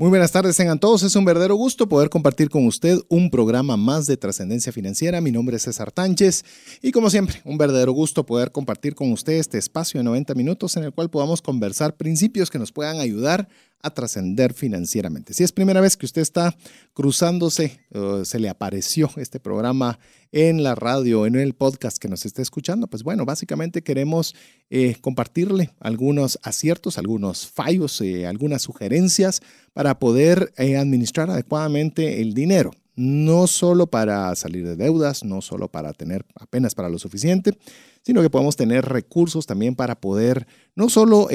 Muy 0.00 0.08
buenas 0.08 0.32
tardes, 0.32 0.56
tengan 0.56 0.80
todos. 0.80 1.02
Es 1.02 1.14
un 1.14 1.26
verdadero 1.26 1.56
gusto 1.56 1.86
poder 1.86 2.08
compartir 2.08 2.48
con 2.48 2.64
usted 2.64 3.00
un 3.10 3.28
programa 3.28 3.76
más 3.76 4.06
de 4.06 4.16
trascendencia 4.16 4.72
financiera. 4.72 5.20
Mi 5.20 5.30
nombre 5.30 5.56
es 5.56 5.64
César 5.64 5.92
Tánchez 5.92 6.42
y 6.80 6.90
como 6.90 7.10
siempre, 7.10 7.42
un 7.44 7.58
verdadero 7.58 7.92
gusto 7.92 8.24
poder 8.24 8.50
compartir 8.50 8.94
con 8.94 9.12
usted 9.12 9.34
este 9.34 9.58
espacio 9.58 10.00
de 10.00 10.04
90 10.04 10.32
minutos 10.32 10.74
en 10.78 10.84
el 10.84 10.94
cual 10.94 11.10
podamos 11.10 11.42
conversar 11.42 11.98
principios 11.98 12.48
que 12.48 12.58
nos 12.58 12.72
puedan 12.72 12.98
ayudar 12.98 13.46
a 13.82 13.90
trascender 13.90 14.52
financieramente. 14.54 15.34
Si 15.34 15.44
es 15.44 15.52
primera 15.52 15.80
vez 15.80 15.96
que 15.96 16.06
usted 16.06 16.22
está 16.22 16.56
cruzándose, 16.92 17.80
se 18.24 18.38
le 18.38 18.48
apareció 18.48 19.10
este 19.16 19.40
programa 19.40 19.98
en 20.32 20.62
la 20.62 20.74
radio, 20.74 21.26
en 21.26 21.34
el 21.34 21.54
podcast 21.54 21.98
que 21.98 22.08
nos 22.08 22.24
esté 22.24 22.42
escuchando, 22.42 22.86
pues 22.86 23.02
bueno, 23.02 23.24
básicamente 23.24 23.82
queremos 23.82 24.34
eh, 24.70 24.96
compartirle 25.00 25.70
algunos 25.80 26.38
aciertos, 26.42 26.98
algunos 26.98 27.48
fallos, 27.48 28.00
eh, 28.00 28.26
algunas 28.26 28.62
sugerencias 28.62 29.40
para 29.72 29.98
poder 29.98 30.52
eh, 30.56 30.76
administrar 30.76 31.30
adecuadamente 31.30 32.20
el 32.22 32.34
dinero. 32.34 32.70
No 32.94 33.46
solo 33.46 33.86
para 33.86 34.34
salir 34.36 34.66
de 34.66 34.76
deudas, 34.76 35.24
no 35.24 35.40
solo 35.40 35.68
para 35.68 35.92
tener 35.92 36.24
apenas 36.34 36.74
para 36.74 36.88
lo 36.88 36.98
suficiente, 36.98 37.56
sino 38.02 38.20
que 38.20 38.30
podemos 38.30 38.56
tener 38.56 38.84
recursos 38.84 39.46
también 39.46 39.74
para 39.74 40.00
poder 40.00 40.46
no 40.74 40.90
solo 40.90 41.28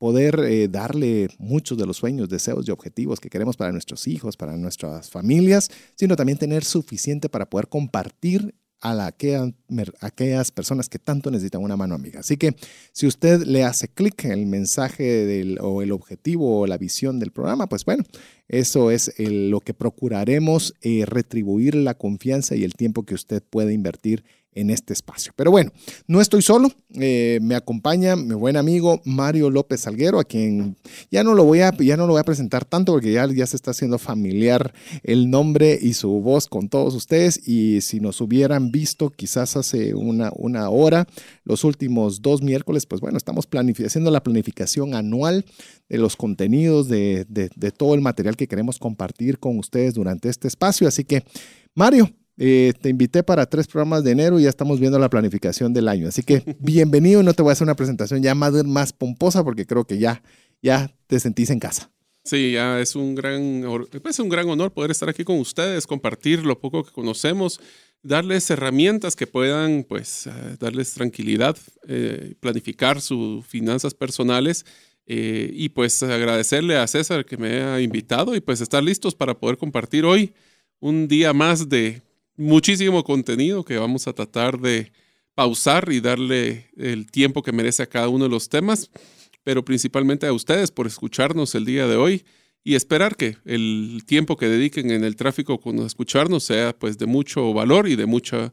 poder 0.00 0.40
eh, 0.48 0.66
darle 0.66 1.28
muchos 1.38 1.76
de 1.76 1.84
los 1.84 1.98
sueños, 1.98 2.30
deseos 2.30 2.66
y 2.66 2.70
objetivos 2.70 3.20
que 3.20 3.28
queremos 3.28 3.58
para 3.58 3.70
nuestros 3.70 4.08
hijos, 4.08 4.34
para 4.34 4.56
nuestras 4.56 5.10
familias, 5.10 5.68
sino 5.94 6.16
también 6.16 6.38
tener 6.38 6.64
suficiente 6.64 7.28
para 7.28 7.50
poder 7.50 7.68
compartir 7.68 8.54
a, 8.80 8.94
la, 8.94 9.14
aquellas 10.00 10.50
personas 10.52 10.88
que 10.88 10.98
tanto 10.98 11.30
necesitan 11.30 11.62
una 11.62 11.76
mano 11.76 11.94
amiga. 11.94 12.20
Así 12.20 12.38
que 12.38 12.56
si 12.92 13.06
usted 13.06 13.42
le 13.42 13.62
hace 13.62 13.88
clic 13.88 14.24
en 14.24 14.32
el 14.32 14.46
mensaje 14.46 15.04
del, 15.26 15.58
o 15.60 15.82
el 15.82 15.92
objetivo 15.92 16.60
o 16.60 16.66
la 16.66 16.78
visión 16.78 17.18
del 17.18 17.30
programa, 17.30 17.68
pues 17.68 17.84
bueno, 17.84 18.02
eso 18.48 18.90
es 18.90 19.12
lo 19.18 19.60
que 19.60 19.74
procuraremos 19.74 20.72
eh, 20.80 21.04
retribuir 21.04 21.74
la 21.74 21.92
confianza 21.92 22.56
y 22.56 22.64
el 22.64 22.72
tiempo 22.72 23.02
que 23.02 23.14
usted 23.14 23.42
puede 23.42 23.74
invertir 23.74 24.24
en 24.24 24.39
este 24.54 24.92
espacio. 24.92 25.32
Pero 25.36 25.50
bueno, 25.50 25.70
no 26.06 26.20
estoy 26.20 26.42
solo, 26.42 26.70
eh, 26.94 27.38
me 27.42 27.54
acompaña 27.54 28.16
mi 28.16 28.34
buen 28.34 28.56
amigo 28.56 29.00
Mario 29.04 29.48
López 29.48 29.82
Salguero, 29.82 30.18
a 30.18 30.24
quien 30.24 30.76
ya 31.10 31.22
no 31.22 31.34
lo 31.34 31.44
voy 31.44 31.60
a, 31.60 31.72
ya 31.76 31.96
no 31.96 32.06
lo 32.06 32.14
voy 32.14 32.20
a 32.20 32.24
presentar 32.24 32.64
tanto 32.64 32.92
porque 32.92 33.12
ya, 33.12 33.26
ya 33.26 33.46
se 33.46 33.56
está 33.56 33.70
haciendo 33.70 33.98
familiar 33.98 34.74
el 35.02 35.30
nombre 35.30 35.78
y 35.80 35.94
su 35.94 36.10
voz 36.20 36.48
con 36.48 36.68
todos 36.68 36.94
ustedes 36.94 37.46
y 37.46 37.80
si 37.80 38.00
nos 38.00 38.20
hubieran 38.20 38.72
visto 38.72 39.10
quizás 39.10 39.56
hace 39.56 39.94
una, 39.94 40.32
una 40.34 40.68
hora, 40.68 41.06
los 41.44 41.64
últimos 41.64 42.22
dos 42.22 42.42
miércoles, 42.42 42.86
pues 42.86 43.00
bueno, 43.00 43.18
estamos 43.18 43.48
haciendo 43.86 44.10
la 44.10 44.22
planificación 44.22 44.94
anual 44.94 45.44
de 45.88 45.98
los 45.98 46.16
contenidos, 46.16 46.88
de, 46.88 47.24
de, 47.28 47.50
de 47.54 47.70
todo 47.70 47.94
el 47.94 48.00
material 48.00 48.36
que 48.36 48.48
queremos 48.48 48.78
compartir 48.78 49.38
con 49.38 49.58
ustedes 49.58 49.94
durante 49.94 50.28
este 50.28 50.48
espacio. 50.48 50.86
Así 50.86 51.04
que, 51.04 51.24
Mario, 51.74 52.10
eh, 52.42 52.72
te 52.80 52.88
invité 52.88 53.22
para 53.22 53.44
tres 53.44 53.66
programas 53.66 54.02
de 54.02 54.12
enero 54.12 54.40
y 54.40 54.44
ya 54.44 54.48
estamos 54.48 54.80
viendo 54.80 54.98
la 54.98 55.10
planificación 55.10 55.74
del 55.74 55.88
año. 55.88 56.08
Así 56.08 56.22
que 56.22 56.42
bienvenido. 56.58 57.22
No 57.22 57.34
te 57.34 57.42
voy 57.42 57.50
a 57.50 57.52
hacer 57.52 57.66
una 57.66 57.76
presentación 57.76 58.22
ya 58.22 58.34
más, 58.34 58.54
más 58.64 58.94
pomposa 58.94 59.44
porque 59.44 59.66
creo 59.66 59.84
que 59.84 59.98
ya, 59.98 60.22
ya 60.62 60.90
te 61.06 61.20
sentís 61.20 61.50
en 61.50 61.58
casa. 61.58 61.90
Sí, 62.24 62.52
ya 62.52 62.80
es 62.80 62.96
un 62.96 63.14
gran, 63.14 63.62
pues, 64.02 64.18
un 64.20 64.30
gran 64.30 64.48
honor 64.48 64.72
poder 64.72 64.90
estar 64.90 65.10
aquí 65.10 65.22
con 65.22 65.38
ustedes, 65.38 65.86
compartir 65.86 66.46
lo 66.46 66.58
poco 66.58 66.82
que 66.82 66.92
conocemos, 66.92 67.60
darles 68.02 68.48
herramientas 68.50 69.16
que 69.16 69.26
puedan, 69.26 69.84
pues, 69.84 70.26
eh, 70.26 70.56
darles 70.58 70.94
tranquilidad, 70.94 71.58
eh, 71.88 72.36
planificar 72.40 73.02
sus 73.02 73.44
finanzas 73.46 73.92
personales 73.92 74.64
y 75.12 75.70
pues 75.70 76.00
agradecerle 76.04 76.76
a 76.76 76.86
César 76.86 77.24
que 77.24 77.36
me 77.36 77.62
ha 77.62 77.80
invitado 77.80 78.36
y 78.36 78.40
pues 78.40 78.60
estar 78.60 78.80
listos 78.80 79.12
para 79.12 79.34
poder 79.34 79.58
compartir 79.58 80.04
hoy 80.04 80.32
un 80.78 81.08
día 81.08 81.32
más 81.32 81.68
de 81.68 82.00
muchísimo 82.40 83.04
contenido 83.04 83.64
que 83.64 83.76
vamos 83.76 84.08
a 84.08 84.12
tratar 84.12 84.58
de 84.58 84.92
pausar 85.34 85.92
y 85.92 86.00
darle 86.00 86.70
el 86.76 87.10
tiempo 87.10 87.42
que 87.42 87.52
merece 87.52 87.82
a 87.82 87.88
cada 87.88 88.08
uno 88.08 88.24
de 88.24 88.30
los 88.30 88.48
temas, 88.48 88.90
pero 89.44 89.64
principalmente 89.64 90.26
a 90.26 90.32
ustedes 90.32 90.70
por 90.70 90.86
escucharnos 90.86 91.54
el 91.54 91.64
día 91.64 91.86
de 91.86 91.96
hoy 91.96 92.24
y 92.64 92.74
esperar 92.74 93.16
que 93.16 93.36
el 93.44 94.02
tiempo 94.06 94.36
que 94.36 94.48
dediquen 94.48 94.90
en 94.90 95.04
el 95.04 95.16
tráfico 95.16 95.60
con 95.60 95.78
escucharnos 95.80 96.44
sea 96.44 96.76
pues 96.78 96.98
de 96.98 97.06
mucho 97.06 97.52
valor 97.52 97.88
y 97.88 97.96
de 97.96 98.06
mucha 98.06 98.52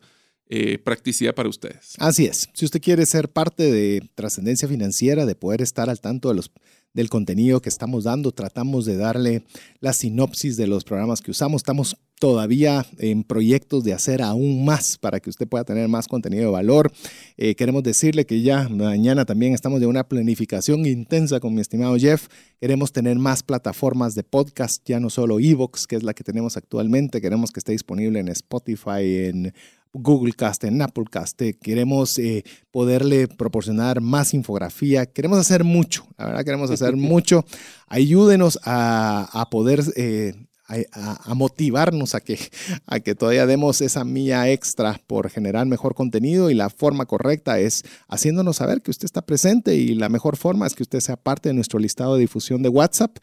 eh, 0.49 0.77
practicidad 0.77 1.35
para 1.35 1.49
ustedes. 1.49 1.95
Así 1.97 2.25
es. 2.25 2.49
Si 2.53 2.63
usted 2.63 2.81
quiere 2.81 3.05
ser 3.05 3.29
parte 3.29 3.69
de 3.69 4.01
trascendencia 4.15 4.67
financiera, 4.67 5.25
de 5.25 5.35
poder 5.35 5.61
estar 5.61 5.89
al 5.89 5.99
tanto 5.99 6.29
de 6.29 6.35
los 6.35 6.51
del 6.93 7.09
contenido 7.09 7.61
que 7.61 7.69
estamos 7.69 8.05
dando, 8.05 8.31
tratamos 8.31 8.85
de 8.85 8.97
darle 8.97 9.43
la 9.81 9.93
sinopsis 9.93 10.57
de 10.57 10.67
los 10.67 10.83
programas 10.83 11.21
que 11.21 11.31
usamos. 11.31 11.59
Estamos 11.59 11.97
todavía 12.19 12.85
en 12.97 13.23
proyectos 13.23 13.83
de 13.83 13.93
hacer 13.93 14.21
aún 14.21 14.65
más 14.65 14.97
para 14.97 15.19
que 15.19 15.29
usted 15.29 15.47
pueda 15.47 15.63
tener 15.63 15.87
más 15.87 16.07
contenido 16.07 16.45
de 16.45 16.51
valor. 16.51 16.91
Eh, 17.37 17.55
queremos 17.55 17.83
decirle 17.83 18.25
que 18.25 18.41
ya 18.41 18.67
mañana 18.69 19.25
también 19.25 19.53
estamos 19.53 19.79
de 19.79 19.85
una 19.85 20.07
planificación 20.07 20.85
intensa 20.85 21.39
con 21.39 21.53
mi 21.53 21.61
estimado 21.61 21.95
Jeff. 21.97 22.27
Queremos 22.59 22.91
tener 22.91 23.17
más 23.19 23.43
plataformas 23.43 24.15
de 24.15 24.23
podcast, 24.23 24.81
ya 24.85 24.99
no 24.99 25.09
solo 25.09 25.39
Evox, 25.39 25.85
que 25.85 25.95
es 25.95 26.03
la 26.03 26.13
que 26.13 26.23
tenemos 26.23 26.57
actualmente. 26.57 27.21
Queremos 27.21 27.51
que 27.51 27.59
esté 27.59 27.73
disponible 27.73 28.19
en 28.19 28.29
Spotify, 28.29 29.27
en 29.27 29.53
Google 29.93 30.33
Cast, 30.33 30.63
en 30.63 30.81
Apple 30.81 31.05
Cast. 31.09 31.41
Queremos 31.61 32.17
eh, 32.17 32.43
poderle 32.71 33.27
proporcionar 33.27 34.01
más 34.01 34.33
infografía. 34.33 35.05
Queremos 35.05 35.37
hacer 35.37 35.63
mucho, 35.63 36.07
la 36.17 36.25
verdad 36.25 36.45
queremos 36.45 36.71
hacer 36.71 36.95
mucho. 36.95 37.45
Ayúdenos 37.87 38.59
a, 38.63 39.47
poder... 39.51 39.83
Eh, 39.95 40.33
a, 40.67 41.33
motivarnos 41.33 42.15
a 42.15 42.21
que, 42.21 42.37
a 42.85 42.99
que 42.99 43.15
todavía 43.15 43.45
demos 43.45 43.81
esa 43.81 44.03
mía 44.03 44.49
extra 44.51 44.99
por 45.07 45.29
generar 45.29 45.65
mejor 45.65 45.95
contenido 45.95 46.49
y 46.49 46.53
la 46.53 46.69
forma 46.69 47.05
correcta 47.05 47.59
es 47.59 47.83
haciéndonos 48.07 48.57
saber 48.57 48.81
que 48.81 48.91
usted 48.91 49.05
está 49.05 49.21
presente 49.21 49.75
y 49.75 49.95
la 49.95 50.09
mejor 50.09 50.37
forma 50.37 50.67
es 50.67 50.75
que 50.75 50.83
usted 50.83 50.99
sea 50.99 51.15
parte 51.15 51.49
de 51.49 51.53
nuestro 51.53 51.79
listado 51.79 52.15
de 52.15 52.21
difusión 52.21 52.61
de 52.63 52.69
WhatsApp 52.69 53.17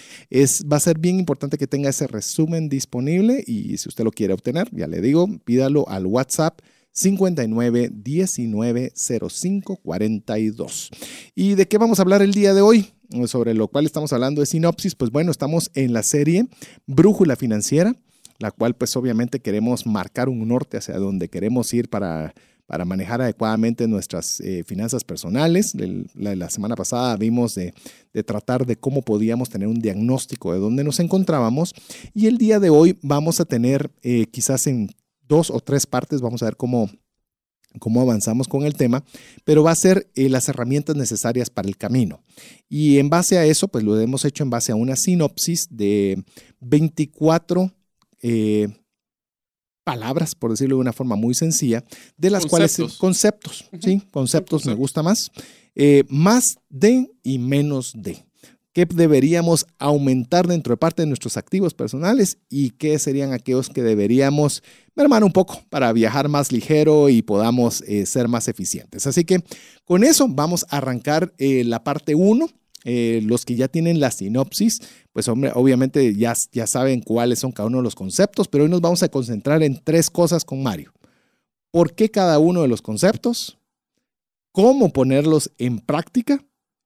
va 0.68 0.78
a 0.78 0.80
ser 0.80 0.98
bien 0.98 1.20
importante 1.20 1.56
que 1.56 1.68
tenga 1.68 1.90
ese 1.90 2.08
resumen 2.08 2.68
disponible 2.68 3.44
y 3.46 3.78
si 3.78 3.88
usted 3.88 4.02
lo 4.02 4.10
quiere 4.10 4.34
obtener, 4.34 4.68
ya 4.72 4.88
le 4.88 5.00
digo, 5.00 5.28
pídalo 5.44 5.88
al 5.88 6.06
WhatsApp 6.06 6.58
59 6.90 7.92
19 7.94 8.92
05 8.96 9.76
42. 9.76 10.90
¿Y 11.36 11.54
de 11.54 11.68
qué 11.68 11.78
vamos 11.78 12.00
a 12.00 12.02
hablar 12.02 12.22
el 12.22 12.34
día 12.34 12.54
de 12.54 12.60
hoy? 12.60 12.90
Sobre 13.26 13.54
lo 13.54 13.68
cual 13.68 13.86
estamos 13.86 14.12
hablando 14.12 14.40
de 14.40 14.46
sinopsis. 14.46 14.96
Pues 14.96 15.12
bueno, 15.12 15.30
estamos 15.30 15.70
en 15.74 15.92
la 15.92 16.02
serie 16.02 16.48
Brújula 16.88 17.36
Financiera 17.36 17.94
la 18.38 18.50
cual 18.50 18.74
pues 18.74 18.96
obviamente 18.96 19.40
queremos 19.40 19.86
marcar 19.86 20.28
un 20.28 20.46
norte 20.46 20.76
hacia 20.76 20.98
donde 20.98 21.28
queremos 21.28 21.72
ir 21.74 21.88
para, 21.88 22.34
para 22.66 22.84
manejar 22.84 23.20
adecuadamente 23.20 23.86
nuestras 23.86 24.40
eh, 24.40 24.64
finanzas 24.64 25.04
personales. 25.04 25.74
la, 26.14 26.50
semana 26.50 26.76
pasada 26.76 27.16
vimos 27.16 27.54
de, 27.54 27.74
tratar 28.24 28.66
de 28.66 28.76
cómo 28.76 29.02
podíamos 29.02 29.50
tener 29.50 29.68
un 29.68 29.80
diagnóstico 29.80 30.52
de 30.52 30.58
dónde 30.58 30.84
nos 30.84 31.00
encontrábamos 31.00 31.74
y 32.14 32.26
el 32.26 32.38
día 32.38 32.60
de 32.60 32.70
hoy 32.70 32.98
vamos 33.02 33.40
a 33.40 33.44
tener 33.44 33.90
eh, 34.02 34.26
quizás 34.26 34.66
en 34.66 34.88
dos 35.26 35.50
o 35.50 35.60
tres 35.60 35.86
partes, 35.86 36.20
vamos 36.20 36.42
a 36.42 36.46
ver 36.46 36.56
cómo 36.56 36.90
cómo 37.80 38.00
avanzamos 38.00 38.48
con 38.48 38.64
el 38.64 38.74
tema, 38.74 39.04
pero 39.44 39.62
va 39.62 39.72
a 39.72 39.76
ser 39.76 40.08
eh, 40.14 40.28
las 40.28 40.48
herramientas 40.48 40.96
necesarias 40.96 41.50
para 41.50 41.68
el 41.68 41.76
camino. 41.76 42.22
Y 42.68 42.98
en 42.98 43.10
base 43.10 43.36
a 43.38 43.44
eso, 43.44 43.68
pues 43.68 43.84
lo 43.84 43.98
hemos 43.98 44.24
hecho 44.24 44.44
en 44.44 44.50
base 44.50 44.72
a 44.72 44.76
una 44.76 44.96
sinopsis 44.96 45.66
de 45.70 46.22
24 46.60 47.72
palabras, 49.84 50.34
por 50.34 50.50
decirlo 50.50 50.76
de 50.76 50.80
una 50.80 50.92
forma 50.92 51.14
muy 51.14 51.34
sencilla, 51.34 51.84
de 52.16 52.30
las 52.30 52.46
cuales 52.46 52.76
conceptos, 52.98 53.68
¿sí? 53.80 54.02
Conceptos 54.10 54.66
me 54.66 54.74
gusta 54.74 55.02
más. 55.02 55.30
Eh, 55.76 56.04
más 56.08 56.56
de 56.68 57.10
y 57.22 57.38
menos 57.38 57.92
de. 57.94 58.24
¿Qué 58.72 58.86
deberíamos 58.86 59.66
aumentar 59.78 60.48
dentro 60.48 60.72
de 60.72 60.76
parte 60.76 61.02
de 61.02 61.06
nuestros 61.06 61.36
activos 61.36 61.74
personales 61.74 62.38
y 62.48 62.70
qué 62.70 62.98
serían 62.98 63.32
aquellos 63.32 63.68
que 63.68 63.82
deberíamos 63.82 64.64
mermar 64.96 65.22
un 65.22 65.32
poco 65.32 65.62
para 65.70 65.92
viajar 65.92 66.28
más 66.28 66.50
ligero 66.50 67.08
y 67.08 67.22
podamos 67.22 67.82
eh, 67.82 68.04
ser 68.04 68.26
más 68.26 68.48
eficientes? 68.48 69.06
Así 69.06 69.24
que 69.24 69.44
con 69.84 70.02
eso 70.02 70.26
vamos 70.28 70.66
a 70.70 70.78
arrancar 70.78 71.32
eh, 71.38 71.62
la 71.64 71.84
parte 71.84 72.16
1 72.16 72.48
eh, 72.84 73.20
los 73.24 73.44
que 73.44 73.56
ya 73.56 73.68
tienen 73.68 73.98
la 73.98 74.10
sinopsis, 74.10 74.80
pues 75.12 75.26
hombre, 75.28 75.50
obviamente 75.54 76.14
ya, 76.14 76.34
ya 76.52 76.66
saben 76.66 77.00
cuáles 77.00 77.38
son 77.38 77.50
cada 77.50 77.68
uno 77.68 77.78
de 77.78 77.84
los 77.84 77.94
conceptos, 77.94 78.46
pero 78.46 78.64
hoy 78.64 78.70
nos 78.70 78.82
vamos 78.82 79.02
a 79.02 79.08
concentrar 79.08 79.62
en 79.62 79.80
tres 79.82 80.10
cosas 80.10 80.44
con 80.44 80.62
Mario. 80.62 80.92
¿Por 81.70 81.94
qué 81.94 82.10
cada 82.10 82.38
uno 82.38 82.62
de 82.62 82.68
los 82.68 82.82
conceptos? 82.82 83.58
¿Cómo 84.52 84.92
ponerlos 84.92 85.50
en 85.58 85.80
práctica? 85.80 86.44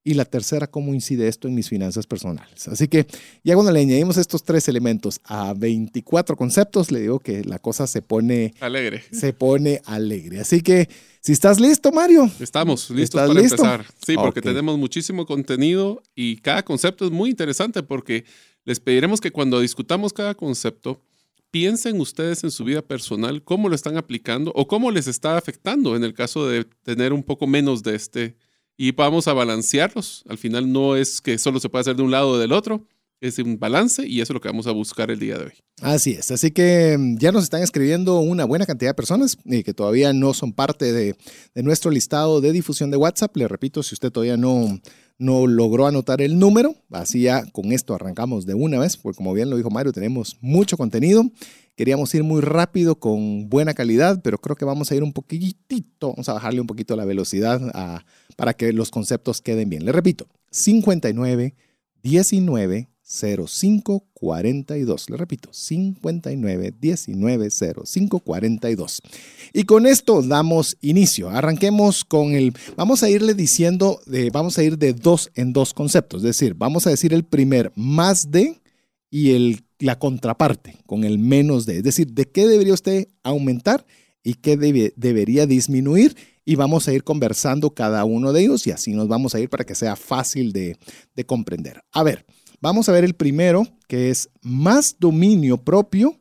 Y 0.08 0.14
la 0.14 0.24
tercera, 0.24 0.66
cómo 0.66 0.94
incide 0.94 1.28
esto 1.28 1.48
en 1.48 1.54
mis 1.54 1.68
finanzas 1.68 2.06
personales. 2.06 2.66
Así 2.66 2.88
que 2.88 3.06
ya 3.44 3.52
cuando 3.52 3.70
le 3.72 3.80
añadimos 3.80 4.16
estos 4.16 4.42
tres 4.42 4.66
elementos 4.66 5.20
a 5.22 5.52
24 5.52 6.34
conceptos, 6.34 6.90
le 6.90 7.00
digo 7.00 7.18
que 7.18 7.44
la 7.44 7.58
cosa 7.58 7.86
se 7.86 8.00
pone 8.00 8.54
alegre. 8.60 9.04
Se 9.12 9.34
pone 9.34 9.82
alegre. 9.84 10.40
Así 10.40 10.62
que 10.62 10.88
si 11.20 11.32
estás 11.32 11.60
listo, 11.60 11.92
Mario. 11.92 12.30
Estamos 12.40 12.88
listos 12.88 13.20
para 13.20 13.38
empezar. 13.38 13.84
Sí, 14.02 14.14
porque 14.16 14.40
tenemos 14.40 14.78
muchísimo 14.78 15.26
contenido 15.26 16.02
y 16.14 16.38
cada 16.38 16.64
concepto 16.64 17.04
es 17.04 17.10
muy 17.10 17.28
interesante 17.28 17.82
porque 17.82 18.24
les 18.64 18.80
pediremos 18.80 19.20
que 19.20 19.30
cuando 19.30 19.60
discutamos 19.60 20.14
cada 20.14 20.34
concepto, 20.34 21.02
piensen 21.50 22.00
ustedes 22.00 22.44
en 22.44 22.50
su 22.50 22.64
vida 22.64 22.80
personal, 22.80 23.44
cómo 23.44 23.68
lo 23.68 23.74
están 23.74 23.98
aplicando 23.98 24.52
o 24.54 24.66
cómo 24.66 24.90
les 24.90 25.06
está 25.06 25.36
afectando 25.36 25.96
en 25.96 26.02
el 26.02 26.14
caso 26.14 26.48
de 26.48 26.64
tener 26.82 27.12
un 27.12 27.22
poco 27.22 27.46
menos 27.46 27.82
de 27.82 27.94
este 27.94 28.47
y 28.78 28.92
vamos 28.92 29.28
a 29.28 29.34
balancearlos. 29.34 30.24
Al 30.28 30.38
final 30.38 30.72
no 30.72 30.96
es 30.96 31.20
que 31.20 31.36
solo 31.36 31.60
se 31.60 31.68
puede 31.68 31.82
hacer 31.82 31.96
de 31.96 32.02
un 32.04 32.12
lado 32.12 32.30
o 32.30 32.38
del 32.38 32.52
otro, 32.52 32.86
es 33.20 33.38
un 33.40 33.58
balance 33.58 34.06
y 34.06 34.20
eso 34.20 34.32
es 34.32 34.34
lo 34.34 34.40
que 34.40 34.48
vamos 34.48 34.68
a 34.68 34.70
buscar 34.70 35.10
el 35.10 35.18
día 35.18 35.36
de 35.36 35.46
hoy. 35.46 35.52
Así 35.82 36.12
es, 36.12 36.30
así 36.30 36.52
que 36.52 36.96
mm, 36.96 37.18
ya 37.18 37.32
nos 37.32 37.42
están 37.42 37.62
escribiendo 37.62 38.20
una 38.20 38.44
buena 38.44 38.64
cantidad 38.64 38.90
de 38.90 38.94
personas 38.94 39.36
que 39.36 39.74
todavía 39.74 40.12
no 40.12 40.32
son 40.32 40.52
parte 40.52 40.92
de, 40.92 41.16
nuestro 41.56 41.90
listado 41.90 42.40
de 42.40 42.52
difusión 42.52 42.92
de 42.92 42.96
WhatsApp. 42.96 43.36
Le 43.36 43.48
repito, 43.48 43.82
si 43.82 43.96
usted 43.96 44.12
todavía 44.12 44.36
no, 44.36 44.80
no 45.18 45.48
logró 45.48 45.88
anotar 45.88 46.22
el 46.22 46.38
número, 46.38 46.76
así 46.92 47.22
ya 47.22 47.44
con 47.50 47.72
esto 47.72 47.94
arrancamos 47.94 48.46
de 48.46 48.54
una 48.54 48.78
vez, 48.78 48.96
porque 48.96 49.16
como 49.16 49.34
bien 49.34 49.50
lo 49.50 49.56
dijo 49.56 49.70
Mario, 49.70 49.92
tenemos 49.92 50.36
mucho 50.40 50.76
contenido. 50.76 51.24
Queríamos 51.78 52.12
ir 52.12 52.24
muy 52.24 52.40
rápido 52.40 52.96
con 52.98 53.48
buena 53.48 53.72
calidad, 53.72 54.20
pero 54.20 54.38
creo 54.38 54.56
que 54.56 54.64
vamos 54.64 54.90
a 54.90 54.96
ir 54.96 55.04
un 55.04 55.12
poquitito, 55.12 56.08
vamos 56.08 56.28
a 56.28 56.32
bajarle 56.32 56.60
un 56.60 56.66
poquito 56.66 56.96
la 56.96 57.04
velocidad 57.04 58.02
para 58.34 58.52
que 58.54 58.72
los 58.72 58.90
conceptos 58.90 59.40
queden 59.40 59.70
bien. 59.70 59.84
Le 59.84 59.92
repito, 59.92 60.26
59 60.50 61.54
19 62.02 62.88
05 63.00 64.08
42. 64.12 65.10
Le 65.10 65.16
repito, 65.16 65.50
59 65.52 66.74
19 66.80 67.48
05 67.48 68.18
42. 68.18 69.00
Y 69.52 69.62
con 69.62 69.86
esto 69.86 70.22
damos 70.22 70.78
inicio. 70.80 71.30
Arranquemos 71.30 72.04
con 72.04 72.32
el. 72.32 72.54
Vamos 72.76 73.04
a 73.04 73.08
irle 73.08 73.34
diciendo, 73.34 74.00
vamos 74.32 74.58
a 74.58 74.64
ir 74.64 74.78
de 74.78 74.94
dos 74.94 75.30
en 75.36 75.52
dos 75.52 75.74
conceptos. 75.74 76.22
Es 76.24 76.38
decir, 76.38 76.54
vamos 76.54 76.88
a 76.88 76.90
decir 76.90 77.14
el 77.14 77.22
primer 77.22 77.70
más 77.76 78.32
de 78.32 78.60
y 79.10 79.30
el, 79.30 79.62
la 79.78 79.98
contraparte 79.98 80.76
con 80.86 81.04
el 81.04 81.18
menos 81.18 81.66
de. 81.66 81.78
Es 81.78 81.82
decir, 81.82 82.12
de 82.12 82.26
qué 82.30 82.46
debería 82.46 82.74
usted 82.74 83.08
aumentar 83.22 83.86
y 84.22 84.34
qué 84.34 84.56
debería 84.56 85.46
disminuir 85.46 86.16
y 86.44 86.54
vamos 86.54 86.88
a 86.88 86.94
ir 86.94 87.04
conversando 87.04 87.74
cada 87.74 88.06
uno 88.06 88.32
de 88.32 88.40
ellos 88.40 88.66
y 88.66 88.70
así 88.70 88.94
nos 88.94 89.06
vamos 89.06 89.34
a 89.34 89.40
ir 89.40 89.50
para 89.50 89.64
que 89.64 89.74
sea 89.74 89.96
fácil 89.96 90.52
de, 90.52 90.78
comprender. 91.26 91.82
A 91.92 92.02
ver, 92.02 92.24
vamos 92.60 92.88
a 92.88 92.92
ver 92.92 93.04
el 93.04 93.14
primero, 93.14 93.66
que 93.86 94.08
es 94.08 94.30
más 94.40 94.96
dominio 94.98 95.58
propio, 95.58 96.18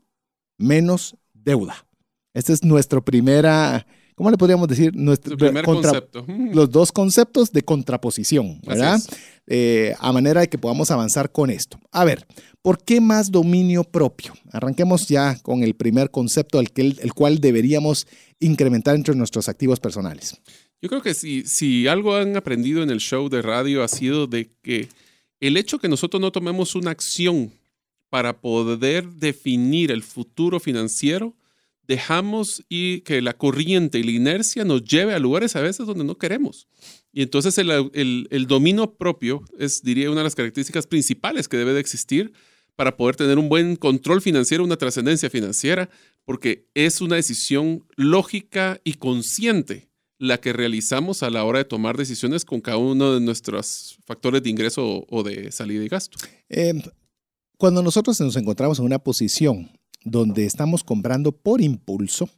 menos 0.58 1.16
deuda. 1.34 1.88
Este 2.34 2.52
es 2.52 2.62
nuestro 2.62 3.06
primera, 3.06 3.88
¿cómo 4.16 4.30
le 4.30 4.38
podríamos 4.38 4.68
decir? 4.68 4.94
Nuestro 4.94 5.38
primer 5.38 5.64
concepto. 5.64 6.26
Los 6.28 6.70
dos 6.72 6.92
conceptos 6.92 7.54
de 7.54 7.62
contraposición, 7.62 8.60
¿verdad? 8.68 9.00
Eh, 9.50 9.96
a 10.00 10.12
manera 10.12 10.42
de 10.42 10.50
que 10.50 10.58
podamos 10.58 10.92
avanzar 10.92 11.32
con 11.32 11.50
esto. 11.50 11.80
A 11.92 12.04
ver, 12.04 12.28
¿por 12.62 12.84
qué 12.84 13.00
más 13.00 13.32
dominio 13.32 13.86
propio? 13.86 14.34
Arranquemos 14.52 15.08
ya 15.08 15.40
con 15.42 15.64
el 15.64 15.74
primer 15.74 16.12
concepto, 16.12 16.60
el, 16.60 16.72
que, 16.72 16.82
el 16.82 17.14
cual 17.14 17.40
deberíamos 17.40 18.08
incrementar 18.42 18.96
entre 18.96 19.16
nuestros 19.16 19.48
activos 19.48 19.80
personales. 19.80 20.42
Yo 20.82 20.90
creo 20.90 21.02
que 21.02 21.14
si, 21.14 21.44
si 21.46 21.88
algo 21.88 22.16
han 22.16 22.36
aprendido 22.36 22.84
en 22.84 22.90
el 22.90 23.00
show 23.00 23.30
de 23.30 23.42
radio 23.42 23.84
ha 23.84 23.88
sido 23.88 24.28
de 24.28 24.50
que 24.62 24.90
el 25.40 25.56
hecho 25.56 25.80
que 25.80 25.88
nosotros 25.88 26.20
no 26.20 26.32
tomemos 26.34 26.76
una 26.76 26.92
acción 26.92 27.52
para 28.10 28.42
poder 28.42 29.08
definir 29.08 29.92
el 29.92 30.04
futuro 30.04 30.60
financiero, 30.60 31.36
dejamos 31.84 32.64
y 32.70 33.02
que 33.02 33.22
la 33.22 33.38
corriente 33.38 33.98
y 34.00 34.04
la 34.04 34.12
inercia 34.12 34.66
nos 34.66 34.84
lleve 34.84 35.14
a 35.14 35.20
lugares 35.20 35.56
a 35.56 35.62
veces 35.62 35.86
donde 35.86 36.04
no 36.04 36.18
queremos. 36.18 36.68
Y 37.18 37.24
entonces 37.24 37.58
el, 37.58 37.72
el, 37.72 38.28
el 38.30 38.46
dominio 38.46 38.94
propio 38.94 39.44
es, 39.58 39.82
diría, 39.82 40.12
una 40.12 40.20
de 40.20 40.26
las 40.26 40.36
características 40.36 40.86
principales 40.86 41.48
que 41.48 41.58
debe 41.58 41.74
de 41.74 41.80
existir 41.80 42.32
para 42.76 42.96
poder 42.96 43.16
tener 43.16 43.40
un 43.40 43.50
buen 43.50 43.76
control 43.76 44.22
financiero, 44.22 44.64
una 44.64 44.78
trascendencia 44.78 45.28
financiera, 45.28 45.90
porque 46.26 46.68
es 46.76 47.02
una 47.02 47.16
decisión 47.16 47.84
lógica 47.96 48.80
y 48.84 48.94
consciente 48.94 49.90
la 50.20 50.40
que 50.40 50.54
realizamos 50.54 51.24
a 51.24 51.32
la 51.32 51.44
hora 51.44 51.58
de 51.58 51.66
tomar 51.66 51.98
decisiones 51.98 52.46
con 52.46 52.62
cada 52.62 52.78
uno 52.78 53.16
de 53.16 53.20
nuestros 53.20 53.98
factores 54.06 54.44
de 54.44 54.52
ingreso 54.52 55.04
o 55.10 55.24
de 55.24 55.52
salida 55.52 55.84
y 55.84 55.88
gasto. 55.88 56.20
Em, 56.50 56.84
cuando 57.58 57.82
nosotros 57.82 58.22
nos 58.22 58.36
encontramos 58.36 58.78
en 58.78 58.86
una 58.86 59.00
posición 59.00 59.72
donde 60.04 60.46
estamos 60.46 60.84
comprando 60.84 61.32
por 61.32 61.62
impulso, 61.62 62.30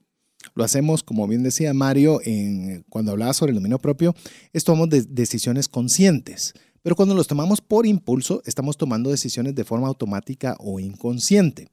lo 0.56 0.64
hacemos, 0.64 1.04
como 1.04 1.28
bien 1.28 1.44
decía 1.44 1.74
Mario, 1.74 2.22
en, 2.24 2.86
cuando 2.90 3.12
hablaba 3.12 3.34
sobre 3.34 3.52
el 3.52 3.56
dominio 3.56 3.80
propio, 3.80 4.16
es 4.54 4.64
tomamos 4.64 4.90
decisiones 4.90 5.68
conscientes. 5.68 6.54
Pero 6.82 6.96
cuando 6.96 7.14
los 7.14 7.28
tomamos 7.28 7.60
por 7.60 7.86
impulso, 7.86 8.42
estamos 8.46 8.78
tomando 8.78 9.10
decisiones 9.10 9.54
de 9.54 9.66
forma 9.66 9.88
automática 9.88 10.56
o 10.60 10.80
inconsciente. 10.80 11.68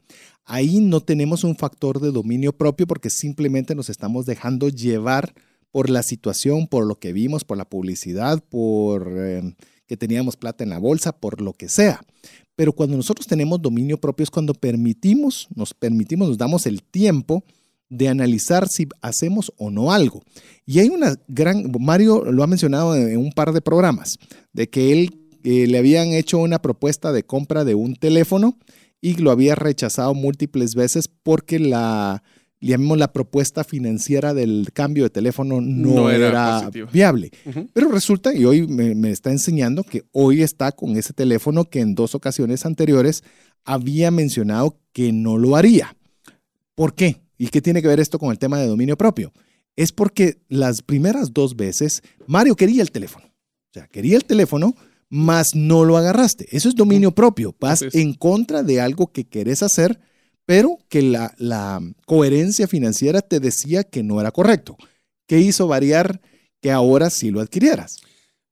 Ahí 0.44 0.80
no 0.80 1.00
tenemos 1.00 1.44
un 1.44 1.56
factor 1.56 2.00
de 2.00 2.10
dominio 2.10 2.52
propio 2.52 2.86
porque 2.86 3.10
simplemente 3.10 3.74
nos 3.74 3.88
estamos 3.88 4.26
dejando 4.26 4.68
llevar 4.68 5.32
por 5.70 5.90
la 5.90 6.02
situación, 6.02 6.66
por 6.66 6.86
lo 6.86 6.98
que 6.98 7.12
vimos, 7.12 7.44
por 7.44 7.56
la 7.56 7.68
publicidad, 7.68 8.42
por 8.48 9.12
eh, 9.16 9.54
que 9.86 9.96
teníamos 9.96 10.36
plata 10.36 10.64
en 10.64 10.70
la 10.70 10.78
bolsa, 10.78 11.12
por 11.12 11.40
lo 11.40 11.52
que 11.52 11.68
sea. 11.68 12.00
Pero 12.56 12.72
cuando 12.72 12.96
nosotros 12.96 13.26
tenemos 13.26 13.60
dominio 13.60 14.00
propio 14.00 14.24
es 14.24 14.30
cuando 14.30 14.54
permitimos, 14.54 15.46
nos 15.54 15.74
permitimos, 15.74 16.28
nos 16.28 16.38
damos 16.38 16.66
el 16.66 16.82
tiempo 16.82 17.44
de 17.88 18.08
analizar 18.08 18.68
si 18.68 18.88
hacemos 19.02 19.52
o 19.56 19.70
no 19.70 19.92
algo. 19.92 20.22
Y 20.64 20.80
hay 20.80 20.88
una 20.88 21.14
gran, 21.28 21.70
Mario 21.78 22.24
lo 22.24 22.42
ha 22.42 22.46
mencionado 22.46 22.94
en 22.96 23.16
un 23.18 23.32
par 23.32 23.52
de 23.52 23.60
programas, 23.60 24.18
de 24.52 24.68
que 24.68 24.92
él 24.92 25.20
eh, 25.44 25.66
le 25.66 25.78
habían 25.78 26.08
hecho 26.08 26.38
una 26.38 26.60
propuesta 26.60 27.12
de 27.12 27.22
compra 27.24 27.64
de 27.64 27.74
un 27.74 27.94
teléfono 27.94 28.58
y 29.00 29.14
lo 29.14 29.30
había 29.30 29.54
rechazado 29.54 30.14
múltiples 30.14 30.74
veces 30.74 31.08
porque 31.08 31.60
la, 31.60 32.24
llamemos 32.60 32.98
la 32.98 33.12
propuesta 33.12 33.62
financiera 33.62 34.34
del 34.34 34.70
cambio 34.72 35.04
de 35.04 35.10
teléfono 35.10 35.60
no, 35.60 36.10
era, 36.10 36.70
viable. 36.92 37.30
Pero 37.72 37.90
resulta, 37.90 38.34
y 38.34 38.44
hoy 38.44 38.66
me, 38.66 38.94
me, 38.94 39.10
está 39.10 39.30
enseñando 39.30 39.84
que 39.84 40.02
hoy 40.12 40.42
está 40.42 40.72
con 40.72 40.96
ese 40.96 41.12
teléfono 41.12 41.66
que 41.66 41.80
en 41.80 41.94
dos 41.94 42.14
ocasiones 42.14 42.66
anteriores 42.66 43.22
había 43.64 44.10
mencionado 44.10 44.80
que 44.92 45.12
no 45.12 45.38
lo 45.38 45.56
haría. 45.56 45.96
¿Por 46.74 46.94
qué? 46.94 47.20
¿Y 47.38 47.48
qué 47.48 47.60
tiene 47.60 47.82
que 47.82 47.88
ver 47.88 48.00
esto 48.00 48.18
con 48.18 48.30
el 48.30 48.38
tema 48.38 48.58
de 48.58 48.66
dominio 48.66 48.96
propio? 48.96 49.32
Es 49.76 49.92
porque 49.92 50.38
las 50.48 50.82
primeras 50.82 51.32
dos 51.32 51.56
veces 51.56 52.02
Mario 52.26 52.56
quería 52.56 52.82
el 52.82 52.90
teléfono. 52.90 53.26
O 53.26 53.72
sea, 53.72 53.86
quería 53.88 54.16
el 54.16 54.24
teléfono, 54.24 54.74
mas 55.08 55.54
no 55.54 55.84
lo 55.84 55.96
agarraste. 55.96 56.46
Eso 56.50 56.68
es 56.68 56.74
dominio 56.74 57.12
propio. 57.12 57.54
Vas 57.60 57.82
en 57.92 58.14
contra 58.14 58.62
de 58.62 58.80
algo 58.80 59.12
que 59.12 59.24
querés 59.24 59.62
hacer, 59.62 60.00
pero 60.46 60.78
que 60.88 61.02
la, 61.02 61.34
la 61.38 61.80
coherencia 62.06 62.68
financiera 62.68 63.20
te 63.20 63.40
decía 63.40 63.84
que 63.84 64.02
no 64.02 64.20
era 64.20 64.30
correcto. 64.30 64.76
¿Qué 65.26 65.40
hizo 65.40 65.66
variar 65.66 66.20
que 66.62 66.70
ahora 66.70 67.10
sí 67.10 67.30
lo 67.30 67.40
adquirieras? 67.40 68.00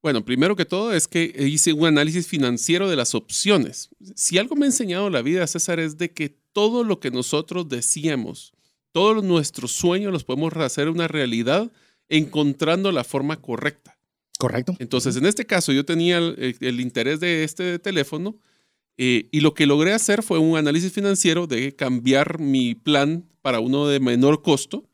Bueno, 0.03 0.25
primero 0.25 0.55
que 0.55 0.67
todo 0.67 0.93
es 0.93 1.09
que 1.09 1.35
hice 1.39 1.73
un 1.73 1.87
análisis 1.87 2.27
financiero 2.27 2.91
de 2.91 2.97
las 2.97 3.15
opciones. 3.15 3.89
Si 4.15 4.37
algo 4.37 4.55
me 4.55 4.67
ha 4.67 4.69
enseñado 4.69 5.09
la 5.09 5.23
vida, 5.23 5.47
César, 5.47 5.81
es 5.81 5.97
de 5.97 6.13
que 6.13 6.29
todo 6.53 6.85
lo 6.85 7.01
que 7.01 7.11
nosotros 7.11 7.69
decíamos, 7.71 8.53
todos 8.95 9.25
nuestros 9.25 9.73
sueños 9.73 10.13
los 10.13 10.23
podemos 10.23 10.53
hacer 10.55 10.89
una 10.89 11.09
realidad 11.09 11.73
encontrando 12.09 12.93
la 12.93 13.03
forma 13.03 13.41
correcta. 13.41 13.99
Correcto. 14.39 14.77
Entonces, 14.79 15.17
en 15.17 15.27
este 15.27 15.45
caso, 15.47 15.73
yo 15.73 15.85
tenía 15.85 16.19
el, 16.19 16.57
el 16.61 16.81
interés 16.81 17.19
de 17.19 17.43
este 17.43 17.81
teléfono 17.81 18.37
eh, 18.97 19.29
y 19.33 19.41
lo 19.41 19.55
que 19.55 19.67
logré 19.67 19.93
hacer 19.93 20.23
fue 20.23 20.39
un 20.39 20.57
análisis 20.57 20.93
financiero 20.93 21.49
de 21.49 21.75
cambiar 21.75 22.39
mi 22.39 22.77
plan 22.77 23.25
para 23.43 23.59
uno 23.59 23.89
de 23.89 24.01
menor 24.01 24.43
costo, 24.43 24.85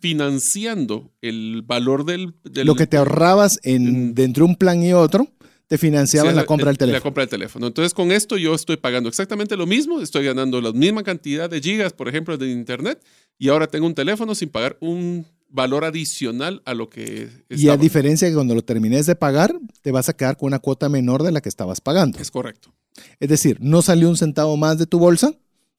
financiando 0.00 1.10
el 1.20 1.62
valor 1.66 2.06
del, 2.06 2.32
Lo 2.64 2.76
que 2.76 2.86
te 2.86 2.96
ahorrabas 2.96 3.58
en, 3.62 4.14
dentro 4.14 4.46
de 4.46 4.52
un 4.52 4.56
plan 4.56 4.82
y 4.82 4.94
otro, 4.94 5.28
te 5.70 5.78
financiaba 5.78 6.32
la 6.32 6.44
compra 6.46 6.66
del 6.66 6.78
teléfono. 6.78 6.98
La 6.98 7.00
compra 7.00 7.22
del 7.22 7.30
teléfono. 7.30 7.68
Entonces, 7.68 7.94
con 7.94 8.10
esto 8.10 8.36
yo 8.36 8.56
estoy 8.56 8.76
pagando 8.76 9.08
exactamente 9.08 9.56
lo 9.56 9.66
mismo, 9.66 10.00
estoy 10.00 10.24
ganando 10.24 10.60
la 10.60 10.72
misma 10.72 11.04
cantidad 11.04 11.48
de 11.48 11.60
gigas, 11.60 11.92
por 11.92 12.08
ejemplo, 12.08 12.36
de 12.36 12.50
internet, 12.50 13.00
y 13.38 13.50
ahora 13.50 13.68
tengo 13.68 13.86
un 13.86 13.94
teléfono 13.94 14.34
sin 14.34 14.48
pagar 14.48 14.76
un 14.80 15.24
valor 15.48 15.84
adicional 15.84 16.60
a 16.64 16.74
lo 16.74 16.90
que 16.90 17.28
estaba. 17.48 17.60
Y 17.60 17.68
a 17.68 17.76
diferencia 17.76 18.26
de 18.26 18.32
que 18.32 18.34
cuando 18.34 18.56
lo 18.56 18.64
termines 18.64 19.06
de 19.06 19.14
pagar, 19.14 19.56
te 19.80 19.92
vas 19.92 20.08
a 20.08 20.12
quedar 20.12 20.36
con 20.36 20.48
una 20.48 20.58
cuota 20.58 20.88
menor 20.88 21.22
de 21.22 21.30
la 21.30 21.40
que 21.40 21.48
estabas 21.48 21.80
pagando. 21.80 22.18
Es 22.18 22.32
correcto. 22.32 22.74
Es 23.20 23.28
decir, 23.28 23.58
no 23.60 23.80
salió 23.80 24.08
un 24.08 24.16
centavo 24.16 24.56
más 24.56 24.76
de 24.76 24.86
tu 24.86 24.98
bolsa, 24.98 25.36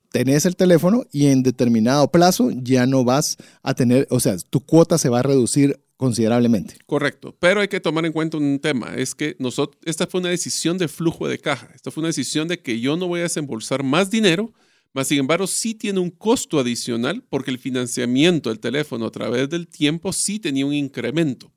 tenés 0.09 0.45
el 0.45 0.55
teléfono 0.55 1.03
y 1.11 1.27
en 1.27 1.43
determinado 1.43 2.09
plazo 2.11 2.49
ya 2.53 2.85
no 2.85 3.03
vas 3.03 3.35
a 3.61 3.73
tener, 3.73 4.07
o 4.09 4.21
sea, 4.21 4.37
tu 4.37 4.61
cuota 4.61 4.97
se 4.97 5.09
va 5.09 5.19
a 5.19 5.23
reducir 5.23 5.81
considerablemente. 6.01 6.77
Correcto, 6.87 7.37
pero 7.39 7.61
hay 7.61 7.67
que 7.67 7.79
tomar 7.79 8.07
en 8.07 8.11
cuenta 8.11 8.37
un 8.37 8.57
tema, 8.59 8.95
es 8.95 9.13
que 9.13 9.35
nosotros, 9.37 9.79
esta 9.85 10.07
fue 10.07 10.19
una 10.19 10.29
decisión 10.29 10.79
de 10.79 10.87
flujo 10.87 11.27
de 11.27 11.37
caja, 11.37 11.69
esta 11.75 11.91
fue 11.91 12.01
una 12.01 12.07
decisión 12.07 12.47
de 12.47 12.59
que 12.59 12.79
yo 12.79 12.97
no 12.97 13.07
voy 13.07 13.19
a 13.19 13.23
desembolsar 13.23 13.83
más 13.83 14.09
dinero, 14.09 14.51
mas 14.93 15.09
sin 15.09 15.19
embargo 15.19 15.45
sí 15.45 15.75
tiene 15.75 15.99
un 15.99 16.09
costo 16.09 16.59
adicional 16.59 17.23
porque 17.29 17.51
el 17.51 17.59
financiamiento 17.59 18.49
del 18.49 18.59
teléfono 18.59 19.05
a 19.05 19.11
través 19.11 19.47
del 19.47 19.67
tiempo 19.67 20.11
sí 20.11 20.39
tenía 20.39 20.65
un 20.65 20.73
incremento. 20.73 21.53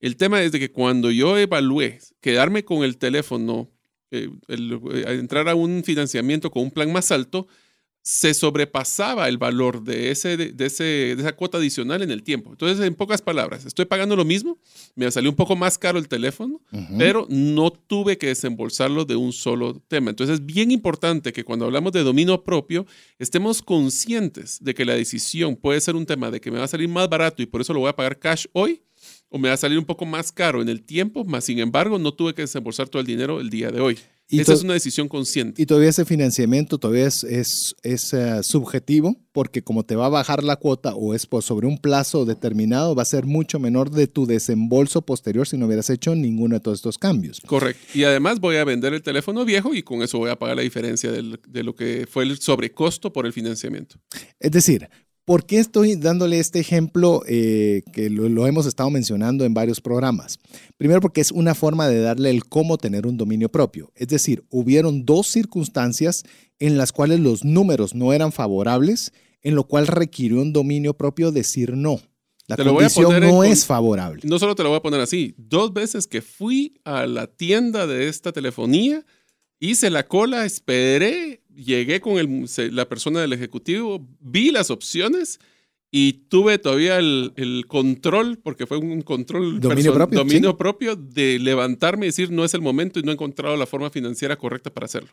El 0.00 0.16
tema 0.16 0.42
es 0.42 0.52
de 0.52 0.58
que 0.58 0.72
cuando 0.72 1.10
yo 1.10 1.36
evalué 1.36 1.98
quedarme 2.22 2.64
con 2.64 2.84
el 2.84 2.96
teléfono 2.96 3.70
eh, 4.10 4.30
eh, 4.48 5.04
entrar 5.06 5.50
a 5.50 5.54
un 5.54 5.84
financiamiento 5.84 6.50
con 6.50 6.62
un 6.62 6.70
plan 6.70 6.90
más 6.90 7.12
alto, 7.12 7.46
se 8.02 8.34
sobrepasaba 8.34 9.28
el 9.28 9.38
valor 9.38 9.84
de, 9.84 10.10
ese, 10.10 10.36
de, 10.36 10.66
ese, 10.66 10.84
de 10.84 11.22
esa 11.22 11.36
cuota 11.36 11.58
adicional 11.58 12.02
en 12.02 12.10
el 12.10 12.24
tiempo. 12.24 12.50
Entonces, 12.50 12.84
en 12.84 12.96
pocas 12.96 13.22
palabras, 13.22 13.64
estoy 13.64 13.84
pagando 13.84 14.16
lo 14.16 14.24
mismo, 14.24 14.58
me 14.96 15.08
salió 15.10 15.30
un 15.30 15.36
poco 15.36 15.54
más 15.54 15.78
caro 15.78 15.98
el 15.98 16.08
teléfono, 16.08 16.60
pero 16.98 17.26
no 17.30 17.70
tuve 17.70 18.18
que 18.18 18.26
desembolsarlo 18.26 19.04
de 19.04 19.14
un 19.14 19.32
solo 19.32 19.80
tema. 19.86 20.10
Entonces, 20.10 20.40
es 20.40 20.46
bien 20.46 20.72
importante 20.72 21.32
que 21.32 21.44
cuando 21.44 21.64
hablamos 21.64 21.92
de 21.92 22.02
dominio 22.02 22.42
propio, 22.42 22.86
estemos 23.18 23.62
conscientes 23.62 24.58
de 24.60 24.74
que 24.74 24.84
la 24.84 24.94
decisión 24.94 25.54
puede 25.54 25.80
ser 25.80 25.94
un 25.94 26.06
tema 26.06 26.30
de 26.30 26.40
que 26.40 26.50
me 26.50 26.58
va 26.58 26.64
a 26.64 26.68
salir 26.68 26.88
más 26.88 27.08
barato 27.08 27.40
y 27.40 27.46
por 27.46 27.60
eso 27.60 27.72
lo 27.72 27.80
voy 27.80 27.90
a 27.90 27.96
pagar 27.96 28.18
cash 28.18 28.46
hoy, 28.52 28.82
o 29.28 29.38
me 29.38 29.48
va 29.48 29.54
a 29.54 29.58
salir 29.58 29.78
un 29.78 29.84
poco 29.84 30.04
más 30.04 30.32
caro 30.32 30.60
en 30.60 30.68
el 30.68 30.82
tiempo, 30.82 31.24
más 31.24 31.44
sin 31.44 31.58
embargo 31.58 31.98
no 31.98 32.12
tuve 32.12 32.34
que 32.34 32.42
desembolsar 32.42 32.88
todo 32.88 33.00
el 33.00 33.06
dinero 33.06 33.40
el 33.40 33.50
día 33.50 33.70
de 33.70 33.80
hoy. 33.80 33.98
Y 34.32 34.40
Esa 34.40 34.54
es 34.54 34.62
una 34.62 34.72
decisión 34.72 35.08
consciente. 35.08 35.60
Y 35.60 35.66
todavía 35.66 35.90
ese 35.90 36.06
financiamiento 36.06 36.78
todavía 36.78 37.06
es, 37.06 37.22
es, 37.82 38.12
eh, 38.14 38.40
subjetivo 38.42 39.14
porque 39.32 39.62
como 39.62 39.84
te 39.84 39.94
va 39.94 40.06
a 40.06 40.08
bajar 40.08 40.42
la 40.42 40.56
cuota 40.56 40.94
o 40.94 41.12
es 41.14 41.26
por 41.26 41.42
sobre 41.42 41.66
un 41.66 41.76
plazo 41.76 42.24
determinado, 42.24 42.94
va 42.94 43.02
a 43.02 43.04
ser 43.04 43.26
mucho 43.26 43.58
menor 43.58 43.90
de 43.90 44.06
tu 44.06 44.24
desembolso 44.24 45.02
posterior 45.02 45.46
si 45.46 45.58
no 45.58 45.66
hubieras 45.66 45.90
hecho 45.90 46.14
ninguno 46.14 46.54
de 46.54 46.60
todos 46.60 46.78
estos 46.78 46.96
cambios. 46.96 47.42
Correcto. 47.46 47.82
Y 47.92 48.04
además 48.04 48.40
voy 48.40 48.56
a 48.56 48.64
vender 48.64 48.94
el 48.94 49.02
teléfono 49.02 49.44
viejo 49.44 49.74
y 49.74 49.82
con 49.82 50.02
eso 50.02 50.16
voy 50.16 50.30
a 50.30 50.38
pagar 50.38 50.56
la 50.56 50.62
diferencia 50.62 51.12
de 51.12 51.62
lo 51.62 51.74
que 51.74 52.06
fue 52.10 52.24
el 52.24 52.38
sobrecosto 52.40 53.12
por 53.12 53.26
el 53.26 53.34
financiamiento. 53.34 53.96
Es 54.40 54.50
decir, 54.50 54.88
¿Por 55.24 55.46
qué 55.46 55.60
estoy 55.60 55.94
dándole 55.94 56.40
este 56.40 56.58
ejemplo 56.58 57.22
eh, 57.28 57.82
que 57.92 58.10
lo, 58.10 58.46
hemos 58.48 58.66
estado 58.66 58.90
mencionando 58.90 59.44
en 59.44 59.54
varios 59.54 59.80
programas? 59.80 60.40
Primero 60.76 61.00
porque 61.00 61.20
es 61.20 61.30
una 61.30 61.54
forma 61.54 61.86
de 61.86 62.00
darle 62.00 62.30
el 62.30 62.44
cómo 62.46 62.76
tener 62.76 63.06
un 63.06 63.16
dominio 63.16 63.48
propio. 63.48 63.92
Es 63.94 64.08
decir, 64.08 64.44
hubieron 64.50 65.04
dos 65.04 65.28
circunstancias 65.28 66.24
en 66.58 66.76
las 66.76 66.90
cuales 66.90 67.20
los 67.20 67.44
números 67.44 67.94
no 67.94 68.12
eran 68.12 68.32
favorables, 68.32 69.12
en 69.42 69.54
lo 69.54 69.64
cual 69.64 69.86
requirió 69.86 70.40
un 70.40 70.52
dominio 70.52 70.94
propio 70.94 71.30
decir 71.30 71.76
no. 71.76 72.00
La 72.48 72.56
condición 72.56 73.20
no 73.20 73.44
es 73.44 73.64
favorable. 73.64 74.22
No 74.24 74.40
solo 74.40 74.56
te 74.56 74.64
lo 74.64 74.70
voy 74.70 74.78
a 74.78 74.82
poner 74.82 75.00
así, 75.00 75.34
dos 75.38 75.72
veces 75.72 76.08
que 76.08 76.20
fui 76.20 76.80
a 76.84 77.06
la 77.06 77.28
tienda 77.28 77.86
de 77.86 78.08
esta 78.08 78.32
telefonía, 78.32 79.06
hice 79.60 79.88
la 79.88 80.08
cola, 80.08 80.44
esperé 80.44 81.41
llegué 81.54 82.00
con 82.00 82.18
el, 82.18 82.46
la 82.74 82.88
persona 82.88 83.20
del 83.20 83.32
ejecutivo, 83.32 84.06
vi 84.20 84.50
las 84.50 84.70
opciones 84.70 85.40
y 85.90 86.24
tuve 86.28 86.58
todavía 86.58 86.98
el, 86.98 87.64
control, 87.68 88.38
porque 88.38 88.66
fue 88.66 88.78
un 88.78 89.02
control 89.02 89.60
dominio, 89.60 89.92
propio, 89.92 90.18
dominio 90.18 90.56
propio, 90.56 90.96
de 90.96 91.38
levantarme 91.38 92.06
y 92.06 92.08
decir 92.08 92.30
no 92.30 92.44
es 92.44 92.54
el 92.54 92.62
momento 92.62 92.98
y 92.98 93.02
no 93.02 93.10
he 93.10 93.14
encontrado 93.14 93.56
la 93.56 93.66
forma 93.66 93.90
financiera 93.90 94.36
correcta 94.36 94.72
para 94.72 94.86
hacerlo. 94.86 95.10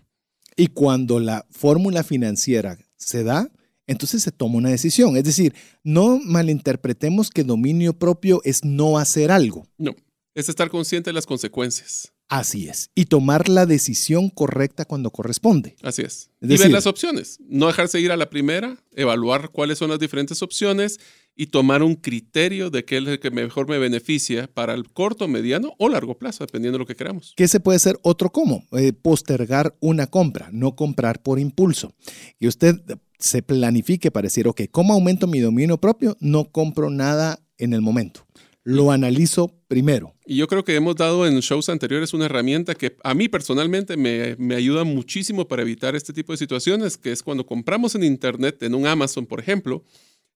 Y 0.56 0.68
cuando 0.68 1.20
la 1.20 1.46
fórmula 1.52 2.04
financiera 2.04 2.78
se 2.96 3.24
da, 3.24 3.52
entonces 3.88 4.24
se 4.24 4.32
toma 4.32 4.58
una 4.58 4.70
decisión. 4.70 5.18
Es 5.18 5.24
decir, 5.26 5.54
no 5.84 6.20
malinterpretemos 6.24 7.30
que 7.30 7.44
dominio 7.44 7.94
propio 7.94 8.42
es 8.46 8.64
no 8.64 8.98
hacer 8.98 9.32
algo. 9.32 9.68
No, 9.78 9.96
es 10.34 10.48
estar 10.48 10.70
consciente 10.70 11.10
de 11.10 11.14
las 11.14 11.26
consecuencias. 11.26 12.14
Así 12.30 12.68
es. 12.70 12.92
Y 12.94 13.06
tomar 13.06 13.50
la 13.50 13.66
decisión 13.66 14.30
correcta 14.30 14.86
cuando 14.86 15.10
corresponde. 15.10 15.76
Así 15.82 16.04
es. 16.04 16.30
y 16.42 16.58
ver 16.58 16.70
las 16.70 16.86
opciones. 16.86 17.40
No 17.50 17.68
dejarse 17.68 18.00
ir 18.00 18.12
a 18.12 18.18
la 18.18 18.30
primera, 18.30 18.78
evaluar 18.96 19.50
cuáles 19.50 19.80
son 19.80 19.90
las 19.90 20.00
diferentes 20.00 20.44
opciones 20.44 21.00
y 21.36 21.48
tomar 21.48 21.82
un 21.82 21.96
criterio 21.96 22.70
de 22.70 22.86
qué 22.86 22.98
es 22.98 23.08
el 23.08 23.20
que 23.20 23.32
mejor 23.32 23.68
me 23.68 23.80
beneficia 23.80 24.48
para 24.54 24.76
el 24.76 24.92
corto, 24.92 25.28
mediano 25.28 25.74
o 25.80 25.90
largo 25.90 26.20
plazo, 26.20 26.46
dependiendo 26.46 26.78
de 26.78 26.80
lo 26.80 26.86
que 26.86 26.96
queramos. 26.96 27.34
Que 27.36 27.48
se 27.48 27.60
puede 27.60 27.80
ser 27.80 27.98
otro 28.04 28.30
cómo. 28.32 28.64
Eh, 28.74 28.94
postergar 28.94 29.76
una 29.80 30.06
compra, 30.06 30.50
no 30.52 30.76
comprar 30.76 31.24
por 31.24 31.40
impulso. 31.40 31.96
Y 32.40 32.48
usted 32.48 32.76
se 33.18 33.42
planifique 33.42 34.12
para 34.12 34.28
decir, 34.28 34.48
ok, 34.48 34.62
¿cómo 34.70 34.94
aumento 34.94 35.26
mi 35.26 35.40
dominio 35.40 35.80
propio? 35.80 36.16
No 36.20 36.52
compro 36.52 36.92
nada 36.92 37.40
en 37.58 37.74
el 37.74 37.82
momento 37.82 38.29
lo 38.64 38.92
analizo 38.92 39.56
primero. 39.68 40.16
Y 40.26 40.38
yo 40.38 40.48
creo 40.48 40.64
que 40.64 40.76
hemos 40.76 40.96
dado 40.96 41.26
en 41.26 41.40
shows 41.40 41.70
anteriores 41.70 42.14
una 42.14 42.26
herramienta 42.26 42.76
que 42.76 42.98
a 43.04 43.14
mí 43.14 43.28
personalmente 43.30 43.98
me, 43.98 44.36
me, 44.38 44.56
ayuda 44.56 44.84
muchísimo 44.84 45.48
para 45.48 45.62
evitar 45.62 45.96
este 45.96 46.14
tipo 46.14 46.34
de 46.34 46.38
situaciones, 46.38 46.98
que 46.98 47.12
es 47.12 47.24
cuando 47.24 47.46
compramos 47.46 47.96
en 47.96 48.04
Internet, 48.04 48.62
en 48.64 48.76
un 48.76 48.86
Amazon, 48.86 49.26
por 49.26 49.40
ejemplo, 49.40 49.84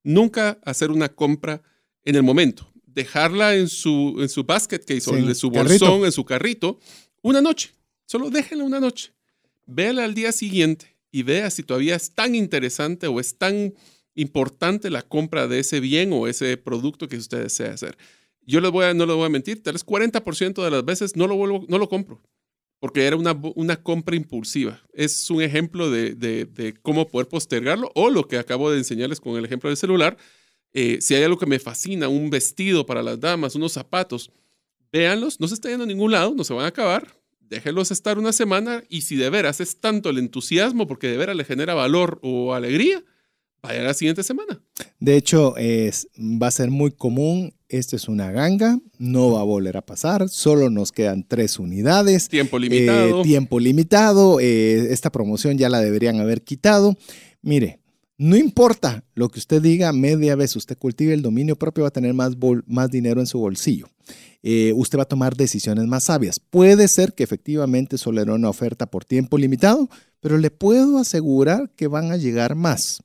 nunca 0.03 0.59
hacer 0.63 0.91
una 0.91 1.09
compra 1.09 1.61
en 2.03 2.15
el 2.15 2.23
momento. 2.23 2.69
Dejarla 2.85 3.55
en 3.55 3.67
su, 3.69 4.17
en 4.19 4.29
su 4.29 4.43
basket 4.43 4.79
case 4.79 5.09
o 5.09 5.17
en 5.17 5.33
su 5.35 5.49
bolsón, 5.49 6.05
en 6.05 6.11
su 6.11 6.25
carrito, 6.25 6.79
una 7.21 7.41
noche. 7.41 7.71
Solo 8.05 8.29
déjenla 8.29 8.63
una 8.63 8.79
noche. 8.79 9.13
Véala 9.65 10.03
al 10.03 10.13
día 10.13 10.31
siguiente 10.31 10.95
y 11.11 11.23
vea 11.23 11.49
si 11.49 11.63
todavía 11.63 11.95
es 11.95 12.11
tan 12.11 12.35
interesante 12.35 13.07
o 13.07 13.19
es 13.19 13.37
tan 13.37 13.73
importante 14.15 14.89
la 14.89 15.01
compra 15.01 15.47
de 15.47 15.59
ese 15.59 15.79
bien 15.79 16.11
o 16.13 16.27
ese 16.27 16.57
producto 16.57 17.07
que 17.07 17.17
usted 17.17 17.43
desea 17.43 17.73
hacer. 17.73 17.97
Yo 18.45 18.59
les 18.59 18.71
voy 18.71 18.85
a, 18.85 18.93
no 18.93 19.05
les 19.05 19.15
voy 19.15 19.25
a 19.25 19.29
mentir, 19.29 19.63
tal 19.63 19.73
vez 19.73 19.85
40% 19.85 20.63
de 20.63 20.71
las 20.71 20.83
veces 20.83 21.15
no 21.15 21.27
lo, 21.27 21.35
vuelvo, 21.35 21.65
no 21.69 21.77
lo 21.77 21.87
compro, 21.87 22.21
porque 22.79 23.05
era 23.05 23.15
una, 23.15 23.39
una 23.55 23.81
compra 23.81 24.15
impulsiva. 24.15 24.81
Es 24.93 25.29
un 25.29 25.41
ejemplo 25.41 25.89
de, 25.89 26.15
de, 26.15 26.73
cómo 26.81 27.07
poder 27.07 27.27
postergarlo 27.27 27.91
o 27.95 28.09
lo 28.09 28.27
que 28.27 28.37
acabo 28.37 28.69
de 28.69 28.77
enseñarles 28.77 29.19
con 29.19 29.37
el 29.37 29.45
ejemplo 29.45 29.69
del 29.69 29.77
celular. 29.77 30.17
Eh, 30.73 30.99
si 31.01 31.15
hay 31.15 31.23
algo 31.23 31.37
que 31.37 31.45
me 31.45 31.59
fascina, 31.59 32.07
un 32.07 32.29
vestido 32.29 32.85
para 32.85 33.03
las 33.03 33.19
damas, 33.19 33.55
unos 33.55 33.71
zapatos, 33.71 34.31
véanlos, 34.91 35.39
no 35.39 35.47
se 35.47 35.53
está 35.53 35.69
yendo 35.69 35.85
a 35.85 35.87
ningún 35.87 36.11
lado, 36.11 36.33
no 36.35 36.43
se 36.43 36.53
van 36.53 36.65
a 36.65 36.69
acabar, 36.69 37.15
déjenlos 37.39 37.91
estar 37.91 38.17
una 38.17 38.33
semana 38.33 38.83
y 38.89 39.01
si 39.01 39.15
de 39.15 39.29
veras 39.29 39.61
es 39.61 39.79
tanto 39.79 40.09
el 40.09 40.17
entusiasmo 40.17 40.87
porque 40.87 41.07
de 41.07 41.17
veras 41.17 41.35
le 41.35 41.45
genera 41.45 41.73
valor 41.73 42.19
o 42.21 42.53
alegría, 42.53 43.03
vaya 43.63 43.81
la 43.81 43.93
siguiente 43.93 44.23
semana. 44.23 44.61
De 44.99 45.15
hecho, 45.15 45.55
es, 45.57 46.07
va 46.19 46.47
a 46.47 46.51
ser 46.51 46.69
muy 46.69 46.91
común. 46.91 47.53
Esto 47.69 47.95
es 47.95 48.07
una 48.07 48.31
ganga, 48.31 48.77
no 48.99 49.31
va 49.31 49.41
a 49.41 49.43
volver 49.43 49.77
a 49.77 49.81
pasar. 49.85 50.29
Solo 50.29 50.69
nos 50.69 50.91
quedan 50.91 51.25
tres 51.27 51.57
unidades. 51.57 52.27
Tiempo 52.27 52.59
limitado. 52.59 53.21
Eh, 53.21 53.23
tiempo 53.23 53.59
limitado. 53.59 54.39
Eh, 54.39 54.93
esta 54.93 55.11
promoción 55.11 55.57
ya 55.57 55.69
la 55.69 55.81
deberían 55.81 56.19
haber 56.19 56.43
quitado. 56.43 56.95
Mire, 57.41 57.79
no 58.17 58.35
importa 58.35 59.03
lo 59.15 59.29
que 59.29 59.39
usted 59.39 59.61
diga, 59.61 59.91
media 59.91 60.35
vez 60.35 60.55
usted 60.55 60.77
cultive 60.77 61.13
el 61.13 61.23
dominio 61.23 61.55
propio, 61.55 61.83
va 61.83 61.87
a 61.87 61.91
tener 61.91 62.13
más, 62.13 62.33
más 62.67 62.91
dinero 62.91 63.21
en 63.21 63.27
su 63.27 63.39
bolsillo. 63.39 63.87
Eh, 64.43 64.71
usted 64.75 64.99
va 64.99 65.03
a 65.03 65.07
tomar 65.07 65.35
decisiones 65.35 65.85
más 65.87 66.05
sabias. 66.05 66.39
Puede 66.39 66.87
ser 66.89 67.13
que 67.13 67.23
efectivamente 67.23 67.97
solo 67.97 68.21
era 68.21 68.33
una 68.33 68.49
oferta 68.49 68.85
por 68.85 69.03
tiempo 69.03 69.37
limitado, 69.37 69.89
pero 70.19 70.37
le 70.37 70.51
puedo 70.51 70.99
asegurar 70.99 71.71
que 71.75 71.87
van 71.87 72.11
a 72.11 72.17
llegar 72.17 72.53
más. 72.55 73.01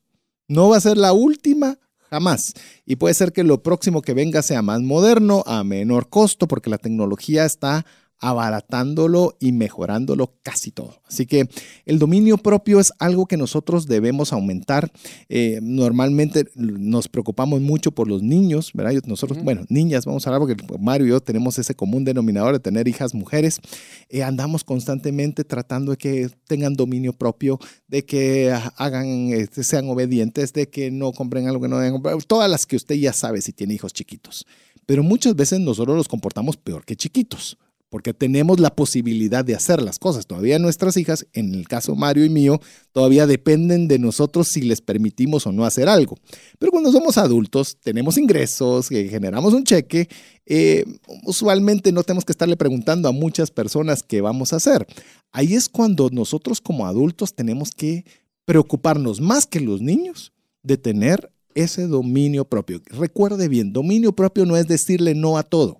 No 0.49 0.71
va 0.71 0.79
a 0.79 0.81
ser 0.81 0.97
la 0.97 1.13
última 1.13 1.79
jamás. 2.11 2.55
Y 2.87 2.97
puede 2.97 3.15
ser 3.15 3.33
que 3.33 3.45
lo 3.45 3.63
próximo 3.63 4.03
que 4.03 4.15
venga 4.15 4.43
sea 4.43 4.63
más 4.63 4.81
moderno, 4.81 5.45
a 5.47 5.63
menor 5.63 6.09
costo, 6.09 6.49
porque 6.49 6.71
la 6.71 6.79
tecnología 6.79 7.45
está 7.45 7.85
abaratándolo 8.21 9.37
y 9.39 9.53
mejorándolo 9.53 10.35
casi 10.43 10.71
todo. 10.71 11.01
Así 11.07 11.27
que 11.27 11.49
el 11.87 11.99
dominio 11.99 12.37
propio 12.39 12.81
es 12.81 12.93
algo 12.99 13.27
que 13.27 13.37
nosotros 13.37 13.87
debemos 13.87 14.33
aumentar. 14.33 14.91
Eh, 15.29 15.61
normalmente 15.63 16.47
nos 16.55 17.09
preocupamos 17.09 17.61
mucho 17.61 17.93
por 17.93 18.09
los 18.09 18.23
niños, 18.23 18.73
¿verdad? 18.75 19.01
Nosotros, 19.07 19.43
bueno, 19.43 19.65
niñas, 19.69 20.05
vamos 20.05 20.27
a 20.27 20.31
hablar 20.31 20.41
porque 20.41 20.79
Mario 20.81 21.07
y 21.07 21.11
yo 21.11 21.21
tenemos 21.21 21.59
ese 21.59 21.75
común 21.75 22.05
denominador 22.05 22.55
de 22.55 22.61
tener 22.61 22.89
hijas 22.89 23.15
mujeres. 23.15 23.61
Eh, 24.09 24.23
andamos 24.23 24.65
constantemente 24.65 25.45
tratando 25.45 25.93
de 25.93 25.99
que 25.99 26.31
tengan 26.47 26.75
dominio 26.75 27.13
propio, 27.13 27.59
de 27.87 28.05
que 28.05 28.53
hagan, 28.77 29.33
este, 29.33 29.63
sean 29.63 29.89
obedientes, 29.89 30.53
de 30.53 30.69
que 30.69 30.91
no 30.91 31.13
compren 31.13 31.47
algo 31.47 31.63
que 31.63 31.69
no 31.69 31.79
deben 31.79 31.93
comprar, 31.93 32.23
todas 32.25 32.51
las 32.51 32.67
que 32.67 32.77
usted 32.77 32.97
ya 32.97 33.13
sabe 33.13 33.41
si 33.43 33.53
tiene 33.53 33.75
hijos 33.75 33.93
chiquitos. 33.93 34.47
Pero 34.87 35.03
muchas 35.03 35.37
veces 35.37 35.61
nosotros 35.61 35.97
los 35.97 36.09
comportamos 36.09 36.57
peor 36.57 36.85
que 36.85 36.97
chiquitos 36.97 37.59
porque 37.91 38.13
tenemos 38.13 38.61
la 38.61 38.75
posibilidad 38.75 39.45
de 39.45 39.55
hacer 39.55 39.83
las 39.83 39.99
cosas. 39.99 40.27
Todavía 40.27 40.59
nuestras 40.59 40.97
hijas, 40.97 41.27
en 41.33 41.55
el 41.55 41.67
caso 41.67 41.97
Mario 41.97 42.25
y 42.25 42.29
mío, 42.29 42.61
todavía 42.93 43.27
dependen 43.27 43.89
de 43.89 43.99
nosotros 43.99 44.49
si 44.49 44.63
les 44.63 44.81
permitimos 44.81 45.47
o 45.47 45.53
no 45.53 45.65
hacer 45.65 45.89
algo. 45.89 46.17
Pero 46.59 46.71
cuando 46.71 46.93
somos 46.93 47.17
adultos, 47.19 47.79
tenemos 47.83 48.19
ingresos, 48.19 48.91
eh, 48.91 49.09
generamos 49.09 49.55
un 49.55 49.65
cheque, 49.65 50.09
eh, 50.47 50.85
usualmente 51.25 51.93
no 51.93 52.03
tenemos 52.03 52.25
que 52.25 52.33
estarle 52.33 52.57
preguntando 52.57 53.09
a 53.09 53.13
muchas 53.13 53.51
personas 53.51 54.03
qué 54.03 54.21
vamos 54.21 54.53
a 54.53 54.57
hacer. 54.57 54.87
Ahí 55.33 55.55
es 55.55 55.69
cuando 55.69 56.11
nosotros 56.11 56.61
como 56.61 56.87
adultos 56.87 57.35
tenemos 57.35 57.71
que 57.71 58.05
preocuparnos 58.45 59.21
más 59.21 59.47
que 59.47 59.61
los 59.61 59.81
niños 59.81 60.33
de 60.63 60.77
tener 60.77 61.31
ese 61.55 61.87
dominio 61.87 62.45
propio. 62.45 62.81
Recuerde 62.87 63.49
bien, 63.49 63.73
dominio 63.73 64.13
propio 64.13 64.47
no 64.47 64.57
es 64.57 64.69
decirle 64.69 65.15
no 65.15 65.39
a 65.39 65.43
todo. 65.43 65.79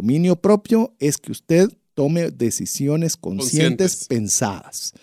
Dominio 0.00 0.36
propio 0.36 0.94
es 0.98 1.18
que 1.18 1.30
usted 1.30 1.68
tome 1.92 2.30
decisiones 2.30 3.18
conscientes, 3.18 4.06
pensadas. 4.08 4.94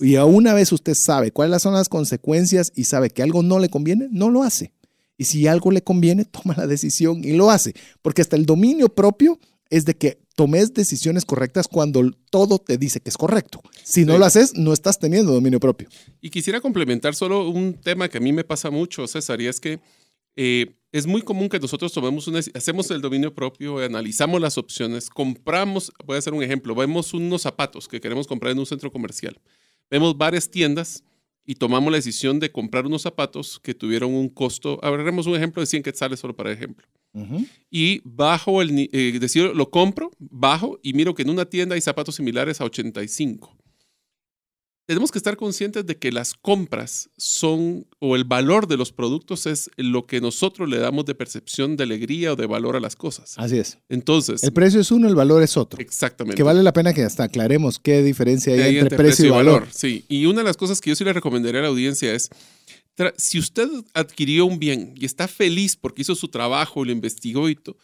Y 0.00 0.16
a 0.16 0.24
una 0.24 0.54
vez 0.54 0.72
usted 0.72 0.94
sabe 0.94 1.30
cuáles 1.30 1.60
son 1.60 1.74
las 1.74 1.90
consecuencias 1.90 2.72
y 2.74 2.84
sabe 2.84 3.10
que 3.10 3.22
algo 3.22 3.42
no 3.42 3.58
le 3.58 3.68
conviene, 3.68 4.08
no 4.10 4.30
lo 4.30 4.42
hace. 4.42 4.72
Y 5.18 5.24
si 5.24 5.46
algo 5.46 5.70
le 5.70 5.82
conviene, 5.82 6.24
toma 6.30 6.54
la 6.56 6.66
decisión 6.66 7.22
y 7.22 7.32
lo 7.32 7.50
hace. 7.50 7.74
Porque 8.00 8.22
hasta 8.22 8.36
el 8.36 8.46
dominio 8.46 8.88
propio 8.88 9.38
es 9.68 9.84
de 9.84 9.94
que 9.94 10.22
tomes 10.34 10.72
decisiones 10.72 11.26
correctas 11.26 11.68
cuando 11.68 12.10
todo 12.30 12.58
te 12.58 12.78
dice 12.78 13.00
que 13.00 13.10
es 13.10 13.18
correcto. 13.18 13.60
Si 13.84 14.06
no 14.06 14.16
lo 14.16 14.24
haces, 14.24 14.54
no 14.54 14.72
estás 14.72 14.98
teniendo 14.98 15.34
dominio 15.34 15.60
propio. 15.60 15.90
Y 16.22 16.30
quisiera 16.30 16.62
complementar 16.62 17.14
solo 17.14 17.46
un 17.46 17.74
tema 17.74 18.08
que 18.08 18.16
a 18.16 18.22
mí 18.22 18.32
me 18.32 18.44
pasa 18.44 18.70
mucho, 18.70 19.06
César, 19.06 19.38
y 19.42 19.48
es 19.48 19.60
que 19.60 19.80
eh, 20.34 20.76
es 20.96 21.06
muy 21.06 21.20
común 21.20 21.50
que 21.50 21.60
nosotros 21.60 21.92
tomemos 21.92 22.26
una, 22.26 22.40
hacemos 22.54 22.90
el 22.90 23.02
dominio 23.02 23.34
propio, 23.34 23.78
analizamos 23.78 24.40
las 24.40 24.56
opciones, 24.56 25.10
compramos, 25.10 25.92
voy 26.06 26.16
a 26.16 26.18
hacer 26.18 26.32
un 26.32 26.42
ejemplo, 26.42 26.74
vemos 26.74 27.12
unos 27.12 27.42
zapatos 27.42 27.86
que 27.86 28.00
queremos 28.00 28.26
comprar 28.26 28.52
en 28.52 28.58
un 28.58 28.66
centro 28.66 28.90
comercial. 28.90 29.38
Vemos 29.90 30.16
varias 30.16 30.50
tiendas 30.50 31.04
y 31.44 31.56
tomamos 31.56 31.92
la 31.92 31.98
decisión 31.98 32.40
de 32.40 32.50
comprar 32.50 32.86
unos 32.86 33.02
zapatos 33.02 33.60
que 33.62 33.74
tuvieron 33.74 34.14
un 34.14 34.30
costo, 34.30 34.80
agarremos 34.82 35.26
un 35.26 35.36
ejemplo 35.36 35.60
de 35.60 35.66
100 35.66 35.82
quetzales 35.82 36.18
solo 36.18 36.34
para 36.34 36.50
ejemplo. 36.50 36.86
Y 37.70 38.00
bajo 38.04 38.60
el, 38.60 38.90
eh, 38.92 39.18
decir, 39.18 39.44
lo 39.54 39.70
compro, 39.70 40.10
bajo 40.18 40.78
y 40.82 40.92
miro 40.92 41.14
que 41.14 41.22
en 41.22 41.30
una 41.30 41.44
tienda 41.44 41.74
hay 41.74 41.80
zapatos 41.80 42.14
similares 42.14 42.60
a 42.60 42.64
85 42.64 43.56
tenemos 44.86 45.10
que 45.10 45.18
estar 45.18 45.36
conscientes 45.36 45.84
de 45.84 45.96
que 45.96 46.12
las 46.12 46.34
compras 46.34 47.10
son, 47.16 47.86
o 47.98 48.14
el 48.14 48.24
valor 48.24 48.68
de 48.68 48.76
los 48.76 48.92
productos 48.92 49.46
es 49.46 49.68
lo 49.76 50.06
que 50.06 50.20
nosotros 50.20 50.68
le 50.68 50.78
damos 50.78 51.04
de 51.06 51.14
percepción 51.16 51.76
de 51.76 51.82
alegría 51.82 52.32
o 52.32 52.36
de 52.36 52.46
valor 52.46 52.76
a 52.76 52.80
las 52.80 52.94
cosas. 52.94 53.34
Así 53.36 53.58
es. 53.58 53.78
Entonces. 53.88 54.44
El 54.44 54.52
precio 54.52 54.80
es 54.80 54.92
uno, 54.92 55.08
el 55.08 55.16
valor 55.16 55.42
es 55.42 55.56
otro. 55.56 55.80
Exactamente. 55.80 56.36
Que 56.36 56.44
vale 56.44 56.62
la 56.62 56.72
pena 56.72 56.94
que 56.94 57.02
hasta 57.02 57.24
aclaremos 57.24 57.80
qué 57.80 58.02
diferencia 58.02 58.54
hay, 58.54 58.78
entre, 58.78 58.96
precio, 58.96 59.26
y 59.26 59.30
valor. 59.30 59.66
Sí, 59.72 60.04
y 60.08 60.26
una 60.26 60.38
de 60.38 60.44
las 60.44 60.56
cosas 60.56 60.80
que 60.80 60.90
yo 60.90 60.96
sí 60.96 61.04
le 61.04 61.12
recomendaría 61.12 61.60
a 61.60 61.62
la 61.64 61.68
audiencia 61.68 62.14
es, 62.14 62.30
si 63.16 63.40
usted 63.40 63.68
adquirió 63.92 64.46
un 64.46 64.60
bien 64.60 64.94
y 64.96 65.04
está 65.04 65.26
feliz 65.26 65.76
porque 65.76 66.02
hizo 66.02 66.14
su 66.14 66.28
trabajo 66.28 66.82
y 66.82 66.86
lo 66.86 66.92
investigó 66.92 67.48
y 67.48 67.56
todo, 67.56 67.76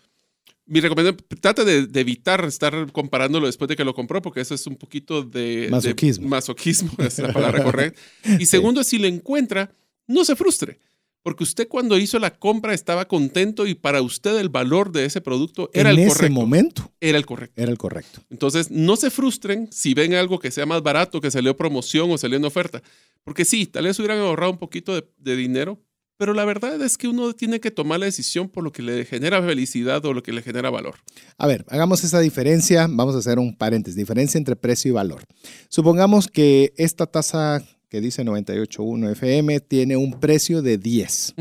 mi 0.66 0.80
recomendación, 0.80 1.24
trata 1.40 1.64
de, 1.64 1.88
evitar 2.00 2.44
estar 2.44 2.90
comparándolo 2.92 3.46
después 3.46 3.68
de 3.68 3.76
que 3.76 3.84
lo 3.84 3.94
compró, 3.94 4.22
porque 4.22 4.40
eso 4.40 4.54
es 4.54 4.66
un 4.66 4.76
poquito 4.76 5.22
de 5.22 5.68
masoquismo. 5.70 6.28
masoquismo, 6.28 6.92
es 6.98 7.18
la 7.18 7.32
palabra 7.32 7.62
correcta. 7.64 8.00
Y 8.38 8.46
segundo, 8.46 8.84
si 8.84 8.98
lo 8.98 9.06
encuentra, 9.06 9.74
no 10.06 10.24
se 10.24 10.36
frustre, 10.36 10.78
porque 11.22 11.44
usted 11.44 11.68
cuando 11.68 11.98
hizo 11.98 12.18
la 12.18 12.34
compra 12.34 12.74
estaba 12.74 13.06
contento 13.06 13.66
y 13.66 13.74
para 13.74 14.02
usted 14.02 14.38
el 14.38 14.48
valor 14.48 14.92
de 14.92 15.04
ese 15.04 15.20
producto 15.20 15.70
era 15.72 15.90
el 15.90 15.96
correcto. 15.96 16.18
En 16.18 16.24
ese 16.24 16.30
momento. 16.30 16.92
Era 17.00 17.18
el 17.18 17.26
correcto. 17.26 17.60
Era 17.60 17.70
el 17.70 17.78
correcto. 17.78 18.22
Entonces, 18.30 18.70
no 18.70 18.96
se 18.96 19.10
frustren 19.10 19.68
si 19.72 19.94
ven 19.94 20.14
algo 20.14 20.38
que 20.38 20.50
sea 20.50 20.66
más 20.66 20.82
barato, 20.82 21.20
que 21.20 21.30
salió 21.30 21.56
promoción 21.56 22.10
o 22.10 22.18
salió 22.18 22.38
en 22.38 22.44
oferta. 22.44 22.82
Porque 23.24 23.44
sí, 23.44 23.66
tal 23.66 23.84
vez 23.84 23.98
hubieran 23.98 24.18
ahorrado 24.18 24.52
un 24.52 24.58
poquito 24.58 25.00
de 25.16 25.36
dinero, 25.36 25.80
pero 26.22 26.34
la 26.34 26.44
verdad 26.44 26.80
es 26.82 26.96
que 26.96 27.08
uno 27.08 27.32
tiene 27.32 27.58
que 27.58 27.72
tomar 27.72 27.98
la 27.98 28.06
decisión 28.06 28.48
por 28.48 28.62
lo 28.62 28.70
que 28.70 28.80
le 28.80 29.04
genera 29.04 29.42
felicidad 29.42 30.04
o 30.04 30.14
lo 30.14 30.22
que 30.22 30.30
le 30.30 30.40
genera 30.40 30.70
valor. 30.70 30.94
A 31.36 31.48
ver, 31.48 31.64
hagamos 31.68 32.04
esa 32.04 32.20
diferencia. 32.20 32.86
Vamos 32.88 33.16
a 33.16 33.18
hacer 33.18 33.40
un 33.40 33.56
paréntesis, 33.56 33.96
diferencia 33.96 34.38
entre 34.38 34.54
precio 34.54 34.88
y 34.90 34.92
valor. 34.92 35.24
Supongamos 35.68 36.28
que 36.28 36.74
esta 36.76 37.06
tasa 37.06 37.60
que 37.88 38.00
dice 38.00 38.24
98.1 38.24 39.10
FM 39.10 39.58
tiene 39.62 39.96
un 39.96 40.20
precio 40.20 40.62
de 40.62 40.78
10. 40.78 41.34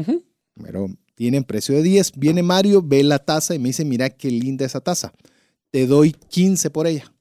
Pero 0.64 0.88
tiene 1.14 1.44
precio 1.44 1.76
de 1.76 1.84
10. 1.84 2.14
Viene 2.16 2.42
Mario, 2.42 2.82
ve 2.82 3.04
la 3.04 3.20
tasa 3.20 3.54
y 3.54 3.60
me 3.60 3.70
dice, 3.70 3.86
mira 3.86 4.10
qué 4.10 4.32
linda 4.32 4.66
esa 4.66 4.82
tasa. 4.82 5.14
Te 5.70 5.86
doy 5.86 6.14
15 6.14 6.72
por 6.72 6.88
ella. 6.88 7.14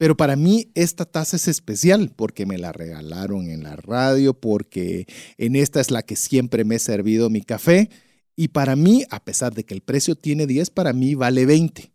Pero 0.00 0.16
para 0.16 0.34
mí 0.34 0.70
esta 0.74 1.04
taza 1.04 1.36
es 1.36 1.46
especial 1.46 2.10
porque 2.16 2.46
me 2.46 2.56
la 2.56 2.72
regalaron 2.72 3.50
en 3.50 3.62
la 3.62 3.76
radio, 3.76 4.32
porque 4.32 5.06
en 5.36 5.56
esta 5.56 5.78
es 5.78 5.90
la 5.90 6.00
que 6.00 6.16
siempre 6.16 6.64
me 6.64 6.76
he 6.76 6.78
servido 6.78 7.28
mi 7.28 7.42
café. 7.42 7.90
Y 8.34 8.48
para 8.48 8.76
mí, 8.76 9.04
a 9.10 9.22
pesar 9.22 9.52
de 9.52 9.64
que 9.64 9.74
el 9.74 9.82
precio 9.82 10.14
tiene 10.14 10.46
10, 10.46 10.70
para 10.70 10.94
mí 10.94 11.14
vale 11.14 11.44
20. 11.44 11.92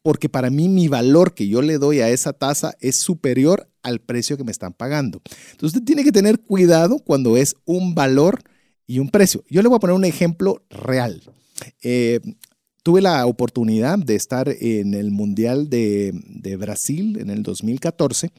Porque 0.00 0.28
para 0.28 0.48
mí 0.50 0.68
mi 0.68 0.86
valor 0.86 1.34
que 1.34 1.48
yo 1.48 1.60
le 1.60 1.78
doy 1.78 1.98
a 1.98 2.10
esa 2.10 2.32
taza 2.32 2.74
es 2.78 3.00
superior 3.00 3.68
al 3.82 3.98
precio 4.00 4.36
que 4.36 4.44
me 4.44 4.52
están 4.52 4.72
pagando. 4.72 5.20
Entonces 5.50 5.76
usted 5.76 5.82
tiene 5.82 6.04
que 6.04 6.12
tener 6.12 6.38
cuidado 6.38 7.00
cuando 7.00 7.36
es 7.36 7.56
un 7.64 7.96
valor 7.96 8.44
y 8.86 9.00
un 9.00 9.10
precio. 9.10 9.42
Yo 9.50 9.60
le 9.60 9.68
voy 9.68 9.78
a 9.78 9.80
poner 9.80 9.96
un 9.96 10.04
ejemplo 10.04 10.62
real. 10.70 11.20
Eh, 11.82 12.20
tuve 12.82 13.00
la 13.00 13.26
oportunidad 13.26 13.98
de 13.98 14.14
estar 14.14 14.48
en 14.48 14.94
el 14.94 15.10
Mundial 15.10 15.68
de, 15.68 16.56
Brasil 16.58 17.18
en 17.18 17.30
el 17.30 17.42
2014 17.42 18.30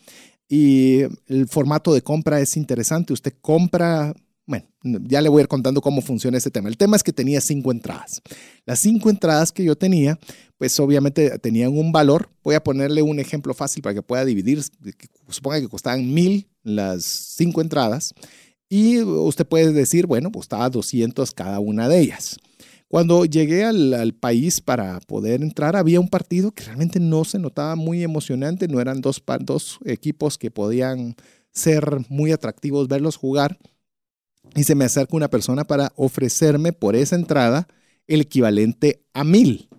y 0.47 1.01
el 1.27 1.47
formato 1.47 1.93
de 1.93 2.01
compra 2.01 2.41
es 2.41 2.57
interesante. 2.57 3.13
Usted 3.13 3.33
compra, 3.41 4.13
bueno, 4.45 4.65
ya 4.83 5.21
le 5.21 5.29
voy 5.29 5.39
a 5.39 5.43
ir 5.43 5.47
contando 5.47 5.81
cómo 5.81 6.01
funciona 6.01 6.37
ese 6.37 6.51
tema. 6.51 6.67
El 6.67 6.77
tema 6.77 6.97
es 6.97 7.03
que 7.03 7.13
tenía 7.13 7.39
cinco 7.39 7.71
entradas. 7.71 8.21
Las 8.65 8.79
cinco 8.79 9.09
entradas 9.09 9.51
que 9.51 9.63
yo 9.63 9.77
tenía, 9.77 10.19
pues 10.57 10.77
obviamente 10.79 11.37
tenían 11.39 11.77
un 11.77 11.91
valor. 11.91 12.29
Voy 12.43 12.55
a 12.55 12.63
ponerle 12.63 13.01
un 13.01 13.19
ejemplo 13.19 13.53
fácil 13.53 13.81
para 13.81 13.95
que 13.95 14.01
pueda 14.01 14.25
dividir. 14.25 14.61
Suponga 15.29 15.61
que 15.61 15.69
costaban 15.69 16.13
mil 16.13 16.47
las 16.63 17.03
cinco 17.05 17.61
entradas. 17.61 18.13
Y 18.67 19.01
usted 19.01 19.45
puede 19.45 19.73
decir, 19.73 20.05
bueno, 20.07 20.31
estaba 20.39 20.69
200 20.69 21.31
cada 21.31 21.59
una 21.59 21.89
de 21.89 21.99
ellas. 21.99 22.37
Cuando 22.91 23.23
llegué 23.23 23.63
al, 23.63 24.13
país 24.19 24.59
para 24.59 24.99
poder 24.99 25.43
entrar, 25.43 25.77
había 25.77 26.01
un 26.01 26.09
partido 26.09 26.51
que 26.51 26.65
realmente 26.65 26.99
no 26.99 27.23
se 27.23 27.39
notaba 27.39 27.77
muy 27.77 28.03
emocionante, 28.03 28.67
no 28.67 28.81
eran 28.81 28.99
dos, 28.99 29.23
dos 29.39 29.79
equipos 29.85 30.37
que 30.37 30.51
podían 30.51 31.15
ser 31.53 32.05
muy 32.09 32.33
atractivos 32.33 32.89
verlos 32.89 33.15
jugar. 33.15 33.57
Y 34.57 34.65
se 34.65 34.75
me 34.75 34.83
acerca 34.83 35.15
una 35.15 35.29
persona 35.29 35.63
para 35.63 35.93
ofrecerme 35.95 36.73
por 36.73 36.97
esa 36.97 37.15
entrada 37.15 37.69
el 38.07 38.19
equivalente 38.19 39.05
a 39.13 39.23
mil. 39.23 39.69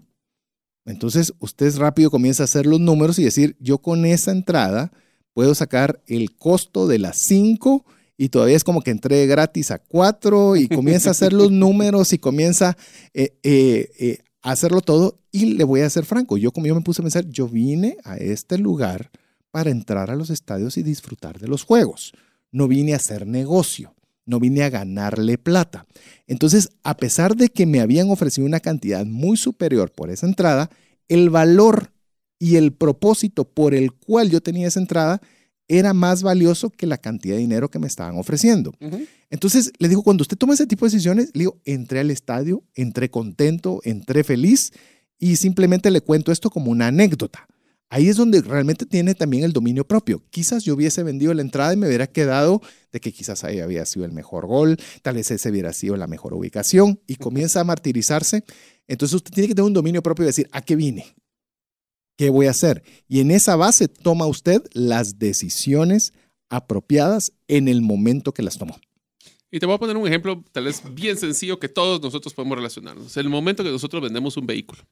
Entonces 0.87 1.35
usted 1.39 1.77
rápido 1.77 2.11
comienza 2.11 2.45
a 2.45 2.47
hacer 2.47 2.65
los 2.65 2.81
números 2.81 3.19
y 3.19 3.25
decir, 3.25 3.57
yo 3.61 3.77
con 3.77 4.07
esa 4.07 4.31
entrada 4.31 4.91
puedo 5.35 5.55
sacar 5.55 6.03
el 6.07 6.35
costo 6.35 6.89
de 6.89 6.99
las 6.99 7.19
cinco 7.19 7.85
y 8.17 8.29
todavía 8.29 8.57
es 8.57 8.65
como 8.65 8.83
que 8.83 8.91
entré 8.91 9.27
gratis 9.27 9.71
a 9.71 9.79
cuatro 9.79 10.57
y 10.57 10.69
comienza 10.69 11.11
a 11.11 11.13
hacer 11.13 11.33
los 11.33 11.51
números 11.51 12.13
y 12.13 12.19
comienza 12.19 12.77
eh, 13.15 13.37
eh, 13.43 13.91
eh, 13.99 14.19
a 14.43 14.53
hacerlo 14.53 14.81
todo. 14.81 15.19
Y 15.31 15.55
le 15.55 15.65
voy 15.65 15.81
a 15.81 15.91
ser 15.91 16.05
franco, 16.05 16.37
yo 16.37 16.53
como 16.53 16.67
yo 16.67 16.75
me 16.75 16.83
puse 16.83 17.01
a 17.01 17.05
pensar, 17.05 17.27
yo 17.27 17.49
vine 17.49 17.97
a 18.05 18.17
este 18.19 18.59
lugar 18.59 19.11
para 19.51 19.71
entrar 19.71 20.11
a 20.11 20.17
los 20.17 20.31
estadios 20.31 20.77
y 20.77 20.83
disfrutar 20.83 21.39
de 21.39 21.49
los 21.49 21.65
juegos. 21.65 22.13
No 22.51 22.69
vine 22.69 22.93
a 22.93 22.97
hacer 22.97 23.27
negocio, 23.27 23.95
no 24.27 24.39
vine 24.39 24.63
a 24.63 24.71
ganarle 24.71 25.39
plata. 25.39 25.87
Entonces, 26.27 26.71
a 26.83 26.97
pesar 26.97 27.35
de 27.35 27.49
que 27.49 27.67
me 27.67 27.81
habían 27.81 28.11
ofrecido 28.11 28.47
una 28.47 28.61
cantidad 28.61 29.07
muy 29.07 29.37
superior 29.37 29.91
por 29.91 30.11
esa 30.11 30.27
entrada, 30.27 30.71
el 31.09 31.31
valor 31.31 31.93
y 32.39 32.57
el 32.57 32.73
propósito 32.73 33.45
por 33.45 33.75
el 33.75 33.93
cual 33.93 34.31
yo 34.31 34.43
tenía 34.43 34.69
esa 34.69 34.81
entrada 34.81 35.21
era 35.79 35.95
más 35.95 36.23
valioso 36.23 36.71
que 36.71 36.87
la 36.87 36.99
cantidad 36.99 37.35
de 37.35 37.41
dinero 37.41 37.71
que 37.71 37.79
me 37.79 37.87
estaban 37.87 38.19
ofreciendo. 38.19 38.75
Entonces, 39.31 39.73
le 39.79 39.89
digo, 39.89 40.03
cuando 40.03 40.23
usted 40.23 40.37
toma 40.37 40.53
ese 40.53 40.67
tipo 40.67 40.85
de 40.85 40.91
decisiones, 40.91 41.31
le 41.33 41.41
digo, 41.41 41.61
entré 41.65 42.01
al 42.01 42.11
estadio, 42.11 42.63
entré 42.75 43.11
contento, 43.11 43.81
entré 43.85 44.23
feliz 44.23 44.73
y 45.19 45.37
simplemente 45.37 45.91
le 45.91 46.03
cuento 46.03 46.31
esto 46.31 46.51
como 46.51 46.71
una 46.71 46.89
anécdota. 46.89 47.47
Ahí 47.89 48.09
es 48.09 48.17
donde 48.17 48.41
realmente 48.41 48.87
tiene 48.87 49.15
también 49.15 49.45
el 49.45 49.53
dominio 49.53 49.87
propio. 49.87 50.23
Quizás 50.31 50.65
yo 50.65 50.75
hubiese 50.75 51.03
vendido 51.03 51.33
la 51.35 51.43
entrada 51.43 51.73
y 51.75 51.77
me 51.77 51.87
hubiera 51.87 52.07
quedado 52.07 52.63
de 52.91 53.01
que 53.01 53.13
quizás 53.13 53.45
ahí 53.45 53.61
había 53.61 53.85
sido 53.87 54.05
el 54.05 54.13
mejor 54.13 54.47
gol, 54.47 54.79
tal 55.03 55.17
vez 55.17 55.31
ese 55.31 55.51
hubiera 55.51 55.73
sido 55.73 55.97
la 55.97 56.07
mejor 56.07 56.33
ubicación 56.35 57.01
y 57.07 57.17
comienza 57.17 57.61
a 57.61 57.65
martirizarse. 57.65 58.45
Entonces 58.89 59.15
usted 59.15 59.33
tiene 59.33 59.49
que 59.49 59.55
tener 59.55 59.67
un 59.67 59.75
dominio 59.75 60.03
propio 60.03 60.25
y 60.25 60.27
decir, 60.27 60.49
¿a 60.53 60.63
qué 60.63 60.77
vine? 60.77 61.15
¿Qué 62.23 62.31
voy 62.31 62.47
a 62.47 62.51
hacer? 62.51 62.85
Y 63.09 63.19
en 63.19 63.33
esa 63.33 63.57
base 63.57 63.89
toma 63.89 64.27
usted 64.27 64.63
las 64.75 65.19
decisiones 65.19 66.13
apropiadas 66.51 67.33
en 67.49 67.67
el 67.67 67.83
momento 67.83 68.33
que 68.33 68.45
las 68.45 68.59
tomó. 68.59 68.79
Y 69.51 69.59
te 69.59 69.67
voy 69.67 69.75
a 69.75 69.79
poner 69.79 69.97
un 69.97 70.07
ejemplo 70.07 70.45
tal 70.53 70.67
vez 70.67 70.85
bien 70.95 71.17
sencillo 71.17 71.59
que 71.59 71.69
todos 71.69 72.01
nosotros 72.01 72.33
podemos 72.33 72.57
relacionarnos. 72.57 73.17
El 73.17 73.29
momento 73.29 73.65
que 73.65 73.71
nosotros 73.73 74.01
vendemos 74.01 74.37
un 74.37 74.47
vehículo. 74.47 74.83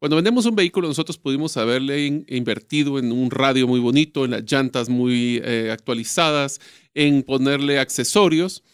Cuando 0.00 0.16
vendemos 0.16 0.44
un 0.44 0.56
vehículo, 0.56 0.88
nosotros 0.88 1.18
pudimos 1.18 1.56
haberle 1.56 2.04
in- 2.04 2.26
invertido 2.28 2.98
en 2.98 3.12
un 3.12 3.30
radio 3.30 3.68
muy 3.68 3.78
bonito, 3.78 4.24
en 4.24 4.32
las 4.32 4.42
llantas 4.42 4.88
muy 4.88 5.40
eh, 5.44 5.70
actualizadas, 5.70 6.60
en 6.94 7.22
ponerle 7.22 7.78
accesorios, 7.78 8.64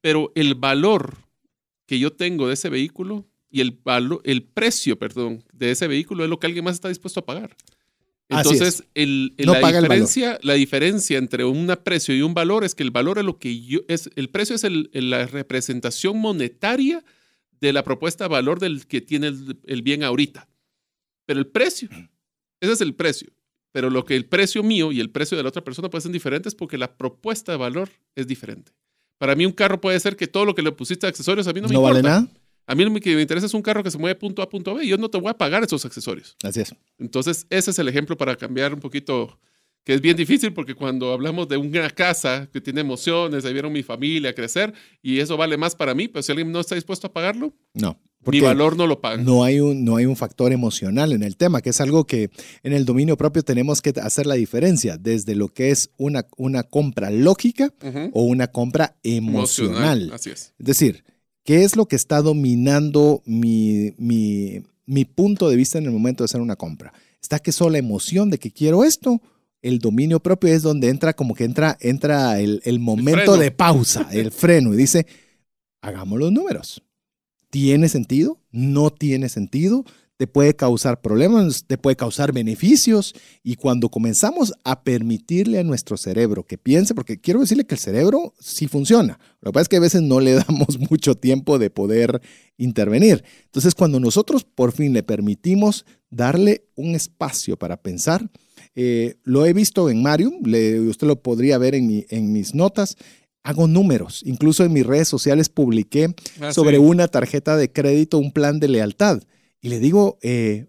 pero 0.00 0.32
el 0.34 0.54
valor 0.54 1.18
que 1.84 1.98
yo 1.98 2.14
tengo 2.14 2.48
de 2.48 2.54
ese 2.54 2.70
vehículo 2.70 3.26
y 3.50 3.60
el, 3.60 3.82
valo- 3.82 4.20
el 4.24 4.42
precio, 4.42 4.98
perdón, 4.98 5.44
de 5.52 5.70
ese 5.70 5.86
vehículo 5.88 6.24
es 6.24 6.30
lo 6.30 6.38
que 6.38 6.46
alguien 6.46 6.64
más 6.64 6.74
está 6.74 6.88
dispuesto 6.88 7.20
a 7.20 7.26
pagar. 7.26 7.56
Entonces, 8.28 8.84
el, 8.94 9.34
el- 9.38 9.46
No 9.46 9.54
la, 9.54 9.60
valor. 9.60 9.82
diferencia, 9.82 10.38
la 10.42 10.52
diferencia 10.54 11.16
entre 11.16 11.44
un 11.44 11.66
precio 11.82 12.14
y 12.14 12.20
un 12.20 12.34
valor 12.34 12.62
es 12.62 12.74
que 12.74 12.82
el 12.82 12.90
valor 12.90 13.18
es 13.18 13.24
lo 13.24 13.38
que 13.38 13.58
yo, 13.62 13.80
es, 13.88 14.10
el 14.16 14.28
precio 14.28 14.54
es 14.54 14.64
el- 14.64 14.90
la 14.92 15.26
representación 15.26 16.18
monetaria 16.18 17.02
de 17.60 17.72
la 17.72 17.82
propuesta 17.84 18.24
de 18.24 18.28
valor 18.28 18.60
del 18.60 18.86
que 18.86 19.00
tiene 19.00 19.28
el, 19.64 19.82
bien 19.82 20.04
ahorita. 20.04 20.46
Pero 21.24 21.40
el 21.40 21.46
precio, 21.46 21.88
ese 22.60 22.72
es 22.72 22.80
el 22.82 22.94
precio. 22.94 23.30
Pero 23.72 23.90
lo 23.90 24.04
que 24.04 24.14
el 24.16 24.26
precio 24.26 24.62
mío 24.62 24.92
y 24.92 25.00
el 25.00 25.10
precio 25.10 25.36
de 25.36 25.42
la 25.42 25.48
otra 25.50 25.64
persona 25.64 25.88
pueden 25.90 26.02
ser 26.02 26.12
diferentes 26.12 26.54
porque 26.54 26.78
la 26.78 26.96
propuesta 26.96 27.52
de 27.52 27.58
valor 27.58 27.88
es 28.14 28.26
diferente. 28.26 28.72
Para 29.18 29.34
mí 29.34 29.44
un 29.46 29.52
carro 29.52 29.80
puede 29.80 29.98
ser 30.00 30.16
que 30.16 30.26
todo 30.26 30.44
lo 30.44 30.54
que 30.54 30.62
le 30.62 30.72
pusiste 30.72 31.06
de 31.06 31.10
accesorios 31.10 31.46
a 31.48 31.52
mí 31.52 31.60
no 31.60 31.68
me 31.68 31.74
¿No 31.74 31.80
importa. 31.80 31.94
vale 31.94 32.02
nada? 32.08 32.28
A 32.68 32.74
mí 32.74 32.84
lo 32.84 32.94
que 33.00 33.14
me 33.16 33.22
interesa 33.22 33.46
es 33.46 33.54
un 33.54 33.62
carro 33.62 33.82
que 33.82 33.90
se 33.90 33.98
mueve 33.98 34.14
punto 34.14 34.42
A 34.42 34.48
punto 34.48 34.74
B 34.74 34.84
y 34.84 34.88
yo 34.88 34.96
no 34.98 35.08
te 35.08 35.18
voy 35.18 35.30
a 35.30 35.34
pagar 35.34 35.64
esos 35.64 35.84
accesorios. 35.84 36.36
Así 36.44 36.60
es. 36.60 36.74
Entonces, 36.98 37.46
ese 37.50 37.70
es 37.72 37.78
el 37.78 37.88
ejemplo 37.88 38.16
para 38.16 38.36
cambiar 38.36 38.74
un 38.74 38.80
poquito, 38.80 39.40
que 39.84 39.94
es 39.94 40.00
bien 40.02 40.16
difícil 40.16 40.52
porque 40.52 40.74
cuando 40.74 41.12
hablamos 41.12 41.48
de 41.48 41.56
una 41.56 41.88
casa 41.90 42.48
que 42.52 42.60
tiene 42.60 42.82
emociones, 42.82 43.44
ahí 43.46 43.52
vieron 43.54 43.72
mi 43.72 43.82
familia 43.82 44.34
crecer 44.34 44.74
y 45.02 45.18
eso 45.18 45.36
vale 45.38 45.56
más 45.56 45.74
para 45.74 45.94
mí, 45.94 46.08
pero 46.08 46.22
si 46.22 46.30
alguien 46.30 46.52
no 46.52 46.60
está 46.60 46.74
dispuesto 46.74 47.06
a 47.06 47.12
pagarlo, 47.12 47.54
No. 47.72 47.98
mi 48.26 48.40
valor 48.40 48.76
no 48.76 48.86
lo 48.86 49.00
paga. 49.00 49.22
No 49.22 49.44
hay, 49.44 49.60
un, 49.60 49.84
no 49.86 49.96
hay 49.96 50.04
un 50.04 50.16
factor 50.16 50.52
emocional 50.52 51.12
en 51.14 51.22
el 51.22 51.38
tema, 51.38 51.62
que 51.62 51.70
es 51.70 51.80
algo 51.80 52.04
que 52.06 52.28
en 52.62 52.74
el 52.74 52.84
dominio 52.84 53.16
propio 53.16 53.42
tenemos 53.42 53.80
que 53.80 53.94
hacer 54.02 54.26
la 54.26 54.34
diferencia 54.34 54.98
desde 54.98 55.34
lo 55.34 55.48
que 55.48 55.70
es 55.70 55.88
una, 55.96 56.26
una 56.36 56.64
compra 56.64 57.10
lógica 57.10 57.72
Ujú. 57.82 58.10
o 58.12 58.24
una 58.24 58.48
compra 58.48 58.96
emocional. 59.02 60.10
Así 60.12 60.30
es. 60.30 60.52
Es 60.58 60.66
decir, 60.66 61.04
¿qué 61.48 61.64
es 61.64 61.76
lo 61.76 61.86
que 61.86 61.96
está 61.96 62.20
dominando 62.20 63.22
mi, 63.24 63.94
mi, 63.96 64.60
mi 64.84 65.06
punto 65.06 65.48
de 65.48 65.56
vista 65.56 65.78
en 65.78 65.86
el 65.86 65.92
momento 65.92 66.22
de 66.22 66.26
hacer 66.26 66.42
una 66.42 66.56
compra? 66.56 66.92
¿Está 67.22 67.38
que 67.38 67.52
solo 67.52 67.70
la 67.70 67.78
emoción 67.78 68.28
de 68.28 68.36
que 68.36 68.50
quiero 68.50 68.84
esto? 68.84 69.22
El 69.62 69.78
dominio 69.78 70.20
propio 70.20 70.52
es 70.52 70.60
donde 70.60 70.90
entra 70.90 71.14
como 71.14 71.34
que 71.34 71.44
entra, 71.44 71.78
entra 71.80 72.38
el, 72.38 72.60
el 72.66 72.80
momento 72.80 73.38
de 73.38 73.50
pausa, 73.50 74.06
el 74.12 74.30
freno, 74.30 74.74
y 74.74 74.76
dice, 74.76 75.06
hagamos 75.80 76.18
los 76.18 76.32
números. 76.32 76.82
¿Tiene 77.48 77.88
sentido? 77.88 78.38
¿No 78.50 78.90
tiene 78.90 79.30
sentido? 79.30 79.86
Te 80.18 80.26
puede 80.26 80.54
causar 80.54 81.00
problemas, 81.00 81.64
te 81.66 81.78
puede 81.78 81.96
causar 81.96 82.32
beneficios. 82.32 83.14
Y 83.42 83.54
cuando 83.54 83.88
comenzamos 83.88 84.52
a 84.64 84.82
permitirle 84.82 85.58
a 85.60 85.64
nuestro 85.64 85.96
cerebro 85.96 86.42
que 86.44 86.58
piense, 86.58 86.92
porque 86.94 87.20
quiero 87.20 87.40
decirle 87.40 87.64
que 87.64 87.76
el 87.76 87.80
cerebro 87.80 88.34
sí 88.40 88.66
funciona. 88.66 89.18
Lo 89.40 89.50
que 89.50 89.54
pasa 89.54 89.62
es 89.62 89.68
que 89.68 89.76
a 89.76 89.80
veces 89.80 90.02
no 90.02 90.18
le 90.20 90.32
damos 90.48 90.78
mucho 90.90 91.14
tiempo 91.14 91.58
de 91.58 91.70
poder 91.70 92.20
intervenir. 92.56 93.22
Entonces, 93.44 93.74
cuando 93.74 94.00
nosotros 94.00 94.44
por 94.44 94.72
fin 94.72 94.92
le 94.92 95.02
permitimos 95.04 95.86
darle 96.10 96.64
un 96.74 96.94
espacio 96.96 97.56
para 97.56 97.76
pensar, 97.80 98.28
eh, 98.74 99.14
lo 99.22 99.46
he 99.46 99.52
visto 99.52 99.88
en 99.88 100.02
Mario, 100.02 100.32
le- 100.44 100.80
usted 100.80 101.06
lo 101.06 101.22
podría 101.22 101.58
ver 101.58 101.74
en, 101.76 101.86
mi- 101.86 102.06
en 102.10 102.32
mis 102.32 102.54
notas. 102.54 102.96
Hago 103.44 103.68
números, 103.68 104.22
incluso 104.26 104.64
en 104.64 104.72
mis 104.72 104.84
redes 104.84 105.06
sociales 105.08 105.48
publiqué 105.48 106.12
Ah, 106.40 106.52
sobre 106.52 106.76
sí. 106.76 106.82
una 106.82 107.06
tarjeta 107.08 107.56
de 107.56 107.72
crédito, 107.72 108.18
un 108.18 108.32
plan 108.32 108.58
de 108.58 108.66
lealtad. 108.68 109.22
Y 109.60 109.68
le 109.68 109.80
digo, 109.80 110.18
eh, 110.22 110.66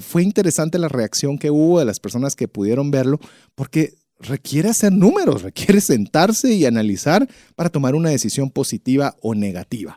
fue 0.00 0.22
interesante 0.22 0.78
la 0.78 0.88
reacción 0.88 1.38
que 1.38 1.50
hubo 1.50 1.78
de 1.78 1.84
las 1.84 2.00
personas 2.00 2.34
que 2.34 2.48
pudieron 2.48 2.90
verlo, 2.90 3.20
porque 3.54 3.94
requiere 4.18 4.68
hacer 4.68 4.92
números, 4.92 5.42
requiere 5.42 5.80
sentarse 5.80 6.52
y 6.52 6.64
analizar 6.64 7.28
para 7.54 7.70
tomar 7.70 7.94
una 7.94 8.10
decisión 8.10 8.50
positiva 8.50 9.14
o 9.20 9.34
negativa. 9.34 9.96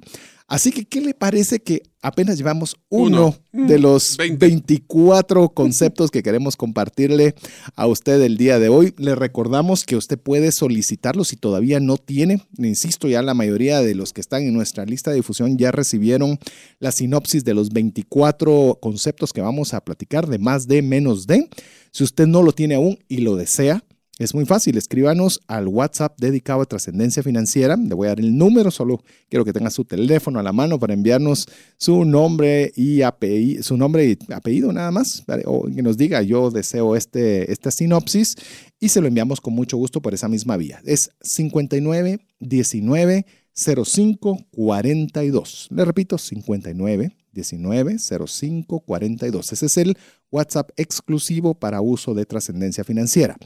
Así 0.50 0.72
que, 0.72 0.84
¿qué 0.86 1.00
le 1.00 1.14
parece 1.14 1.60
que 1.60 1.84
apenas 2.02 2.38
llevamos 2.38 2.76
uno, 2.90 3.36
Uno. 3.54 3.68
de 3.68 3.78
los 3.78 4.18
20. 4.18 4.44
24 4.48 5.50
conceptos 5.50 6.10
que 6.10 6.24
queremos 6.24 6.56
compartirle 6.56 7.36
a 7.76 7.86
usted 7.86 8.20
el 8.24 8.36
día 8.36 8.58
de 8.58 8.68
hoy? 8.68 8.96
Le 8.98 9.14
recordamos 9.14 9.84
que 9.86 9.96
usted 9.96 10.18
puede 10.18 10.52
solicitarlo 10.52 11.24
si 11.24 11.36
todavía 11.36 11.80
no 11.80 11.98
tiene. 11.98 12.42
Insisto, 12.58 13.08
ya 13.08 13.22
la 13.22 13.36
mayoría 13.36 13.82
de 13.82 13.94
los 13.94 14.12
que 14.12 14.22
están 14.22 14.42
en 14.42 14.56
nuestra 14.56 14.86
lista 14.86 15.12
de 15.12 15.18
difusión 15.18 15.56
ya 15.60 15.72
recibieron 15.72 16.40
la 16.80 16.92
sinopsis 16.92 17.44
de 17.46 17.54
los 17.54 17.70
24 17.70 18.80
conceptos 18.82 19.32
que 19.34 19.42
vamos 19.42 19.76
a 19.76 19.82
platicar 19.82 20.28
de 20.28 20.40
más 20.40 20.68
de 20.68 20.82
menos 20.82 21.28
de. 21.28 21.48
Si 21.92 22.04
usted 22.04 22.26
no 22.26 22.42
lo 22.42 22.54
tiene 22.54 22.74
aún 22.74 22.98
y 23.08 23.18
lo 23.18 23.36
desea, 23.36 23.84
es 24.20 24.36
muy 24.36 24.46
fácil, 24.46 24.78
escríbanos 24.78 25.40
al 25.48 25.70
WhatsApp 25.70 26.20
dedicado 26.20 26.62
a 26.62 26.66
trascendencia 26.66 27.24
financiera. 27.24 27.78
Le 27.78 27.96
voy 27.96 28.08
a 28.08 28.10
dar 28.10 28.20
el 28.20 28.38
número, 28.38 28.70
solo 28.70 29.02
quiero 29.30 29.46
que 29.46 29.54
tenga 29.54 29.70
su 29.70 29.86
teléfono 29.86 30.40
a 30.40 30.44
la 30.44 30.52
mano 30.52 30.78
para 30.78 30.94
enviarnos 30.94 31.48
su 31.78 32.04
nombre 32.04 32.74
y 32.76 33.02
apellido, 33.02 33.64
su 33.64 33.78
nombre 33.78 34.06
y 34.06 34.34
apellido 34.34 34.74
nada 34.74 34.92
más, 34.92 35.24
o 35.46 35.64
que 35.64 35.82
nos 35.82 35.96
diga 35.96 36.22
yo 36.22 36.52
deseo 36.52 36.98
este, 36.98 37.50
esta 37.50 37.72
sinopsis 37.72 38.36
y 38.78 38.90
se 38.90 39.00
lo 39.00 39.08
enviamos 39.08 39.40
con 39.40 39.54
mucho 39.54 39.78
gusto 39.78 40.02
por 40.02 40.14
esa 40.14 40.28
misma 40.28 40.58
vía. 40.58 40.82
Es 40.84 41.12
59 41.22 42.20
19 42.40 43.26
05 43.54 44.48
42. 44.52 45.68
Le 45.72 45.86
repito, 45.86 46.18
59 46.18 47.16
19 47.32 47.98
05 48.28 48.80
42. 48.82 49.54
Ese 49.54 49.66
es 49.66 49.78
el 49.78 49.98
WhatsApp 50.30 50.72
exclusivo 50.76 51.54
para 51.54 51.80
uso 51.80 52.14
de 52.14 52.26
trascendencia 52.26 52.84
financiera. 52.84 53.38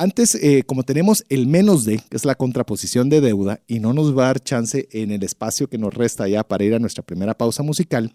Antes, 0.00 0.34
eh, 0.36 0.62
como 0.64 0.82
tenemos 0.82 1.26
el 1.28 1.46
menos 1.46 1.84
de, 1.84 1.98
que 2.08 2.16
es 2.16 2.24
la 2.24 2.34
contraposición 2.34 3.10
de 3.10 3.20
deuda, 3.20 3.60
y 3.66 3.80
no 3.80 3.92
nos 3.92 4.16
va 4.16 4.22
a 4.22 4.26
dar 4.28 4.42
chance 4.42 4.88
en 4.92 5.10
el 5.10 5.22
espacio 5.22 5.68
que 5.68 5.76
nos 5.76 5.92
resta 5.92 6.26
ya 6.26 6.42
para 6.42 6.64
ir 6.64 6.72
a 6.72 6.78
nuestra 6.78 7.04
primera 7.04 7.36
pausa 7.36 7.62
musical, 7.62 8.10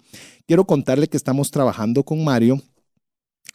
quiero 0.48 0.66
contarle 0.66 1.08
que 1.08 1.16
estamos 1.16 1.52
trabajando 1.52 2.02
con 2.02 2.24
Mario 2.24 2.60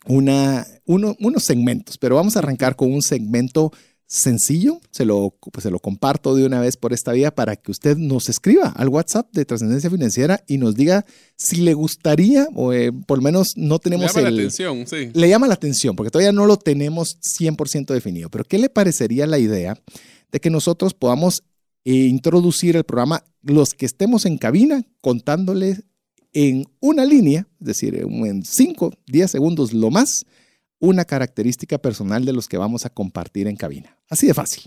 unos 0.06 1.42
segmentos, 1.42 1.98
pero 1.98 2.14
vamos 2.14 2.36
a 2.36 2.38
arrancar 2.38 2.76
con 2.76 2.92
un 2.92 3.02
segmento 3.02 3.72
sencillo, 4.10 4.80
se 4.90 5.04
lo, 5.04 5.36
pues 5.52 5.62
se 5.62 5.70
lo 5.70 5.78
comparto 5.78 6.34
de 6.34 6.44
una 6.44 6.60
vez 6.60 6.76
por 6.76 6.92
esta 6.92 7.12
vía 7.12 7.32
para 7.32 7.54
que 7.54 7.70
usted 7.70 7.96
nos 7.96 8.28
escriba 8.28 8.70
al 8.70 8.88
WhatsApp 8.88 9.32
de 9.32 9.44
Trascendencia 9.44 9.88
Financiera 9.88 10.42
y 10.48 10.58
nos 10.58 10.74
diga 10.74 11.06
si 11.36 11.58
le 11.58 11.74
gustaría, 11.74 12.48
o 12.56 12.72
eh, 12.72 12.90
por 12.90 13.18
lo 13.18 13.22
menos 13.22 13.52
no 13.56 13.78
tenemos 13.78 14.12
llama 14.12 14.28
el 14.28 14.34
la 14.34 14.40
atención, 14.40 14.84
sí. 14.88 15.10
le 15.14 15.28
llama 15.28 15.46
la 15.46 15.54
atención 15.54 15.94
porque 15.94 16.10
todavía 16.10 16.32
no 16.32 16.44
lo 16.44 16.56
tenemos 16.56 17.18
100% 17.20 17.94
definido, 17.94 18.28
pero 18.30 18.42
¿qué 18.42 18.58
le 18.58 18.68
parecería 18.68 19.28
la 19.28 19.38
idea 19.38 19.80
de 20.32 20.40
que 20.40 20.50
nosotros 20.50 20.92
podamos 20.92 21.44
eh, 21.84 21.92
introducir 21.92 22.74
el 22.74 22.82
programa 22.82 23.22
los 23.42 23.74
que 23.74 23.86
estemos 23.86 24.26
en 24.26 24.38
cabina 24.38 24.82
contándoles 25.02 25.84
en 26.32 26.64
una 26.80 27.04
línea, 27.04 27.46
es 27.60 27.66
decir, 27.66 27.94
en 27.94 28.44
5, 28.44 28.92
10 29.06 29.30
segundos 29.30 29.72
lo 29.72 29.90
más, 29.90 30.26
una 30.80 31.04
característica 31.04 31.78
personal 31.78 32.24
de 32.24 32.32
los 32.32 32.48
que 32.48 32.58
vamos 32.58 32.86
a 32.86 32.90
compartir 32.90 33.46
en 33.46 33.54
cabina? 33.54 33.99
Así 34.10 34.26
de 34.26 34.34
fácil. 34.34 34.64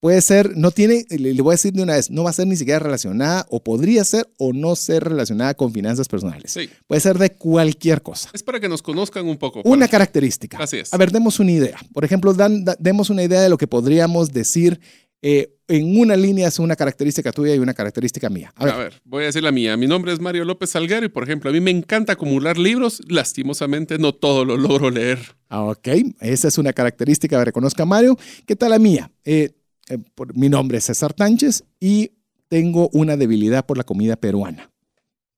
Puede 0.00 0.20
ser, 0.20 0.56
no 0.56 0.72
tiene, 0.72 1.04
le, 1.10 1.32
voy 1.42 1.52
a 1.52 1.54
decir 1.54 1.72
de 1.72 1.80
una 1.82 1.94
vez, 1.94 2.10
no 2.10 2.24
va 2.24 2.30
a 2.30 2.32
ser 2.32 2.48
ni 2.48 2.56
siquiera 2.56 2.80
relacionada 2.80 3.46
o 3.50 3.62
podría 3.62 4.04
ser 4.04 4.28
o 4.36 4.52
no 4.52 4.74
ser 4.74 5.04
relacionada 5.04 5.54
con 5.54 5.72
finanzas 5.72 6.08
personales. 6.08 6.50
Sí. 6.52 6.68
Puede 6.88 7.00
ser 7.00 7.18
de 7.18 7.30
cualquier 7.30 8.02
cosa. 8.02 8.28
Es 8.32 8.42
para 8.42 8.58
que 8.58 8.68
nos 8.68 8.82
conozcan 8.82 9.26
un 9.26 9.36
poco. 9.36 9.62
Una 9.64 9.86
característica. 9.86 10.58
Así 10.58 10.78
es. 10.78 10.92
A 10.92 10.96
ver, 10.96 11.12
demos 11.12 11.38
una 11.38 11.52
idea. 11.52 11.78
Por 11.92 12.04
ejemplo, 12.04 12.34
dan- 12.34 12.64
da- 12.64 12.76
demos 12.80 13.10
una 13.10 13.22
idea 13.22 13.42
de 13.42 13.48
lo 13.48 13.56
que 13.56 13.68
podríamos 13.68 14.32
decir 14.32 14.80
eh, 15.22 15.54
en 15.68 15.98
una 15.98 16.16
línea 16.16 16.48
es 16.48 16.58
una 16.58 16.74
característica 16.76 17.32
tuya 17.32 17.54
y 17.54 17.58
una 17.58 17.72
característica 17.72 18.28
mía. 18.28 18.52
A 18.56 18.66
ver. 18.76 19.00
voy 19.04 19.22
a 19.22 19.26
decir 19.26 19.42
la 19.42 19.52
mía. 19.52 19.76
Mi 19.76 19.86
nombre 19.86 20.12
es 20.12 20.20
Mario 20.20 20.44
López 20.44 20.70
Salguero 20.70 21.06
y, 21.06 21.08
por 21.08 21.22
ejemplo, 21.22 21.48
a 21.48 21.52
mí 21.52 21.60
me 21.60 21.70
encanta 21.70 22.14
acumular 22.14 22.58
libros. 22.58 23.00
Lastimosamente, 23.08 23.98
no 23.98 24.12
todo 24.12 24.44
lo 24.44 24.56
logro 24.56 24.90
leer. 24.90 25.20
Ah, 25.48 25.62
ok, 25.62 25.88
esa 26.20 26.48
es 26.48 26.58
una 26.58 26.72
característica 26.72 27.38
que 27.38 27.44
reconozca 27.44 27.86
Mario. 27.86 28.18
¿Qué 28.44 28.56
tal 28.56 28.70
la 28.70 28.78
mía? 28.78 29.10
Eh, 29.24 29.50
eh, 29.88 29.98
mi 30.34 30.48
nombre 30.48 30.78
es 30.78 30.84
César 30.84 31.14
Tánchez 31.14 31.64
y 31.78 32.10
tengo 32.48 32.90
una 32.92 33.16
debilidad 33.16 33.64
por 33.64 33.78
la 33.78 33.84
comida 33.84 34.16
peruana. 34.16 34.71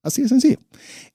Así 0.04 0.22
de 0.22 0.28
sencillo. 0.28 0.58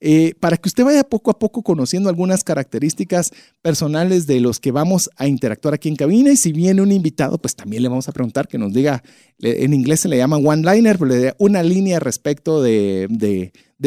Eh, 0.01 0.33
para 0.39 0.57
que 0.57 0.67
usted 0.67 0.83
vaya 0.83 1.03
poco 1.03 1.31
a 1.31 1.39
poco 1.39 1.63
conociendo 1.63 2.09
algunas 2.09 2.43
características 2.43 3.31
personales 3.61 4.27
de 4.27 4.41
los 4.41 4.59
que 4.59 4.71
vamos 4.71 5.09
a 5.15 5.27
interactuar 5.27 5.75
aquí 5.75 5.87
en 5.87 5.95
cabina 5.95 6.31
y 6.31 6.37
si 6.37 6.51
viene 6.51 6.81
un 6.81 6.91
invitado, 6.91 7.37
pues 7.37 7.55
también 7.55 7.83
le 7.83 7.89
vamos 7.89 8.09
a 8.09 8.11
preguntar 8.11 8.47
que 8.47 8.57
nos 8.57 8.73
diga, 8.73 9.03
en 9.39 9.73
inglés 9.73 10.01
se 10.01 10.09
le 10.09 10.17
llama 10.17 10.37
one-liner, 10.37 10.97
pero 10.97 11.09
le 11.11 11.17
dé 11.17 11.35
una 11.37 11.63
línea 11.63 11.99
respecto 11.99 12.61
de 12.61 13.07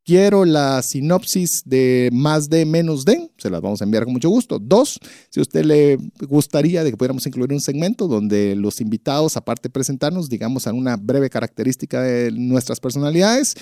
quiero 0.09 0.47
la 0.47 0.81
sinopsis 0.81 1.65
de 1.67 2.09
más 2.15 2.49
de 2.49 2.65
menos 2.65 3.05
de, 3.05 3.31
se 3.37 3.51
las 3.51 3.61
vamos 3.61 3.83
a 3.83 3.85
enviar 3.85 4.05
con 4.05 4.15
mucho 4.15 4.31
gusto. 4.31 4.59
Dos, 4.59 4.99
si 5.29 5.39
a 5.39 5.43
usted 5.43 5.67
le 5.67 5.99
gustaría 6.27 6.83
de 6.83 6.91
que 6.91 6.97
pudiéramos 6.97 7.27
incluir 7.27 7.53
un 7.53 7.61
segmento 7.61 8.09
donde 8.09 8.57
los 8.57 8.81
invitados, 8.81 9.37
aparte 9.37 9.69
de 9.69 9.73
presentarnos, 9.75 10.31
digamos 10.31 10.67
alguna 10.67 10.97
breve 10.97 11.29
característica 11.29 12.01
de 12.01 12.33
nuestras 12.33 12.81
personalidades. 12.81 13.55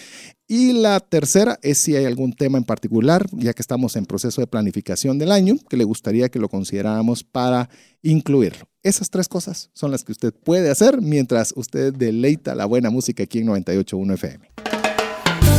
Y 0.46 0.72
la 0.74 1.00
tercera 1.00 1.58
es 1.62 1.80
si 1.80 1.96
hay 1.96 2.04
algún 2.04 2.32
tema 2.32 2.58
en 2.58 2.64
particular, 2.64 3.26
ya 3.32 3.52
que 3.52 3.62
estamos 3.62 3.96
en 3.96 4.06
proceso 4.06 4.40
de 4.40 4.46
planificación 4.46 5.18
del 5.18 5.32
año, 5.32 5.56
que 5.68 5.76
le 5.76 5.82
gustaría 5.82 6.28
que 6.28 6.38
lo 6.38 6.48
consideráramos 6.48 7.24
para 7.24 7.68
incluirlo. 8.02 8.68
Esas 8.84 9.10
tres 9.10 9.26
cosas 9.26 9.70
son 9.72 9.90
las 9.90 10.04
que 10.04 10.12
usted 10.12 10.32
puede 10.32 10.70
hacer 10.70 11.02
mientras 11.02 11.52
usted 11.56 11.92
deleita 11.92 12.54
la 12.54 12.66
buena 12.66 12.90
música 12.90 13.24
aquí 13.24 13.40
en 13.40 13.48
98.1 13.48 14.14
FM. 14.14 14.75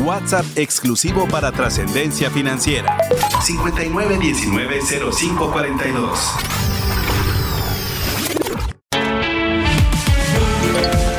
WhatsApp 0.00 0.44
exclusivo 0.56 1.28
para 1.28 1.52
trascendencia 1.52 2.30
financiera. 2.30 2.96
59190542. 3.42 6.18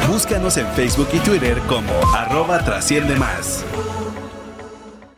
Búscanos 0.08 0.58
en 0.58 0.68
Facebook 0.74 1.10
y 1.14 1.20
Twitter 1.20 1.60
como 1.68 1.94
arroba 2.16 2.64
trasciende 2.64 3.16
más. 3.16 3.64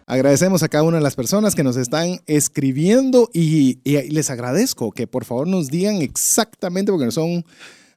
Agradecemos 0.06 0.62
a 0.63 0.69
cada 0.69 0.84
una 0.84 0.97
de 0.97 1.04
las 1.04 1.15
personas 1.15 1.56
que 1.56 1.63
nos 1.63 1.78
están 1.78 2.19
escribiendo 2.28 3.30
y, 3.34 3.80
y, 3.84 4.12
les 4.12 4.30
agradezco 4.30 4.91
que 4.91 5.08
por 5.08 5.26
favor 5.26 5.47
nos 5.47 5.69
digan 5.69 5.95
exactamente, 6.02 6.91
porque 6.91 7.06
no 7.06 7.12
son 7.12 7.43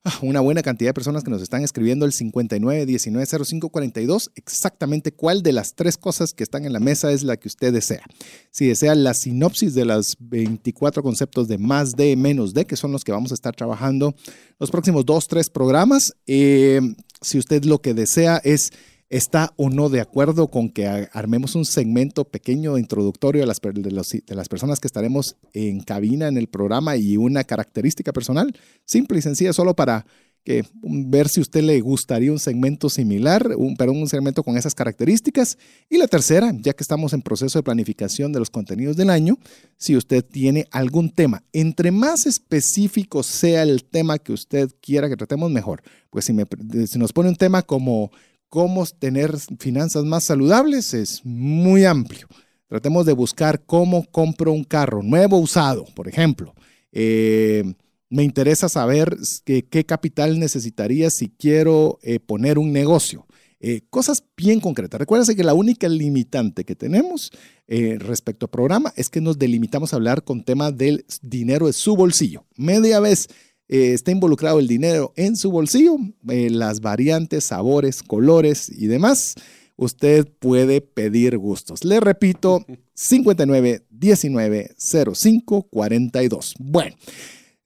una 0.22 0.40
buena 0.40 0.62
cantidad 0.62 0.90
de 0.90 0.94
personas 0.94 1.24
que 1.24 1.30
nos 1.30 1.42
están 1.42 1.62
escribiendo 1.62 2.06
el 2.06 2.12
59190542, 2.12 4.30
exactamente 4.34 5.12
cuál 5.12 5.42
de 5.42 5.52
las 5.52 5.74
tres 5.74 5.98
cosas 5.98 6.32
que 6.32 6.42
están 6.42 6.64
en 6.64 6.72
la 6.72 6.80
mesa 6.80 7.12
es 7.12 7.22
la 7.22 7.36
que 7.36 7.48
usted 7.48 7.70
desea. 7.72 8.02
Si 8.50 8.66
desea 8.66 8.94
la 8.94 9.12
sinopsis 9.14 9.74
de 9.74 9.84
los 9.84 10.16
24 10.20 11.02
conceptos 11.02 11.48
de 11.48 11.58
más 11.58 11.96
de 11.96 12.16
menos 12.16 12.54
de, 12.54 12.66
que 12.66 12.76
son 12.76 12.92
los 12.92 13.04
que 13.04 13.12
vamos 13.12 13.32
a 13.32 13.34
estar 13.34 13.54
trabajando 13.54 14.14
los 14.58 14.70
próximos 14.70 15.04
dos, 15.04 15.28
tres 15.28 15.50
programas, 15.50 16.14
eh, 16.26 16.80
si 17.20 17.38
usted 17.38 17.64
lo 17.64 17.80
que 17.80 17.92
desea 17.94 18.40
es 18.44 18.72
está 19.08 19.52
o 19.56 19.70
no 19.70 19.88
de 19.88 20.00
acuerdo 20.00 20.48
con 20.48 20.68
que 20.68 20.86
armemos 21.12 21.54
un 21.54 21.64
segmento 21.64 22.24
pequeño 22.24 22.78
introductorio 22.78 23.42
de 23.42 23.46
las, 23.46 23.60
de, 23.60 24.34
las 24.34 24.48
personas 24.48 24.80
que 24.80 24.88
estaremos 24.88 25.36
en 25.52 25.80
cabina 25.80 26.28
en 26.28 26.36
el 26.36 26.48
programa 26.48 26.96
y 26.96 27.16
una 27.16 27.44
característica 27.44 28.12
personal, 28.12 28.54
simple 28.84 29.18
y 29.18 29.22
sencilla, 29.22 29.52
solo 29.52 29.74
para 29.74 30.06
que 30.46 30.64
ver 30.80 31.28
si 31.28 31.40
a 31.40 31.42
usted 31.42 31.64
le 31.64 31.80
gustaría 31.80 32.30
un 32.30 32.38
segmento 32.38 32.88
similar, 32.88 33.56
pero 33.76 33.90
un 33.90 34.08
segmento 34.08 34.44
con 34.44 34.56
esas 34.56 34.76
características. 34.76 35.58
Y 35.90 35.98
la 35.98 36.06
tercera, 36.06 36.52
ya 36.60 36.72
que 36.72 36.84
estamos 36.84 37.12
en 37.12 37.20
proceso 37.20 37.58
de 37.58 37.64
planificación 37.64 38.32
de 38.32 38.38
los 38.38 38.48
contenidos 38.48 38.96
del 38.96 39.10
año, 39.10 39.38
si 39.76 39.96
usted 39.96 40.24
tiene 40.24 40.68
algún 40.70 41.10
tema, 41.10 41.42
entre 41.52 41.90
más 41.90 42.26
específico 42.26 43.24
sea 43.24 43.64
el 43.64 43.82
tema 43.82 44.20
que 44.20 44.32
usted 44.32 44.70
quiera 44.80 45.08
que 45.08 45.16
tratemos, 45.16 45.50
mejor. 45.50 45.82
Pues 46.10 46.26
si, 46.26 46.32
me, 46.32 46.44
si 46.86 46.96
nos 46.96 47.12
pone 47.12 47.28
un 47.28 47.36
tema 47.36 47.62
como 47.62 48.12
cómo 48.48 48.86
tener 48.86 49.36
finanzas 49.58 50.04
más 50.04 50.24
saludables, 50.24 50.94
es 50.94 51.24
muy 51.24 51.84
amplio. 51.84 52.28
Tratemos 52.68 53.06
de 53.06 53.12
buscar 53.12 53.64
cómo 53.64 54.04
compro 54.10 54.52
un 54.52 54.64
carro 54.64 55.02
nuevo 55.02 55.38
usado, 55.38 55.84
por 55.94 56.08
ejemplo. 56.08 56.54
Eh, 56.90 57.64
me 58.08 58.24
interesa 58.24 58.68
saber 58.68 59.16
qué, 59.44 59.84
capital 59.84 60.38
necesitaría 60.38 61.10
si 61.10 61.28
quiero 61.28 61.98
eh, 62.02 62.18
poner 62.18 62.58
un 62.58 62.72
negocio. 62.72 63.26
Eh, 63.60 63.82
cosas 63.88 64.24
bien 64.36 64.60
concretas. 64.60 64.98
Recuérdense 64.98 65.36
que 65.36 65.44
la 65.44 65.54
única 65.54 65.88
limitante 65.88 66.64
que 66.64 66.74
tenemos 66.74 67.32
respecto 67.68 68.46
al 68.46 68.50
programa 68.50 68.92
es 68.96 69.08
que 69.08 69.20
nos 69.20 69.40
delimitamos 69.40 69.92
a 69.92 69.96
hablar 69.96 70.22
con 70.22 70.44
tema 70.44 70.70
del 70.70 71.04
dinero 71.20 71.66
de 71.66 71.72
su 71.72 71.96
bolsillo. 71.96 72.46
Media 72.56 73.00
vez 73.00 73.28
está 73.68 74.10
involucrado 74.10 74.58
el 74.58 74.68
dinero 74.68 75.12
en 75.16 75.36
su 75.36 75.50
bolsillo, 75.50 75.96
las 76.22 76.80
variantes, 76.80 77.44
sabores, 77.44 78.02
colores 78.02 78.70
y 78.70 78.86
demás, 78.86 79.34
usted 79.76 80.26
puede 80.38 80.80
pedir 80.80 81.36
gustos. 81.38 81.84
Le 81.84 82.00
repito, 82.00 82.64
59 82.94 83.86
19 83.90 84.74
05 85.14 85.62
42. 85.70 86.54
Bueno. 86.58 86.96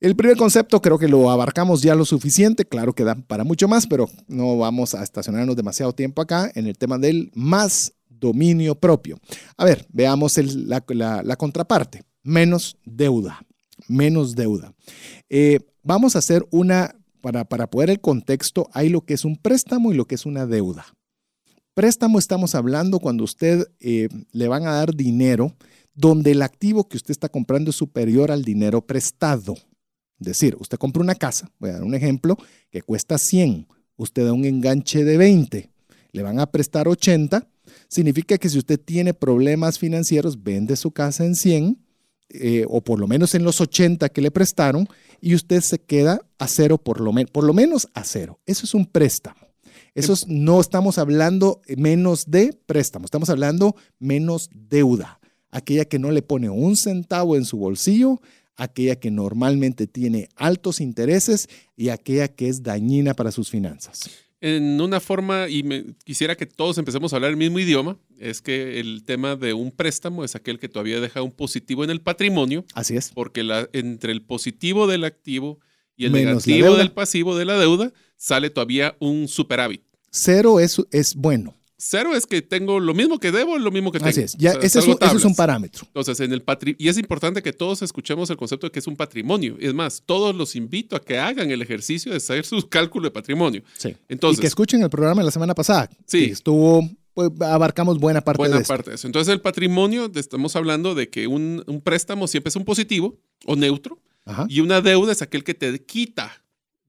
El 0.00 0.16
primer 0.16 0.38
concepto 0.38 0.80
creo 0.80 0.98
que 0.98 1.08
lo 1.08 1.30
abarcamos 1.30 1.82
ya 1.82 1.94
lo 1.94 2.06
suficiente, 2.06 2.64
claro 2.64 2.94
que 2.94 3.04
da 3.04 3.16
para 3.16 3.44
mucho 3.44 3.68
más, 3.68 3.86
pero 3.86 4.08
no 4.28 4.56
vamos 4.56 4.94
a 4.94 5.02
estacionarnos 5.02 5.56
demasiado 5.56 5.92
tiempo 5.92 6.22
acá 6.22 6.50
en 6.54 6.66
el 6.66 6.78
tema 6.78 6.96
del 6.96 7.30
más 7.34 7.92
dominio 8.08 8.74
propio. 8.74 9.18
A 9.58 9.64
ver, 9.66 9.86
veamos 9.92 10.38
la, 10.38 11.36
contraparte, 11.36 12.02
menos 12.22 12.78
deuda, 12.86 13.44
menos 13.88 14.34
deuda. 14.34 14.72
Eh, 15.28 15.60
vamos 15.82 16.14
a 16.14 16.20
hacer 16.20 16.46
una, 16.50 16.94
para, 17.20 17.44
para 17.44 17.68
poder 17.68 17.90
el 17.90 18.00
contexto, 18.00 18.68
hay 18.72 18.88
lo 18.88 19.02
que 19.02 19.14
es 19.14 19.24
un 19.24 19.36
préstamo 19.36 19.92
y 19.92 19.96
lo 19.96 20.06
que 20.06 20.14
es 20.14 20.26
una 20.26 20.46
deuda. 20.46 20.86
Préstamo 21.74 22.18
estamos 22.18 22.54
hablando 22.54 22.98
cuando 22.98 23.24
usted 23.24 23.66
eh, 23.80 24.08
le 24.32 24.48
van 24.48 24.66
a 24.66 24.72
dar 24.72 24.94
dinero 24.94 25.54
donde 25.94 26.32
el 26.32 26.42
activo 26.42 26.88
que 26.88 26.96
usted 26.96 27.10
está 27.10 27.28
comprando 27.28 27.70
es 27.70 27.76
superior 27.76 28.30
al 28.30 28.44
dinero 28.44 28.86
prestado 28.86 29.54
decir, 30.20 30.56
usted 30.60 30.78
compra 30.78 31.02
una 31.02 31.14
casa, 31.14 31.50
voy 31.58 31.70
a 31.70 31.74
dar 31.74 31.82
un 31.82 31.94
ejemplo, 31.94 32.36
que 32.70 32.82
cuesta 32.82 33.18
100, 33.18 33.66
usted 33.96 34.24
da 34.24 34.32
un 34.32 34.44
enganche 34.44 35.02
de 35.02 35.16
20, 35.16 35.70
le 36.12 36.22
van 36.22 36.38
a 36.38 36.46
prestar 36.46 36.86
80, 36.86 37.48
significa 37.88 38.38
que 38.38 38.48
si 38.48 38.58
usted 38.58 38.78
tiene 38.78 39.14
problemas 39.14 39.78
financieros, 39.78 40.42
vende 40.42 40.76
su 40.76 40.92
casa 40.92 41.24
en 41.24 41.34
100, 41.34 41.78
eh, 42.30 42.64
o 42.68 42.80
por 42.80 42.98
lo 42.98 43.06
menos 43.06 43.34
en 43.34 43.44
los 43.44 43.60
80 43.60 44.08
que 44.08 44.20
le 44.20 44.30
prestaron, 44.30 44.88
y 45.20 45.34
usted 45.34 45.60
se 45.60 45.78
queda 45.78 46.20
a 46.38 46.48
cero, 46.48 46.78
por 46.78 47.00
lo, 47.00 47.12
por 47.32 47.44
lo 47.44 47.52
menos 47.52 47.88
a 47.94 48.04
cero. 48.04 48.40
Eso 48.46 48.64
es 48.64 48.74
un 48.74 48.86
préstamo. 48.86 49.50
Eso 49.94 50.14
no 50.28 50.60
estamos 50.60 50.98
hablando 50.98 51.60
menos 51.76 52.24
de 52.26 52.56
préstamo, 52.66 53.04
estamos 53.04 53.28
hablando 53.28 53.74
menos 53.98 54.48
deuda. 54.54 55.18
Aquella 55.50 55.84
que 55.84 55.98
no 55.98 56.12
le 56.12 56.22
pone 56.22 56.48
un 56.48 56.76
centavo 56.76 57.36
en 57.36 57.44
su 57.44 57.56
bolsillo, 57.56 58.20
aquella 58.56 58.96
que 58.96 59.10
normalmente 59.10 59.86
tiene 59.86 60.28
altos 60.36 60.80
intereses 60.80 61.48
y 61.76 61.88
aquella 61.88 62.28
que 62.28 62.48
es 62.48 62.62
dañina 62.62 63.14
para 63.14 63.32
sus 63.32 63.50
finanzas. 63.50 64.10
En 64.42 64.80
una 64.80 65.00
forma, 65.00 65.48
y 65.48 65.62
me, 65.62 65.84
quisiera 66.04 66.34
que 66.34 66.46
todos 66.46 66.78
empecemos 66.78 67.12
a 67.12 67.16
hablar 67.16 67.30
el 67.30 67.36
mismo 67.36 67.58
idioma, 67.58 67.98
es 68.18 68.40
que 68.40 68.80
el 68.80 69.04
tema 69.04 69.36
de 69.36 69.52
un 69.52 69.70
préstamo 69.70 70.24
es 70.24 70.34
aquel 70.34 70.58
que 70.58 70.68
todavía 70.68 71.00
deja 71.00 71.20
un 71.20 71.32
positivo 71.32 71.84
en 71.84 71.90
el 71.90 72.00
patrimonio. 72.00 72.64
Así 72.74 72.96
es. 72.96 73.10
Porque 73.14 73.42
la, 73.42 73.68
entre 73.72 74.12
el 74.12 74.22
positivo 74.22 74.86
del 74.86 75.04
activo 75.04 75.60
y 75.96 76.06
el 76.06 76.12
negativo 76.12 76.76
del 76.76 76.92
pasivo 76.92 77.36
de 77.36 77.44
la 77.44 77.58
deuda 77.58 77.92
sale 78.16 78.48
todavía 78.48 78.96
un 78.98 79.28
superávit. 79.28 79.82
Cero 80.10 80.58
es, 80.58 80.80
es 80.90 81.14
bueno. 81.14 81.59
Cero 81.82 82.14
es 82.14 82.26
que 82.26 82.42
tengo 82.42 82.78
lo 82.78 82.92
mismo 82.92 83.18
que 83.18 83.32
debo, 83.32 83.56
lo 83.56 83.70
mismo 83.70 83.90
que 83.90 83.98
tengo. 83.98 84.10
Así 84.10 84.20
es, 84.20 84.36
ya, 84.36 84.52
ese, 84.52 84.80
es 84.80 84.86
un, 84.86 84.98
es 85.00 85.24
un, 85.24 85.34
parámetro. 85.34 85.86
Entonces, 85.86 86.20
en 86.20 86.30
el 86.30 86.42
patri 86.42 86.76
y 86.78 86.88
es 86.88 86.98
importante 86.98 87.42
que 87.42 87.54
todos 87.54 87.80
escuchemos 87.80 88.28
el 88.28 88.36
concepto 88.36 88.66
de 88.66 88.70
que 88.70 88.80
es 88.80 88.86
un 88.86 88.96
patrimonio. 88.96 89.56
Es 89.58 89.72
más, 89.72 90.02
todos 90.04 90.36
los 90.36 90.56
invito 90.56 90.94
a 90.94 91.00
que 91.00 91.18
hagan 91.18 91.50
el 91.50 91.62
ejercicio 91.62 92.10
de 92.12 92.18
hacer 92.18 92.44
su 92.44 92.60
cálculo 92.68 93.04
de 93.04 93.12
patrimonio. 93.12 93.62
Sí. 93.78 93.96
Entonces, 94.10 94.40
y 94.40 94.40
que 94.42 94.46
escuchen 94.46 94.82
el 94.82 94.90
programa 94.90 95.22
de 95.22 95.24
la 95.24 95.30
semana 95.30 95.54
pasada. 95.54 95.88
Sí. 96.04 96.24
estuvo, 96.24 96.86
pues, 97.14 97.30
abarcamos 97.40 97.98
buena 97.98 98.20
parte 98.20 98.36
buena 98.36 98.58
de 98.58 98.64
parte 98.64 98.90
de 98.90 98.96
eso. 98.96 99.06
Entonces, 99.06 99.32
el 99.32 99.40
patrimonio, 99.40 100.12
estamos 100.14 100.56
hablando 100.56 100.94
de 100.94 101.08
que 101.08 101.28
un, 101.28 101.64
un 101.66 101.80
préstamo 101.80 102.28
siempre 102.28 102.50
es 102.50 102.56
un 102.56 102.66
positivo 102.66 103.18
o 103.46 103.56
neutro. 103.56 103.98
Y 104.48 104.60
una 104.60 104.80
deuda 104.80 105.10
es 105.10 105.22
aquel 105.22 105.42
que 105.42 105.54
te 105.54 105.82
quita 105.82 106.44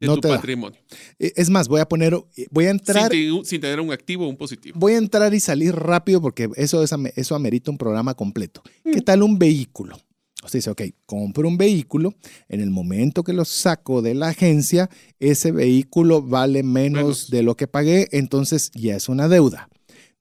de 0.07 0.15
tu 0.15 0.21
patrimonio. 0.21 0.79
E, 1.19 1.33
es 1.35 1.49
más, 1.49 1.67
voy 1.67 1.79
a 1.79 1.87
poner, 1.87 2.15
voy 2.49 2.65
a 2.65 2.71
entrar... 2.71 3.11
Sin, 3.11 3.61
tener 3.61 3.79
un 3.79 3.91
activo 3.91 4.25
o 4.25 4.29
un 4.29 4.37
positivo. 4.37 4.77
Voy 4.79 4.93
a 4.93 4.97
entrar 4.97 5.33
y 5.33 5.39
salir 5.39 5.75
rápido 5.75 6.21
porque 6.21 6.49
eso, 6.55 6.83
eso 6.83 7.35
amerita 7.35 7.71
un 7.71 7.77
programa 7.77 8.13
completo. 8.13 8.61
¿Qué 8.83 8.97
mm. 8.97 9.03
tal 9.03 9.23
un 9.23 9.37
vehículo? 9.39 9.97
Usted 10.43 10.57
dice, 10.57 10.71
ok, 10.71 10.81
compro 11.05 11.47
un 11.47 11.57
vehículo, 11.57 12.15
en 12.49 12.61
el 12.61 12.71
momento 12.71 13.23
que 13.23 13.33
lo 13.33 13.45
saco 13.45 14.01
de 14.01 14.15
la 14.15 14.29
agencia, 14.29 14.89
ese 15.19 15.51
vehículo 15.51 16.23
vale 16.23 16.63
menos, 16.63 17.29
de 17.29 17.43
lo 17.43 17.55
que 17.55 17.67
pagué, 17.67 18.07
entonces 18.11 18.71
ya 18.73 18.95
es 18.95 19.07
una 19.07 19.27
deuda. 19.27 19.69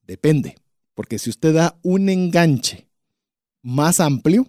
Depende, 0.07 0.57
porque 0.95 1.19
si 1.19 1.31
usted 1.31 1.55
da 1.55 1.79
un 1.83 2.11
enganche 2.11 2.87
más 3.63 3.99
amplio, 3.99 4.47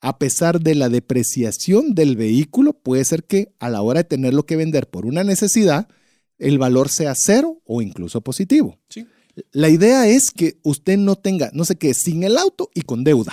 a 0.00 0.18
pesar 0.18 0.60
de 0.60 0.74
la 0.74 0.88
depreciación 0.88 1.94
del 1.94 2.16
vehículo, 2.16 2.72
puede 2.72 3.04
ser 3.04 3.24
que 3.24 3.52
a 3.58 3.68
la 3.68 3.82
hora 3.82 4.00
de 4.00 4.04
tenerlo 4.04 4.46
que 4.46 4.56
vender 4.56 4.88
por 4.88 5.06
una 5.06 5.24
necesidad, 5.24 5.88
el 6.38 6.58
valor 6.58 6.88
sea 6.88 7.14
cero 7.14 7.60
o 7.64 7.82
incluso 7.82 8.22
positivo. 8.22 8.78
La 9.52 9.68
idea 9.68 10.06
es 10.06 10.30
que 10.30 10.58
usted 10.62 10.96
no 10.96 11.16
tenga, 11.16 11.50
no 11.52 11.64
sé 11.64 11.76
qué, 11.76 11.94
sin 11.94 12.24
el 12.24 12.38
auto 12.38 12.70
y 12.74 12.82
con 12.82 13.04
deuda. 13.04 13.32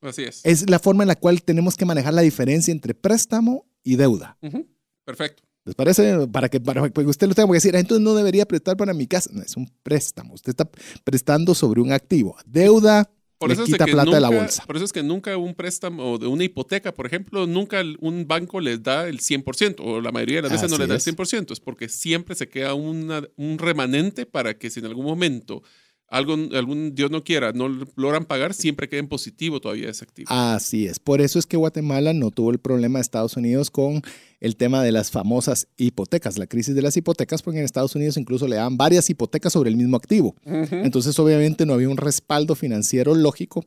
Así 0.00 0.24
es. 0.24 0.40
Es 0.44 0.68
la 0.68 0.78
forma 0.78 1.04
en 1.04 1.08
la 1.08 1.16
cual 1.16 1.42
tenemos 1.42 1.76
que 1.76 1.84
manejar 1.84 2.14
la 2.14 2.22
diferencia 2.22 2.72
entre 2.72 2.94
préstamo 2.94 3.66
y 3.82 3.96
deuda. 3.96 4.36
Perfecto. 5.04 5.42
¿Les 5.64 5.74
parece? 5.74 6.26
Para 6.28 6.48
que, 6.48 6.60
para 6.60 6.88
que 6.88 7.00
usted 7.02 7.28
lo 7.28 7.34
tenga 7.34 7.48
que 7.48 7.54
decir, 7.54 7.76
ah, 7.76 7.80
entonces 7.80 8.02
no 8.02 8.14
debería 8.14 8.46
prestar 8.46 8.76
para 8.76 8.94
mi 8.94 9.06
casa. 9.06 9.30
No, 9.32 9.42
es 9.42 9.56
un 9.56 9.70
préstamo. 9.82 10.34
Usted 10.34 10.50
está 10.50 10.68
prestando 11.04 11.54
sobre 11.54 11.80
un 11.80 11.92
activo. 11.92 12.36
Deuda, 12.46 13.10
por 13.38 13.52
eso 13.52 13.64
quita 13.64 13.86
plata 13.86 14.10
de 14.10 14.20
la 14.20 14.30
bolsa. 14.30 14.64
Por 14.66 14.76
eso 14.76 14.84
es 14.84 14.92
que 14.92 15.02
nunca 15.02 15.36
un 15.36 15.54
préstamo 15.54 16.12
o 16.12 16.18
de 16.18 16.26
una 16.26 16.44
hipoteca, 16.44 16.92
por 16.92 17.06
ejemplo, 17.06 17.46
nunca 17.46 17.82
un 18.00 18.26
banco 18.26 18.60
les 18.60 18.82
da 18.82 19.08
el 19.08 19.20
100% 19.20 19.76
o 19.78 20.00
la 20.00 20.12
mayoría 20.12 20.36
de 20.36 20.42
las 20.42 20.52
veces 20.52 20.70
no 20.70 20.78
les 20.78 20.88
da 20.88 20.94
el 20.94 21.00
100%. 21.00 21.52
Es 21.52 21.60
porque 21.60 21.88
siempre 21.88 22.34
se 22.34 22.48
queda 22.48 22.74
un 22.74 23.56
remanente 23.58 24.26
para 24.26 24.58
que 24.58 24.70
si 24.70 24.80
en 24.80 24.86
algún 24.86 25.06
momento 25.06 25.62
algo, 26.08 26.34
algún 26.54 26.94
Dios 26.94 27.10
no 27.10 27.22
quiera, 27.22 27.52
no 27.52 27.68
logran 27.96 28.24
pagar, 28.24 28.54
siempre 28.54 28.88
queda 28.88 29.00
en 29.00 29.08
positivo 29.08 29.60
todavía 29.60 29.90
ese 29.90 30.04
activo. 30.04 30.28
Así 30.30 30.86
es. 30.86 30.98
Por 30.98 31.20
eso 31.20 31.38
es 31.38 31.46
que 31.46 31.56
Guatemala 31.56 32.14
no 32.14 32.30
tuvo 32.30 32.50
el 32.50 32.58
problema 32.58 32.98
de 32.98 33.02
Estados 33.02 33.36
Unidos 33.36 33.70
con 33.70 34.02
el 34.40 34.56
tema 34.56 34.82
de 34.82 34.92
las 34.92 35.10
famosas 35.10 35.68
hipotecas, 35.76 36.38
la 36.38 36.46
crisis 36.46 36.74
de 36.74 36.82
las 36.82 36.96
hipotecas, 36.96 37.42
porque 37.42 37.58
en 37.58 37.64
Estados 37.64 37.94
Unidos 37.94 38.16
incluso 38.16 38.48
le 38.48 38.56
dan 38.56 38.76
varias 38.76 39.10
hipotecas 39.10 39.52
sobre 39.52 39.68
el 39.68 39.76
mismo 39.76 39.96
activo. 39.96 40.34
Entonces, 40.44 41.18
obviamente, 41.18 41.66
no 41.66 41.74
había 41.74 41.88
un 41.88 41.96
respaldo 41.96 42.54
financiero 42.54 43.14
lógico 43.14 43.64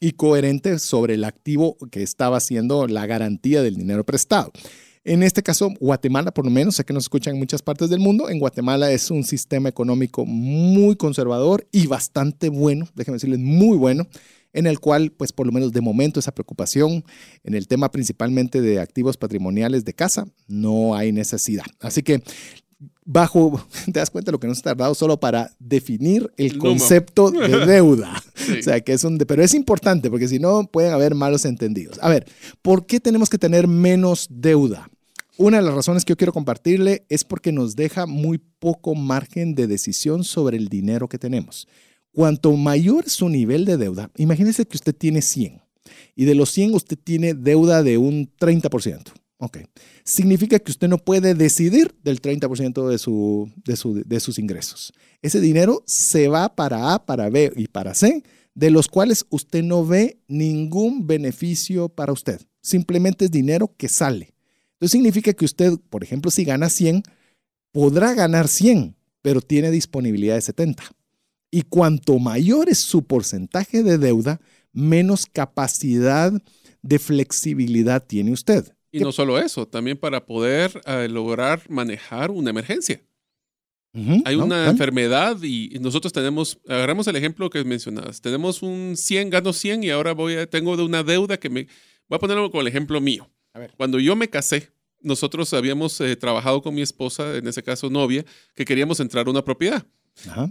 y 0.00 0.12
coherente 0.12 0.78
sobre 0.78 1.14
el 1.14 1.24
activo 1.24 1.76
que 1.90 2.02
estaba 2.02 2.40
siendo 2.40 2.86
la 2.86 3.06
garantía 3.06 3.62
del 3.62 3.76
dinero 3.76 4.04
prestado. 4.04 4.52
En 5.08 5.22
este 5.22 5.42
caso, 5.42 5.72
Guatemala, 5.80 6.32
por 6.32 6.44
lo 6.44 6.50
menos, 6.50 6.76
sé 6.76 6.84
que 6.84 6.92
nos 6.92 7.04
escuchan 7.04 7.32
en 7.32 7.38
muchas 7.40 7.62
partes 7.62 7.88
del 7.88 7.98
mundo, 7.98 8.28
en 8.28 8.38
Guatemala 8.38 8.92
es 8.92 9.10
un 9.10 9.24
sistema 9.24 9.70
económico 9.70 10.26
muy 10.26 10.96
conservador 10.96 11.66
y 11.72 11.86
bastante 11.86 12.50
bueno, 12.50 12.86
déjenme 12.94 13.16
decirles, 13.16 13.38
muy 13.38 13.78
bueno, 13.78 14.06
en 14.52 14.66
el 14.66 14.80
cual, 14.80 15.10
pues 15.10 15.32
por 15.32 15.46
lo 15.46 15.52
menos 15.52 15.72
de 15.72 15.80
momento, 15.80 16.20
esa 16.20 16.32
preocupación 16.32 17.06
en 17.42 17.54
el 17.54 17.68
tema 17.68 17.90
principalmente 17.90 18.60
de 18.60 18.80
activos 18.80 19.16
patrimoniales 19.16 19.86
de 19.86 19.94
casa, 19.94 20.28
no 20.46 20.94
hay 20.94 21.10
necesidad. 21.10 21.64
Así 21.80 22.02
que 22.02 22.22
bajo, 23.06 23.64
te 23.86 24.00
das 24.00 24.10
cuenta 24.10 24.28
de 24.28 24.32
lo 24.32 24.40
que 24.40 24.46
nos 24.46 24.58
ha 24.58 24.62
tardado 24.62 24.94
solo 24.94 25.18
para 25.18 25.52
definir 25.58 26.30
el, 26.36 26.58
concepto 26.58 27.30
de 27.30 27.48
deuda. 27.66 28.22
O 28.58 28.62
sea, 28.62 28.78
que 28.82 28.92
es 28.92 29.04
un, 29.04 29.16
pero 29.16 29.42
es 29.42 29.54
importante 29.54 30.10
porque 30.10 30.28
si 30.28 30.38
no 30.38 30.66
pueden 30.66 30.92
haber 30.92 31.14
malos 31.14 31.46
entendidos. 31.46 31.98
A 32.02 32.10
ver, 32.10 32.26
¿por 32.60 32.84
qué 32.84 33.00
tenemos 33.00 33.30
que 33.30 33.38
tener 33.38 33.66
menos 33.66 34.26
deuda? 34.28 34.90
Una 35.40 35.58
de 35.58 35.62
las 35.62 35.74
razones 35.74 36.04
que 36.04 36.10
yo 36.10 36.16
quiero 36.16 36.32
compartirle 36.32 37.06
es 37.08 37.22
porque 37.22 37.52
nos 37.52 37.76
deja 37.76 38.06
muy 38.06 38.38
poco 38.38 38.96
margen 38.96 39.54
de 39.54 39.68
decisión 39.68 40.24
sobre 40.24 40.56
el 40.56 40.68
dinero 40.68 41.08
que 41.08 41.16
tenemos. 41.16 41.68
Cuanto 42.10 42.52
mayor 42.56 43.04
es 43.06 43.12
su 43.12 43.28
nivel 43.28 43.64
de 43.64 43.76
deuda, 43.76 44.10
imagínese 44.16 44.66
que 44.66 44.76
usted 44.76 44.96
tiene 44.96 45.22
100 45.22 45.62
y 46.16 46.24
de 46.24 46.34
los 46.34 46.50
100 46.50 46.74
usted 46.74 46.98
tiene 46.98 47.34
deuda 47.34 47.84
de 47.84 47.98
un 47.98 48.28
30%. 48.36 49.12
Ok. 49.36 49.58
Significa 50.02 50.58
que 50.58 50.72
usted 50.72 50.88
no 50.88 50.98
puede 50.98 51.36
decidir 51.36 51.94
del 52.02 52.20
30% 52.20 52.88
de, 53.64 54.04
de 54.04 54.20
sus 54.20 54.38
ingresos. 54.40 54.92
Ese 55.22 55.40
dinero 55.40 55.84
se 55.86 56.26
va 56.26 56.56
para 56.56 56.94
A, 56.94 57.06
para 57.06 57.30
B 57.30 57.52
y 57.54 57.68
para 57.68 57.94
C, 57.94 58.24
de 58.56 58.70
los 58.72 58.88
cuales 58.88 59.24
usted 59.30 59.62
no 59.62 59.86
ve 59.86 60.18
ningún 60.26 61.06
beneficio 61.06 61.88
para 61.88 62.12
usted. 62.12 62.40
Simplemente 62.60 63.26
es 63.26 63.30
dinero 63.30 63.72
que 63.76 63.88
sale. 63.88 64.34
Entonces 64.78 64.92
significa 64.92 65.32
que 65.32 65.44
usted, 65.44 65.72
por 65.90 66.04
ejemplo, 66.04 66.30
si 66.30 66.44
gana 66.44 66.70
100, 66.70 67.02
podrá 67.72 68.14
ganar 68.14 68.46
100, 68.46 68.94
pero 69.22 69.40
tiene 69.40 69.72
disponibilidad 69.72 70.36
de 70.36 70.42
70. 70.42 70.84
Y 71.50 71.62
cuanto 71.62 72.18
mayor 72.20 72.68
es 72.68 72.80
su 72.80 73.02
porcentaje 73.04 73.82
de 73.82 73.98
deuda, 73.98 74.40
menos 74.72 75.26
capacidad 75.26 76.32
de 76.82 76.98
flexibilidad 77.00 78.06
tiene 78.06 78.32
usted. 78.32 78.72
Y 78.92 79.00
no 79.00 79.10
solo 79.10 79.38
eso, 79.38 79.66
también 79.66 79.96
para 79.96 80.24
poder 80.24 80.80
eh, 80.86 81.08
lograr 81.08 81.62
manejar 81.68 82.30
una 82.30 82.50
emergencia. 82.50 83.02
Hay 84.24 84.36
una 84.36 84.68
enfermedad 84.68 85.42
y 85.42 85.76
nosotros 85.80 86.12
tenemos, 86.12 86.60
agarramos 86.68 87.08
el 87.08 87.16
ejemplo 87.16 87.50
que 87.50 87.64
mencionabas, 87.64 88.20
tenemos 88.20 88.62
un 88.62 88.96
100, 88.96 89.30
gano 89.30 89.52
100 89.52 89.82
y 89.82 89.90
ahora 89.90 90.12
voy 90.12 90.34
a, 90.34 90.46
tengo 90.48 90.76
de 90.76 90.84
una 90.84 91.02
deuda 91.02 91.36
que 91.36 91.48
me, 91.50 91.66
voy 92.06 92.16
a 92.16 92.18
ponerlo 92.20 92.48
con 92.52 92.60
el 92.60 92.68
ejemplo 92.68 93.00
mío. 93.00 93.28
Cuando 93.76 93.98
yo 93.98 94.16
me 94.16 94.28
casé, 94.28 94.70
nosotros 95.00 95.52
habíamos 95.54 96.00
eh, 96.00 96.16
trabajado 96.16 96.62
con 96.62 96.74
mi 96.74 96.82
esposa, 96.82 97.36
en 97.36 97.46
ese 97.46 97.62
caso 97.62 97.90
novia, 97.90 98.24
que 98.54 98.64
queríamos 98.64 99.00
entrar 99.00 99.26
a 99.26 99.30
una 99.30 99.44
propiedad. 99.44 99.86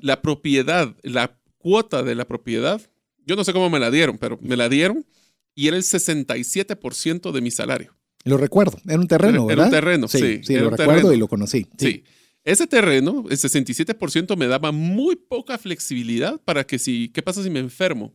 La 0.01 0.21
propiedad, 0.21 0.95
la 1.03 1.37
cuota 1.57 2.01
de 2.01 2.15
la 2.15 2.25
propiedad, 2.25 2.81
yo 3.25 3.35
no 3.35 3.43
sé 3.43 3.51
cómo 3.51 3.69
me 3.69 3.79
la 3.79 3.91
dieron, 3.91 4.17
pero 4.17 4.39
me 4.41 4.55
la 4.55 4.69
dieron 4.69 5.05
y 5.53 5.67
era 5.67 5.75
el 5.75 5.83
67% 5.83 7.31
de 7.31 7.41
mi 7.41 7.51
salario. 7.51 7.93
Lo 8.23 8.37
recuerdo, 8.37 8.77
era 8.87 8.99
un 8.99 9.07
terreno, 9.07 9.45
¿verdad? 9.45 9.67
Era 9.67 9.77
un 9.77 9.83
terreno, 9.83 10.07
sí. 10.07 10.41
Sí, 10.43 10.55
lo 10.55 10.69
recuerdo 10.69 11.13
y 11.13 11.17
lo 11.17 11.27
conocí. 11.27 11.67
Sí. 11.77 12.03
Ese 12.43 12.65
terreno, 12.65 13.25
el 13.29 13.37
67% 13.37 14.37
me 14.37 14.47
daba 14.47 14.71
muy 14.71 15.17
poca 15.17 15.57
flexibilidad 15.57 16.39
para 16.45 16.65
que 16.65 16.79
si, 16.79 17.09
¿qué 17.09 17.21
pasa 17.21 17.43
si 17.43 17.49
me 17.49 17.59
enfermo? 17.59 18.13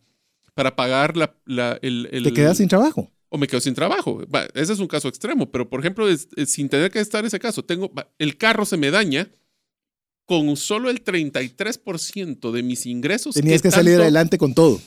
Para 0.54 0.74
pagar 0.74 1.18
la, 1.18 1.34
la 1.44 1.78
el, 1.82 2.08
el, 2.10 2.24
¿Te 2.24 2.32
quedas 2.32 2.56
sin 2.56 2.68
trabajo? 2.68 3.10
O 3.34 3.38
me 3.38 3.46
quedo 3.46 3.62
sin 3.62 3.72
trabajo. 3.72 4.22
ese 4.52 4.74
es 4.74 4.78
un 4.78 4.86
caso 4.86 5.08
extremo, 5.08 5.50
pero 5.50 5.66
por 5.70 5.80
ejemplo, 5.80 6.06
sin 6.46 6.68
tener 6.68 6.90
que 6.90 7.00
estar 7.00 7.24
ese 7.24 7.38
caso, 7.38 7.64
tengo, 7.64 7.90
el 8.18 8.36
carro 8.36 8.66
se 8.66 8.76
me 8.76 8.90
daña 8.90 9.30
con 10.26 10.54
solo 10.56 10.90
el 10.90 11.02
33% 11.02 12.50
de 12.52 12.62
mis 12.62 12.84
ingresos. 12.84 13.34
Tenías 13.34 13.62
que 13.62 13.70
salir 13.70 13.98
adelante 13.98 14.36
con 14.36 14.54
todo. 14.54 14.80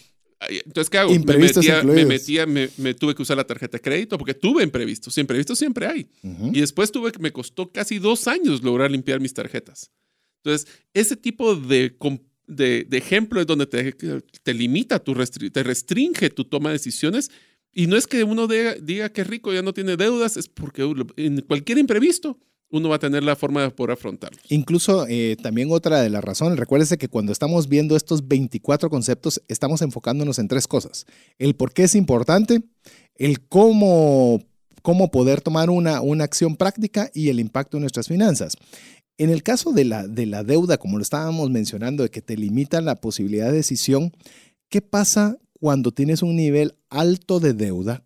Entonces, 0.47 0.89
¿qué 0.91 0.97
hago? 0.99 1.11
me 1.11 1.37
metía, 1.37 1.81
me, 1.81 2.05
metía 2.05 2.45
me, 2.45 2.93
tuve 2.93 3.15
que 3.15 3.21
usar 3.21 3.37
la 3.37 3.47
tarjeta 3.47 3.77
de 3.77 3.81
crédito 3.81 4.17
porque 4.17 4.33
tuve 4.33 4.63
imprevisto. 4.63 5.09
Si 5.09 5.21
imprevisto 5.21 5.55
siempre 5.55 5.87
hay. 5.87 6.07
Y 6.53 6.59
después 6.59 6.91
tuve 6.91 7.11
que 7.11 7.19
me 7.19 7.31
costó 7.31 7.71
casi 7.71 7.99
dos 7.99 8.27
años 8.27 8.63
lograr 8.63 8.91
limpiar 8.91 9.19
mis 9.19 9.33
tarjetas. 9.33 9.91
Entonces, 10.43 10.67
ese 10.93 11.15
tipo 11.15 11.55
de, 11.55 11.97
de, 12.45 12.87
ejemplo 12.91 13.41
es 13.41 13.47
donde 13.47 13.65
te, 13.65 13.91
te 13.91 14.53
limita, 14.53 14.99
tu 14.99 15.15
te 15.15 15.63
restringe 15.63 16.29
tu 16.29 16.45
toma 16.45 16.69
de 16.69 16.73
decisiones. 16.73 17.31
Y 17.77 17.87
no 17.87 17.97
es 17.97 18.07
que 18.07 18.23
uno 18.23 18.47
diga, 18.47 19.09
que 19.09 19.23
rico 19.25 19.53
ya 19.53 19.61
no 19.61 19.73
tiene 19.73 19.97
deudas, 19.97 20.37
es 20.37 20.47
porque 20.47 20.89
en 21.17 21.41
cualquier 21.41 21.77
imprevisto 21.77 22.39
uno 22.71 22.87
va 22.87 22.95
a 22.95 22.99
tener 22.99 23.21
la 23.21 23.35
forma 23.35 23.61
de 23.61 23.69
poder 23.69 23.91
afrontarlo. 23.91 24.39
Incluso 24.47 25.05
eh, 25.09 25.35
también 25.43 25.67
otra 25.71 26.01
de 26.01 26.09
las 26.09 26.23
razones, 26.23 26.57
recuérdese 26.57 26.97
que 26.97 27.09
cuando 27.09 27.33
estamos 27.33 27.67
viendo 27.67 27.97
estos 27.97 28.29
24 28.29 28.89
conceptos, 28.89 29.41
estamos 29.49 29.81
enfocándonos 29.81 30.39
en 30.39 30.47
tres 30.47 30.67
cosas. 30.67 31.05
El 31.37 31.55
por 31.55 31.73
qué 31.73 31.83
es 31.83 31.95
importante, 31.95 32.63
el 33.15 33.41
cómo, 33.41 34.41
cómo 34.81 35.11
poder 35.11 35.41
tomar 35.41 35.69
una, 35.69 35.99
una 35.99 36.23
acción 36.23 36.55
práctica 36.55 37.11
y 37.13 37.27
el 37.27 37.41
impacto 37.41 37.75
en 37.75 37.81
nuestras 37.81 38.07
finanzas. 38.07 38.55
En 39.17 39.29
el 39.29 39.43
caso 39.43 39.73
de 39.73 39.83
la, 39.83 40.07
de 40.07 40.25
la 40.25 40.43
deuda, 40.43 40.77
como 40.77 40.97
lo 40.97 41.03
estábamos 41.03 41.49
mencionando, 41.49 42.03
de 42.03 42.09
que 42.09 42.21
te 42.21 42.37
limita 42.37 42.79
la 42.79 43.01
posibilidad 43.01 43.47
de 43.47 43.57
decisión, 43.57 44.13
¿qué 44.69 44.81
pasa 44.81 45.37
cuando 45.59 45.91
tienes 45.91 46.21
un 46.21 46.35
nivel 46.35 46.75
alto 46.89 47.39
de 47.39 47.53
deuda 47.53 48.03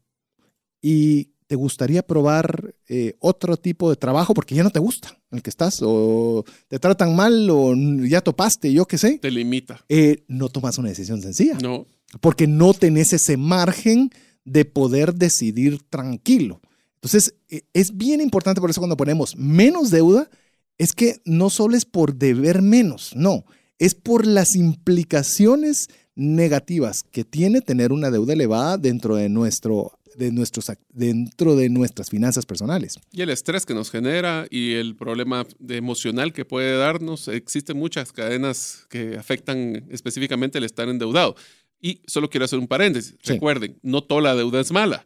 y 0.81 1.31
te 1.47 1.55
gustaría 1.55 2.03
probar 2.03 2.75
eh, 2.87 3.15
otro 3.19 3.57
tipo 3.57 3.89
de 3.89 3.95
trabajo 3.95 4.35
porque 4.35 4.53
ya 4.53 4.63
no 4.63 4.69
te 4.69 4.79
gusta 4.79 5.17
el 5.31 5.41
que 5.41 5.49
estás 5.49 5.79
o 5.81 6.45
te 6.67 6.77
tratan 6.77 7.15
mal 7.15 7.49
o 7.49 7.73
ya 8.05 8.21
topaste, 8.21 8.71
yo 8.71 8.85
qué 8.85 8.97
sé. 8.97 9.17
Te 9.17 9.31
limita. 9.31 9.83
Eh, 9.89 10.23
no 10.27 10.49
tomas 10.49 10.77
una 10.77 10.89
decisión 10.89 11.21
sencilla. 11.21 11.57
No. 11.61 11.87
Porque 12.21 12.45
no 12.45 12.73
tenés 12.73 13.13
ese 13.13 13.35
margen 13.35 14.11
de 14.45 14.65
poder 14.65 15.15
decidir 15.15 15.81
tranquilo. 15.89 16.61
Entonces, 16.95 17.35
e, 17.49 17.63
es 17.73 17.97
bien 17.97 18.21
importante 18.21 18.61
por 18.61 18.69
eso 18.69 18.81
cuando 18.81 18.97
ponemos 18.97 19.35
menos 19.35 19.89
deuda, 19.89 20.29
es 20.77 20.93
que 20.93 21.21
no 21.25 21.49
solo 21.49 21.75
es 21.75 21.85
por 21.85 22.15
deber 22.15 22.61
menos, 22.61 23.15
no, 23.15 23.45
es 23.79 23.95
por 23.95 24.25
las 24.25 24.55
implicaciones 24.55 25.89
negativas 26.19 27.03
que 27.03 27.23
tiene 27.23 27.61
tener 27.61 27.93
una 27.93 28.11
deuda 28.11 28.33
elevada 28.33 28.77
dentro 28.77 29.15
de 29.15 29.29
nuestro 29.29 29.93
de 30.17 30.33
nuestros, 30.33 30.69
dentro 30.89 31.55
de 31.55 31.69
nuestras 31.69 32.09
finanzas 32.09 32.45
personales. 32.45 32.99
Y 33.13 33.21
el 33.21 33.29
estrés 33.29 33.65
que 33.65 33.73
nos 33.73 33.89
genera 33.89 34.47
y 34.49 34.73
el 34.73 34.97
problema 34.97 35.45
de 35.59 35.77
emocional 35.77 36.33
que 36.33 36.43
puede 36.43 36.77
darnos, 36.77 37.29
existen 37.29 37.77
muchas 37.77 38.11
cadenas 38.11 38.85
que 38.89 39.15
afectan 39.17 39.85
específicamente 39.89 40.57
el 40.57 40.65
estar 40.65 40.89
endeudado. 40.89 41.35
Y 41.79 42.01
solo 42.05 42.29
quiero 42.29 42.43
hacer 42.43 42.59
un 42.59 42.67
paréntesis. 42.67 43.15
Recuerden, 43.23 43.79
no 43.81 44.03
toda 44.03 44.21
la 44.21 44.35
deuda 44.35 44.59
es 44.59 44.71
mala. 44.73 45.05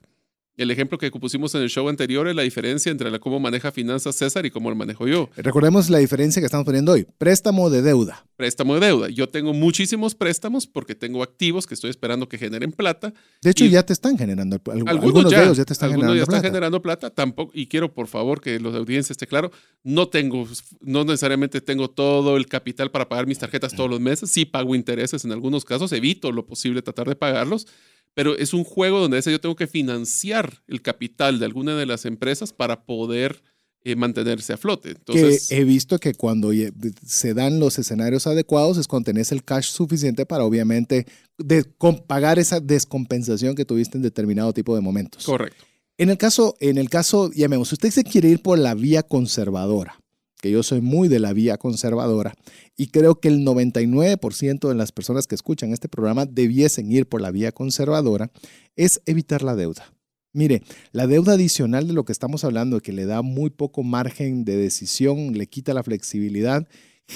El 0.56 0.70
ejemplo 0.70 0.99
que 0.99 1.10
pusimos 1.10 1.56
en 1.56 1.64
el 1.64 1.70
show 1.70 1.89
anterior 1.89 2.28
es 2.28 2.36
la 2.36 2.43
diferencia 2.43 2.91
entre 2.91 3.10
la 3.10 3.18
cómo 3.18 3.39
maneja 3.39 3.72
finanzas 3.72 4.16
César 4.16 4.45
y 4.45 4.51
cómo 4.51 4.70
lo 4.70 4.76
manejo 4.76 5.08
yo. 5.08 5.30
Recordemos 5.36 5.89
la 5.89 5.97
diferencia 5.97 6.41
que 6.41 6.45
estamos 6.45 6.64
poniendo 6.64 6.91
hoy. 6.91 7.08
Préstamo 7.18 7.72
de 7.72 7.82
deuda. 7.82 8.24
Préstamo 8.36 8.76
de 8.76 8.86
deuda. 8.86 9.10
Yo 9.10 9.28
tengo 9.28 9.51
muchísimos 9.54 10.14
préstamos 10.14 10.68
porque 10.68 10.93
tengo 10.93 11.24
activos 11.24 11.66
que 11.66 11.74
estoy 11.74 11.89
esperando 11.89 12.30
que 12.30 12.38
generen 12.38 12.72
plata. 12.72 13.16
De 13.41 13.49
hecho, 13.49 13.66
ya 13.66 13.84
te 13.84 13.93
están 13.93 14.16
generando. 14.16 14.62
Algunos, 14.68 14.89
algunos 14.89 15.32
ya, 15.32 15.39
de 15.39 15.45
ellos 15.45 15.58
ya 15.58 15.66
te 15.66 15.74
están 15.74 15.91
algunos 15.91 16.16
ya 16.16 16.22
están 16.24 16.43
generando 16.43 16.84
plata. 16.84 17.10
Tampoco, 17.10 17.51
y 17.56 17.66
quiero, 17.66 17.91
por 17.91 18.08
favor, 18.08 18.39
que 18.39 18.60
los 18.60 18.76
audiencias 18.76 19.12
esté 19.12 19.26
claro, 19.26 19.51
no 19.84 20.08
tengo, 20.10 20.47
no 20.82 21.04
necesariamente 21.04 21.62
tengo 21.62 21.89
todo 21.89 22.38
el 22.38 22.45
capital 22.45 22.91
para 22.91 23.10
pagar 23.10 23.26
mis 23.26 23.39
tarjetas 23.39 23.74
todos 23.76 23.89
los 23.89 23.99
meses. 23.99 24.30
Sí 24.30 24.45
pago 24.45 24.76
intereses 24.76 25.26
en 25.26 25.32
algunos 25.32 25.66
casos, 25.66 25.91
evito 25.93 26.32
lo 26.32 26.45
posible 26.45 26.84
tratar 26.84 27.08
de 27.08 27.16
pagarlos 27.16 27.66
pero 28.14 28.38
es 28.38 28.53
un 28.53 28.64
juego 28.64 28.99
donde 28.99 29.22
yo 29.22 29.41
tengo 29.41 29.55
que 29.55 29.68
financiar 29.68 30.61
el 30.68 30.82
capital 30.82 31.39
de 31.39 31.45
alguna 31.45 31.76
de 31.76 31.86
las 31.86 32.05
empresas 32.05 32.53
para 32.53 32.86
poder 32.86 33.43
eh, 33.86 33.95
mantenerse 33.95 34.53
a 34.53 34.57
flote. 34.57 34.91
Entonces, 34.91 35.51
he 35.51 35.64
visto 35.64 35.99
que 35.99 36.14
cuando 36.14 36.51
se 37.05 37.34
dan 37.34 37.59
los 37.59 37.80
escenarios 37.80 38.28
adecuados 38.28 38.78
es 38.78 38.88
cuando 38.88 39.05
tenés 39.05 39.32
el 39.32 39.43
cash 39.43 39.70
suficiente 39.70 40.26
para 40.26 40.45
obviamente 40.45 41.05
pagar 42.07 42.39
esa 42.39 42.59
descompensación 42.59 43.55
que 43.55 43.66
tuviste 43.66 43.97
en 43.97 44.03
determinado 44.03 44.53
tipo 44.53 44.76
de 44.76 44.82
momentos. 44.82 45.26
Correcto. 45.26 45.66
En 45.97 46.09
el 46.09 46.18
caso, 46.18 46.55
en 46.59 46.78
el 46.78 46.89
caso, 46.89 47.32
llamemos, 47.34 47.72
usted 47.72 47.91
se 47.91 48.03
quiere 48.03 48.30
ir 48.30 48.41
por 48.41 48.57
la 48.57 48.74
vía 48.74 49.03
conservadora 49.03 50.03
que 50.43 50.51
yo 50.51 50.61
soy 50.61 50.81
muy 50.81 51.07
de 51.07 51.19
la 51.19 51.31
vía 51.31 51.57
conservadora 51.57 52.35
y 52.75 52.87
creo 52.87 53.21
que 53.21 53.29
el 53.29 53.45
99% 53.45 54.67
de 54.67 54.75
las 54.75 54.91
personas 54.91 55.25
que 55.25 55.35
escuchan 55.35 55.71
este 55.71 55.87
programa 55.87 56.25
debiesen 56.25 56.91
ir 56.91 57.07
por 57.07 57.21
la 57.21 57.31
vía 57.31 57.53
conservadora, 57.53 58.29
es 58.75 59.01
evitar 59.05 59.41
la 59.41 59.55
deuda. 59.55 59.93
Mire, 60.33 60.61
la 60.91 61.07
deuda 61.07 61.35
adicional 61.35 61.87
de 61.87 61.93
lo 61.93 62.03
que 62.03 62.11
estamos 62.11 62.43
hablando, 62.43 62.81
que 62.81 62.91
le 62.91 63.05
da 63.05 63.21
muy 63.21 63.51
poco 63.51 63.83
margen 63.83 64.43
de 64.43 64.57
decisión, 64.57 65.31
le 65.37 65.47
quita 65.47 65.73
la 65.73 65.81
flexibilidad, 65.81 66.67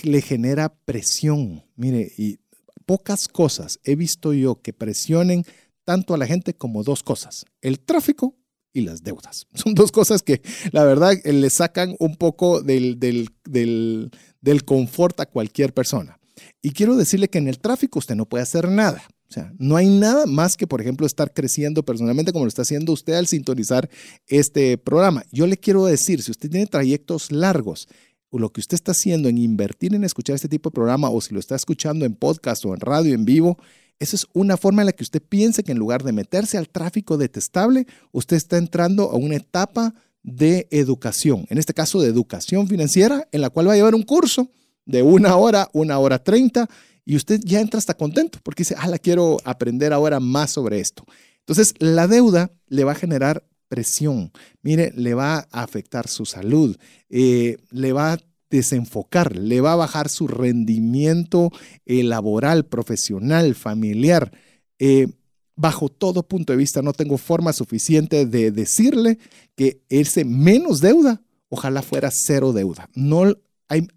le 0.04 0.22
genera 0.22 0.74
presión. 0.86 1.66
Mire, 1.76 2.10
y 2.18 2.40
pocas 2.86 3.28
cosas 3.28 3.82
he 3.84 3.98
visto 3.98 4.32
yo 4.32 4.62
que 4.62 4.72
presionen 4.72 5.44
tanto 5.84 6.14
a 6.14 6.18
la 6.18 6.28
gente 6.28 6.54
como 6.54 6.82
dos 6.84 7.04
cosas, 7.04 7.44
el 7.60 7.82
tráfico 7.82 8.38
y 8.78 8.82
las 8.82 9.04
deudas. 9.04 9.48
Son 9.54 9.74
dos 9.74 9.92
cosas 9.92 10.22
que 10.24 10.42
la 10.72 10.84
verdad 10.84 11.14
le 11.24 11.50
sacan 11.50 11.96
un 12.00 12.16
poco 12.16 12.62
del, 12.62 13.00
del, 13.00 13.30
del, 13.44 14.66
confort 14.66 15.20
a 15.20 15.26
cualquier 15.26 15.74
persona. 15.74 16.20
Y 16.62 16.72
quiero 16.72 16.96
decirle 16.96 17.30
que 17.30 17.40
en 17.40 17.48
el 17.48 17.60
tráfico 17.60 18.00
usted 18.00 18.16
no 18.16 18.28
puede 18.28 18.44
hacer 18.44 18.70
nada. 18.70 19.04
O 19.30 19.34
sea, 19.34 19.52
no 19.58 19.76
hay 19.76 19.88
nada 19.88 20.26
más 20.26 20.56
que, 20.56 20.68
por 20.68 20.80
ejemplo, 20.80 21.06
estar 21.06 21.34
creciendo 21.34 21.84
personalmente 21.84 22.32
como 22.32 22.46
lo 22.46 22.50
está 22.50 22.62
haciendo 22.62 22.94
usted 22.94 23.14
al 23.14 23.28
sintonizar 23.28 23.90
este 24.28 24.78
programa. 24.78 25.24
Yo 25.32 25.48
le 25.48 25.58
quiero 25.58 25.86
decir, 25.86 26.22
si 26.22 26.32
usted 26.32 26.50
tiene 26.50 26.66
trayectos 26.66 27.32
largos, 27.32 27.90
lo 28.40 28.52
que 28.52 28.62
usted 28.62 28.76
está 28.76 28.92
haciendo 28.92 29.30
en 29.30 29.38
invertir 29.38 29.94
en 29.96 30.04
escuchar 30.04 30.36
este 30.36 30.50
tipo 30.50 30.70
de 30.70 30.76
programa, 30.76 31.10
o 31.10 31.22
si 31.22 31.34
lo 31.34 31.40
está 31.40 31.56
escuchando 31.56 32.06
en 32.06 32.16
podcast 32.16 32.66
o 32.66 32.74
en 32.74 32.80
radio 32.80 33.14
en 33.14 33.26
vivo, 33.26 33.58
esa 34.00 34.16
es 34.16 34.28
una 34.34 34.58
forma 34.58 34.82
en 34.82 34.88
la 34.88 34.92
que 34.92 35.04
usted 35.04 35.22
piense 35.22 35.64
que 35.64 35.72
en 35.72 35.80
lugar 35.80 36.04
de 36.04 36.12
meterse 36.12 36.58
al 36.58 36.70
tráfico 36.70 37.18
detestable, 37.18 37.88
usted 38.12 38.38
está 38.38 38.58
entrando 38.58 39.10
a 39.12 39.16
una 39.16 39.36
etapa 39.36 39.94
de 40.24 40.68
educación, 40.72 41.46
en 41.50 41.58
este 41.58 41.74
caso 41.74 42.02
de 42.02 42.10
educación 42.10 42.68
financiera, 42.68 43.28
en 43.32 43.42
la 43.42 43.50
cual 43.50 43.70
va 43.70 43.74
a 43.74 43.76
llevar 43.76 43.96
un 43.96 44.04
curso 44.04 44.52
de 44.86 45.02
una 45.02 45.36
hora, 45.38 45.70
una 45.74 46.00
hora 46.00 46.24
treinta, 46.24 46.70
y 47.06 47.16
usted 47.16 47.40
ya 47.44 47.62
entra 47.62 47.78
hasta 47.78 47.94
contento 47.94 48.40
porque 48.44 48.62
dice, 48.62 48.76
ah, 48.78 48.88
la 48.88 49.00
quiero 49.00 49.38
aprender 49.46 49.94
ahora 49.94 50.20
más 50.20 50.52
sobre 50.52 50.80
esto. 50.80 51.06
Entonces, 51.40 51.74
la 51.80 52.08
deuda 52.08 52.52
le 52.68 52.84
va 52.84 52.92
a 52.92 52.96
generar 52.96 53.48
presión. 53.70 54.32
Mire, 54.62 54.92
le 54.96 55.14
va 55.14 55.48
a 55.52 55.64
afectar 55.64 56.10
su 56.10 56.26
salud, 56.26 56.76
eh, 57.10 57.58
le 57.72 57.94
va 57.94 58.14
a 58.14 58.20
desenfocar, 58.50 59.36
le 59.36 59.62
va 59.62 59.74
a 59.74 59.78
bajar 59.78 60.10
su 60.10 60.28
rendimiento 60.28 61.52
eh, 61.86 62.04
laboral, 62.04 62.66
profesional, 62.66 63.56
familiar. 63.56 64.32
Eh, 64.80 65.08
bajo 65.56 65.90
todo 65.90 66.28
punto 66.28 66.54
de 66.54 66.58
vista, 66.58 66.82
no 66.82 66.94
tengo 66.94 67.18
forma 67.18 67.52
suficiente 67.52 68.26
de 68.26 68.52
decirle 68.52 69.18
que 69.56 69.82
ese 69.90 70.24
menos 70.24 70.80
deuda, 70.82 71.22
ojalá 71.50 71.82
fuera 71.82 72.10
cero 72.12 72.54
deuda. 72.54 72.90
No 72.94 73.34
hay, 73.68 73.88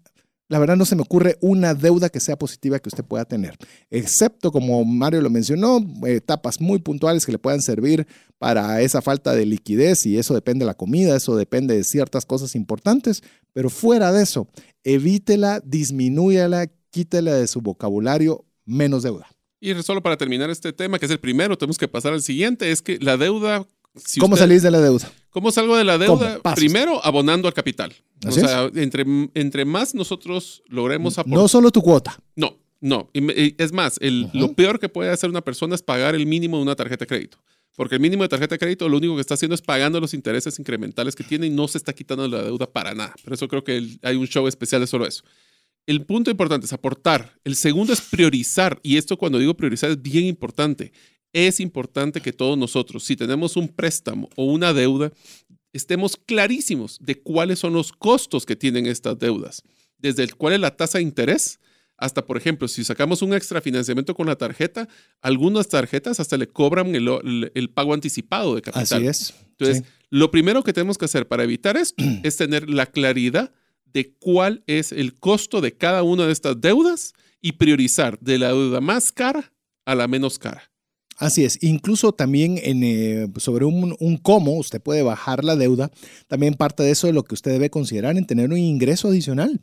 la 0.51 0.59
verdad 0.59 0.75
no 0.75 0.83
se 0.83 0.97
me 0.97 1.01
ocurre 1.01 1.37
una 1.39 1.73
deuda 1.73 2.09
que 2.09 2.19
sea 2.19 2.37
positiva 2.37 2.77
que 2.77 2.89
usted 2.89 3.05
pueda 3.05 3.23
tener, 3.23 3.55
excepto 3.89 4.51
como 4.51 4.83
Mario 4.83 5.21
lo 5.21 5.29
mencionó, 5.29 5.79
etapas 6.05 6.59
muy 6.59 6.79
puntuales 6.79 7.25
que 7.25 7.31
le 7.31 7.39
puedan 7.39 7.61
servir 7.61 8.05
para 8.37 8.81
esa 8.81 9.01
falta 9.01 9.33
de 9.33 9.45
liquidez 9.45 10.05
y 10.05 10.17
eso 10.17 10.33
depende 10.33 10.65
de 10.65 10.67
la 10.67 10.73
comida, 10.73 11.15
eso 11.15 11.37
depende 11.37 11.77
de 11.77 11.85
ciertas 11.85 12.25
cosas 12.25 12.53
importantes, 12.55 13.23
pero 13.53 13.69
fuera 13.69 14.11
de 14.11 14.23
eso, 14.23 14.49
evítela, 14.83 15.61
disminúyala, 15.63 16.67
quítela 16.89 17.33
de 17.33 17.47
su 17.47 17.61
vocabulario, 17.61 18.43
menos 18.65 19.03
deuda. 19.03 19.27
Y 19.61 19.73
solo 19.83 20.03
para 20.03 20.17
terminar 20.17 20.49
este 20.49 20.73
tema, 20.73 20.99
que 20.99 21.05
es 21.05 21.11
el 21.13 21.19
primero, 21.21 21.57
tenemos 21.57 21.77
que 21.77 21.87
pasar 21.87 22.11
al 22.11 22.23
siguiente, 22.23 22.71
es 22.71 22.81
que 22.81 22.99
la 22.99 23.15
deuda... 23.15 23.65
¿Cómo 24.19 24.35
salís 24.35 24.63
de 24.63 24.71
la 24.71 24.81
deuda? 24.81 25.09
¿Cómo 25.31 25.51
salgo 25.51 25.77
de 25.77 25.85
la 25.85 25.97
deuda? 25.97 26.39
Primero, 26.55 27.03
abonando 27.03 27.47
al 27.47 27.53
capital. 27.53 27.93
o 28.25 28.31
sea, 28.31 28.69
entre, 28.75 29.05
entre 29.33 29.65
más 29.65 29.95
nosotros 29.95 30.61
logremos 30.67 31.17
aportar... 31.17 31.39
No 31.39 31.47
solo 31.47 31.71
tu 31.71 31.81
cuota. 31.81 32.19
No, 32.35 32.57
no. 32.81 33.09
Es 33.13 33.71
más, 33.71 33.97
el, 34.01 34.29
lo 34.33 34.53
peor 34.53 34.79
que 34.79 34.89
puede 34.89 35.09
hacer 35.09 35.29
una 35.29 35.41
persona 35.41 35.75
es 35.75 35.81
pagar 35.81 36.15
el 36.15 36.25
mínimo 36.25 36.57
de 36.57 36.63
una 36.63 36.75
tarjeta 36.75 37.05
de 37.05 37.07
crédito. 37.07 37.37
Porque 37.77 37.95
el 37.95 38.01
mínimo 38.01 38.23
de 38.23 38.29
tarjeta 38.29 38.55
de 38.55 38.59
crédito 38.59 38.89
lo 38.89 38.97
único 38.97 39.15
que 39.15 39.21
está 39.21 39.35
haciendo 39.35 39.55
es 39.55 39.61
pagando 39.61 39.99
los 40.01 40.13
intereses 40.13 40.59
incrementales 40.59 41.15
que 41.15 41.23
tiene 41.23 41.47
y 41.47 41.49
no 41.49 41.67
se 41.67 41.77
está 41.77 41.93
quitando 41.93 42.27
la 42.27 42.43
deuda 42.43 42.69
para 42.69 42.93
nada. 42.93 43.15
Por 43.23 43.33
eso 43.33 43.47
creo 43.47 43.63
que 43.63 43.97
hay 44.01 44.15
un 44.17 44.27
show 44.27 44.45
especial 44.47 44.81
de 44.81 44.87
solo 44.87 45.07
eso. 45.07 45.23
El 45.87 46.05
punto 46.05 46.29
importante 46.29 46.65
es 46.65 46.73
aportar. 46.73 47.39
El 47.43 47.55
segundo 47.55 47.93
es 47.93 48.01
priorizar. 48.01 48.79
Y 48.83 48.97
esto 48.97 49.17
cuando 49.17 49.39
digo 49.39 49.55
priorizar 49.55 49.89
es 49.89 50.01
bien 50.01 50.25
importante. 50.25 50.91
Es 51.33 51.59
importante 51.59 52.21
que 52.21 52.33
todos 52.33 52.57
nosotros, 52.57 53.03
si 53.03 53.15
tenemos 53.15 53.55
un 53.55 53.69
préstamo 53.69 54.29
o 54.35 54.45
una 54.45 54.73
deuda, 54.73 55.11
estemos 55.73 56.17
clarísimos 56.17 56.97
de 56.99 57.21
cuáles 57.21 57.59
son 57.59 57.73
los 57.73 57.91
costos 57.91 58.45
que 58.45 58.55
tienen 58.55 58.85
estas 58.85 59.17
deudas. 59.17 59.63
Desde 59.97 60.23
el 60.23 60.35
cuál 60.35 60.53
es 60.53 60.59
la 60.59 60.75
tasa 60.75 60.97
de 60.97 61.03
interés 61.03 61.59
hasta, 62.01 62.25
por 62.25 62.35
ejemplo, 62.35 62.67
si 62.67 62.83
sacamos 62.83 63.21
un 63.21 63.33
extra 63.33 63.61
financiamiento 63.61 64.15
con 64.15 64.25
la 64.25 64.35
tarjeta, 64.35 64.89
algunas 65.21 65.69
tarjetas 65.69 66.19
hasta 66.19 66.35
le 66.35 66.47
cobran 66.47 66.95
el, 66.95 67.69
pago 67.75 67.93
anticipado 67.93 68.55
de 68.55 68.63
capital. 68.63 68.97
Así 68.97 69.07
es. 69.07 69.33
Entonces, 69.51 69.83
lo 70.09 70.31
primero 70.31 70.63
que 70.63 70.73
tenemos 70.73 70.97
que 70.97 71.05
hacer 71.05 71.27
para 71.27 71.43
evitar 71.43 71.77
esto 71.77 72.03
es 72.23 72.37
tener 72.37 72.69
la 72.69 72.87
claridad 72.87 73.53
de 73.85 74.15
cuál 74.19 74.63
es 74.65 74.91
el 74.91 75.13
costo 75.13 75.61
de 75.61 75.77
cada 75.77 76.01
una 76.01 76.25
de 76.25 76.33
estas 76.33 76.59
deudas 76.59 77.13
y 77.39 77.53
priorizar 77.53 78.17
de 78.19 78.39
la 78.39 78.47
deuda 78.47 78.81
más 78.81 79.11
cara 79.11 79.53
a 79.85 79.93
la 79.93 80.07
menos 80.07 80.39
cara. 80.39 80.70
Así 81.21 81.45
es, 81.45 81.57
incluso 81.61 82.11
también 82.11 82.59
en, 82.63 82.83
eh, 82.83 83.27
sobre 83.37 83.65
un, 83.65 83.95
un, 83.99 84.17
cómo 84.17 84.57
usted 84.57 84.81
puede 84.81 85.03
bajar 85.03 85.43
la 85.43 85.55
deuda, 85.55 85.91
también 86.27 86.55
parte 86.55 86.83
de 86.83 86.91
eso 86.91 87.07
de 87.07 87.13
lo 87.13 87.23
que 87.23 87.35
usted 87.35 87.51
debe 87.51 87.69
considerar 87.69 88.17
en 88.17 88.25
tener 88.25 88.49
un 88.49 88.57
ingreso 88.57 89.07
adicional 89.07 89.61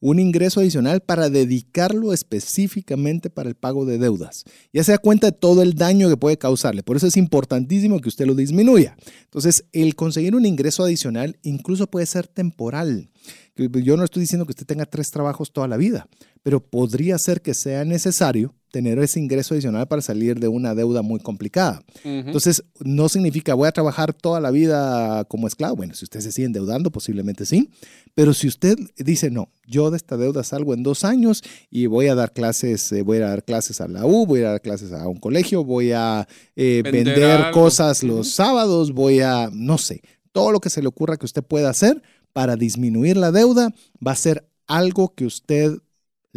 un 0.00 0.18
ingreso 0.18 0.60
adicional 0.60 1.00
para 1.00 1.28
dedicarlo 1.28 2.12
específicamente 2.12 3.30
para 3.30 3.48
el 3.48 3.54
pago 3.54 3.84
de 3.84 3.98
deudas. 3.98 4.44
Ya 4.72 4.84
se 4.84 4.92
da 4.92 4.98
cuenta 4.98 5.28
de 5.28 5.36
todo 5.36 5.62
el 5.62 5.74
daño 5.74 6.08
que 6.08 6.16
puede 6.16 6.38
causarle. 6.38 6.82
Por 6.82 6.96
eso 6.96 7.06
es 7.06 7.16
importantísimo 7.16 8.00
que 8.00 8.08
usted 8.08 8.26
lo 8.26 8.34
disminuya. 8.34 8.96
Entonces, 9.24 9.64
el 9.72 9.94
conseguir 9.94 10.34
un 10.34 10.46
ingreso 10.46 10.84
adicional 10.84 11.38
incluso 11.42 11.86
puede 11.88 12.06
ser 12.06 12.26
temporal. 12.26 13.10
Yo 13.56 13.96
no 13.96 14.04
estoy 14.04 14.22
diciendo 14.22 14.46
que 14.46 14.52
usted 14.52 14.66
tenga 14.66 14.86
tres 14.86 15.10
trabajos 15.10 15.52
toda 15.52 15.66
la 15.66 15.76
vida, 15.76 16.08
pero 16.42 16.60
podría 16.60 17.18
ser 17.18 17.42
que 17.42 17.54
sea 17.54 17.84
necesario 17.84 18.54
tener 18.70 18.98
ese 18.98 19.18
ingreso 19.18 19.54
adicional 19.54 19.86
para 19.88 20.02
salir 20.02 20.38
de 20.38 20.48
una 20.48 20.74
deuda 20.74 21.02
muy 21.02 21.20
complicada. 21.20 21.82
Entonces, 22.04 22.62
no 22.80 23.08
significa 23.08 23.54
voy 23.54 23.68
a 23.68 23.72
trabajar 23.72 24.12
toda 24.12 24.40
la 24.40 24.50
vida 24.50 25.24
como 25.24 25.46
esclavo. 25.46 25.76
Bueno, 25.76 25.94
si 25.94 26.04
usted 26.04 26.20
se 26.20 26.32
sigue 26.32 26.46
endeudando, 26.46 26.90
posiblemente 26.90 27.46
sí. 27.46 27.70
Pero 28.14 28.34
si 28.34 28.48
usted 28.48 28.76
dice, 28.96 29.30
no, 29.30 29.48
yo 29.66 29.90
de 29.90 29.96
esta 29.96 30.16
deuda 30.16 30.44
salgo 30.44 30.74
en 30.74 30.82
dos 30.82 31.04
años 31.04 31.42
y 31.70 31.86
voy 31.86 32.08
a 32.08 32.14
dar 32.14 32.32
clases, 32.32 32.90
eh, 32.92 33.02
voy 33.02 33.18
a 33.18 33.28
dar 33.28 33.44
clases 33.44 33.80
a 33.80 33.88
la 33.88 34.04
U, 34.04 34.26
voy 34.26 34.42
a 34.42 34.50
dar 34.50 34.60
clases 34.60 34.92
a 34.92 35.06
un 35.06 35.18
colegio, 35.18 35.64
voy 35.64 35.92
a 35.92 36.26
eh, 36.56 36.82
vender 36.84 37.50
cosas 37.52 38.02
los 38.02 38.30
sábados, 38.30 38.92
voy 38.92 39.20
a, 39.20 39.50
no 39.52 39.78
sé, 39.78 40.02
todo 40.32 40.52
lo 40.52 40.60
que 40.60 40.70
se 40.70 40.82
le 40.82 40.88
ocurra 40.88 41.16
que 41.16 41.26
usted 41.26 41.42
pueda 41.42 41.70
hacer 41.70 42.02
para 42.32 42.56
disminuir 42.56 43.16
la 43.16 43.32
deuda 43.32 43.74
va 44.04 44.12
a 44.12 44.16
ser 44.16 44.48
algo 44.66 45.14
que 45.14 45.24
usted 45.24 45.78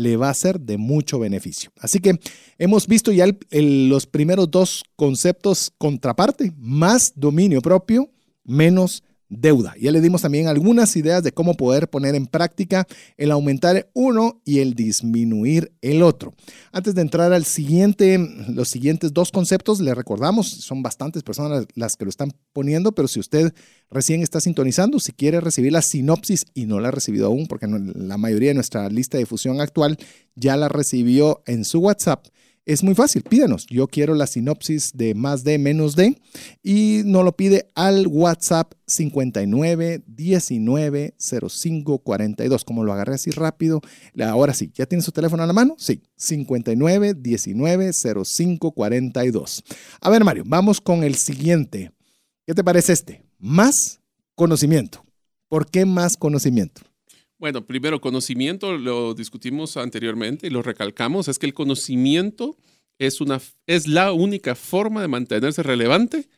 le 0.02 0.18
va 0.18 0.30
a 0.30 0.34
ser 0.34 0.60
de 0.60 0.78
mucho 0.78 1.20
beneficio. 1.20 1.72
Así 1.80 2.00
que 2.00 2.20
hemos 2.58 2.88
visto 2.88 3.12
ya 3.12 3.28
los 3.52 4.06
primeros 4.08 4.50
dos 4.50 4.84
conceptos 4.96 5.72
contraparte, 5.78 6.52
más 6.58 7.14
dominio 7.16 7.62
propio, 7.62 8.10
menos 8.44 9.04
deuda. 9.32 9.74
Ya 9.80 9.92
le 9.92 10.02
dimos 10.02 10.22
también 10.22 10.48
algunas 10.48 10.96
ideas 10.98 11.24
de 11.24 11.32
cómo 11.32 11.56
poder 11.56 11.90
poner 11.90 12.16
en 12.16 12.28
práctica 12.28 12.86
el 13.18 13.32
aumentar 13.32 13.90
uno 13.94 14.42
y 14.46 14.60
el 14.60 14.74
disminuir 14.74 15.72
el 15.82 16.04
otro. 16.04 16.34
Antes 16.74 16.94
de 16.96 17.02
entrar 17.02 17.32
al 17.32 17.46
siguiente, 17.46 18.20
los 18.50 18.68
siguientes 18.68 19.14
dos 19.14 19.32
conceptos, 19.32 19.80
le 19.80 19.96
recordamos, 19.96 20.50
son 20.50 20.84
bastantes 20.84 21.24
personas 21.24 21.66
las 21.76 21.96
que 21.96 22.04
lo 22.06 22.10
están 22.10 22.34
poniendo, 22.52 22.92
pero 22.92 23.08
si 23.08 23.20
usted 23.22 23.54
recién 23.90 24.22
está 24.22 24.42
sintonizando, 24.42 25.00
si 25.00 25.14
quiere 25.14 25.40
recibir 25.40 25.72
la 25.72 25.82
sinopsis 25.82 26.46
y 26.54 26.66
no 26.66 26.80
la 26.82 26.90
ha 26.90 26.92
recibido 26.92 27.28
aún, 27.28 27.48
porque 27.48 27.68
la 27.68 28.18
mayoría 28.18 28.50
de 28.50 28.56
nuestra 28.56 28.90
lista 28.90 29.18
de 29.18 29.24
difusión 29.24 29.62
actual 29.62 29.98
ya 30.36 30.58
la 30.58 30.68
recibió 30.68 31.42
en 31.46 31.64
su 31.64 31.80
WhatsApp, 31.80 32.28
es 32.66 32.84
muy 32.84 32.94
fácil, 32.94 33.24
pídanos. 33.24 33.66
Yo 33.68 33.88
quiero 33.88 34.14
la 34.14 34.28
sinopsis 34.28 34.92
de 34.94 35.16
más 35.16 35.44
de 35.44 35.58
menos 35.58 35.96
de 35.96 36.16
y 36.62 37.02
nos 37.06 37.26
lo 37.26 37.36
pide 37.36 37.72
al 37.74 38.08
WhatsApp 38.08 38.74
59 38.86 40.04
19 40.06 41.16
05 41.20 42.00
42. 42.00 42.64
Como 42.64 42.84
lo 42.84 42.94
agarré 42.94 43.16
así 43.16 43.32
rápido, 43.32 43.82
ahora 44.24 44.54
sí, 44.54 44.72
¿ya 44.76 44.86
tiene 44.86 45.04
su 45.04 45.12
teléfono 45.12 45.44
a 45.44 45.48
la 45.48 45.54
mano? 45.54 45.76
Sí, 45.78 46.02
59 46.16 47.16
19 47.16 47.92
05 47.94 48.72
42. 48.72 49.64
A 50.02 50.10
ver, 50.10 50.24
Mario, 50.24 50.44
vamos 50.46 50.82
con 50.82 51.04
el 51.04 51.16
siguiente. 51.16 51.92
¿Qué 52.46 52.54
te 52.54 52.64
parece 52.64 52.94
este? 52.94 53.24
Más 53.40 54.00
conocimiento. 54.36 55.04
¿Por 55.48 55.70
qué 55.70 55.86
más 55.86 56.16
conocimiento? 56.16 56.82
Bueno, 57.42 57.66
primero, 57.66 58.00
conocimiento, 58.02 58.78
lo 58.78 59.16
discutimos 59.16 59.76
anteriormente 59.76 60.46
y 60.46 60.52
lo 60.52 60.62
recalcamos, 60.62 61.28
es 61.28 61.40
que 61.40 61.48
el 61.48 61.56
conocimiento 61.56 62.56
es, 63.00 63.20
una, 63.20 63.42
es 63.66 63.88
la 63.88 64.12
única 64.12 64.54
forma 64.54 65.02
de 65.02 65.08
mantenerse 65.08 65.64
relevante 65.64 66.30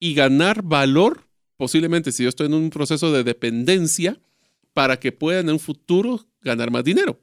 y 0.00 0.14
ganar 0.14 0.62
valor, 0.62 1.28
posiblemente 1.58 2.10
si 2.10 2.22
yo 2.22 2.30
estoy 2.30 2.46
en 2.46 2.54
un 2.54 2.70
proceso 2.70 3.12
de 3.12 3.22
dependencia, 3.22 4.18
para 4.72 4.98
que 4.98 5.12
pueda 5.12 5.40
en 5.40 5.50
un 5.50 5.58
futuro 5.58 6.26
ganar 6.40 6.70
más 6.70 6.84
dinero. 6.84 7.20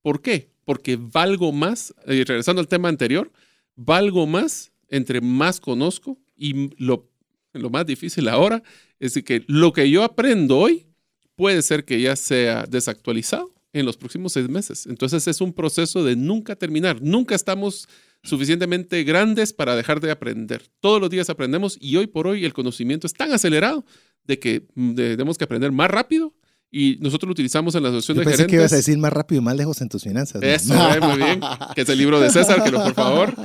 ¿Por 0.00 0.20
qué? 0.20 0.50
Porque 0.64 0.98
valgo 1.00 1.52
más, 1.52 1.94
y 2.08 2.24
regresando 2.24 2.58
al 2.58 2.66
tema 2.66 2.88
anterior, 2.88 3.30
valgo 3.76 4.26
más 4.26 4.72
entre 4.88 5.20
más 5.20 5.60
conozco 5.60 6.18
y 6.36 6.74
lo, 6.82 7.08
lo 7.52 7.70
más 7.70 7.86
difícil 7.86 8.28
ahora 8.28 8.60
es 8.98 9.14
que 9.22 9.44
lo 9.46 9.72
que 9.72 9.88
yo 9.88 10.02
aprendo 10.02 10.58
hoy 10.58 10.91
puede 11.36 11.62
ser 11.62 11.84
que 11.84 12.00
ya 12.00 12.16
sea 12.16 12.64
desactualizado 12.68 13.52
en 13.72 13.86
los 13.86 13.96
próximos 13.96 14.32
seis 14.32 14.48
meses. 14.48 14.86
Entonces 14.86 15.26
es 15.26 15.40
un 15.40 15.52
proceso 15.52 16.04
de 16.04 16.16
nunca 16.16 16.56
terminar. 16.56 17.00
Nunca 17.00 17.34
estamos 17.34 17.88
suficientemente 18.22 19.02
grandes 19.04 19.52
para 19.52 19.74
dejar 19.74 20.00
de 20.00 20.10
aprender. 20.10 20.68
Todos 20.80 21.00
los 21.00 21.10
días 21.10 21.30
aprendemos 21.30 21.76
y 21.80 21.96
hoy 21.96 22.06
por 22.06 22.26
hoy 22.26 22.44
el 22.44 22.52
conocimiento 22.52 23.06
es 23.06 23.14
tan 23.14 23.32
acelerado 23.32 23.84
de 24.24 24.38
que 24.38 24.68
mm, 24.74 24.94
tenemos 24.94 25.38
que 25.38 25.44
aprender 25.44 25.72
más 25.72 25.90
rápido 25.90 26.34
y 26.70 26.96
nosotros 27.00 27.28
lo 27.28 27.32
utilizamos 27.32 27.74
en 27.74 27.82
la 27.82 27.90
asociación 27.90 28.18
de 28.18 28.24
gerentes. 28.24 28.46
que 28.46 28.56
ibas 28.56 28.72
a 28.72 28.76
decir 28.76 28.96
más 28.96 29.12
rápido 29.12 29.42
y 29.42 29.44
más 29.44 29.56
lejos 29.56 29.80
en 29.80 29.88
tus 29.88 30.04
finanzas. 30.04 30.42
Eso, 30.42 30.74
eh, 30.74 31.00
muy 31.00 31.16
bien. 31.16 31.40
Que 31.74 31.82
es 31.82 31.88
el 31.88 31.98
libro 31.98 32.18
de 32.18 32.30
César, 32.30 32.62
que 32.64 32.70
lo 32.70 32.82
por 32.82 32.94
favor. 32.94 33.34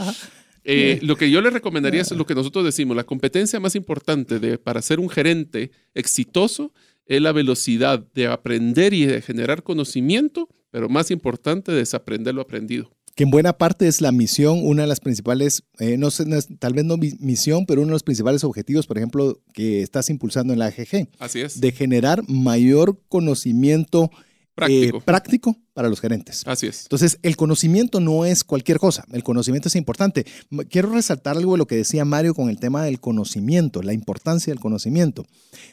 Eh, 0.70 1.00
lo 1.02 1.16
que 1.16 1.32
yo 1.32 1.40
le 1.40 1.50
recomendaría 1.50 2.02
es 2.02 2.12
lo 2.12 2.26
que 2.26 2.36
nosotros 2.36 2.66
decimos, 2.66 2.98
la 2.98 3.06
competencia 3.06 3.58
más 3.58 3.74
importante 3.74 4.38
de, 4.38 4.58
para 4.58 4.82
ser 4.82 5.00
un 5.00 5.10
gerente 5.10 5.72
exitoso 5.94 6.74
es 7.08 7.22
la 7.22 7.32
velocidad 7.32 8.06
de 8.14 8.28
aprender 8.28 8.94
y 8.94 9.06
de 9.06 9.22
generar 9.22 9.64
conocimiento, 9.64 10.50
pero 10.72 10.90
más 10.90 11.12
importante, 11.12 11.72
desaprender 11.72 12.36
lo 12.36 12.42
aprendido. 12.42 12.92
Que 13.16 13.24
en 13.24 13.32
buena 13.32 13.54
parte 13.54 13.88
es 13.88 14.00
la 14.00 14.12
misión, 14.12 14.60
una 14.62 14.84
de 14.84 14.88
las 14.88 15.00
principales, 15.00 15.64
eh, 15.80 15.98
no 15.98 16.12
sé, 16.12 16.26
tal 16.60 16.74
vez 16.74 16.86
no 16.86 16.98
misión, 16.98 17.66
pero 17.66 17.82
uno 17.82 17.90
de 17.90 17.96
los 17.96 18.04
principales 18.04 18.44
objetivos, 18.44 18.86
por 18.86 18.98
ejemplo, 18.98 19.42
que 19.54 19.82
estás 19.82 20.12
impulsando 20.12 20.54
en 20.54 20.60
la 20.60 20.68
AGG. 20.68 21.10
Así 21.18 21.42
es. 21.42 21.60
De 21.60 21.72
generar 21.72 22.22
mayor 22.28 23.02
conocimiento 23.10 24.12
Práctico. 24.58 24.98
eh, 24.98 25.02
práctico 25.06 25.56
para 25.74 25.88
los 25.88 26.02
gerentes. 26.02 26.42
Así 26.48 26.66
es. 26.66 26.82
Entonces, 26.82 27.20
el 27.22 27.38
conocimiento 27.38 28.00
no 28.00 28.26
es 28.26 28.44
cualquier 28.44 28.80
cosa, 28.80 29.06
el 29.12 29.24
conocimiento 29.24 29.68
es 29.68 29.76
importante. 29.76 30.26
Quiero 30.70 30.90
resaltar 30.90 31.38
algo 31.38 31.52
de 31.52 31.60
lo 31.60 31.68
que 31.68 31.76
decía 31.76 32.06
Mario 32.06 32.34
con 32.34 32.50
el 32.50 32.60
tema 32.60 32.84
del 32.84 33.00
conocimiento, 33.00 33.84
la 33.84 33.94
importancia 33.94 34.52
del 34.52 34.60
conocimiento. 34.60 35.28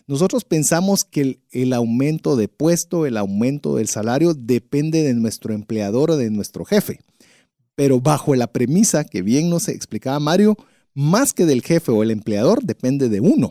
Nosotros 0.07 0.45
pensamos 0.45 1.05
que 1.05 1.21
el, 1.23 1.41
el 1.51 1.73
aumento 1.73 2.37
de 2.37 2.49
puesto, 2.49 3.07
el 3.07 3.17
aumento 3.17 3.77
del 3.77 3.89
salario 3.89 4.35
depende 4.35 5.03
de 5.03 5.15
nuestro 5.15 5.55
empleador 5.55 6.11
o 6.11 6.17
de 6.19 6.29
nuestro 6.29 6.67
jefe, 6.67 7.01
pero 7.75 8.01
bajo 8.03 8.35
la 8.35 8.53
premisa 8.53 9.05
que 9.05 9.23
bien 9.23 9.49
nos 9.49 9.69
explicaba 9.69 10.21
Mario, 10.21 10.59
más 10.93 11.33
que 11.33 11.47
del 11.47 11.63
jefe 11.63 11.91
o 11.91 12.03
el 12.03 12.11
empleador, 12.11 12.63
depende 12.63 13.09
de 13.09 13.21
uno, 13.21 13.49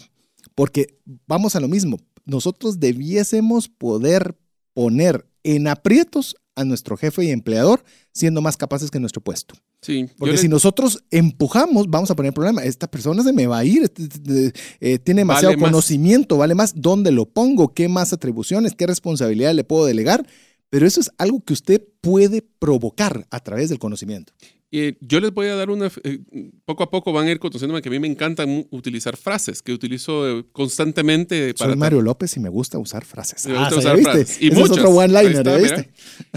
porque 0.53 0.99
vamos 1.25 1.55
a 1.55 1.59
lo 1.59 1.67
mismo, 1.67 1.97
nosotros 2.23 2.79
debiésemos 2.79 3.67
poder 3.67 4.37
poner 4.73 5.25
en 5.43 5.67
aprietos 5.67 6.35
a 6.55 6.63
nuestro 6.63 6.95
jefe 6.97 7.23
y 7.25 7.31
empleador 7.31 7.83
siendo 8.11 8.41
más 8.41 8.57
capaces 8.57 8.91
que 8.91 8.99
nuestro 8.99 9.21
puesto. 9.21 9.55
Sí. 9.81 10.07
Porque 10.17 10.33
le- 10.33 10.37
si 10.37 10.47
nosotros 10.47 11.03
empujamos, 11.09 11.89
vamos 11.89 12.11
a 12.11 12.15
poner 12.15 12.31
problema. 12.33 12.63
Esta 12.63 12.87
persona 12.89 13.23
se 13.23 13.33
me 13.33 13.47
va 13.47 13.57
a 13.59 13.65
ir, 13.65 13.83
este, 13.83 14.03
este, 14.03 14.53
eh, 14.79 14.99
tiene 14.99 15.21
demasiado 15.21 15.49
Vale 15.53 15.61
más. 15.61 15.71
conocimiento, 15.71 16.37
vale 16.37 16.55
más. 16.55 16.73
¿Dónde 16.75 17.11
lo 17.11 17.25
pongo? 17.25 17.73
¿Qué 17.73 17.87
más 17.89 18.13
atribuciones? 18.13 18.75
¿Qué 18.75 18.85
responsabilidad 18.87 19.53
le 19.53 19.63
puedo 19.63 19.85
delegar? 19.85 20.25
Pero 20.69 20.87
eso 20.87 21.01
es 21.01 21.11
algo 21.17 21.39
que 21.41 21.53
usted 21.53 21.81
puede 22.01 22.41
provocar 22.59 23.27
a 23.29 23.39
través 23.39 23.69
del 23.69 23.79
conocimiento. 23.79 24.33
Eh, 24.75 24.97
yo 25.01 25.19
les 25.19 25.31
voy 25.31 25.45
a 25.45 25.55
dar 25.55 25.69
una... 25.69 25.91
eh, 26.03 26.19
poco 26.65 26.81
a 26.81 26.89
poco 26.89 27.13
van 27.13 27.27
a 27.27 27.31
ir 27.31 27.37
conociéndome 27.37 27.79
que 27.83 27.89
a 27.89 27.91
mí 27.91 27.99
me 27.99 28.07
encanta 28.07 28.47
mu- 28.47 28.65
utilizar 28.71 29.15
frases 29.15 29.61
que 29.61 29.71
utilizo 29.71 30.39
eh, 30.39 30.45
constantemente 30.51 31.53
para... 31.53 31.71
Soy 31.73 31.77
Mario 31.79 32.01
López 32.01 32.35
y 32.37 32.39
me 32.39 32.49
gusta 32.49 32.79
usar 32.79 33.05
frases. 33.05 33.45
Me 33.45 33.53
gusta 33.53 33.67
Ah, 33.67 33.69
¿sí 33.69 33.77
usar 33.77 33.97
viste? 33.97 34.11
frases. 34.11 34.41
Y 34.41 34.47
Ese 34.47 34.55
muchas. 34.55 34.71
es 34.77 34.83
otro 34.83 34.89
one-liner, 34.89 35.43
¿ya 35.45 35.57
viste? 35.57 35.89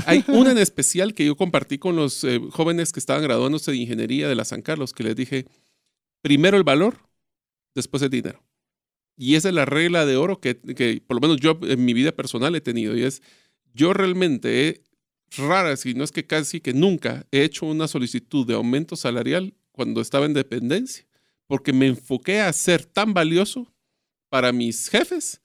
Hay 0.05 0.23
una 0.29 0.51
en 0.53 0.59
especial 0.59 1.15
que 1.15 1.25
yo 1.25 1.35
compartí 1.35 1.79
con 1.79 1.97
los 1.97 2.25
eh, 2.25 2.39
jóvenes 2.51 2.93
que 2.93 3.01
estaban 3.01 3.23
graduándose 3.23 3.71
de 3.71 3.79
ingeniería 3.79 4.29
de 4.29 4.35
la 4.35 4.45
San 4.45 4.61
Carlos, 4.61 4.93
que 4.93 5.03
les 5.05 5.17
dije, 5.17 5.47
primero 6.21 6.59
el 6.59 6.63
valor, 6.65 6.99
después 7.75 8.03
el 8.03 8.11
dinero. 8.11 8.43
Y 9.17 9.37
esa 9.37 9.49
es 9.49 9.55
la 9.55 9.65
regla 9.65 10.05
de 10.05 10.17
oro 10.17 10.41
que, 10.41 10.59
que 10.61 11.03
por 11.07 11.15
lo 11.17 11.23
menos 11.23 11.41
yo 11.41 11.59
en 11.63 11.83
mi 11.87 11.95
vida 11.95 12.13
personal 12.13 12.55
he 12.55 12.61
tenido. 12.61 12.95
Y 12.95 13.05
es, 13.05 13.23
yo 13.73 13.95
realmente 13.95 14.69
he, 14.69 14.83
rara, 15.37 15.77
si 15.77 15.95
no 15.95 16.05
es 16.05 16.13
que 16.13 16.27
casi 16.27 16.61
que 16.61 16.73
nunca, 16.73 17.27
he 17.31 17.43
hecho 17.43 17.67
una 17.67 17.89
solicitud 17.89 18.47
de 18.47 18.55
aumento 18.55 18.97
salarial 18.97 19.55
cuando 19.73 20.01
estaba 20.01 20.27
en 20.27 20.35
dependencia, 20.35 21.07
porque 21.47 21.73
me 21.73 21.87
enfoqué 21.87 22.41
a 22.41 22.53
ser 22.53 22.85
tan 22.85 23.13
valioso 23.15 23.73
para 24.29 24.53
mis 24.53 24.89
jefes 24.89 25.41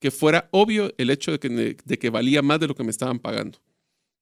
que 0.00 0.10
fuera 0.10 0.48
obvio 0.50 0.92
el 0.98 1.10
hecho 1.10 1.30
de 1.32 1.38
que, 1.38 1.48
me- 1.50 1.76
de 1.84 1.98
que 1.98 2.10
valía 2.10 2.42
más 2.42 2.60
de 2.60 2.66
lo 2.68 2.74
que 2.74 2.84
me 2.84 2.90
estaban 2.90 3.18
pagando. 3.18 3.58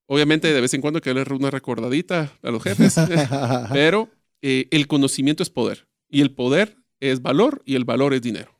Obviamente, 0.06 0.52
de 0.52 0.60
vez 0.60 0.74
en 0.74 0.80
cuando 0.80 0.98
hay 0.98 1.02
que 1.02 1.14
darle 1.14 1.34
una 1.34 1.50
recordadita 1.50 2.32
a 2.42 2.50
los 2.50 2.62
jefes, 2.62 2.94
pero 3.72 4.08
eh, 4.42 4.66
el 4.70 4.86
conocimiento 4.86 5.42
es 5.42 5.50
poder. 5.50 5.86
Y 6.08 6.20
el 6.20 6.32
poder 6.34 6.76
es 7.00 7.22
valor 7.22 7.62
y 7.64 7.74
el 7.76 7.84
valor 7.84 8.12
es 8.14 8.22
dinero. 8.22 8.52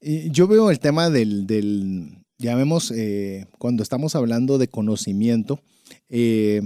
Y 0.00 0.30
yo 0.30 0.46
veo 0.46 0.70
el 0.70 0.78
tema 0.78 1.10
del, 1.10 1.46
del 1.46 2.18
llamemos, 2.38 2.90
eh, 2.92 3.46
cuando 3.58 3.82
estamos 3.82 4.14
hablando 4.14 4.56
de 4.58 4.68
conocimiento, 4.68 5.60
eh, 6.08 6.62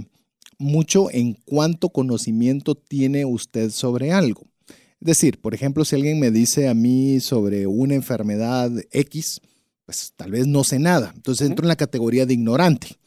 mucho 0.57 1.09
en 1.11 1.33
cuánto 1.45 1.89
conocimiento 1.89 2.75
tiene 2.75 3.25
usted 3.25 3.71
sobre 3.71 4.11
algo. 4.11 4.43
Es 4.69 5.07
decir, 5.07 5.39
por 5.39 5.53
ejemplo, 5.53 5.85
si 5.85 5.95
alguien 5.95 6.19
me 6.19 6.31
dice 6.31 6.67
a 6.67 6.73
mí 6.73 7.19
sobre 7.19 7.67
una 7.67 7.95
enfermedad 7.95 8.71
X, 8.91 9.41
pues 9.85 10.13
tal 10.15 10.31
vez 10.31 10.47
no 10.47 10.63
sé 10.63 10.79
nada. 10.79 11.11
Entonces 11.15 11.47
entro 11.47 11.63
en 11.63 11.69
la 11.69 11.75
categoría 11.75 12.25
de 12.25 12.33
ignorante. 12.33 12.97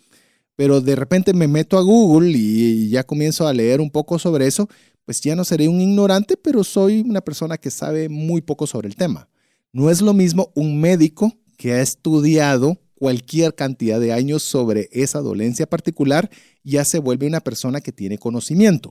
Pero 0.54 0.80
de 0.80 0.96
repente 0.96 1.32
me 1.32 1.48
meto 1.48 1.78
a 1.78 1.82
Google 1.82 2.32
y 2.36 2.88
ya 2.88 3.04
comienzo 3.04 3.46
a 3.46 3.52
leer 3.52 3.80
un 3.80 3.90
poco 3.90 4.18
sobre 4.18 4.46
eso, 4.46 4.68
pues 5.04 5.20
ya 5.20 5.34
no 5.34 5.44
seré 5.44 5.68
un 5.68 5.80
ignorante, 5.80 6.36
pero 6.36 6.64
soy 6.64 7.00
una 7.00 7.20
persona 7.20 7.56
que 7.56 7.70
sabe 7.70 8.08
muy 8.08 8.42
poco 8.42 8.66
sobre 8.66 8.88
el 8.88 8.96
tema. 8.96 9.28
No 9.72 9.90
es 9.90 10.00
lo 10.00 10.14
mismo 10.14 10.52
un 10.54 10.80
médico 10.80 11.32
que 11.56 11.72
ha 11.72 11.80
estudiado 11.80 12.76
cualquier 12.99 13.55
cantidad 13.55 14.01
de 14.01 14.12
años 14.12 14.42
sobre 14.42 14.88
esa 14.92 15.20
dolencia 15.20 15.66
particular, 15.66 16.30
ya 16.64 16.84
se 16.84 16.99
vuelve 16.99 17.26
una 17.26 17.40
persona 17.40 17.80
que 17.80 17.92
tiene 17.92 18.18
conocimiento. 18.18 18.90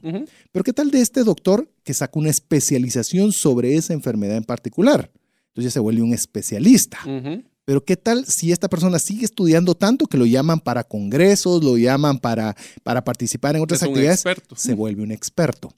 Pero 0.51 0.63
¿qué 0.63 0.73
tal 0.73 0.91
de 0.91 1.01
este 1.01 1.23
doctor 1.23 1.69
que 1.83 1.93
saca 1.93 2.17
una 2.17 2.29
especialización 2.29 3.31
sobre 3.33 3.75
esa 3.75 3.93
enfermedad 3.93 4.37
en 4.37 4.43
particular? 4.45 5.11
Entonces 5.49 5.65
ya 5.65 5.71
se 5.71 5.79
vuelve 5.79 6.01
un 6.01 6.13
especialista. 6.13 6.99
Pero 7.65 7.83
¿qué 7.83 7.97
tal 7.97 8.25
si 8.25 8.53
esta 8.53 8.69
persona 8.69 8.97
sigue 8.97 9.25
estudiando 9.25 9.75
tanto 9.75 10.05
que 10.07 10.17
lo 10.17 10.25
llaman 10.25 10.61
para 10.61 10.85
congresos, 10.85 11.61
lo 11.61 11.77
llaman 11.77 12.17
para, 12.19 12.55
para 12.83 13.03
participar 13.03 13.57
en 13.57 13.61
otras 13.63 13.81
Es 13.81 13.87
un 13.87 13.93
actividades? 13.93 14.19
experto. 14.19 14.55
Se 14.55 14.73
vuelve 14.73 15.03
un 15.03 15.11
experto. 15.11 15.73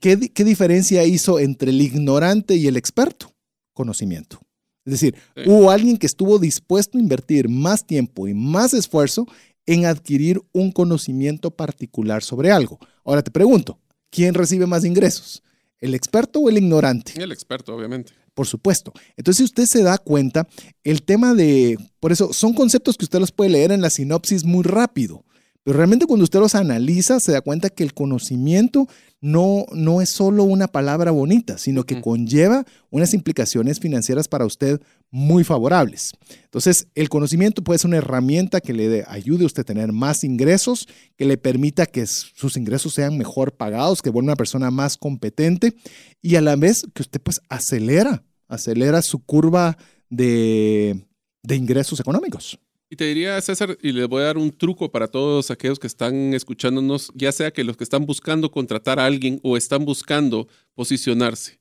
¿Qué, 0.00 0.30
qué 0.32 0.44
diferencia 0.44 1.04
hizo 1.04 1.38
entre 1.38 1.70
el 1.70 1.82
ignorante 1.82 2.56
y 2.56 2.66
el 2.66 2.78
experto? 2.78 3.30
Conocimiento. 3.74 4.40
Es 4.84 4.92
decir, 4.92 5.14
Sí. 5.34 5.42
hubo 5.46 5.70
alguien 5.70 5.96
que 5.96 6.06
estuvo 6.06 6.38
dispuesto 6.38 6.98
a 6.98 7.00
invertir 7.00 7.48
más 7.48 7.86
tiempo 7.86 8.28
y 8.28 8.34
más 8.34 8.74
esfuerzo 8.74 9.26
en 9.66 9.86
adquirir 9.86 10.42
un 10.52 10.72
conocimiento 10.72 11.50
particular 11.50 12.22
sobre 12.22 12.50
algo. 12.50 12.78
Ahora 13.04 13.22
te 13.22 13.30
pregunto, 13.30 13.78
¿quién 14.10 14.34
recibe 14.34 14.66
más 14.66 14.84
ingresos? 14.84 15.42
¿El 15.80 15.94
experto 15.94 16.40
o 16.40 16.48
el 16.48 16.58
ignorante? 16.58 17.12
El 17.22 17.32
experto, 17.32 17.74
obviamente. 17.74 18.12
Por 18.34 18.46
supuesto. 18.46 18.92
Entonces, 19.16 19.38
si 19.38 19.44
usted 19.44 19.66
se 19.66 19.82
da 19.82 19.96
cuenta, 19.98 20.46
el 20.82 21.02
tema 21.02 21.34
de, 21.34 21.78
por 22.00 22.10
eso, 22.12 22.32
son 22.32 22.52
conceptos 22.52 22.96
que 22.96 23.04
usted 23.04 23.20
los 23.20 23.32
puede 23.32 23.50
leer 23.50 23.70
en 23.72 23.80
la 23.80 23.90
sinopsis 23.90 24.44
muy 24.44 24.64
rápido, 24.64 25.24
pero 25.64 25.78
realmente 25.78 26.06
cuando 26.06 26.24
usted 26.24 26.40
los 26.40 26.54
analiza, 26.54 27.18
se 27.20 27.32
da 27.32 27.40
cuenta 27.40 27.70
que 27.70 27.82
el 27.82 27.94
conocimiento 27.94 28.86
no, 29.22 29.64
no 29.72 30.02
es 30.02 30.10
solo 30.10 30.44
una 30.44 30.68
palabra 30.68 31.10
bonita, 31.10 31.56
sino 31.56 31.84
que 31.84 32.02
conlleva 32.02 32.66
unas 32.90 33.14
implicaciones 33.14 33.80
financieras 33.80 34.28
para 34.28 34.44
usted 34.44 34.82
muy 35.10 35.42
favorables. 35.42 36.12
Entonces, 36.44 36.88
el 36.94 37.08
conocimiento 37.08 37.64
puede 37.64 37.78
ser 37.78 37.88
una 37.88 37.96
herramienta 37.96 38.60
que 38.60 38.74
le 38.74 39.04
ayude 39.08 39.44
a 39.44 39.46
usted 39.46 39.62
a 39.62 39.64
tener 39.64 39.92
más 39.92 40.22
ingresos, 40.22 40.86
que 41.16 41.24
le 41.24 41.38
permita 41.38 41.86
que 41.86 42.06
sus 42.06 42.58
ingresos 42.58 42.92
sean 42.92 43.16
mejor 43.16 43.52
pagados, 43.52 44.02
que 44.02 44.10
vuelva 44.10 44.32
una 44.32 44.36
persona 44.36 44.70
más 44.70 44.98
competente 44.98 45.74
y 46.20 46.36
a 46.36 46.42
la 46.42 46.56
vez 46.56 46.86
que 46.92 47.00
usted 47.00 47.22
pues 47.22 47.40
acelera, 47.48 48.22
acelera 48.48 49.00
su 49.00 49.24
curva 49.24 49.78
de, 50.10 51.06
de 51.42 51.56
ingresos 51.56 52.00
económicos. 52.00 52.58
Y 52.94 52.96
te 52.96 53.06
diría, 53.06 53.40
César, 53.40 53.76
y 53.82 53.90
les 53.90 54.06
voy 54.06 54.22
a 54.22 54.26
dar 54.26 54.38
un 54.38 54.52
truco 54.56 54.88
para 54.92 55.08
todos 55.08 55.50
aquellos 55.50 55.80
que 55.80 55.88
están 55.88 56.32
escuchándonos, 56.32 57.10
ya 57.16 57.32
sea 57.32 57.50
que 57.50 57.64
los 57.64 57.76
que 57.76 57.82
están 57.82 58.06
buscando 58.06 58.52
contratar 58.52 59.00
a 59.00 59.04
alguien 59.06 59.40
o 59.42 59.56
están 59.56 59.84
buscando 59.84 60.46
posicionarse. 60.74 61.58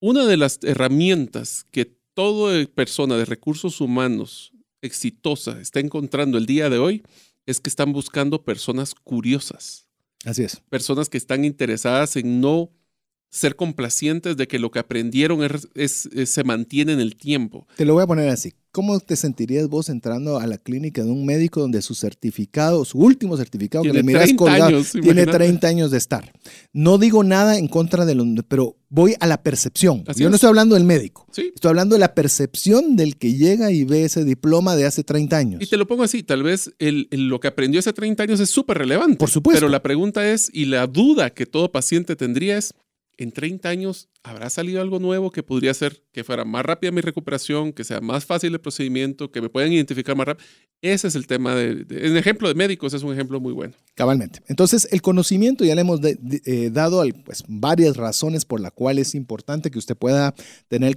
Una 0.00 0.24
de 0.24 0.38
las 0.38 0.58
herramientas 0.62 1.66
que 1.70 1.84
toda 2.14 2.64
persona 2.64 3.18
de 3.18 3.26
recursos 3.26 3.82
humanos 3.82 4.52
exitosa 4.80 5.60
está 5.60 5.80
encontrando 5.80 6.38
el 6.38 6.46
día 6.46 6.70
de 6.70 6.78
hoy 6.78 7.02
es 7.44 7.60
que 7.60 7.68
están 7.68 7.92
buscando 7.92 8.42
personas 8.42 8.94
curiosas, 8.94 9.86
Así 10.24 10.44
es. 10.44 10.62
personas 10.70 11.10
que 11.10 11.18
están 11.18 11.44
interesadas 11.44 12.16
en 12.16 12.40
no 12.40 12.70
ser 13.30 13.54
complacientes 13.54 14.38
de 14.38 14.48
que 14.48 14.58
lo 14.58 14.70
que 14.70 14.78
aprendieron 14.78 15.42
es- 15.44 15.68
es- 15.74 16.06
es- 16.06 16.30
se 16.30 16.42
mantiene 16.42 16.94
en 16.94 17.00
el 17.00 17.16
tiempo. 17.16 17.66
Te 17.76 17.84
lo 17.84 17.92
voy 17.92 18.04
a 18.04 18.06
poner 18.06 18.30
así. 18.30 18.54
¿Cómo 18.78 19.00
te 19.00 19.16
sentirías 19.16 19.66
vos 19.68 19.88
entrando 19.88 20.38
a 20.38 20.46
la 20.46 20.56
clínica 20.56 21.02
de 21.02 21.10
un 21.10 21.26
médico 21.26 21.60
donde 21.60 21.82
su 21.82 21.96
certificado, 21.96 22.84
su 22.84 22.98
último 22.98 23.36
certificado 23.36 23.82
que 23.82 23.92
le 23.92 24.04
miras 24.04 24.22
30 24.26 24.38
colgado, 24.38 24.64
años, 24.66 24.92
tiene 24.92 25.06
imagínate. 25.22 25.32
30 25.38 25.66
años 25.66 25.90
de 25.90 25.98
estar? 25.98 26.32
No 26.72 26.96
digo 26.98 27.24
nada 27.24 27.58
en 27.58 27.66
contra 27.66 28.06
de 28.06 28.14
los, 28.14 28.24
pero 28.46 28.76
voy 28.88 29.16
a 29.18 29.26
la 29.26 29.42
percepción. 29.42 30.04
Así 30.06 30.20
Yo 30.22 30.28
no 30.28 30.36
es. 30.36 30.38
estoy 30.38 30.48
hablando 30.50 30.76
del 30.76 30.84
médico. 30.84 31.26
Sí, 31.32 31.50
Estoy 31.52 31.70
hablando 31.70 31.96
de 31.96 31.98
la 31.98 32.14
percepción 32.14 32.94
del 32.94 33.16
que 33.16 33.34
llega 33.34 33.72
y 33.72 33.82
ve 33.82 34.04
ese 34.04 34.24
diploma 34.24 34.76
de 34.76 34.86
hace 34.86 35.02
30 35.02 35.36
años. 35.36 35.60
Y 35.60 35.66
te 35.66 35.76
lo 35.76 35.88
pongo 35.88 36.04
así, 36.04 36.22
tal 36.22 36.44
vez 36.44 36.70
el- 36.78 37.08
el- 37.10 37.26
lo 37.28 37.40
que 37.40 37.48
aprendió 37.48 37.80
hace 37.80 37.92
30 37.92 38.22
años 38.22 38.38
es 38.38 38.50
súper 38.50 38.78
relevante. 38.78 39.16
Por 39.16 39.28
supuesto. 39.28 39.58
Pero 39.58 39.68
la 39.70 39.82
pregunta 39.82 40.30
es, 40.30 40.50
y 40.52 40.66
la 40.66 40.86
duda 40.86 41.30
que 41.30 41.46
todo 41.46 41.72
paciente 41.72 42.14
tendría 42.14 42.58
es, 42.58 42.72
en 43.18 43.32
30 43.32 43.68
años, 43.68 44.08
¿habrá 44.22 44.48
salido 44.48 44.80
algo 44.80 44.98
nuevo 45.00 45.30
que 45.30 45.42
podría 45.42 45.72
hacer 45.72 46.02
que 46.12 46.24
fuera 46.24 46.44
más 46.44 46.64
rápida 46.64 46.92
mi 46.92 47.00
recuperación, 47.00 47.72
que 47.72 47.84
sea 47.84 48.00
más 48.00 48.24
fácil 48.24 48.52
el 48.54 48.60
procedimiento, 48.60 49.30
que 49.30 49.40
me 49.42 49.48
puedan 49.50 49.72
identificar 49.72 50.16
más 50.16 50.28
rápido? 50.28 50.46
Ese 50.80 51.08
es 51.08 51.16
el 51.16 51.26
tema 51.26 51.54
de, 51.56 51.84
de- 51.84 52.06
en 52.06 52.16
ejemplo 52.16 52.46
de 52.48 52.54
médicos, 52.54 52.94
es 52.94 53.02
un 53.02 53.12
ejemplo 53.12 53.40
muy 53.40 53.52
bueno. 53.52 53.74
Cabalmente. 53.94 54.40
Entonces, 54.46 54.86
el 54.92 55.02
conocimiento 55.02 55.64
ya 55.64 55.74
le 55.74 55.80
hemos 55.80 56.00
de- 56.00 56.16
de- 56.20 56.40
eh, 56.46 56.70
dado 56.70 57.00
al- 57.00 57.14
pues, 57.24 57.42
varias 57.48 57.96
razones 57.96 58.44
por 58.44 58.60
las 58.60 58.70
cuales 58.72 59.08
es 59.08 59.14
importante 59.16 59.70
que 59.72 59.78
usted 59.80 59.96
pueda 59.96 60.34
tener 60.68 60.90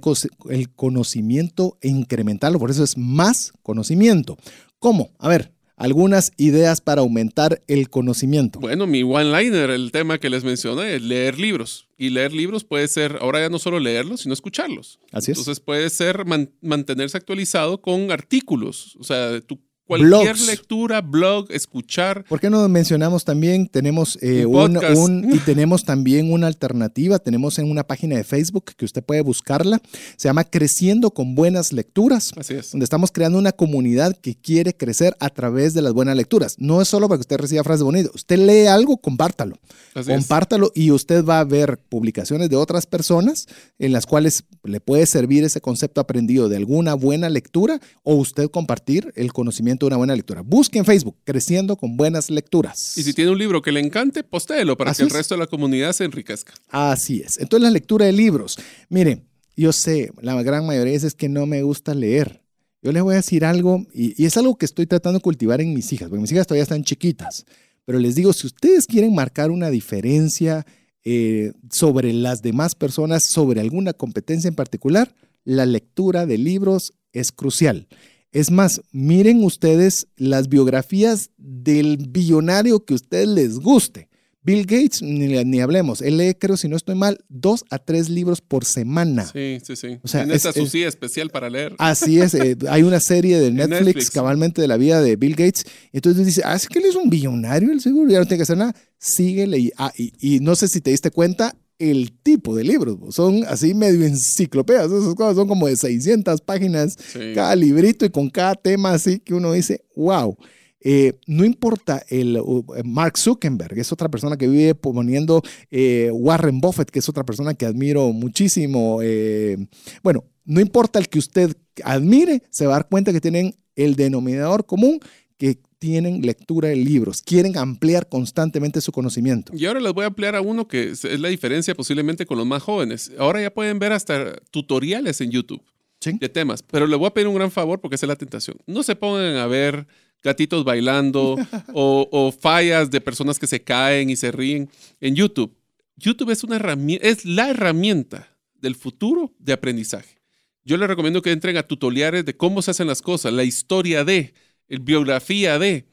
el 0.50 0.70
conocimiento 0.74 1.76
e 1.80 1.88
incrementarlo. 1.88 2.58
Por 2.60 2.70
eso 2.70 2.84
es 2.84 2.96
más 2.96 3.52
conocimiento. 3.62 4.38
¿Cómo? 4.78 5.10
A 5.18 5.28
ver, 5.28 5.52
algunas 5.82 6.30
ideas 6.36 6.80
para 6.80 7.00
aumentar 7.00 7.60
el 7.66 7.90
conocimiento. 7.90 8.60
Bueno, 8.60 8.86
mi 8.86 9.02
one-liner, 9.02 9.70
el 9.70 9.90
tema 9.90 10.18
que 10.18 10.30
les 10.30 10.44
mencioné, 10.44 10.94
es 10.94 11.02
leer 11.02 11.38
libros. 11.40 11.88
Y 11.98 12.10
leer 12.10 12.32
libros 12.32 12.62
puede 12.64 12.86
ser, 12.88 13.18
ahora 13.20 13.40
ya 13.40 13.48
no 13.48 13.58
solo 13.58 13.80
leerlos, 13.80 14.20
sino 14.20 14.32
escucharlos. 14.32 15.00
Así 15.10 15.32
es. 15.32 15.38
Entonces 15.38 15.60
puede 15.60 15.90
ser 15.90 16.24
man- 16.24 16.50
mantenerse 16.60 17.16
actualizado 17.16 17.80
con 17.80 18.10
artículos. 18.12 18.96
O 19.00 19.04
sea, 19.04 19.40
tú 19.40 19.60
Cualquier 19.86 20.08
Blogs. 20.08 20.46
lectura, 20.46 21.00
blog, 21.02 21.46
escuchar. 21.50 22.24
¿Por 22.24 22.40
qué 22.40 22.48
no 22.48 22.66
mencionamos 22.68 23.24
también? 23.24 23.66
Tenemos 23.66 24.16
eh, 24.22 24.46
Un 24.46 24.56
un, 24.56 24.72
podcast. 24.74 24.96
un- 24.96 25.34
y 25.34 25.38
tenemos 25.44 25.84
también 25.84 26.32
una 26.32 26.46
alternativa. 26.46 27.18
Tenemos 27.18 27.58
en 27.58 27.70
una 27.70 27.82
página 27.84 28.16
de 28.16 28.24
Facebook 28.24 28.72
que 28.76 28.84
usted 28.84 29.02
puede 29.02 29.20
buscarla. 29.22 29.82
Se 30.16 30.28
llama 30.28 30.44
Creciendo 30.44 31.10
con 31.10 31.34
Buenas 31.34 31.72
Lecturas. 31.72 32.30
Así 32.36 32.54
es. 32.54 32.70
donde 32.70 32.84
estamos 32.84 33.10
creando 33.10 33.38
una 33.38 33.52
comunidad 33.52 34.16
que 34.16 34.34
quiere 34.36 34.74
crecer 34.76 35.16
a 35.20 35.28
través 35.30 35.74
de 35.74 35.82
las 35.82 35.92
buenas 35.92 36.16
lecturas. 36.16 36.54
No 36.58 36.80
es 36.80 36.88
solo 36.88 37.08
para 37.08 37.18
que 37.18 37.22
usted 37.22 37.38
reciba 37.38 37.64
frases 37.64 37.82
bonitas. 37.82 38.12
Usted 38.14 38.38
lee 38.38 38.66
algo, 38.66 38.96
compártalo. 38.98 39.56
Así 39.94 40.10
es. 40.12 40.16
compártalo 40.16 40.70
y 40.74 40.90
usted 40.92 41.24
va 41.24 41.40
a 41.40 41.44
ver 41.44 41.78
publicaciones 41.88 42.48
de 42.48 42.56
otras 42.56 42.86
personas 42.86 43.46
en 43.78 43.92
las 43.92 44.06
cuales 44.06 44.44
le 44.64 44.80
puede 44.80 45.06
servir 45.06 45.44
ese 45.44 45.60
concepto 45.60 46.00
aprendido 46.00 46.48
de 46.48 46.56
alguna 46.56 46.94
buena 46.94 47.28
lectura 47.28 47.80
o 48.02 48.14
usted 48.14 48.48
compartir 48.50 49.12
el 49.16 49.32
conocimiento 49.32 49.86
de 49.86 49.88
una 49.88 49.96
buena 49.96 50.14
lectura. 50.14 50.42
Busque 50.42 50.78
en 50.78 50.84
Facebook, 50.84 51.16
Creciendo 51.24 51.76
con 51.76 51.96
Buenas 51.96 52.30
Lecturas. 52.30 52.96
Y 52.96 53.02
si 53.02 53.12
tiene 53.12 53.30
un 53.30 53.38
libro 53.38 53.60
que 53.62 53.72
le 53.72 53.80
encante, 53.80 54.22
postéelo 54.22 54.76
para 54.76 54.92
Así 54.92 54.98
que 54.98 55.04
el 55.04 55.08
es. 55.08 55.12
resto 55.14 55.34
de 55.34 55.40
la 55.40 55.46
comunidad 55.46 55.92
se 55.92 56.04
enriquezca. 56.04 56.54
Así 56.68 57.20
es. 57.20 57.38
Entonces 57.38 57.62
la 57.64 57.70
lectura 57.70 58.06
de 58.06 58.12
libros. 58.12 58.56
Mire, 58.88 59.22
yo 59.56 59.72
sé, 59.72 60.12
la 60.20 60.40
gran 60.42 60.66
mayoría 60.66 60.92
veces 60.94 61.14
que 61.14 61.28
no 61.28 61.46
me 61.46 61.62
gusta 61.62 61.94
leer. 61.94 62.42
Yo 62.82 62.90
les 62.92 63.02
voy 63.02 63.14
a 63.14 63.16
decir 63.16 63.44
algo, 63.44 63.86
y, 63.94 64.20
y 64.20 64.26
es 64.26 64.36
algo 64.36 64.56
que 64.56 64.64
estoy 64.64 64.86
tratando 64.86 65.18
de 65.18 65.22
cultivar 65.22 65.60
en 65.60 65.72
mis 65.72 65.92
hijas, 65.92 66.08
porque 66.08 66.22
mis 66.22 66.32
hijas 66.32 66.46
todavía 66.46 66.64
están 66.64 66.82
chiquitas. 66.82 67.46
Pero 67.84 67.98
les 67.98 68.14
digo, 68.14 68.32
si 68.32 68.46
ustedes 68.46 68.86
quieren 68.86 69.14
marcar 69.14 69.50
una 69.50 69.70
diferencia 69.70 70.66
eh, 71.04 71.52
sobre 71.70 72.12
las 72.12 72.42
demás 72.42 72.74
personas, 72.74 73.24
sobre 73.24 73.60
alguna 73.60 73.92
competencia 73.92 74.48
en 74.48 74.54
particular, 74.54 75.14
la 75.44 75.66
lectura 75.66 76.26
de 76.26 76.38
libros 76.38 76.92
es 77.12 77.32
crucial. 77.32 77.88
Es 78.30 78.50
más, 78.50 78.80
miren 78.92 79.44
ustedes 79.44 80.06
las 80.16 80.48
biografías 80.48 81.30
del 81.36 81.98
billonario 82.08 82.84
que 82.84 82.94
a 82.94 82.96
ustedes 82.96 83.28
les 83.28 83.58
guste. 83.58 84.08
Bill 84.44 84.66
Gates, 84.66 85.02
ni, 85.02 85.42
ni 85.44 85.60
hablemos. 85.60 86.02
Él 86.02 86.16
lee, 86.16 86.34
creo, 86.34 86.56
si 86.56 86.68
no 86.68 86.76
estoy 86.76 86.94
mal, 86.96 87.18
dos 87.28 87.64
a 87.70 87.78
tres 87.78 88.08
libros 88.08 88.40
por 88.40 88.64
semana. 88.64 89.24
Sí, 89.24 89.58
sí, 89.64 89.76
sí. 89.76 89.98
O 90.02 90.08
sea, 90.08 90.22
en 90.22 90.32
esta 90.32 90.48
es- 90.48 90.56
su 90.56 90.62
es- 90.62 90.70
silla 90.70 90.88
especial 90.88 91.30
para 91.30 91.48
leer. 91.48 91.74
Así 91.78 92.18
es, 92.20 92.34
eh, 92.34 92.56
hay 92.68 92.82
una 92.82 92.98
serie 93.00 93.38
de 93.38 93.50
Netflix, 93.52 93.84
Netflix. 93.86 94.10
cabalmente 94.10 94.60
de 94.60 94.68
la 94.68 94.76
vida 94.76 95.00
de 95.00 95.14
Bill 95.16 95.36
Gates. 95.36 95.64
Entonces 95.92 96.26
dice, 96.26 96.42
ah, 96.44 96.56
es 96.56 96.66
que 96.66 96.80
él 96.80 96.86
es 96.86 96.96
un 96.96 97.08
billonario, 97.08 97.70
el 97.70 97.80
seguro, 97.80 98.10
ya 98.10 98.18
no 98.18 98.24
tiene 98.26 98.38
que 98.38 98.42
hacer 98.42 98.58
nada. 98.58 98.74
Síguele. 98.98 99.58
Y, 99.58 99.72
ah, 99.78 99.92
y, 99.96 100.12
y 100.36 100.40
no 100.40 100.56
sé 100.56 100.66
si 100.68 100.80
te 100.80 100.90
diste 100.90 101.10
cuenta 101.10 101.54
el 101.78 102.12
tipo 102.22 102.54
de 102.54 102.62
libros, 102.62 102.96
bo, 102.98 103.10
son 103.10 103.44
así 103.48 103.74
medio 103.74 104.04
enciclopedias, 104.06 104.86
esas 104.86 105.14
cosas 105.16 105.34
son 105.34 105.48
como 105.48 105.66
de 105.66 105.76
600 105.76 106.40
páginas 106.40 106.96
Sí. 107.12 107.32
cada 107.34 107.56
librito 107.56 108.04
y 108.04 108.10
con 108.10 108.30
cada 108.30 108.54
tema 108.54 108.92
así 108.92 109.18
que 109.18 109.34
uno 109.34 109.52
dice, 109.52 109.84
wow. 109.96 110.36
Eh, 110.84 111.14
no 111.26 111.44
importa 111.44 112.02
el 112.08 112.38
uh, 112.40 112.64
Mark 112.84 113.16
Zuckerberg, 113.18 113.78
es 113.78 113.92
otra 113.92 114.08
persona 114.08 114.36
que 114.36 114.48
vive 114.48 114.74
poniendo 114.74 115.42
eh, 115.70 116.10
Warren 116.12 116.60
Buffett, 116.60 116.90
que 116.90 116.98
es 116.98 117.08
otra 117.08 117.24
persona 117.24 117.54
que 117.54 117.66
admiro 117.66 118.12
muchísimo. 118.12 118.98
eh, 119.02 119.56
bueno, 120.02 120.24
no 120.44 120.60
importa 120.60 120.98
el 120.98 121.08
que 121.08 121.18
usted 121.20 121.56
admire, 121.84 122.42
se 122.50 122.66
va 122.66 122.72
a 122.74 122.76
dar 122.78 122.88
cuenta 122.88 123.12
que 123.12 123.20
tienen 123.20 123.54
el 123.76 123.94
denominador 123.96 124.66
común, 124.66 124.98
que 125.38 125.58
tienen 125.78 126.22
lectura 126.22 126.68
de 126.68 126.76
libros, 126.76 127.22
quieren 127.22 127.56
ampliar 127.58 128.08
constantemente 128.08 128.80
su 128.80 128.92
conocimiento. 128.92 129.52
Y 129.56 129.66
ahora 129.66 129.80
les 129.80 129.92
voy 129.92 130.04
a 130.04 130.08
ampliar 130.08 130.34
a 130.36 130.40
uno 130.40 130.68
que 130.68 130.90
es 130.90 131.02
la 131.18 131.28
diferencia 131.28 131.74
posiblemente 131.74 132.26
con 132.26 132.38
los 132.38 132.46
más 132.46 132.62
jóvenes. 132.62 133.10
Ahora 133.18 133.40
ya 133.42 133.52
pueden 133.52 133.78
ver 133.80 133.92
hasta 133.92 134.36
tutoriales 134.50 135.20
en 135.20 135.30
YouTube 135.30 135.62
Sí. 136.00 136.12
de 136.20 136.28
temas, 136.28 136.62
pero 136.64 136.86
les 136.88 136.98
voy 136.98 137.06
a 137.06 137.14
pedir 137.14 137.28
un 137.28 137.34
gran 137.36 137.50
favor 137.52 137.80
porque 137.80 137.94
esa 137.96 138.06
es 138.06 138.08
la 138.08 138.16
tentación. 138.16 138.56
No 138.66 138.82
se 138.82 138.94
pongan 138.96 139.36
a 139.36 139.46
ver 139.46 139.86
gatitos 140.22 140.64
bailando 140.64 141.36
o, 141.72 142.08
o 142.10 142.32
fallas 142.32 142.90
de 142.90 143.00
personas 143.00 143.38
que 143.38 143.46
se 143.46 143.62
caen 143.62 144.10
y 144.10 144.16
se 144.16 144.32
ríen 144.32 144.70
en 145.00 145.14
YouTube. 145.14 145.54
YouTube 145.96 146.30
es 146.30 146.44
una 146.44 146.56
herramienta, 146.56 147.06
es 147.06 147.24
la 147.24 147.50
herramienta 147.50 148.36
del 148.54 148.74
futuro 148.74 149.34
de 149.38 149.52
aprendizaje. 149.52 150.22
Yo 150.64 150.76
les 150.76 150.88
recomiendo 150.88 151.22
que 151.22 151.32
entren 151.32 151.56
a 151.56 151.64
tutoriales 151.64 152.24
de 152.24 152.36
cómo 152.36 152.62
se 152.62 152.70
hacen 152.70 152.86
las 152.86 153.02
cosas, 153.02 153.32
la 153.32 153.44
historia 153.44 154.04
de, 154.04 154.32
el 154.68 154.78
biografía 154.78 155.58
de. 155.58 155.86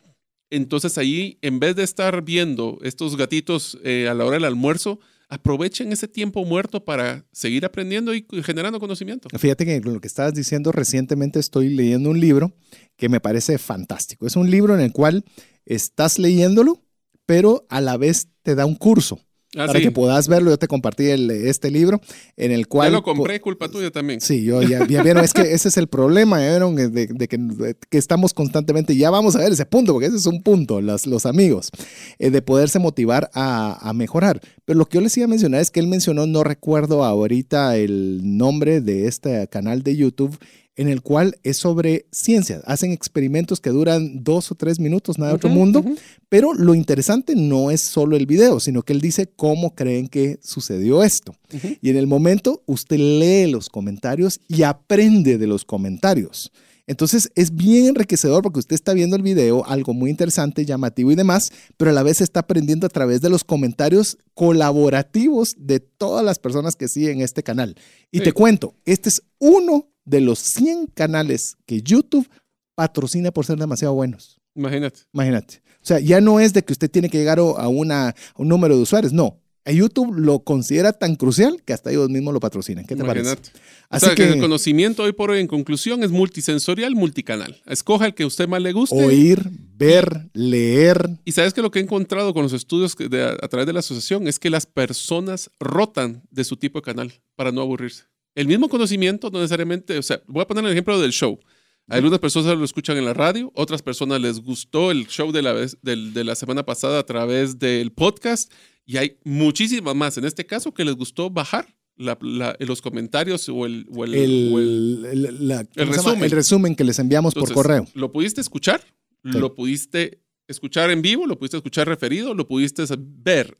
Entonces 0.51 0.97
ahí, 0.97 1.37
en 1.41 1.59
vez 1.59 1.75
de 1.75 1.83
estar 1.83 2.23
viendo 2.23 2.79
estos 2.83 3.17
gatitos 3.17 3.79
eh, 3.83 4.07
a 4.07 4.13
la 4.13 4.25
hora 4.25 4.35
del 4.35 4.45
almuerzo, 4.45 4.99
aprovechen 5.29 5.91
ese 5.91 6.07
tiempo 6.07 6.43
muerto 6.43 6.83
para 6.83 7.25
seguir 7.31 7.63
aprendiendo 7.65 8.13
y 8.13 8.25
generando 8.43 8.79
conocimiento. 8.79 9.29
Fíjate 9.37 9.65
que 9.65 9.79
lo 9.79 10.01
que 10.01 10.07
estabas 10.07 10.33
diciendo 10.33 10.71
recientemente 10.71 11.39
estoy 11.39 11.69
leyendo 11.69 12.09
un 12.09 12.19
libro 12.19 12.51
que 12.97 13.09
me 13.09 13.21
parece 13.21 13.57
fantástico. 13.57 14.25
Es 14.25 14.35
un 14.35 14.49
libro 14.49 14.73
en 14.73 14.81
el 14.81 14.91
cual 14.91 15.23
estás 15.65 16.19
leyéndolo, 16.19 16.83
pero 17.25 17.65
a 17.69 17.79
la 17.79 17.95
vez 17.95 18.29
te 18.41 18.55
da 18.55 18.65
un 18.65 18.75
curso. 18.75 19.19
Ah, 19.55 19.65
para 19.65 19.79
sí. 19.79 19.85
que 19.85 19.91
puedas 19.91 20.27
verlo, 20.27 20.51
yo 20.51 20.59
te 20.59 20.67
compartí 20.67 21.05
el- 21.07 21.31
este 21.31 21.71
libro 21.71 21.99
en 22.37 22.51
el 22.51 22.67
cual... 22.67 22.89
Ya 22.91 22.97
lo 22.97 23.03
compré, 23.03 23.41
culpa 23.41 23.67
tuya 23.67 23.89
también. 23.89 24.21
Sí, 24.21 24.43
yo 24.43 24.61
ya, 24.61 24.85
ya 24.87 25.01
vieron, 25.01 25.23
es 25.23 25.33
que 25.33 25.41
ese 25.53 25.69
es 25.69 25.77
el 25.77 25.87
problema, 25.87 26.39
ya 26.39 26.49
vieron, 26.51 26.75
de, 26.75 26.87
de 26.89 27.27
que, 27.27 27.37
de 27.39 27.75
que 27.89 27.97
estamos 27.97 28.35
constantemente, 28.35 28.95
ya 28.95 29.09
vamos 29.09 29.35
a 29.35 29.39
ver 29.39 29.51
ese 29.51 29.65
punto, 29.65 29.93
porque 29.93 30.05
ese 30.07 30.17
es 30.17 30.27
un 30.27 30.43
punto, 30.43 30.81
los, 30.81 31.07
los 31.07 31.25
amigos, 31.25 31.71
eh, 32.19 32.29
de 32.29 32.41
poderse 32.43 32.77
motivar 32.77 33.31
a, 33.33 33.89
a 33.89 33.93
mejorar. 33.93 34.39
Pero 34.65 34.77
lo 34.77 34.85
que 34.85 34.97
yo 34.97 35.01
les 35.01 35.17
iba 35.17 35.25
a 35.25 35.29
mencionar 35.29 35.61
es 35.61 35.71
que 35.71 35.79
él 35.79 35.87
mencionó, 35.87 36.27
no 36.27 36.43
recuerdo 36.43 37.03
ahorita 37.03 37.75
el 37.75 38.19
nombre 38.37 38.81
de 38.81 39.07
este 39.07 39.47
canal 39.47 39.81
de 39.81 39.95
YouTube, 39.95 40.37
en 40.79 40.87
el 40.87 41.01
cual 41.01 41.37
es 41.43 41.57
sobre 41.57 42.05
ciencia. 42.09 42.61
Hacen 42.65 42.93
experimentos 42.93 43.59
que 43.59 43.69
duran 43.69 44.23
dos 44.23 44.49
o 44.49 44.55
tres 44.55 44.79
minutos, 44.79 45.19
nada 45.19 45.31
de 45.31 45.35
otro 45.35 45.49
mundo. 45.49 45.83
Pero 46.29 46.53
lo 46.53 46.73
interesante 46.73 47.35
no 47.35 47.69
es 47.69 47.81
solo 47.81 48.15
el 48.15 48.25
video, 48.25 48.61
sino 48.61 48.83
que 48.83 48.93
él 48.93 49.01
dice 49.01 49.29
cómo 49.35 49.75
creen 49.75 50.07
que 50.07 50.39
sucedió 50.41 51.03
esto. 51.03 51.35
Y 51.81 51.89
en 51.89 51.97
el 51.97 52.07
momento 52.07 52.63
usted 52.65 52.95
lee 52.97 53.51
los 53.51 53.67
comentarios 53.67 54.39
y 54.47 54.63
aprende 54.63 55.37
de 55.37 55.47
los 55.47 55.65
comentarios. 55.65 56.49
Entonces 56.89 57.29
es 57.35 57.53
bien 57.53 57.85
enriquecedor 57.85 58.41
porque 58.41 58.57
usted 58.59 58.73
está 58.73 58.93
viendo 58.93 59.15
el 59.15 59.21
video, 59.21 59.63
algo 59.67 59.93
muy 59.93 60.09
interesante, 60.09 60.65
llamativo 60.65 61.11
y 61.11 61.15
demás, 61.15 61.51
pero 61.77 61.91
a 61.91 61.93
la 61.93 62.01
vez 62.01 62.19
está 62.19 62.39
aprendiendo 62.39 62.87
a 62.87 62.89
través 62.89 63.21
de 63.21 63.29
los 63.29 63.43
comentarios 63.43 64.17
colaborativos 64.33 65.53
de 65.57 65.79
todas 65.79 66.25
las 66.25 66.39
personas 66.39 66.75
que 66.75 66.87
siguen 66.87 67.21
este 67.21 67.43
canal. 67.43 67.75
Y 68.11 68.17
Sí. 68.17 68.23
te 68.23 68.33
cuento, 68.33 68.73
este 68.85 69.09
es 69.09 69.21
uno 69.37 69.87
de 70.03 70.21
los 70.21 70.39
100 70.39 70.87
canales 70.87 71.57
que 71.67 71.81
YouTube 71.83 72.27
patrocina 72.75 73.31
por 73.31 73.45
ser 73.45 73.59
demasiado 73.59 73.93
buenos. 73.93 74.39
Imagínate. 74.55 75.01
Imagínate. 75.13 75.61
O 75.81 75.85
sea, 75.85 75.99
ya 75.99 76.19
no 76.21 76.39
es 76.39 76.53
de 76.53 76.63
que 76.63 76.73
usted 76.73 76.89
tiene 76.89 77.09
que 77.09 77.19
llegar 77.19 77.37
a, 77.39 77.67
una, 77.67 78.09
a 78.09 78.15
un 78.37 78.47
número 78.47 78.75
de 78.75 78.81
usuarios, 78.81 79.13
no. 79.13 79.37
A 79.65 79.71
YouTube 79.71 80.15
lo 80.17 80.39
considera 80.39 80.93
tan 80.93 81.15
crucial 81.15 81.61
que 81.63 81.73
hasta 81.73 81.91
ellos 81.91 82.09
mismos 82.09 82.33
lo 82.33 82.39
patrocinan. 82.39 82.85
¿Qué 82.85 82.95
te 82.95 83.03
parece? 83.03 83.31
Imagínate. 83.31 83.51
Así 83.89 84.05
o 84.05 84.07
sea, 84.09 84.15
que, 84.15 84.27
que, 84.27 84.33
el 84.33 84.39
conocimiento 84.39 85.03
hoy 85.03 85.13
por 85.13 85.31
hoy, 85.31 85.39
en 85.39 85.47
conclusión, 85.47 86.03
es 86.03 86.11
multisensorial, 86.11 86.95
multicanal. 86.95 87.61
Escoja 87.65 88.05
el 88.07 88.13
que 88.13 88.23
a 88.23 88.27
usted 88.27 88.47
más 88.47 88.61
le 88.61 88.71
guste. 88.71 88.95
oír, 88.95 89.41
ver, 89.75 90.29
leer. 90.33 91.09
Y 91.25 91.33
sabes 91.33 91.53
que 91.53 91.61
lo 91.61 91.71
que 91.71 91.79
he 91.79 91.81
encontrado 91.83 92.33
con 92.33 92.43
los 92.43 92.53
estudios 92.53 92.95
de- 92.95 93.23
a 93.23 93.47
través 93.47 93.67
de 93.67 93.73
la 93.73 93.79
asociación 93.79 94.27
es 94.27 94.39
que 94.39 94.49
las 94.49 94.65
personas 94.65 95.49
rotan 95.59 96.23
de 96.31 96.43
su 96.43 96.55
tipo 96.57 96.79
de 96.79 96.83
canal 96.83 97.13
para 97.35 97.51
no 97.51 97.61
aburrirse. 97.61 98.05
El 98.35 98.47
mismo 98.47 98.69
conocimiento, 98.69 99.29
no 99.29 99.39
necesariamente, 99.39 99.97
o 99.97 100.03
sea, 100.03 100.21
voy 100.27 100.41
a 100.43 100.47
poner 100.47 100.63
el 100.65 100.71
ejemplo 100.71 100.99
del 100.99 101.11
show. 101.11 101.39
Algunas 101.87 102.19
personas 102.19 102.55
lo 102.55 102.63
escuchan 102.63 102.97
en 102.97 103.05
la 103.05 103.15
radio, 103.15 103.51
otras 103.55 103.81
personas 103.81 104.21
les 104.21 104.39
gustó 104.39 104.91
el 104.91 105.07
show 105.07 105.31
de 105.31 105.41
la, 105.41 105.53
vez, 105.53 105.77
del- 105.81 106.13
de 106.13 106.23
la 106.23 106.35
semana 106.35 106.63
pasada 106.63 106.99
a 106.99 107.03
través 107.03 107.57
del 107.57 107.91
podcast 107.91 108.51
y 108.91 108.97
hay 108.97 109.17
muchísimas 109.23 109.95
más, 109.95 110.17
en 110.17 110.25
este 110.25 110.45
caso, 110.47 110.73
que 110.73 110.83
les 110.83 110.95
gustó 110.95 111.29
bajar 111.29 111.67
la- 111.95 112.17
la- 112.21 112.55
los 112.59 112.81
comentarios 112.81 113.47
o 113.49 113.65
el, 113.67 113.85
o 113.95 114.03
el- 114.03 114.15
El, 114.15 114.51
o 114.53 114.59
el- 114.59 115.67
resumen. 115.75 116.23
el 116.23 116.31
resumen 116.31 116.75
que 116.75 116.83
les 116.83 116.97
enviamos 116.97 117.35
entonces, 117.35 117.53
por 117.53 117.63
correo. 117.65 117.85
Lo 117.93 118.11
pudiste 118.11 118.41
escuchar, 118.41 118.81
Sí. 119.23 119.37
lo 119.37 119.53
pudiste 119.53 120.21
escuchar 120.47 120.89
en 120.89 121.01
vivo, 121.03 121.27
lo 121.27 121.37
pudiste 121.37 121.57
escuchar 121.57 121.87
referido, 121.87 122.33
lo 122.33 122.47
pudiste 122.47 122.83
ver. 122.97 123.55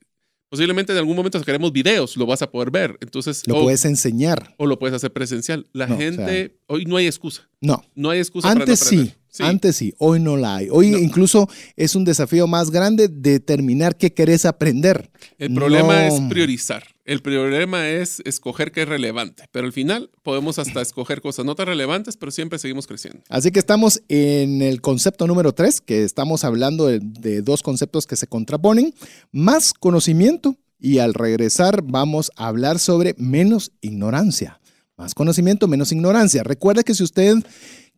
Posiblemente 0.50 0.94
en 0.94 0.98
algún 0.98 1.16
momento 1.16 1.38
sacaremos 1.38 1.72
videos, 1.72 2.18
lo 2.18 2.26
vas 2.26 2.42
a 2.42 2.50
poder 2.50 2.72
ver. 2.72 2.98
Entonces, 3.02 3.44
Lo 3.46 3.58
o, 3.60 3.64
puedes 3.66 3.86
enseñar. 3.86 4.56
o 4.58 4.66
lo 4.66 4.80
puedes 4.80 4.96
hacer 4.96 5.14
presencial. 5.14 5.68
La 5.74 5.86
No, 5.86 5.94
o 5.94 5.98
gente, 6.00 6.58
hoy 6.66 6.86
no 6.86 6.98
hay 6.98 7.06
excusa. 7.06 7.48
No, 7.62 7.84
No 7.94 8.10
hay 8.10 8.18
excusa 8.18 8.50
antes 8.50 8.80
para 8.80 8.96
no 9.02 9.04
sí, 9.04 9.14
antes 9.40 9.76
sí, 9.76 9.94
hoy 9.98 10.20
no 10.20 10.38
la 10.38 10.58
hay. 10.58 10.68
Hoy 10.72 10.92
No. 10.92 10.98
incluso 10.98 11.48
es 11.76 11.96
un 11.96 12.04
desafío 12.06 12.48
más 12.48 12.72
grande 12.72 13.08
determinar 13.08 13.96
qué 13.98 14.14
querés 14.14 14.46
aprender. 14.46 15.10
El 15.38 15.54
problema 15.54 16.08
No. 16.08 16.16
es 16.16 16.22
priorizar. 16.30 16.84
El 17.06 17.22
problema 17.22 17.90
es 17.90 18.22
escoger 18.26 18.72
qué 18.72 18.84
es 18.84 18.88
relevante. 18.90 19.44
Pero 19.52 19.66
al 19.66 19.74
final 19.74 20.12
podemos 20.22 20.60
hasta 20.60 20.82
escoger 20.82 21.22
cosas 21.22 21.44
no 21.46 21.56
tan 21.56 21.66
relevantes, 21.68 22.18
pero 22.18 22.32
siempre 22.32 22.60
seguimos 22.60 22.86
creciendo. 22.86 23.22
Así 23.30 23.50
que 23.52 23.58
estamos 23.60 24.02
en 24.10 24.62
el 24.62 24.80
concepto 24.82 25.26
número 25.26 25.54
tres, 25.54 25.82
que 25.82 26.04
estamos 26.04 26.44
hablando 26.44 26.86
de, 26.86 27.00
de 27.02 27.42
dos 27.42 27.64
conceptos 27.64 28.06
que 28.06 28.16
se 28.16 28.28
contraponen, 28.28 28.94
más 29.32 29.74
conocimiento 29.74 30.56
y 30.80 31.00
al 31.00 31.14
regresar 31.16 31.82
vamos 31.84 32.32
a 32.36 32.48
hablar 32.48 32.78
sobre 32.80 33.16
menos 33.18 33.72
ignorancia. 33.82 34.60
Más 34.96 35.16
conocimiento, 35.16 35.68
menos 35.68 35.92
ignorancia. 35.92 36.44
Recuerda 36.44 36.84
que 36.84 36.94
si 36.94 37.04
usted 37.04 37.38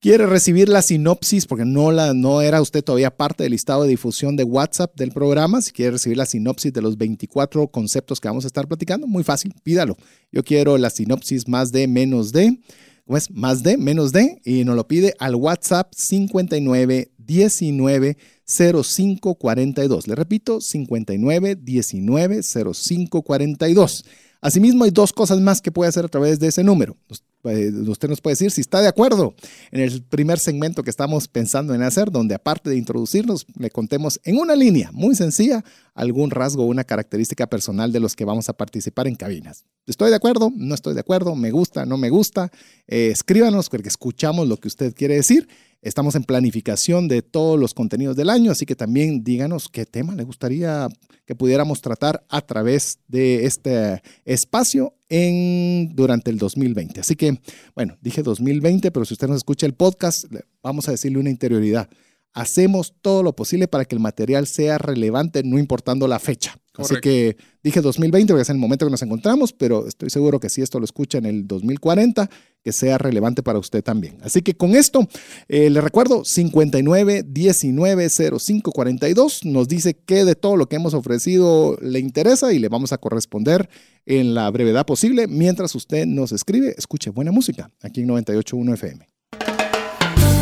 quiere 0.01 0.25
recibir 0.25 0.67
la 0.67 0.81
sinopsis, 0.81 1.45
porque 1.45 1.63
no, 1.63 1.91
la, 1.91 2.13
no 2.13 2.41
era 2.41 2.59
usted 2.59 2.83
todavía 2.83 3.15
parte 3.15 3.43
del 3.43 3.51
listado 3.51 3.83
de 3.83 3.89
difusión 3.89 4.35
de 4.35 4.43
WhatsApp 4.43 4.93
del 4.97 5.11
programa, 5.11 5.61
si 5.61 5.71
quiere 5.71 5.91
recibir 5.91 6.17
la 6.17 6.25
sinopsis 6.25 6.73
de 6.73 6.81
los 6.81 6.97
24 6.97 7.67
conceptos 7.67 8.19
que 8.19 8.27
vamos 8.27 8.43
a 8.43 8.47
estar 8.47 8.67
platicando, 8.67 9.07
muy 9.07 9.23
fácil, 9.23 9.53
pídalo. 9.63 9.95
Yo 10.31 10.43
quiero 10.43 10.77
la 10.77 10.89
sinopsis 10.89 11.47
más 11.47 11.71
de 11.71 11.87
menos 11.87 12.31
de, 12.31 12.59
¿cómo 13.05 13.17
es? 13.17 13.29
Más 13.29 13.61
de 13.61 13.77
menos 13.77 14.11
de, 14.11 14.41
y 14.43 14.65
nos 14.65 14.75
lo 14.75 14.87
pide 14.87 15.13
al 15.19 15.35
WhatsApp 15.35 15.93
59 15.95 17.11
19 17.19 18.17
05 18.43 19.35
42. 19.35 20.07
Le 20.07 20.15
repito, 20.15 20.61
59 20.61 21.55
19 21.55 22.41
05 22.43 23.21
42. 23.21 24.05
Asimismo, 24.41 24.83
hay 24.83 24.91
dos 24.91 25.13
cosas 25.13 25.39
más 25.39 25.61
que 25.61 25.71
puede 25.71 25.89
hacer 25.89 26.05
a 26.05 26.07
través 26.09 26.39
de 26.39 26.47
ese 26.47 26.63
número. 26.63 26.97
Eh, 27.45 27.71
usted 27.87 28.09
nos 28.09 28.21
puede 28.21 28.33
decir 28.33 28.51
si 28.51 28.61
está 28.61 28.81
de 28.81 28.87
acuerdo 28.87 29.33
en 29.71 29.81
el 29.81 30.03
primer 30.03 30.39
segmento 30.39 30.83
que 30.83 30.89
estamos 30.89 31.27
pensando 31.27 31.73
en 31.73 31.81
hacer, 31.81 32.11
donde 32.11 32.35
aparte 32.35 32.69
de 32.69 32.77
introducirnos, 32.77 33.45
le 33.57 33.69
contemos 33.69 34.19
en 34.23 34.37
una 34.37 34.55
línea 34.55 34.89
muy 34.93 35.15
sencilla 35.15 35.63
algún 35.93 36.31
rasgo 36.31 36.63
o 36.63 36.67
una 36.67 36.83
característica 36.83 37.47
personal 37.47 37.91
de 37.91 37.99
los 37.99 38.15
que 38.15 38.25
vamos 38.25 38.49
a 38.49 38.53
participar 38.53 39.07
en 39.07 39.15
cabinas. 39.15 39.65
¿Estoy 39.87 40.09
de 40.09 40.15
acuerdo? 40.15 40.51
¿No 40.55 40.75
estoy 40.75 40.93
de 40.93 41.01
acuerdo? 41.01 41.35
¿Me 41.35 41.51
gusta? 41.51 41.85
¿No 41.85 41.97
me 41.97 42.09
gusta? 42.09 42.51
Eh, 42.87 43.09
escríbanos 43.11 43.69
porque 43.69 43.89
escuchamos 43.89 44.47
lo 44.47 44.57
que 44.57 44.67
usted 44.67 44.93
quiere 44.93 45.15
decir 45.15 45.47
Estamos 45.81 46.13
en 46.13 46.23
planificación 46.23 47.07
de 47.07 47.23
todos 47.23 47.59
los 47.59 47.73
contenidos 47.73 48.15
del 48.15 48.29
año, 48.29 48.51
así 48.51 48.67
que 48.67 48.75
también 48.75 49.23
díganos 49.23 49.67
qué 49.67 49.87
tema 49.87 50.13
le 50.13 50.23
gustaría 50.23 50.87
que 51.25 51.33
pudiéramos 51.33 51.81
tratar 51.81 52.23
a 52.29 52.41
través 52.41 52.99
de 53.07 53.45
este 53.45 54.03
espacio 54.23 54.93
en, 55.09 55.95
durante 55.95 56.29
el 56.29 56.37
2020. 56.37 56.99
Así 56.99 57.15
que, 57.15 57.41
bueno, 57.73 57.97
dije 57.99 58.21
2020, 58.21 58.91
pero 58.91 59.05
si 59.05 59.15
usted 59.15 59.27
nos 59.27 59.37
escucha 59.37 59.65
el 59.65 59.73
podcast, 59.73 60.25
vamos 60.61 60.87
a 60.87 60.91
decirle 60.91 61.17
una 61.17 61.31
interioridad. 61.31 61.89
Hacemos 62.33 62.93
todo 63.01 63.23
lo 63.23 63.35
posible 63.35 63.67
para 63.67 63.85
que 63.85 63.95
el 63.95 64.01
material 64.01 64.45
sea 64.45 64.77
relevante, 64.77 65.41
no 65.43 65.57
importando 65.57 66.07
la 66.07 66.19
fecha. 66.19 66.61
Así 66.77 66.95
que 67.01 67.35
dije 67.63 67.81
2020 67.81 68.31
porque 68.31 68.43
es 68.43 68.49
el 68.49 68.57
momento 68.57 68.85
que 68.85 68.91
nos 68.91 69.01
encontramos, 69.01 69.51
pero 69.51 69.87
estoy 69.87 70.09
seguro 70.09 70.39
que 70.39 70.49
si 70.49 70.61
esto 70.61 70.79
lo 70.79 70.85
escucha 70.85 71.17
en 71.17 71.25
el 71.25 71.45
2040, 71.45 72.29
que 72.63 72.71
sea 72.71 72.97
relevante 72.97 73.43
para 73.43 73.59
usted 73.59 73.83
también. 73.83 74.17
Así 74.21 74.41
que 74.41 74.55
con 74.55 74.75
esto, 74.75 75.07
eh, 75.49 75.69
le 75.69 75.81
recuerdo, 75.81 76.23
59 76.23 77.23
19 77.27 78.09
05 78.09 78.71
42 78.71 79.45
nos 79.45 79.67
dice 79.67 79.95
que 79.95 80.23
de 80.23 80.35
todo 80.35 80.55
lo 80.55 80.67
que 80.67 80.77
hemos 80.77 80.93
ofrecido 80.93 81.77
le 81.81 81.99
interesa 81.99 82.53
y 82.53 82.59
le 82.59 82.69
vamos 82.69 82.93
a 82.93 82.97
corresponder 82.99 83.69
en 84.05 84.33
la 84.33 84.49
brevedad 84.49 84.85
posible. 84.85 85.27
Mientras 85.27 85.75
usted 85.75 86.05
nos 86.05 86.31
escribe, 86.31 86.73
escuche 86.77 87.09
buena 87.09 87.31
música 87.31 87.69
aquí 87.81 88.01
en 88.01 88.09
98.1 88.09 88.73
FM. 88.73 89.10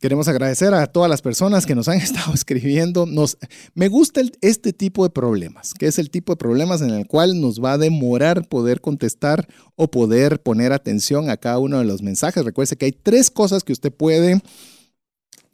Queremos 0.00 0.28
agradecer 0.28 0.72
a 0.72 0.86
todas 0.86 1.10
las 1.10 1.20
personas 1.20 1.66
que 1.66 1.74
nos 1.74 1.86
han 1.86 1.98
estado 1.98 2.32
escribiendo. 2.32 3.04
Nos, 3.04 3.36
me 3.74 3.88
gusta 3.88 4.22
este 4.40 4.72
tipo 4.72 5.04
de 5.04 5.10
problemas, 5.10 5.74
que 5.74 5.86
es 5.86 5.98
el 5.98 6.10
tipo 6.10 6.32
de 6.32 6.38
problemas 6.38 6.80
en 6.80 6.90
el 6.90 7.06
cual 7.06 7.38
nos 7.38 7.62
va 7.62 7.74
a 7.74 7.78
demorar 7.78 8.48
poder 8.48 8.80
contestar 8.80 9.46
o 9.76 9.90
poder 9.90 10.40
poner 10.40 10.72
atención 10.72 11.28
a 11.28 11.36
cada 11.36 11.58
uno 11.58 11.78
de 11.78 11.84
los 11.84 12.02
mensajes. 12.02 12.44
Recuerde 12.44 12.76
que 12.76 12.86
hay 12.86 12.92
tres 12.92 13.30
cosas 13.30 13.62
que 13.62 13.74
usted 13.74 13.92
puede 13.92 14.40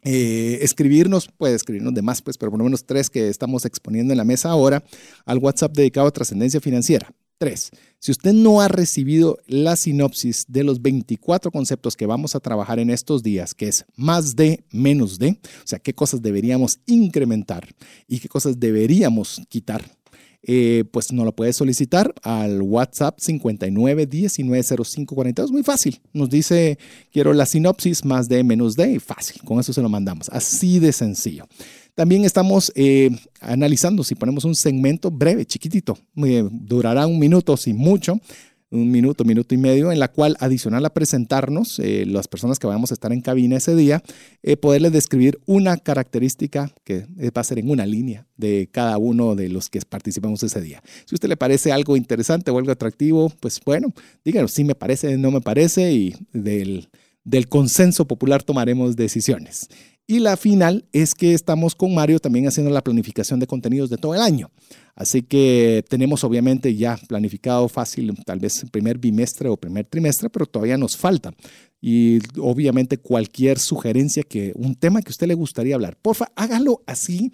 eh, 0.03 0.59
escribirnos, 0.61 1.27
puede 1.37 1.55
escribirnos 1.55 1.93
de 1.93 2.01
más, 2.01 2.21
pues, 2.21 2.37
pero 2.37 2.49
por 2.49 2.59
lo 2.59 2.63
menos 2.63 2.85
tres 2.85 3.09
que 3.09 3.27
estamos 3.27 3.65
exponiendo 3.65 4.13
en 4.13 4.17
la 4.17 4.23
mesa 4.23 4.49
ahora 4.49 4.81
al 5.25 5.39
WhatsApp 5.39 5.73
dedicado 5.73 6.07
a 6.07 6.11
trascendencia 6.11 6.61
financiera. 6.61 7.11
Tres, 7.37 7.69
si 7.99 8.11
usted 8.11 8.33
no 8.33 8.61
ha 8.61 8.67
recibido 8.67 9.37
la 9.45 9.75
sinopsis 9.75 10.45
de 10.47 10.63
los 10.63 10.81
24 10.81 11.51
conceptos 11.51 11.95
que 11.95 12.07
vamos 12.07 12.35
a 12.35 12.39
trabajar 12.39 12.79
en 12.79 12.89
estos 12.89 13.21
días, 13.21 13.53
que 13.53 13.67
es 13.67 13.85
más 13.95 14.35
de, 14.35 14.63
menos 14.71 15.19
de, 15.19 15.29
o 15.29 15.65
sea, 15.65 15.77
qué 15.77 15.93
cosas 15.93 16.23
deberíamos 16.23 16.79
incrementar 16.87 17.75
y 18.07 18.19
qué 18.19 18.27
cosas 18.27 18.59
deberíamos 18.59 19.39
quitar, 19.49 19.85
eh, 20.49 20.85
pues 20.91 21.11
nos 21.11 21.25
lo 21.25 21.35
puede 21.35 21.51
solicitar 21.51 22.15
al 22.23 22.61
WhatsApp 22.61 23.19
59190542. 23.19 25.51
Muy 25.51 25.63
fácil. 25.63 25.99
Nos 26.13 26.29
dice, 26.29 26.79
quiero 27.11 27.33
la 27.33 27.45
sinopsis 27.45 28.05
más 28.05 28.29
de, 28.29 28.43
menos 28.43 28.75
de, 28.75 28.99
fácil. 28.99 29.41
Con 29.43 29.59
eso 29.59 29.73
se 29.73 29.81
lo 29.81 29.89
mandamos. 29.89 30.29
Así 30.29 30.79
de 30.79 30.93
sencillo. 30.93 31.47
También 31.97 32.25
estamos 32.25 32.71
eh, 32.75 33.09
analizando 33.41 34.03
si 34.03 34.13
ponemos 34.13 34.45
un 34.45 34.53
segmento 34.53 35.09
breve, 35.09 35.47
chiquitito, 35.47 35.97
eh, 36.17 36.47
durará 36.51 37.07
un 37.07 37.17
minuto, 37.17 37.57
sin 37.57 37.75
mucho, 37.75 38.19
un 38.69 38.91
minuto, 38.91 39.23
minuto 39.23 39.55
y 39.55 39.57
medio, 39.57 39.91
en 39.91 39.97
la 39.97 40.07
cual, 40.07 40.37
adicional 40.39 40.85
a 40.85 40.93
presentarnos, 40.93 41.79
eh, 41.79 42.05
las 42.05 42.27
personas 42.27 42.59
que 42.59 42.67
vamos 42.67 42.91
a 42.91 42.93
estar 42.93 43.11
en 43.11 43.21
cabina 43.21 43.57
ese 43.57 43.75
día, 43.75 44.03
poderles 44.61 44.91
describir 44.91 45.39
una 45.47 45.77
característica 45.77 46.71
que 46.83 47.07
va 47.35 47.41
a 47.41 47.43
ser 47.43 47.57
en 47.57 47.71
una 47.71 47.87
línea 47.87 48.27
de 48.35 48.69
cada 48.71 48.99
uno 48.99 49.33
de 49.33 49.49
los 49.49 49.71
que 49.71 49.79
participamos 49.81 50.43
ese 50.43 50.61
día. 50.61 50.83
Si 51.07 51.15
a 51.15 51.17
usted 51.17 51.29
le 51.29 51.35
parece 51.35 51.71
algo 51.71 51.97
interesante 51.97 52.51
o 52.51 52.59
algo 52.59 52.71
atractivo, 52.71 53.33
pues 53.39 53.59
bueno, 53.65 53.91
díganos 54.23 54.51
si 54.51 54.63
me 54.63 54.75
parece, 54.75 55.17
no 55.17 55.31
me 55.31 55.41
parece, 55.41 55.91
y 55.93 56.15
del, 56.31 56.89
del 57.23 57.49
consenso 57.49 58.05
popular 58.05 58.43
tomaremos 58.43 58.95
decisiones. 58.95 59.67
Y 60.09 60.19
la 60.19 60.37
final 60.37 60.85
es 60.93 61.13
que 61.13 61.33
estamos 61.33 61.75
con 61.75 61.93
Mario 61.93 62.19
también 62.19 62.47
haciendo 62.47 62.71
la 62.71 62.81
planificación 62.81 63.41
de 63.41 63.47
contenidos 63.47 63.89
de 63.89 63.97
todo 63.97 64.15
el 64.15 64.21
año. 64.21 64.49
Así 64.95 65.21
que 65.21 65.83
tenemos 65.89 66.23
obviamente 66.23 66.73
ya 66.75 66.97
planificado 67.09 67.67
fácil, 67.67 68.15
tal 68.25 68.39
vez 68.39 68.65
primer 68.71 68.97
bimestre 68.97 69.49
o 69.49 69.57
primer 69.57 69.85
trimestre, 69.85 70.29
pero 70.29 70.45
todavía 70.45 70.77
nos 70.77 70.95
falta. 70.95 71.33
Y 71.81 72.19
obviamente 72.39 72.97
cualquier 72.97 73.59
sugerencia 73.59 74.23
que 74.23 74.53
un 74.55 74.75
tema 74.75 75.01
que 75.01 75.11
usted 75.11 75.27
le 75.27 75.35
gustaría 75.35 75.75
hablar, 75.75 75.97
porfa, 76.01 76.31
hágalo 76.37 76.81
así 76.87 77.29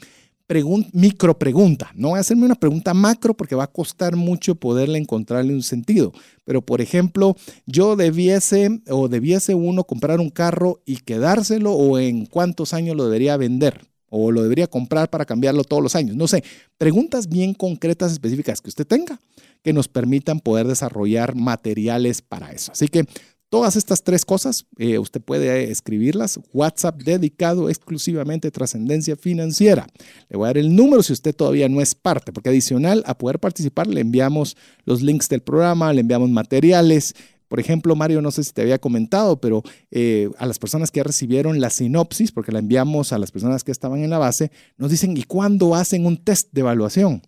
micro 0.94 1.38
pregunta. 1.38 1.92
No 1.96 2.10
voy 2.10 2.18
a 2.18 2.22
hacerme 2.22 2.46
una 2.46 2.56
pregunta 2.56 2.94
macro 2.94 3.34
porque 3.34 3.56
va 3.56 3.66
a 3.66 3.72
costar 3.72 4.16
mucho 4.16 4.56
poderle 4.56 5.00
encontrarle 5.00 5.54
un 5.54 5.64
sentido. 5.64 6.14
Pero, 6.46 6.62
por 6.62 6.82
ejemplo, 6.82 7.36
yo 7.66 7.96
debiese 7.96 8.82
o 8.90 9.08
debiese 9.08 9.56
uno 9.56 9.84
comprar 9.86 10.20
un 10.20 10.30
carro 10.30 10.82
y 10.86 10.98
quedárselo 10.98 11.74
o 11.74 12.00
en 12.00 12.26
cuántos 12.26 12.74
años 12.74 12.96
lo 12.96 13.06
debería 13.06 13.38
vender 13.38 13.82
o 14.16 14.32
lo 14.32 14.44
debería 14.44 14.68
comprar 14.68 15.10
para 15.10 15.26
cambiarlo 15.26 15.64
todos 15.64 15.82
los 15.82 15.96
años. 15.96 16.16
No 16.16 16.28
sé, 16.28 16.44
preguntas 16.78 17.28
bien 17.28 17.56
concretas, 17.56 18.12
específicas 18.12 18.62
que 18.62 18.70
usted 18.70 18.86
tenga 18.86 19.20
que 19.64 19.74
nos 19.74 19.88
permitan 19.88 20.40
poder 20.40 20.68
desarrollar 20.68 21.36
materiales 21.36 22.22
para 22.22 22.52
eso. 22.52 22.72
Así 22.74 22.90
que 22.90 23.06
Todas 23.54 23.76
estas 23.76 24.02
tres 24.02 24.26
cosas, 24.26 24.66
eh, 24.80 24.98
usted 24.98 25.22
puede 25.22 25.70
escribirlas. 25.70 26.40
WhatsApp 26.54 27.00
dedicado 27.04 27.70
exclusivamente 27.70 28.48
a 28.48 28.52
trascendencia 28.52 29.16
financiera. 29.16 29.86
Le 30.28 30.38
voy 30.38 30.46
a 30.46 30.48
dar 30.48 30.58
el 30.58 30.76
número 30.76 31.04
si 31.04 31.14
usted 31.14 31.36
todavía 31.36 31.70
no 31.70 31.80
es 31.80 31.94
parte, 31.94 32.34
porque 32.34 32.50
adicional 32.50 33.04
a 33.06 33.16
poder 33.16 33.38
participar 33.38 33.86
le 33.86 34.02
enviamos 34.02 34.58
los 34.86 35.04
links 35.04 35.30
del 35.30 35.42
programa, 35.42 35.94
le 35.94 36.02
enviamos 36.02 36.32
materiales. 36.32 37.14
Por 37.48 37.60
ejemplo, 37.60 37.96
Mario, 37.96 38.24
no 38.24 38.32
sé 38.32 38.44
si 38.44 38.54
te 38.54 38.64
había 38.64 38.80
comentado, 38.80 39.40
pero 39.40 39.62
eh, 39.92 40.32
a 40.40 40.48
las 40.48 40.58
personas 40.58 40.90
que 40.90 41.04
recibieron 41.04 41.62
la 41.62 41.70
sinopsis, 41.70 42.32
porque 42.32 42.52
la 42.52 42.58
enviamos 42.58 43.14
a 43.14 43.20
las 43.20 43.32
personas 43.32 43.64
que 43.64 43.72
estaban 43.72 44.04
en 44.04 44.10
la 44.10 44.18
base, 44.18 44.50
nos 44.78 44.90
dicen, 44.90 45.16
¿y 45.16 45.26
cuándo 45.26 45.76
hacen 45.76 46.08
un 46.08 46.18
test 46.18 46.52
de 46.54 46.62
evaluación? 46.62 47.22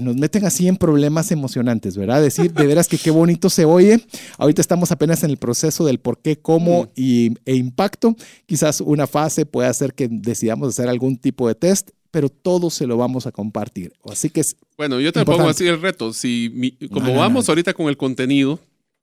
Nos 0.00 0.16
meten 0.16 0.44
así 0.44 0.66
en 0.66 0.76
problemas 0.76 1.30
emocionantes, 1.30 1.96
¿verdad? 1.96 2.22
Decir, 2.22 2.52
de 2.52 2.66
veras 2.66 2.88
que 2.88 2.98
qué 2.98 3.10
bonito 3.10 3.50
se 3.50 3.64
oye. 3.64 4.00
Ahorita 4.38 4.60
estamos 4.60 4.90
apenas 4.92 5.22
en 5.22 5.30
el 5.30 5.36
proceso 5.36 5.84
del 5.84 5.98
por 5.98 6.20
qué, 6.20 6.38
cómo 6.38 6.84
mm. 6.84 6.88
y, 6.96 7.34
e 7.44 7.54
impacto. 7.54 8.16
Quizás 8.46 8.80
una 8.80 9.06
fase 9.06 9.46
puede 9.46 9.68
hacer 9.68 9.94
que 9.94 10.08
decidamos 10.10 10.68
hacer 10.68 10.88
algún 10.88 11.18
tipo 11.18 11.48
de 11.48 11.54
test, 11.54 11.90
pero 12.10 12.28
todo 12.28 12.70
se 12.70 12.86
lo 12.86 12.96
vamos 12.96 13.26
a 13.26 13.32
compartir. 13.32 13.92
Así 14.10 14.30
que 14.30 14.40
es. 14.40 14.56
Bueno, 14.76 15.00
yo 15.00 15.12
te 15.12 15.24
pongo 15.24 15.48
así 15.48 15.66
el 15.66 15.80
reto. 15.80 16.12
Si 16.12 16.76
como 16.90 17.14
vamos 17.14 17.48
ahorita 17.48 17.74
con 17.74 17.88
el 17.88 17.96
contenido, 17.96 18.58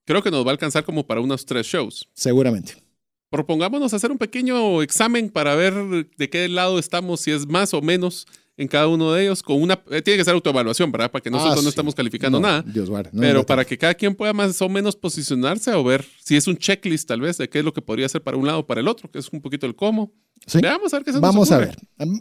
creo 0.05 0.23
que 0.23 0.31
nos 0.31 0.45
va 0.45 0.49
a 0.49 0.53
alcanzar 0.53 0.83
como 0.83 1.05
para 1.05 1.21
unos 1.21 1.45
tres 1.45 1.67
shows. 1.67 2.07
Seguramente. 2.13 2.75
Propongámonos 3.29 3.93
hacer 3.93 4.11
un 4.11 4.17
pequeño 4.17 4.81
examen 4.81 5.29
para 5.29 5.55
ver 5.55 5.73
de 6.17 6.29
qué 6.29 6.47
lado 6.47 6.79
estamos, 6.79 7.21
si 7.21 7.31
es 7.31 7.47
más 7.47 7.73
o 7.73 7.81
menos 7.81 8.27
en 8.57 8.67
cada 8.67 8.87
uno 8.87 9.11
de 9.11 9.23
ellos 9.23 9.43
con 9.43 9.61
una 9.61 9.81
eh, 9.91 10.01
tiene 10.01 10.17
que 10.17 10.23
ser 10.23 10.33
autoevaluación, 10.33 10.91
¿verdad? 10.91 11.11
Para 11.11 11.21
que 11.21 11.29
nosotros 11.29 11.59
ah, 11.59 11.63
no 11.63 11.69
estemos 11.69 11.93
calificando 11.93 12.39
nada. 12.39 12.61
Dios 12.61 12.89
pero 13.11 13.45
para 13.45 13.65
que 13.65 13.77
cada 13.77 13.93
quien 13.93 14.15
pueda 14.15 14.33
más 14.33 14.61
o 14.61 14.69
menos 14.69 14.95
posicionarse 14.95 15.73
o 15.73 15.83
ver 15.83 16.05
si 16.23 16.35
es 16.35 16.47
un 16.47 16.57
checklist 16.57 17.07
tal 17.07 17.21
vez 17.21 17.37
de 17.37 17.49
qué 17.49 17.59
es 17.59 17.65
lo 17.65 17.73
que 17.73 17.81
podría 17.81 18.05
hacer 18.05 18.21
para 18.21 18.37
un 18.37 18.45
lado 18.45 18.59
o 18.59 18.65
para 18.65 18.79
el 18.79 18.87
otro, 18.87 19.11
que 19.11 19.19
es 19.19 19.29
un 19.29 19.41
poquito 19.41 19.65
el 19.65 19.75
cómo. 19.75 20.13
Veamos 20.61 20.93
a 20.93 20.97
ver 20.97 21.05
qué 21.05 21.11
se 21.13 21.19
Vamos 21.19 21.51
a 21.51 21.57
ver. 21.57 21.75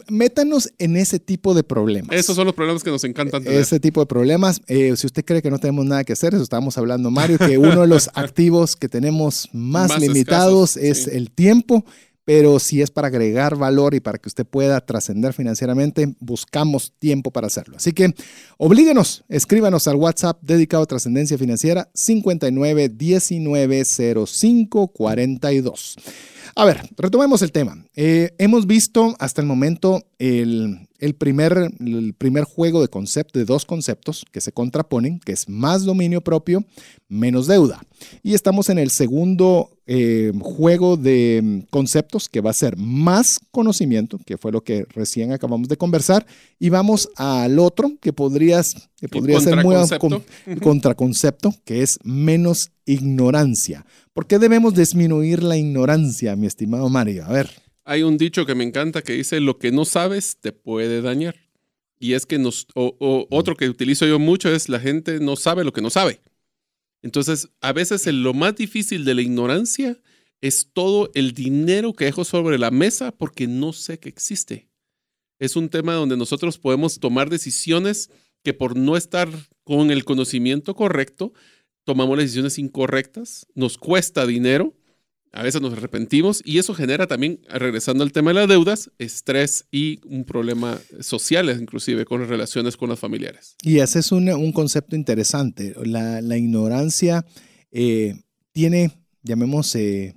Métanos 0.09 0.71
en 0.79 0.97
ese 0.97 1.19
tipo 1.19 1.53
de 1.53 1.63
problemas. 1.63 2.15
Esos 2.15 2.35
son 2.35 2.45
los 2.45 2.55
problemas 2.55 2.83
que 2.83 2.89
nos 2.89 3.03
encantan 3.03 3.43
tener. 3.43 3.59
Ese 3.59 3.79
tipo 3.79 3.99
de 3.99 4.07
problemas. 4.07 4.61
Eh, 4.67 4.95
si 4.95 5.05
usted 5.05 5.23
cree 5.23 5.41
que 5.41 5.51
no 5.51 5.59
tenemos 5.59 5.85
nada 5.85 6.03
que 6.03 6.13
hacer, 6.13 6.33
eso 6.33 6.41
estábamos 6.43 6.77
hablando, 6.77 7.11
Mario, 7.11 7.37
que 7.37 7.57
uno 7.57 7.81
de 7.81 7.87
los 7.87 8.09
activos 8.15 8.75
que 8.75 8.89
tenemos 8.89 9.49
más, 9.53 9.99
limitados 9.99 10.75
es 10.75 11.07
el 11.07 11.29
tiempo 11.29 11.85
pero 12.25 12.59
si 12.59 12.81
es 12.81 12.91
para 12.91 13.07
agregar 13.07 13.55
valor 13.55 13.93
y 13.93 13.99
para 13.99 14.17
que 14.17 14.27
usted 14.27 14.45
pueda 14.45 14.81
trascender 14.81 15.33
financieramente, 15.33 16.15
buscamos 16.19 16.93
tiempo 16.99 17.31
para 17.31 17.47
hacerlo. 17.47 17.77
Así 17.77 17.93
que 17.93 18.13
oblíguenos, 18.57 19.23
escríbanos 19.29 19.87
al 19.87 19.95
WhatsApp 19.95 20.39
dedicado 20.41 20.83
a 20.83 20.87
trascendencia 20.87 21.37
financiera 21.37 21.89
59 21.93 22.89
19 22.89 23.85
05 23.85 24.87
42. 24.87 25.95
A 26.57 26.63
ver, 26.63 26.89
retomemos 26.95 27.41
el 27.41 27.51
tema. 27.51 27.85
Eh, 27.95 28.33
hemos 28.37 28.65
visto 28.65 29.13
hasta 29.19 29.41
el 29.41 29.47
momento 29.47 30.03
el, 30.19 30.87
primer, 31.17 31.69
el 31.81 32.13
primer 32.17 32.45
juego 32.45 32.81
de 32.81 32.87
concepto, 32.87 33.37
de 33.37 33.43
dos 33.43 33.65
conceptos 33.65 34.25
que 34.31 34.39
se 34.39 34.53
contraponen, 34.53 35.19
que 35.19 35.33
es 35.33 35.49
más 35.49 35.83
dominio 35.83 36.21
propio, 36.21 36.63
menos 37.09 37.47
deuda. 37.47 37.81
Y 38.23 38.35
estamos 38.35 38.69
en 38.69 38.79
el 38.79 38.89
segundo 38.89 39.74
eh, 39.87 40.31
juego 40.39 40.97
de 40.97 41.63
conceptos, 41.69 42.27
que 42.27 42.41
va 42.41 42.49
a 42.49 42.53
ser 42.53 42.75
más 42.77 43.39
conocimiento, 43.51 44.19
que 44.25 44.37
fue 44.37 44.51
lo 44.51 44.61
que 44.61 44.85
recién 44.89 45.31
acabamos 45.31 45.67
de 45.67 45.77
conversar, 45.77 46.25
y 46.59 46.69
vamos 46.69 47.09
al 47.15 47.59
otro, 47.59 47.91
que, 48.01 48.13
podrías, 48.13 48.89
que 48.97 49.07
podría 49.07 49.39
ser 49.39 49.63
muy 49.63 49.75
contraconcepto, 50.61 51.53
que 51.65 51.83
es 51.83 51.99
menos 52.03 52.71
ignorancia. 52.85 53.85
¿Por 54.13 54.27
qué 54.27 54.39
debemos 54.39 54.73
disminuir 54.73 55.43
la 55.43 55.57
ignorancia, 55.57 56.35
mi 56.35 56.47
estimado 56.47 56.89
Mario? 56.89 57.25
A 57.25 57.31
ver. 57.31 57.49
Hay 57.83 58.01
un 58.01 58.17
dicho 58.17 58.45
que 58.47 58.55
me 58.55 58.63
encanta 58.63 59.03
que 59.03 59.13
dice, 59.13 59.39
lo 59.39 59.59
que 59.59 59.71
no 59.71 59.85
sabes 59.85 60.37
te 60.41 60.51
puede 60.51 61.01
dañar. 61.01 61.35
Y 61.99 62.13
es 62.13 62.25
que 62.25 62.39
nos, 62.39 62.67
o, 62.73 63.27
otro 63.29 63.55
que 63.55 63.69
utilizo 63.69 64.05
yo 64.05 64.19
mucho 64.19 64.49
es 64.49 64.69
la 64.69 64.79
gente 64.79 65.19
no 65.19 65.35
sabe 65.35 65.63
lo 65.63 65.71
que 65.71 65.81
no 65.81 65.89
sabe. 65.89 66.19
Entonces, 67.05 67.49
a 67.61 67.71
veces 67.71 68.07
lo 68.07 68.33
más 68.33 68.55
difícil 68.55 69.05
de 69.05 69.13
la 69.13 69.21
ignorancia 69.21 70.01
es 70.41 70.71
todo 70.73 71.11
el 71.13 71.33
dinero 71.35 71.93
que 71.93 72.05
dejo 72.05 72.23
sobre 72.23 72.57
la 72.57 72.71
mesa 72.71 73.11
porque 73.11 73.45
no 73.45 73.73
sé 73.73 73.99
que 73.99 74.09
existe. 74.09 74.71
Es 75.37 75.55
un 75.55 75.69
tema 75.69 75.93
donde 75.93 76.17
nosotros 76.17 76.57
podemos 76.57 76.99
tomar 76.99 77.29
decisiones 77.29 78.09
que 78.43 78.55
por 78.55 78.75
no 78.75 78.97
estar 78.97 79.29
con 79.63 79.91
el 79.91 80.03
conocimiento 80.03 80.75
correcto, 80.75 81.31
tomamos 81.83 82.17
decisiones 82.17 82.57
incorrectas, 82.57 83.45
nos 83.53 83.77
cuesta 83.77 84.25
dinero, 84.25 84.73
a 85.35 85.43
veces 85.43 85.61
nos 85.61 85.73
arrepentimos 85.73 86.41
y 86.45 86.59
eso 86.59 86.73
genera 86.73 87.07
también, 87.07 87.41
regresando 87.49 88.03
al 88.03 88.13
tema 88.13 88.31
de 88.31 88.35
las 88.35 88.47
deudas, 88.47 88.89
estrés 88.99 89.65
y 89.69 89.99
un 90.07 90.23
problema 90.23 90.79
social, 91.01 91.49
inclusive 91.59 92.05
con 92.05 92.21
las 92.21 92.29
relaciones 92.29 92.77
con 92.77 92.87
los 92.87 92.99
familiares. 92.99 93.57
Y 93.61 93.79
ese 93.79 93.99
es 93.99 94.13
un, 94.13 94.51
concepto 94.53 94.95
interesante. 94.95 95.75
La, 95.83 96.37
ignorancia 96.37 97.25
eh, 97.71 98.15
tiene, 98.53 98.91
llamemos, 99.23 99.75
eh, 99.75 100.15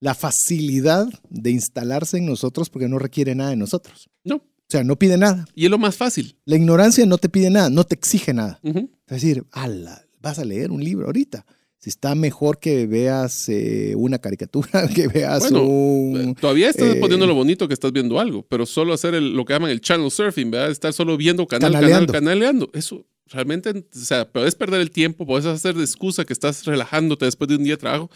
la 0.00 0.14
facilidad 0.14 1.06
de 1.30 1.50
instalarse 1.52 2.18
en 2.18 2.26
nosotros 2.26 2.68
porque 2.68 2.88
no 2.88 2.98
requiere 2.98 3.36
nada 3.36 3.50
de 3.50 3.56
nosotros. 3.56 4.10
No. 4.24 4.36
O 4.36 4.70
sea, 4.70 4.82
no 4.82 4.98
pide 4.98 5.16
nada. 5.16 5.46
Y 5.54 5.66
es 5.66 5.70
lo 5.70 5.78
más 5.78 5.96
fácil. 5.96 6.36
La 6.44 6.56
ignorancia 6.56 7.06
no 7.06 7.18
te 7.18 7.28
pide 7.28 7.48
nada, 7.48 7.70
no 7.70 7.84
te 7.84 7.94
exige 7.94 8.34
nada. 8.34 8.60
Es 8.64 9.22
decir, 9.22 9.46
ala, 9.52 10.04
vas 10.20 10.40
a 10.40 10.44
leer 10.44 10.72
un 10.72 10.82
libro 10.82 11.06
ahorita. 11.06 11.46
Si 11.80 11.90
está 11.90 12.16
mejor 12.16 12.58
que 12.58 12.86
veas 12.86 13.48
eh, 13.48 13.94
una 13.96 14.18
caricatura, 14.18 14.88
que 14.94 15.06
veas 15.06 15.50
un... 15.52 16.16
Eh, 16.16 16.34
todavía 16.40 16.70
estás 16.70 16.96
eh, 16.96 16.98
poniendo 17.00 17.26
lo 17.26 17.34
bonito 17.34 17.68
que 17.68 17.74
estás 17.74 17.92
viendo 17.92 18.18
algo, 18.18 18.44
pero 18.48 18.66
solo 18.66 18.92
hacer 18.92 19.14
lo 19.22 19.44
que 19.44 19.52
llaman 19.52 19.70
el 19.70 19.80
channel 19.80 20.10
surfing, 20.10 20.50
¿verdad? 20.50 20.70
Estar 20.70 20.92
solo 20.92 21.16
viendo 21.16 21.46
canal, 21.46 21.72
canal, 21.72 22.06
canaleando. 22.06 22.68
Eso 22.72 23.06
realmente, 23.26 23.70
o 23.70 23.84
sea, 23.92 24.28
puedes 24.28 24.54
perder 24.54 24.80
el 24.80 24.90
tiempo, 24.90 25.24
puedes 25.24 25.46
hacer 25.46 25.74
de 25.76 25.84
excusa 25.84 26.24
que 26.24 26.32
estás 26.32 26.64
relajándote 26.64 27.26
después 27.26 27.48
de 27.48 27.56
un 27.56 27.64
día 27.64 27.74
de 27.74 27.78
trabajo, 27.78 28.10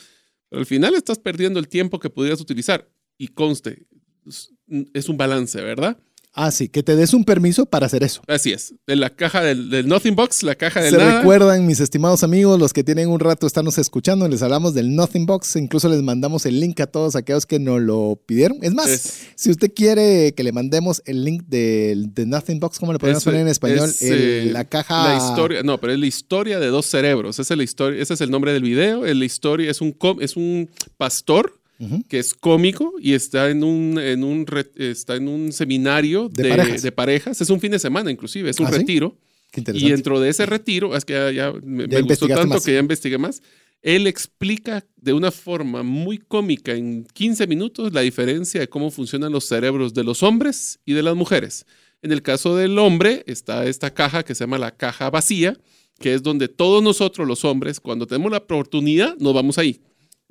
pero 0.49 0.61
al 0.61 0.67
final 0.67 0.95
estás 0.95 1.19
perdiendo 1.19 1.61
el 1.61 1.69
tiempo 1.69 2.01
que 2.01 2.11
podrías 2.11 2.41
utilizar. 2.41 2.89
Y 3.17 3.29
conste, 3.29 3.87
es 4.27 5.09
un 5.09 5.17
balance, 5.17 5.61
¿verdad? 5.61 5.99
Ah, 6.35 6.51
sí, 6.51 6.69
que 6.69 6.83
te 6.83 6.97
des 6.97 7.13
un 7.13 7.25
permiso 7.25 7.67
para 7.67 7.87
hacer 7.87 8.03
eso. 8.03 8.23
Así 8.27 8.53
es. 8.53 8.75
En 8.87 9.01
la 9.01 9.11
caja 9.11 9.43
del, 9.43 9.87
Nothing 9.87 10.17
Box, 10.17 10.43
la 10.43 10.55
caja 10.55 10.81
del 10.81 10.95
Se 10.95 10.99
recuerdan, 10.99 11.67
mis 11.67 11.79
estimados 11.81 12.23
amigos, 12.23 12.59
los 12.59 12.73
que 12.73 12.83
tienen 12.83 13.11
un 13.11 13.21
rato 13.21 13.47
estarnos 13.47 13.77
escuchando, 13.77 14.27
les 14.29 14.43
hablamos 14.43 14.73
del 14.73 14.95
Nothing 14.95 15.27
Box. 15.27 15.57
Incluso 15.57 15.91
les 15.91 16.03
mandamos 16.03 16.47
el 16.47 16.59
link 16.59 16.81
a 16.81 16.87
todos 16.87 17.17
aquellos 17.17 17.45
que 17.45 17.59
nos 17.59 17.83
lo 17.83 18.19
pidieron. 18.25 18.59
Es 18.63 18.73
más, 18.73 19.27
si 19.35 19.51
usted 19.51 19.73
quiere 19.75 20.33
que 20.33 20.43
le 20.43 20.53
mandemos 20.53 21.03
el 21.05 21.23
link 21.23 21.43
del 21.49 22.15
de 22.15 22.25
Nothing 22.25 22.61
Box, 22.61 22.79
¿cómo 22.79 22.95
le 22.95 22.99
podemos 22.99 23.23
poner 23.25 23.43
en 23.43 23.49
español? 23.49 23.91
Eh, 24.01 24.49
la 24.53 24.65
caja. 24.65 25.09
La 25.09 25.17
historia, 25.17 25.63
no, 25.63 25.79
pero 25.79 25.93
es 25.93 25.99
la 25.99 26.07
historia 26.07 26.59
de 26.59 26.69
dos 26.69 26.87
cerebros. 26.87 27.39
Esa 27.39 27.53
es 27.53 27.59
la 27.59 27.65
historia, 27.65 28.03
ese 28.03 28.15
es 28.15 28.21
el 28.23 28.31
nombre 28.31 28.55
del 28.55 28.63
video. 28.63 29.05
La 29.05 29.25
historia 29.25 29.71
es 29.71 29.83
un, 29.83 29.95
es 30.21 30.37
un 30.37 30.71
pastor 30.97 31.62
que 32.09 32.19
es 32.19 32.35
cómico 32.35 32.95
y 33.01 33.15
está 33.15 33.51
en 33.51 33.65
un, 33.65 33.99
en 33.99 34.25
un, 34.25 34.47
está 34.77 35.17
en 35.17 35.29
un 35.29 35.53
seminario 35.53 36.29
de, 36.29 36.93
parejas. 36.93 37.41
Es 37.41 37.51
un 37.51 37.61
fin 37.61 37.73
de 37.73 37.79
semana, 37.79 38.11
inclusive, 38.11 38.51
es 38.51 38.61
un 38.61 38.67
¿Ah, 38.67 38.71
retiro. 38.71 39.17
y 39.55 39.91
dentro 39.91 40.21
de 40.21 40.29
ese 40.29 40.47
retiro, 40.47 40.97
es 40.97 41.05
que 41.05 41.15
ya, 41.35 41.53
me, 41.63 41.87
gustó 42.03 42.29
tanto 42.29 42.61
que 42.61 42.75
ya 42.75 42.79
investigué 42.79 43.19
más. 43.19 43.43
Él 43.83 44.07
explica 44.07 44.85
de 44.97 45.13
una 45.13 45.33
forma 45.33 45.83
muy 45.83 46.19
cómica 46.19 46.73
en 46.73 47.05
15 47.05 47.49
minutos 47.49 47.93
la 47.93 48.03
diferencia 48.03 48.61
de 48.61 48.69
cómo 48.69 48.93
funcionan 48.93 49.33
los 49.33 49.47
cerebros 49.47 49.93
de 49.93 50.05
los 50.05 50.23
hombres 50.23 50.79
y 50.85 50.93
de 50.93 51.03
las 51.03 51.17
mujeres. 51.17 51.67
En 52.01 52.13
el 52.13 52.23
caso 52.23 52.57
del 52.57 52.79
hombre 52.79 53.25
está 53.27 53.67
esta 53.67 53.93
caja 53.93 54.23
que 54.23 54.37
se 54.37 54.45
llama 54.45 54.59
la 54.59 54.77
caja 54.77 55.11
vacía, 55.11 55.59
que 55.99 56.15
es 56.15 56.23
donde 56.23 56.47
todos 56.47 56.83
nosotros 56.83 57.27
los 57.27 57.45
hombres, 57.45 57.81
cuando 57.81 58.07
tenemos 58.07 58.31
la 58.31 58.39
oportunidad, 58.39 59.17
nos 59.19 59.35
vamos 59.35 59.59
ahí 59.59 59.81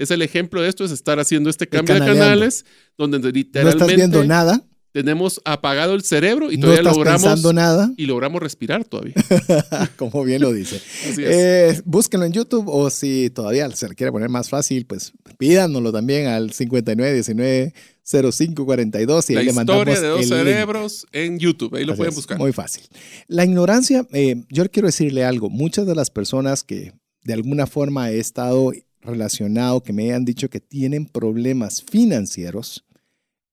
es 0.01 0.11
el 0.11 0.21
ejemplo 0.23 0.61
de 0.61 0.69
esto, 0.69 0.83
es 0.83 0.91
estar 0.91 1.19
haciendo 1.19 1.49
este 1.49 1.67
cambio 1.67 1.95
de 1.95 2.01
canales, 2.01 2.65
donde 2.97 3.19
literalmente... 3.31 3.77
No 3.77 3.85
estás 3.85 3.95
viendo 3.95 4.23
nada. 4.23 4.63
tenemos 4.91 5.39
apagado 5.45 5.93
el 5.93 6.01
cerebro 6.01 6.51
y 6.51 6.57
no 6.57 6.63
todavía 6.63 6.81
estás 6.81 6.97
logramos 6.97 7.21
pensando 7.21 7.53
nada, 7.53 7.93
y 7.97 8.07
logramos 8.07 8.41
respirar 8.41 8.83
todavía. 8.83 9.13
como 9.97 10.23
bien 10.23 10.41
lo 10.41 10.51
dice. 10.53 10.77
Así 11.09 11.23
es. 11.23 11.29
Eh, 11.29 11.79
búsquenlo 11.85 12.25
en 12.25 12.33
YouTube 12.33 12.67
o 12.67 12.89
si 12.89 13.29
todavía 13.29 13.69
se 13.71 13.87
le 13.87 13.93
quiere 13.93 14.11
poner 14.11 14.29
más 14.29 14.49
fácil, 14.49 14.87
pues 14.87 15.13
pídanoslo 15.37 15.91
también 15.91 16.25
al 16.25 16.49
5919-0542 16.51 19.29
y 19.29 19.33
la 19.33 19.39
ahí 19.39 19.45
le 19.45 19.53
mandamos 19.53 19.81
historia 19.81 20.01
de 20.01 20.07
dos 20.07 20.21
el 20.21 20.29
link. 20.29 20.37
cerebros 20.37 21.05
en 21.11 21.37
YouTube, 21.37 21.75
ahí 21.75 21.85
lo 21.85 21.93
Así 21.93 21.99
pueden 21.99 22.11
es, 22.11 22.15
buscar. 22.15 22.39
Muy 22.39 22.53
fácil. 22.53 22.85
La 23.27 23.45
ignorancia, 23.45 24.07
eh, 24.13 24.45
yo 24.49 24.67
quiero 24.71 24.87
decirle 24.87 25.25
algo. 25.25 25.51
Muchas 25.51 25.85
de 25.85 25.93
las 25.93 26.09
personas 26.09 26.63
que 26.63 26.93
de 27.23 27.33
alguna 27.33 27.67
forma 27.67 28.09
he 28.09 28.19
estado 28.19 28.71
relacionado, 29.01 29.81
que 29.83 29.93
me 29.93 30.13
han 30.13 30.25
dicho 30.25 30.49
que 30.49 30.59
tienen 30.59 31.05
problemas 31.05 31.83
financieros, 31.83 32.83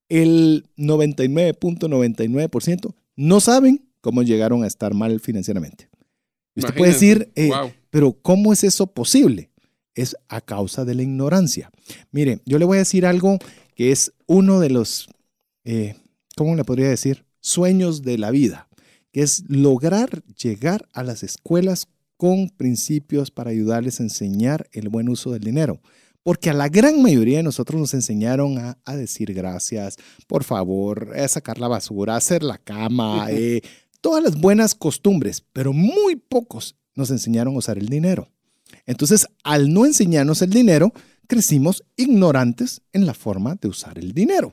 el 0.08 0.66
99.99% 0.76 2.94
no 3.16 3.40
saben 3.40 3.84
cómo 4.00 4.22
llegaron 4.22 4.64
a 4.64 4.66
estar 4.66 4.94
mal 4.94 5.20
financieramente. 5.20 5.88
Usted 6.56 6.74
puede 6.74 6.92
decir, 6.92 7.30
eh, 7.36 7.48
Wow. 7.48 7.70
pero 7.90 8.12
¿cómo 8.12 8.52
es 8.52 8.64
eso 8.64 8.86
posible? 8.88 9.50
Es 9.94 10.16
a 10.28 10.40
causa 10.40 10.84
de 10.84 10.94
la 10.94 11.02
ignorancia. 11.02 11.70
Mire, 12.10 12.40
yo 12.44 12.58
le 12.58 12.64
voy 12.64 12.76
a 12.76 12.80
decir 12.80 13.06
algo 13.06 13.38
que 13.74 13.92
es 13.92 14.12
uno 14.26 14.60
de 14.60 14.70
los, 14.70 15.08
eh, 15.64 15.94
¿cómo 16.36 16.56
le 16.56 16.64
podría 16.64 16.88
decir? 16.88 17.24
Sueños 17.40 18.02
de 18.02 18.18
la 18.18 18.30
vida, 18.30 18.68
que 19.12 19.22
es 19.22 19.44
lograr 19.48 20.22
llegar 20.42 20.88
a 20.92 21.02
las 21.04 21.22
escuelas 21.22 21.86
con 22.18 22.50
principios 22.50 23.30
para 23.30 23.50
ayudarles 23.50 24.00
a 24.00 24.02
enseñar 24.02 24.68
el 24.72 24.90
buen 24.90 25.08
uso 25.08 25.32
del 25.32 25.40
dinero. 25.40 25.80
Porque 26.22 26.50
a 26.50 26.52
la 26.52 26.68
gran 26.68 27.00
mayoría 27.00 27.38
de 27.38 27.42
nosotros 27.44 27.80
nos 27.80 27.94
enseñaron 27.94 28.58
a, 28.58 28.76
a 28.84 28.96
decir 28.96 29.32
gracias, 29.32 29.96
por 30.26 30.44
favor, 30.44 31.16
a 31.16 31.26
sacar 31.28 31.58
la 31.58 31.68
basura, 31.68 32.14
a 32.14 32.18
hacer 32.18 32.42
la 32.42 32.58
cama, 32.58 33.28
eh, 33.30 33.62
todas 34.02 34.22
las 34.22 34.38
buenas 34.38 34.74
costumbres, 34.74 35.42
pero 35.54 35.72
muy 35.72 36.16
pocos 36.16 36.76
nos 36.94 37.10
enseñaron 37.10 37.54
a 37.54 37.58
usar 37.58 37.78
el 37.78 37.88
dinero. 37.88 38.28
Entonces, 38.84 39.26
al 39.44 39.72
no 39.72 39.86
enseñarnos 39.86 40.42
el 40.42 40.50
dinero, 40.50 40.92
crecimos 41.28 41.84
ignorantes 41.96 42.80
en 42.92 43.06
la 43.06 43.14
forma 43.14 43.54
de 43.60 43.68
usar 43.68 43.98
el 43.98 44.12
dinero. 44.12 44.52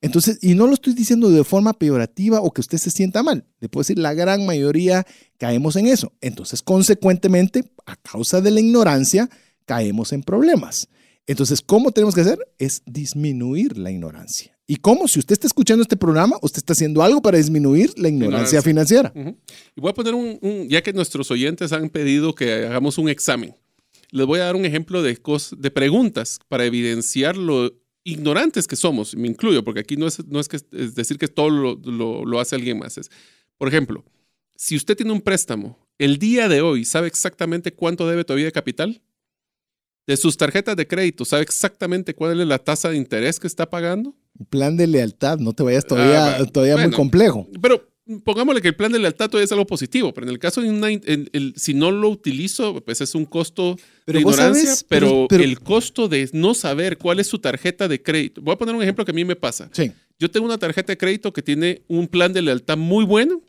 Entonces, 0.00 0.38
y 0.42 0.54
no 0.54 0.66
lo 0.66 0.74
estoy 0.74 0.92
diciendo 0.94 1.30
de 1.30 1.44
forma 1.44 1.72
peyorativa 1.72 2.40
o 2.40 2.50
que 2.52 2.60
usted 2.60 2.78
se 2.78 2.90
sienta 2.90 3.22
mal. 3.22 3.44
Le 3.60 3.68
puedo 3.68 3.82
decir, 3.82 3.98
la 3.98 4.12
gran 4.12 4.44
mayoría 4.44 5.06
caemos 5.38 5.76
en 5.76 5.86
eso. 5.86 6.12
Entonces, 6.20 6.60
consecuentemente, 6.62 7.64
a 7.86 7.96
causa 7.96 8.40
de 8.40 8.50
la 8.50 8.60
ignorancia, 8.60 9.30
caemos 9.64 10.12
en 10.12 10.22
problemas. 10.22 10.88
Entonces, 11.26 11.62
¿cómo 11.62 11.90
tenemos 11.90 12.14
que 12.14 12.20
hacer? 12.20 12.38
Es 12.58 12.82
disminuir 12.84 13.78
la 13.78 13.90
ignorancia. 13.90 14.50
¿Y 14.66 14.76
cómo? 14.76 15.08
Si 15.08 15.18
usted 15.18 15.34
está 15.34 15.46
escuchando 15.46 15.82
este 15.82 15.96
programa, 15.96 16.36
usted 16.42 16.58
está 16.58 16.72
haciendo 16.74 17.02
algo 17.02 17.20
para 17.22 17.38
disminuir 17.38 17.92
la 17.98 18.08
ignorancia 18.08 18.58
Ignorancia. 18.58 18.62
financiera. 18.62 19.12
Y 19.76 19.80
voy 19.80 19.90
a 19.90 19.94
poner 19.94 20.14
un, 20.14 20.38
un- 20.42 20.68
ya 20.68 20.82
que 20.82 20.92
nuestros 20.92 21.30
oyentes 21.30 21.72
han 21.72 21.88
pedido 21.90 22.34
que 22.34 22.66
hagamos 22.66 22.96
un 22.98 23.08
examen, 23.08 23.54
les 24.14 24.26
voy 24.26 24.38
a 24.40 24.44
dar 24.44 24.54
un 24.56 24.64
ejemplo 24.64 25.02
de, 25.02 25.20
cos- 25.20 25.56
de 25.56 25.70
preguntas 25.70 26.38
para 26.48 26.64
evidenciar 26.64 27.36
lo 27.36 27.72
ignorantes 28.04 28.66
que 28.68 28.76
somos, 28.76 29.16
me 29.16 29.26
incluyo, 29.28 29.64
porque 29.64 29.80
aquí 29.80 29.96
no 29.96 30.06
es, 30.06 30.24
no 30.26 30.38
es, 30.38 30.46
que, 30.48 30.56
es 30.72 30.94
decir 30.94 31.18
que 31.18 31.26
todo 31.26 31.50
lo, 31.50 31.74
lo- 31.84 32.24
lo 32.24 32.38
hace 32.40 32.54
alguien 32.54 32.78
más. 32.78 32.96
Es, 32.96 33.10
por 33.58 33.66
ejemplo, 33.68 34.04
si 34.56 34.76
usted 34.76 34.96
tiene 34.96 35.10
un 35.12 35.20
préstamo, 35.20 35.78
el 35.98 36.18
día 36.18 36.48
de 36.48 36.60
hoy 36.60 36.84
sabe 36.84 37.08
exactamente 37.08 37.72
cuánto 37.74 38.06
debe 38.08 38.24
todavía 38.24 38.46
de 38.46 38.52
capital, 38.52 39.02
de 40.06 40.16
sus 40.16 40.36
tarjetas 40.36 40.76
de 40.76 40.86
crédito, 40.86 41.24
sabe 41.24 41.42
exactamente 41.42 42.14
cuál 42.14 42.38
es 42.40 42.46
la 42.46 42.58
tasa 42.58 42.90
de 42.90 42.96
interés 42.96 43.40
que 43.40 43.46
está 43.46 43.68
pagando. 43.70 44.14
Plan 44.50 44.76
de 44.76 44.86
lealtad, 44.86 45.38
no 45.38 45.54
te 45.54 45.62
vayas 45.62 45.86
todavía, 45.86 46.24
Ah, 46.26 46.30
bueno. 46.38 46.46
todavía 46.52 46.76
muy 46.76 46.90
complejo. 46.92 47.48
Pero 47.62 47.88
pongámosle 48.24 48.60
que 48.60 48.68
el 48.68 48.76
plan 48.76 48.92
de 48.92 48.98
lealtad 48.98 49.28
todavía 49.30 49.44
es 49.46 49.52
algo 49.52 49.66
positivo, 49.66 50.12
pero 50.12 50.26
en 50.26 50.32
el 50.32 50.38
caso 50.38 50.60
de 50.60 50.68
una, 50.68 50.90
in- 50.90 51.02
el- 51.32 51.54
si 51.56 51.72
no 51.74 51.90
lo 51.90 52.08
utilizo, 52.10 52.80
pues 52.84 53.00
es 53.00 53.14
un 53.14 53.24
costo 53.24 53.76
Pero 54.04 54.16
de 54.18 54.20
ignorancia, 54.22 54.64
sabes, 54.66 54.84
pero, 54.88 55.06
pero- 55.08 55.26
pero- 55.28 55.44
el 55.44 55.60
costo 55.60 56.08
de 56.08 56.28
no 56.32 56.54
saber 56.54 56.98
cuál 56.98 57.20
es 57.20 57.26
su 57.26 57.38
tarjeta 57.38 57.88
de 57.88 58.02
crédito. 58.02 58.42
Voy 58.42 58.52
a 58.54 58.58
poner 58.58 58.74
un 58.74 58.82
ejemplo 58.82 59.04
que 59.04 59.10
a 59.12 59.14
mí 59.14 59.24
me 59.24 59.36
pasa. 59.36 59.70
Sí. 59.72 59.90
Yo 60.18 60.30
tengo 60.30 60.46
una 60.46 60.58
tarjeta 60.58 60.92
de 60.92 60.98
crédito 60.98 61.32
que 61.32 61.42
tiene 61.42 61.82
un 61.88 62.06
plan 62.06 62.32
de 62.32 62.42
lealtad 62.42 62.76
muy 62.76 63.04
bueno, 63.04 63.42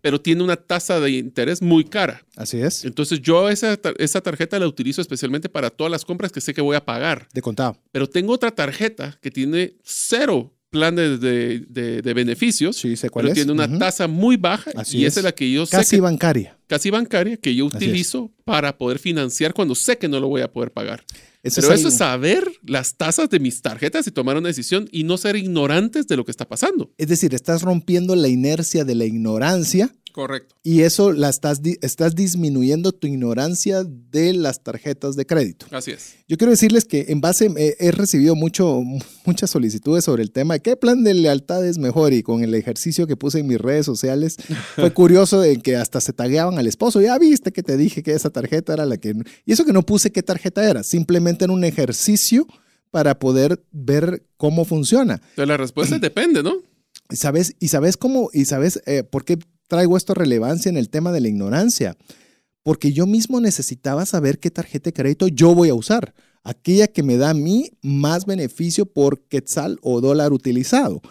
pero 0.00 0.20
tiene 0.20 0.42
una 0.42 0.56
tasa 0.56 1.00
de 1.00 1.10
interés 1.12 1.62
muy 1.62 1.84
cara. 1.84 2.24
Así 2.36 2.58
es. 2.58 2.84
Entonces 2.84 3.20
yo 3.22 3.48
esa, 3.48 3.78
esa 3.98 4.20
tarjeta 4.20 4.58
la 4.58 4.66
utilizo 4.66 5.00
especialmente 5.00 5.48
para 5.48 5.70
todas 5.70 5.90
las 5.90 6.04
compras 6.04 6.30
que 6.30 6.40
sé 6.42 6.52
que 6.52 6.60
voy 6.60 6.76
a 6.76 6.84
pagar. 6.84 7.26
De 7.32 7.40
contado. 7.40 7.78
Pero 7.90 8.06
tengo 8.08 8.32
otra 8.34 8.50
tarjeta 8.50 9.18
que 9.22 9.30
tiene 9.30 9.74
cero 9.82 10.52
plan 10.74 10.94
de, 10.96 11.18
de- 11.18 12.02
de- 12.02 12.14
beneficios, 12.14 12.76
Sí, 12.76 12.96
sé 12.96 13.08
cuál 13.10 13.24
pero 13.24 13.32
es. 13.32 13.34
tiene 13.38 13.52
una 13.52 13.78
tasa 13.78 14.06
muy 14.08 14.36
baja 14.36 14.70
Así 14.76 14.98
y 14.98 15.04
es. 15.06 15.12
esa 15.14 15.20
es 15.20 15.24
la 15.24 15.32
que 15.32 15.50
yo 15.50 15.64
sé 15.66 15.76
Casi 15.76 15.96
que- 15.96 16.00
bancaria. 16.02 16.58
casi 16.66 16.90
bancaria 16.90 17.36
que 17.36 17.54
yo 17.54 17.64
utilizo 17.66 18.30
para 18.44 18.76
poder 18.76 18.98
financiar 18.98 19.54
cuando 19.54 19.74
sé 19.74 19.96
que 19.98 20.08
no 20.08 20.20
lo 20.20 20.28
voy 20.28 20.42
a 20.42 20.52
poder 20.52 20.70
pagar. 20.72 21.04
Eso 21.42 21.60
Pero 21.60 21.74
es 21.74 21.80
eso 21.80 21.88
algo- 21.88 21.94
es 21.94 21.98
saber 21.98 22.52
las 22.66 22.96
tasas 22.96 23.28
de 23.30 23.38
mis 23.38 23.60
tarjetas 23.62 24.06
y 24.06 24.10
tomar 24.10 24.36
una 24.36 24.48
decisión 24.48 24.88
y 24.90 25.04
no 25.04 25.16
ser 25.18 25.36
ignorantes 25.36 26.06
de 26.06 26.16
lo 26.16 26.24
que 26.24 26.30
está 26.30 26.46
pasando. 26.48 26.90
Es 26.98 27.08
decir, 27.08 27.34
estás 27.34 27.62
rompiendo 27.62 28.16
la 28.16 28.28
inercia 28.28 28.84
de 28.84 28.94
la 28.94 29.04
ignorancia 29.04 29.94
Correcto. 30.14 30.54
y 30.62 30.82
eso 30.82 31.12
la 31.12 31.28
estás, 31.28 31.60
estás 31.80 32.14
disminuyendo 32.14 32.92
tu 32.92 33.08
ignorancia 33.08 33.82
de 33.82 34.32
las 34.32 34.62
tarjetas 34.62 35.16
de 35.16 35.26
crédito. 35.26 35.66
Así 35.72 35.90
es. 35.90 36.14
Yo 36.28 36.38
quiero 36.38 36.52
decirles 36.52 36.84
que 36.84 37.06
en 37.08 37.20
base 37.20 37.52
eh, 37.56 37.74
he 37.80 37.90
recibido 37.90 38.36
mucho, 38.36 38.80
muchas 39.24 39.50
solicitudes 39.50 40.04
sobre 40.04 40.22
el 40.22 40.30
tema 40.30 40.54
de 40.54 40.60
qué 40.60 40.76
plan 40.76 41.02
de 41.02 41.14
lealtad 41.14 41.66
es 41.66 41.78
mejor 41.78 42.12
y 42.12 42.22
con 42.22 42.44
el 42.44 42.54
ejercicio 42.54 43.08
que 43.08 43.16
puse 43.16 43.40
en 43.40 43.48
mis 43.48 43.60
redes 43.60 43.86
sociales 43.86 44.36
fue 44.76 44.92
curioso 44.92 45.40
de 45.40 45.58
que 45.58 45.74
hasta 45.74 46.00
se 46.00 46.12
tagueaban 46.12 46.60
al 46.60 46.68
esposo. 46.68 47.00
Ya 47.00 47.18
viste 47.18 47.50
que 47.50 47.64
te 47.64 47.76
dije 47.76 48.04
que 48.04 48.12
esa 48.12 48.30
tarjeta 48.30 48.72
era 48.72 48.86
la 48.86 48.98
que... 48.98 49.16
Y 49.44 49.52
eso 49.52 49.64
que 49.64 49.72
no 49.72 49.82
puse 49.82 50.12
qué 50.12 50.22
tarjeta 50.22 50.62
era, 50.70 50.84
simplemente 50.84 51.44
era 51.44 51.52
un 51.52 51.64
ejercicio 51.64 52.46
para 52.92 53.18
poder 53.18 53.64
ver 53.72 54.24
cómo 54.36 54.64
funciona. 54.64 55.14
Entonces 55.14 55.48
la 55.48 55.56
respuesta 55.56 55.96
es 55.96 56.00
depende, 56.00 56.44
¿no? 56.44 56.54
¿Y 57.10 57.16
sabes, 57.16 57.56
y 57.58 57.66
sabes 57.66 57.96
cómo, 57.96 58.30
y 58.32 58.44
sabes 58.44 58.80
eh, 58.86 59.02
por 59.02 59.24
qué 59.24 59.38
traigo 59.68 59.96
esto 59.96 60.14
relevancia 60.14 60.68
en 60.68 60.76
el 60.76 60.88
tema 60.90 61.12
de 61.12 61.20
la 61.20 61.28
ignorancia? 61.28 61.96
Porque 62.62 62.92
yo 62.92 63.06
mismo 63.06 63.40
necesitaba 63.40 64.06
saber 64.06 64.38
qué 64.38 64.50
tarjeta 64.50 64.88
de 64.88 64.94
crédito 64.94 65.28
yo 65.28 65.54
voy 65.54 65.68
a 65.68 65.74
usar, 65.74 66.14
aquella 66.42 66.86
que 66.86 67.02
me 67.02 67.16
da 67.16 67.30
a 67.30 67.34
mí 67.34 67.70
más 67.82 68.24
beneficio 68.26 68.86
por 68.86 69.20
quetzal 69.28 69.78
o 69.82 70.00
dólar 70.00 70.32
utilizado. 70.32 71.02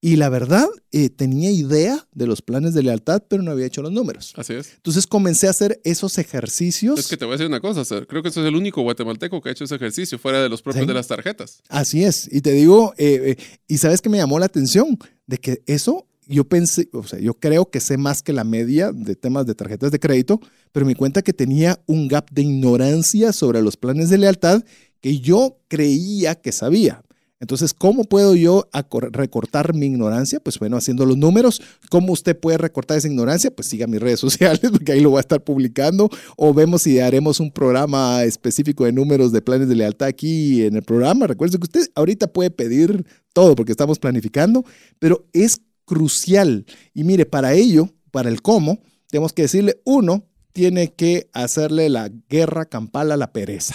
Y 0.00 0.16
la 0.16 0.28
verdad, 0.28 0.66
eh, 0.92 1.08
tenía 1.08 1.50
idea 1.50 2.06
de 2.12 2.26
los 2.26 2.40
planes 2.42 2.74
de 2.74 2.82
lealtad, 2.82 3.24
pero 3.28 3.42
no 3.42 3.50
había 3.50 3.66
hecho 3.66 3.82
los 3.82 3.90
números. 3.90 4.34
Así 4.36 4.52
es. 4.52 4.74
Entonces 4.76 5.06
comencé 5.06 5.48
a 5.48 5.50
hacer 5.50 5.80
esos 5.84 6.18
ejercicios. 6.18 7.00
Es 7.00 7.08
que 7.08 7.16
te 7.16 7.24
voy 7.24 7.32
a 7.32 7.36
decir 7.38 7.46
una 7.48 7.60
cosa, 7.60 7.82
creo 8.06 8.22
que 8.22 8.28
eso 8.28 8.40
es 8.42 8.46
el 8.46 8.54
único 8.54 8.82
guatemalteco 8.82 9.40
que 9.40 9.48
ha 9.48 9.52
hecho 9.52 9.64
ese 9.64 9.74
ejercicio 9.74 10.18
fuera 10.18 10.42
de 10.42 10.48
los 10.48 10.62
propios 10.62 10.82
Sí. 10.84 10.88
de 10.88 10.94
las 10.94 11.08
tarjetas. 11.08 11.62
Así 11.68 12.04
es. 12.04 12.28
Y 12.30 12.40
te 12.42 12.52
digo, 12.52 12.92
eh, 12.98 13.36
eh, 13.38 13.44
y 13.66 13.78
sabes 13.78 14.00
que 14.00 14.08
me 14.10 14.18
llamó 14.18 14.38
la 14.38 14.46
atención 14.46 14.96
de 15.26 15.38
que 15.38 15.62
eso, 15.66 16.06
yo 16.26 16.44
pensé, 16.44 16.88
o 16.92 17.04
sea, 17.04 17.18
yo 17.18 17.34
creo 17.34 17.70
que 17.70 17.80
sé 17.80 17.96
más 17.96 18.22
que 18.22 18.32
la 18.32 18.44
media 18.44 18.92
de 18.92 19.14
temas 19.14 19.46
de 19.46 19.54
tarjetas 19.54 19.92
de 19.92 20.00
crédito, 20.00 20.40
pero 20.72 20.84
me 20.84 20.96
cuenta 20.96 21.22
que 21.22 21.32
tenía 21.32 21.80
un 21.86 22.08
gap 22.08 22.30
de 22.30 22.42
ignorancia 22.42 23.32
sobre 23.32 23.62
los 23.62 23.76
planes 23.76 24.10
de 24.10 24.18
lealtad 24.18 24.62
que 25.00 25.20
yo 25.20 25.58
creía 25.68 26.34
que 26.34 26.52
sabía. 26.52 27.02
Entonces, 27.38 27.74
¿cómo 27.74 28.04
puedo 28.04 28.34
yo 28.34 28.66
recortar 29.12 29.74
mi 29.74 29.86
ignorancia? 29.86 30.40
Pues 30.40 30.58
bueno, 30.58 30.78
haciendo 30.78 31.04
los 31.04 31.18
números. 31.18 31.60
¿Cómo 31.90 32.14
usted 32.14 32.38
puede 32.38 32.56
recortar 32.56 32.96
esa 32.96 33.08
ignorancia? 33.08 33.50
Pues 33.50 33.68
siga 33.68 33.86
mis 33.86 34.00
redes 34.00 34.20
sociales, 34.20 34.70
porque 34.70 34.92
ahí 34.92 35.00
lo 35.00 35.10
voy 35.10 35.18
a 35.18 35.20
estar 35.20 35.44
publicando. 35.44 36.08
O 36.36 36.54
vemos 36.54 36.82
si 36.82 36.98
haremos 36.98 37.38
un 37.38 37.52
programa 37.52 38.24
específico 38.24 38.84
de 38.84 38.92
números 38.92 39.32
de 39.32 39.42
planes 39.42 39.68
de 39.68 39.76
lealtad 39.76 40.08
aquí 40.08 40.64
en 40.64 40.76
el 40.76 40.82
programa. 40.82 41.26
Recuerde 41.26 41.58
que 41.58 41.64
usted 41.64 41.90
ahorita 41.94 42.28
puede 42.28 42.50
pedir 42.50 43.04
todo 43.34 43.54
porque 43.54 43.72
estamos 43.72 43.98
planificando, 43.98 44.64
pero 44.98 45.26
es 45.34 45.60
crucial. 45.86 46.66
Y 46.92 47.04
mire, 47.04 47.24
para 47.24 47.54
ello, 47.54 47.88
para 48.10 48.28
el 48.28 48.42
cómo, 48.42 48.82
tenemos 49.08 49.32
que 49.32 49.42
decirle, 49.42 49.80
uno, 49.84 50.28
tiene 50.52 50.92
que 50.92 51.30
hacerle 51.32 51.88
la 51.88 52.10
guerra 52.28 52.66
campal 52.66 53.12
a 53.12 53.16
la 53.16 53.32
pereza. 53.32 53.74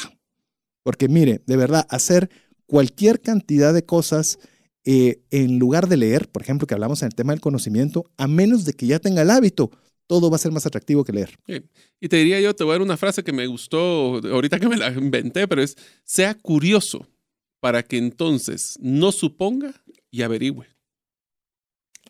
Porque 0.84 1.08
mire, 1.08 1.42
de 1.48 1.58
verdad, 1.58 1.88
hacer 1.90 2.30
cualquier 2.68 3.22
cantidad 3.22 3.74
de 3.74 3.86
cosas 3.86 4.40
eh, 4.84 5.22
en 5.30 5.60
lugar 5.60 5.88
de 5.88 5.98
leer, 5.98 6.30
por 6.30 6.42
ejemplo, 6.42 6.68
que 6.68 6.74
hablamos 6.74 7.02
en 7.02 7.08
el 7.08 7.16
tema 7.16 7.34
del 7.34 7.42
conocimiento, 7.42 8.06
a 8.18 8.28
menos 8.28 8.66
de 8.66 8.74
que 8.74 8.88
ya 8.88 9.00
tenga 9.00 9.22
el 9.22 9.30
hábito, 9.30 9.72
todo 10.08 10.30
va 10.30 10.36
a 10.36 10.40
ser 10.40 10.52
más 10.52 10.66
atractivo 10.66 11.04
que 11.04 11.14
leer. 11.14 11.38
Y 12.00 12.10
te 12.10 12.18
diría 12.18 12.42
yo, 12.42 12.56
te 12.56 12.64
voy 12.64 12.72
a 12.72 12.74
dar 12.76 12.82
una 12.82 12.98
frase 12.98 13.24
que 13.24 13.32
me 13.32 13.48
gustó 13.48 14.20
ahorita 14.28 14.60
que 14.60 14.68
me 14.68 14.76
la 14.76 14.92
inventé, 14.92 15.48
pero 15.48 15.62
es, 15.62 15.78
sea 16.04 16.34
curioso 16.34 17.08
para 17.60 17.84
que 17.84 17.98
entonces 17.98 18.78
no 18.82 19.12
suponga 19.12 19.74
y 20.10 20.24
averigüe. 20.24 20.66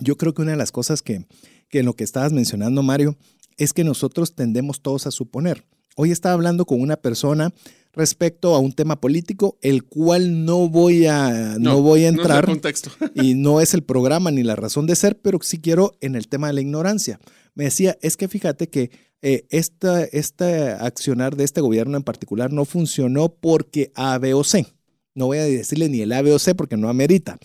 Yo 0.02 0.18
creo 0.18 0.34
que 0.34 0.42
una 0.42 0.52
de 0.52 0.58
las 0.58 0.72
cosas 0.72 1.02
que, 1.02 1.26
que 1.70 1.80
en 1.80 1.86
lo 1.86 1.96
que 1.96 2.04
estabas 2.04 2.34
mencionando, 2.34 2.84
Mario, 2.84 3.16
es 3.58 3.72
que 3.72 3.84
nosotros 3.84 4.36
tendemos 4.36 4.82
todos 4.82 5.08
a 5.08 5.12
suponer. 5.12 5.66
Hoy 5.96 6.12
estaba 6.12 6.34
hablando 6.34 6.66
con 6.66 6.82
una 6.82 6.98
persona 6.98 7.54
respecto 7.94 8.56
a 8.56 8.60
un 8.60 8.74
tema 8.74 9.00
político, 9.00 9.58
el 9.62 9.84
cual 9.84 10.46
no 10.46 10.70
voy 10.70 11.06
a, 11.06 11.58
no, 11.60 11.82
voy 11.82 12.06
a 12.06 12.08
entrar. 12.08 12.48
No 12.48 12.54
contexto. 12.54 12.90
y 13.16 13.36
no 13.36 13.62
es 13.62 13.74
el 13.74 13.84
programa 13.84 14.32
ni 14.32 14.44
la 14.44 14.56
razón 14.56 14.88
de 14.88 14.96
ser, 14.96 15.20
pero 15.20 15.40
sí 15.42 15.60
quiero 15.60 15.94
en 16.02 16.16
el 16.16 16.28
tema 16.28 16.48
de 16.48 16.54
la 16.54 16.62
ignorancia. 16.62 17.20
Me 17.54 17.66
decía, 17.66 17.98
es 18.02 18.18
que 18.18 18.28
fíjate 18.28 18.70
que 18.70 18.92
eh, 19.22 19.46
esta, 19.50 20.04
este 20.04 20.72
accionar 20.72 21.36
de 21.36 21.44
este 21.44 21.62
gobierno 21.62 21.98
en 21.98 22.04
particular 22.04 22.52
no 22.52 22.66
funcionó 22.66 23.30
porque 23.30 23.92
A, 23.94 24.18
B 24.18 24.34
o 24.34 24.44
C. 24.44 24.66
No 25.14 25.28
voy 25.28 25.40
a 25.40 25.44
decirle 25.44 25.90
ni 25.90 26.02
el 26.02 26.14
A, 26.14 26.22
B 26.22 26.34
o 26.34 26.40
C 26.40 26.56
porque 26.56 26.78
no 26.78 26.90
amerita. 26.90 27.38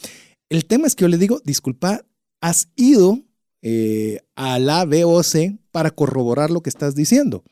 El 0.49 0.65
tema 0.65 0.87
es 0.87 0.95
que 0.95 1.03
yo 1.03 1.09
le 1.09 1.19
digo, 1.19 1.41
disculpa, 1.45 2.05
has 2.47 2.69
ido 2.77 3.25
eh, 3.61 4.21
a 4.37 4.61
la 4.61 4.85
BOC 4.85 5.59
para 5.73 5.91
corroborar 5.91 6.51
lo 6.53 6.63
que 6.63 6.71
estás 6.71 6.95
diciendo. 6.95 7.43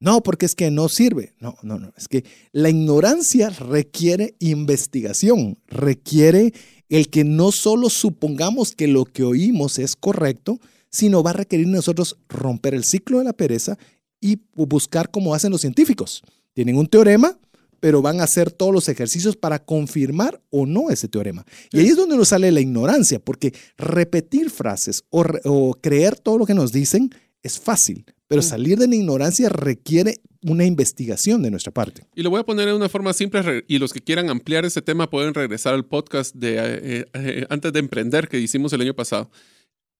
No, 0.00 0.22
porque 0.22 0.44
es 0.44 0.54
que 0.54 0.70
no 0.70 0.90
sirve. 0.90 1.32
No, 1.40 1.56
no, 1.62 1.78
no. 1.78 1.92
Es 1.96 2.08
que 2.08 2.24
la 2.52 2.68
ignorancia 2.68 3.48
requiere 3.48 4.34
investigación, 4.40 5.56
requiere 5.66 6.52
el 6.90 7.08
que 7.08 7.24
no 7.24 7.52
solo 7.52 7.88
supongamos 7.88 8.72
que 8.72 8.86
lo 8.86 9.06
que 9.06 9.22
oímos 9.22 9.78
es 9.78 9.96
correcto, 9.96 10.60
sino 10.90 11.22
va 11.22 11.30
a 11.30 11.40
requerir 11.40 11.68
nosotros 11.68 12.18
romper 12.28 12.74
el 12.74 12.84
ciclo 12.84 13.20
de 13.20 13.24
la 13.24 13.32
pereza 13.32 13.78
y 14.20 14.42
buscar 14.54 15.10
como 15.10 15.34
hacen 15.34 15.52
los 15.52 15.62
científicos. 15.62 16.22
Tienen 16.52 16.76
un 16.76 16.86
teorema, 16.86 17.38
pero 17.84 18.00
van 18.00 18.22
a 18.22 18.24
hacer 18.24 18.50
todos 18.50 18.72
los 18.72 18.88
ejercicios 18.88 19.36
para 19.36 19.62
confirmar 19.62 20.40
o 20.48 20.64
no 20.64 20.88
ese 20.88 21.06
teorema. 21.06 21.44
Y 21.70 21.80
ahí 21.80 21.88
es 21.88 21.98
donde 21.98 22.16
nos 22.16 22.28
sale 22.28 22.50
la 22.50 22.62
ignorancia, 22.62 23.18
porque 23.18 23.52
repetir 23.76 24.48
frases 24.48 25.04
o, 25.10 25.76
creer 25.82 26.18
todo 26.18 26.38
lo 26.38 26.46
que 26.46 26.54
nos 26.54 26.72
dicen 26.72 27.10
es 27.42 27.60
fácil, 27.60 28.06
pero 28.26 28.40
salir 28.40 28.78
de 28.78 28.88
la 28.88 28.94
ignorancia 28.94 29.50
requiere 29.50 30.14
una 30.40 30.64
investigación 30.64 31.42
de 31.42 31.50
nuestra 31.50 31.74
parte. 31.74 32.06
Y 32.14 32.22
lo 32.22 32.30
voy 32.30 32.40
a 32.40 32.44
poner 32.44 32.68
de 32.68 32.74
una 32.74 32.88
forma 32.88 33.12
simple 33.12 33.66
y 33.68 33.78
los 33.78 33.92
que 33.92 34.00
quieran 34.00 34.30
ampliar 34.30 34.64
ese 34.64 34.80
tema 34.80 35.10
pueden 35.10 35.34
regresar 35.34 35.74
al 35.74 35.84
podcast 35.84 36.34
de 36.34 36.56
eh, 36.56 37.04
eh, 37.12 37.46
antes 37.50 37.70
de 37.70 37.80
emprender 37.80 38.28
que 38.28 38.40
hicimos 38.40 38.72
el 38.72 38.80
año 38.80 38.94
pasado. 38.94 39.30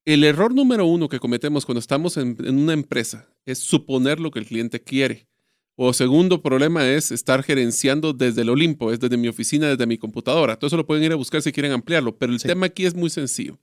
El 0.07 0.25
error 0.25 0.55
número 0.55 0.87
uno 0.87 1.11
que 1.11 1.21
cometemos 1.21 1.67
cuando 1.67 1.81
estamos 1.81 2.17
en 2.17 2.59
una 2.59 2.73
empresa 2.73 3.29
es 3.45 3.59
suponer 3.59 4.21
lo 4.21 4.31
que 4.31 4.39
el 4.39 4.47
cliente 4.47 4.83
quiere. 4.83 5.29
O 5.77 5.93
segundo 5.93 6.41
problema 6.41 6.89
es 6.89 7.11
estar 7.11 7.43
gerenciando 7.43 8.13
desde 8.13 8.43
el 8.43 8.51
Olimpo, 8.51 8.93
es 8.93 9.01
desde 9.01 9.17
mi 9.17 9.27
oficina, 9.27 9.69
desde 9.69 9.87
mi 9.87 9.99
computadora. 9.99 10.57
Todo 10.57 10.69
eso 10.69 10.77
lo 10.77 10.87
pueden 10.87 11.03
ir 11.03 11.13
a 11.13 11.17
buscar 11.17 11.43
si 11.43 11.51
quieren 11.51 11.73
ampliarlo, 11.73 12.17
pero 12.17 12.33
el 12.33 12.41
tema 12.41 12.67
aquí 12.67 12.87
es 12.87 12.95
muy 12.95 13.11
sencillo. 13.11 13.59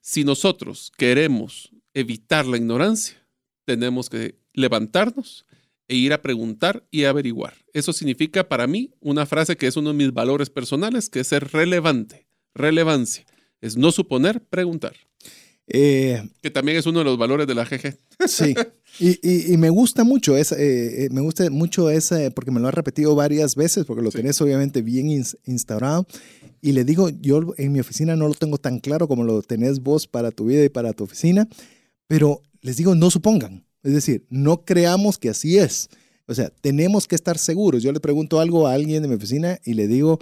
Si 0.00 0.22
nosotros 0.22 0.92
queremos 0.98 1.70
evitar 1.94 2.46
la 2.46 2.58
ignorancia, 2.58 3.26
tenemos 3.64 4.10
que 4.10 4.38
levantarnos 4.52 5.46
e 5.88 5.96
ir 5.96 6.12
a 6.12 6.20
preguntar 6.20 6.86
y 6.90 7.04
averiguar. 7.04 7.54
Eso 7.72 7.92
significa 7.92 8.48
para 8.48 8.66
mí 8.66 8.90
una 9.00 9.24
frase 9.24 9.56
que 9.56 9.66
es 9.66 9.76
uno 9.76 9.90
de 9.90 9.96
mis 9.96 10.12
valores 10.12 10.50
personales, 10.50 11.08
que 11.08 11.20
es 11.20 11.28
ser 11.28 11.52
relevante. 11.52 12.26
Relevancia. 12.54 13.24
Es 13.60 13.76
no 13.76 13.92
suponer, 13.92 14.44
preguntar. 14.44 14.94
Eh, 15.68 16.22
que 16.42 16.50
también 16.50 16.78
es 16.78 16.86
uno 16.86 17.00
de 17.00 17.04
los 17.04 17.18
valores 17.18 17.46
de 17.46 17.54
la 17.54 17.64
GG. 17.64 17.98
Sí, 18.26 18.54
y, 19.00 19.56
me 19.56 19.70
gusta 19.70 20.04
mucho, 20.04 20.36
esa, 20.36 20.56
eh, 20.56 21.04
eh, 21.04 21.08
me 21.10 21.20
gusta 21.20 21.50
mucho 21.50 21.90
ese, 21.90 22.30
porque 22.30 22.50
me 22.50 22.60
lo 22.60 22.68
ha 22.68 22.70
repetido 22.70 23.14
varias 23.14 23.56
veces, 23.56 23.84
porque 23.84 24.02
lo 24.02 24.10
tenés 24.10 24.40
obviamente 24.40 24.82
bien 24.82 25.10
instaurado. 25.44 26.06
Y 26.62 26.72
le 26.72 26.84
digo, 26.84 27.08
yo 27.08 27.54
en 27.58 27.72
mi 27.72 27.80
oficina 27.80 28.16
no 28.16 28.28
lo 28.28 28.34
tengo 28.34 28.58
tan 28.58 28.78
claro 28.78 29.08
como 29.08 29.24
lo 29.24 29.42
tenés 29.42 29.80
vos 29.80 30.06
para 30.06 30.30
tu 30.30 30.46
vida 30.46 30.64
y 30.64 30.68
para 30.68 30.92
tu 30.92 31.04
oficina, 31.04 31.48
pero 32.06 32.42
les 32.60 32.76
digo, 32.76 32.94
no 32.94 33.10
supongan. 33.10 33.64
Es 33.82 33.92
decir, 33.92 34.26
no 34.30 34.64
creamos 34.64 35.18
que 35.18 35.28
así 35.28 35.58
es. 35.58 35.88
O 36.26 36.34
sea, 36.34 36.50
tenemos 36.60 37.06
que 37.06 37.14
estar 37.14 37.38
seguros. 37.38 37.82
Yo 37.82 37.92
le 37.92 38.00
pregunto 38.00 38.40
algo 38.40 38.66
a 38.66 38.72
alguien 38.72 39.02
de 39.02 39.08
mi 39.08 39.14
oficina 39.14 39.60
y 39.64 39.74
le 39.74 39.86
digo, 39.86 40.18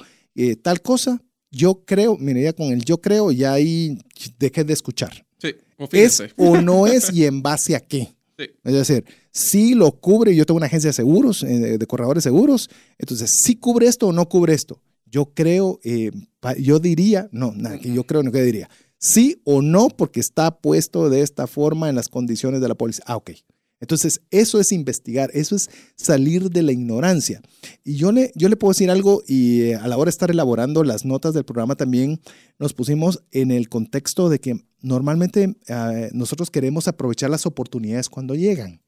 tal 0.62 0.83
cosa, 0.83 1.23
yo 1.51 1.85
creo, 1.87 2.19
mire, 2.19 2.43
ya 2.43 2.53
con 2.53 2.66
el 2.66 2.85
yo 2.85 3.01
creo, 3.01 3.31
ya 3.31 3.53
ahí 3.53 3.99
dejé 4.39 4.65
de 4.65 4.73
escuchar. 4.73 5.25
Sí, 5.45 5.57
¿Es 5.93 6.23
o 6.37 6.61
no 6.61 6.87
es 6.87 7.12
y 7.12 7.25
en 7.25 7.43
base 7.43 7.77
a 7.77 7.81
qué? 7.81 8.15
Es 8.37 8.73
decir, 8.73 9.05
si 9.31 9.75
lo 9.75 9.93
cubre, 9.93 10.35
yo 10.35 10.45
tengo 10.45 10.57
una 10.57 10.66
agencia 10.66 10.89
de 10.89 10.95
seguros, 10.95 11.43
eh, 11.45 11.79
de 11.79 11.87
corredores 11.87 12.25
seguros, 12.25 12.69
entonces, 12.99 13.43
si 13.43 13.57
cubre 13.57 13.87
esto 13.87 14.09
o 14.09 14.12
no 14.12 14.29
cubre 14.29 14.55
esto. 14.55 14.81
Yo 15.07 15.27
creo, 15.27 15.79
eh, 15.85 16.11
yo 16.59 16.81
diría, 16.81 17.29
no, 17.31 17.53
nada, 17.53 17.79
que 17.79 17.93
yo 17.93 18.05
creo, 18.05 18.25
no 18.25 18.33
que 18.33 18.43
diría, 18.43 18.69
sí 18.99 19.41
o 19.45 19.62
no, 19.62 19.89
porque 19.89 20.19
está 20.19 20.59
puesto 20.59 21.09
de 21.09 21.21
esta 21.21 21.47
forma 21.47 21.89
en 21.89 21.95
las 21.95 22.09
condiciones 22.09 22.61
de 22.61 22.69
la 22.69 22.75
policía. 22.75 23.05
Ah, 23.07 23.16
ok. 23.16 23.31
Entonces, 23.81 24.23
eso 24.31 24.59
es 24.61 24.73
investigar, 24.73 25.31
eso 25.35 25.55
es 25.55 25.69
salir 25.95 26.49
de 26.51 26.62
la 26.62 26.73
ignorancia. 26.73 27.43
Y 27.85 27.97
yo 27.97 28.12
le, 28.12 28.33
yo 28.35 28.49
le 28.49 28.57
puedo 28.57 28.73
decir 28.73 28.91
algo, 28.91 29.23
y 29.27 29.62
eh, 29.62 29.77
a 29.77 29.87
la 29.87 29.97
hora 29.97 30.07
de 30.07 30.11
estar 30.11 30.31
elaborando 30.31 30.83
las 30.85 31.05
notas 31.05 31.35
del 31.35 31.45
programa 31.45 31.77
también 31.77 32.21
nos 32.59 32.73
pusimos 32.73 33.23
en 33.31 33.51
el 33.51 33.69
contexto 33.69 34.29
de 34.29 34.41
que 34.41 34.65
normalmente 34.85 35.56
eh, 35.66 36.11
nosotros 36.12 36.51
queremos 36.51 36.86
aprovechar 36.89 37.31
las 37.31 37.47
oportunidades 37.47 38.09
cuando 38.09 38.35
llegan. 38.35 38.82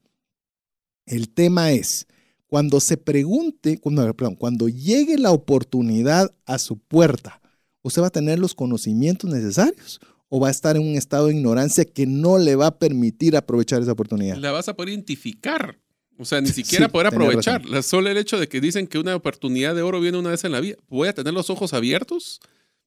El 1.05 1.29
tema 1.29 1.71
es, 1.71 2.05
cuando 2.45 2.79
se 2.79 2.97
pregunte, 2.97 3.79
cuando, 3.79 4.13
perdón, 4.13 4.35
cuando 4.35 4.69
llegue 4.69 5.17
la 5.17 5.31
oportunidad 5.31 6.33
a 6.45 6.59
su 6.59 6.77
puerta, 6.77 7.41
¿usted 7.81 8.03
va 8.03 8.07
a 8.07 8.11
tener 8.11 8.37
los 8.37 8.53
conocimientos 8.53 9.29
necesarios 9.29 9.99
o 10.29 10.39
va 10.39 10.49
a 10.49 10.51
estar 10.51 10.75
en 10.75 10.83
un 10.83 10.95
estado 10.95 11.27
de 11.27 11.33
ignorancia 11.33 11.83
que 11.83 12.05
no 12.05 12.37
le 12.37 12.55
va 12.55 12.67
a 12.67 12.77
permitir 12.77 13.35
aprovechar 13.35 13.81
esa 13.81 13.93
oportunidad? 13.93 14.37
La 14.37 14.51
vas 14.51 14.69
a 14.69 14.75
poder 14.75 14.89
identificar. 14.89 15.79
O 16.19 16.25
sea, 16.25 16.41
ni 16.41 16.49
siquiera 16.53 16.89
poder 16.89 17.07
aprovechar. 17.07 17.63
Solo 17.81 18.09
el 18.09 18.17
hecho 18.17 18.39
de 18.39 18.47
que 18.47 18.61
dicen 18.61 18.85
que 18.85 18.99
una 18.99 19.15
oportunidad 19.15 19.73
de 19.73 19.81
oro 19.81 19.99
viene 19.99 20.19
una 20.19 20.29
vez 20.29 20.43
en 20.43 20.51
la 20.51 20.59
vida. 20.59 20.75
¿Voy 20.89 21.07
a 21.07 21.13
tener 21.13 21.33
los 21.33 21.49
ojos 21.49 21.73
abiertos 21.73 22.39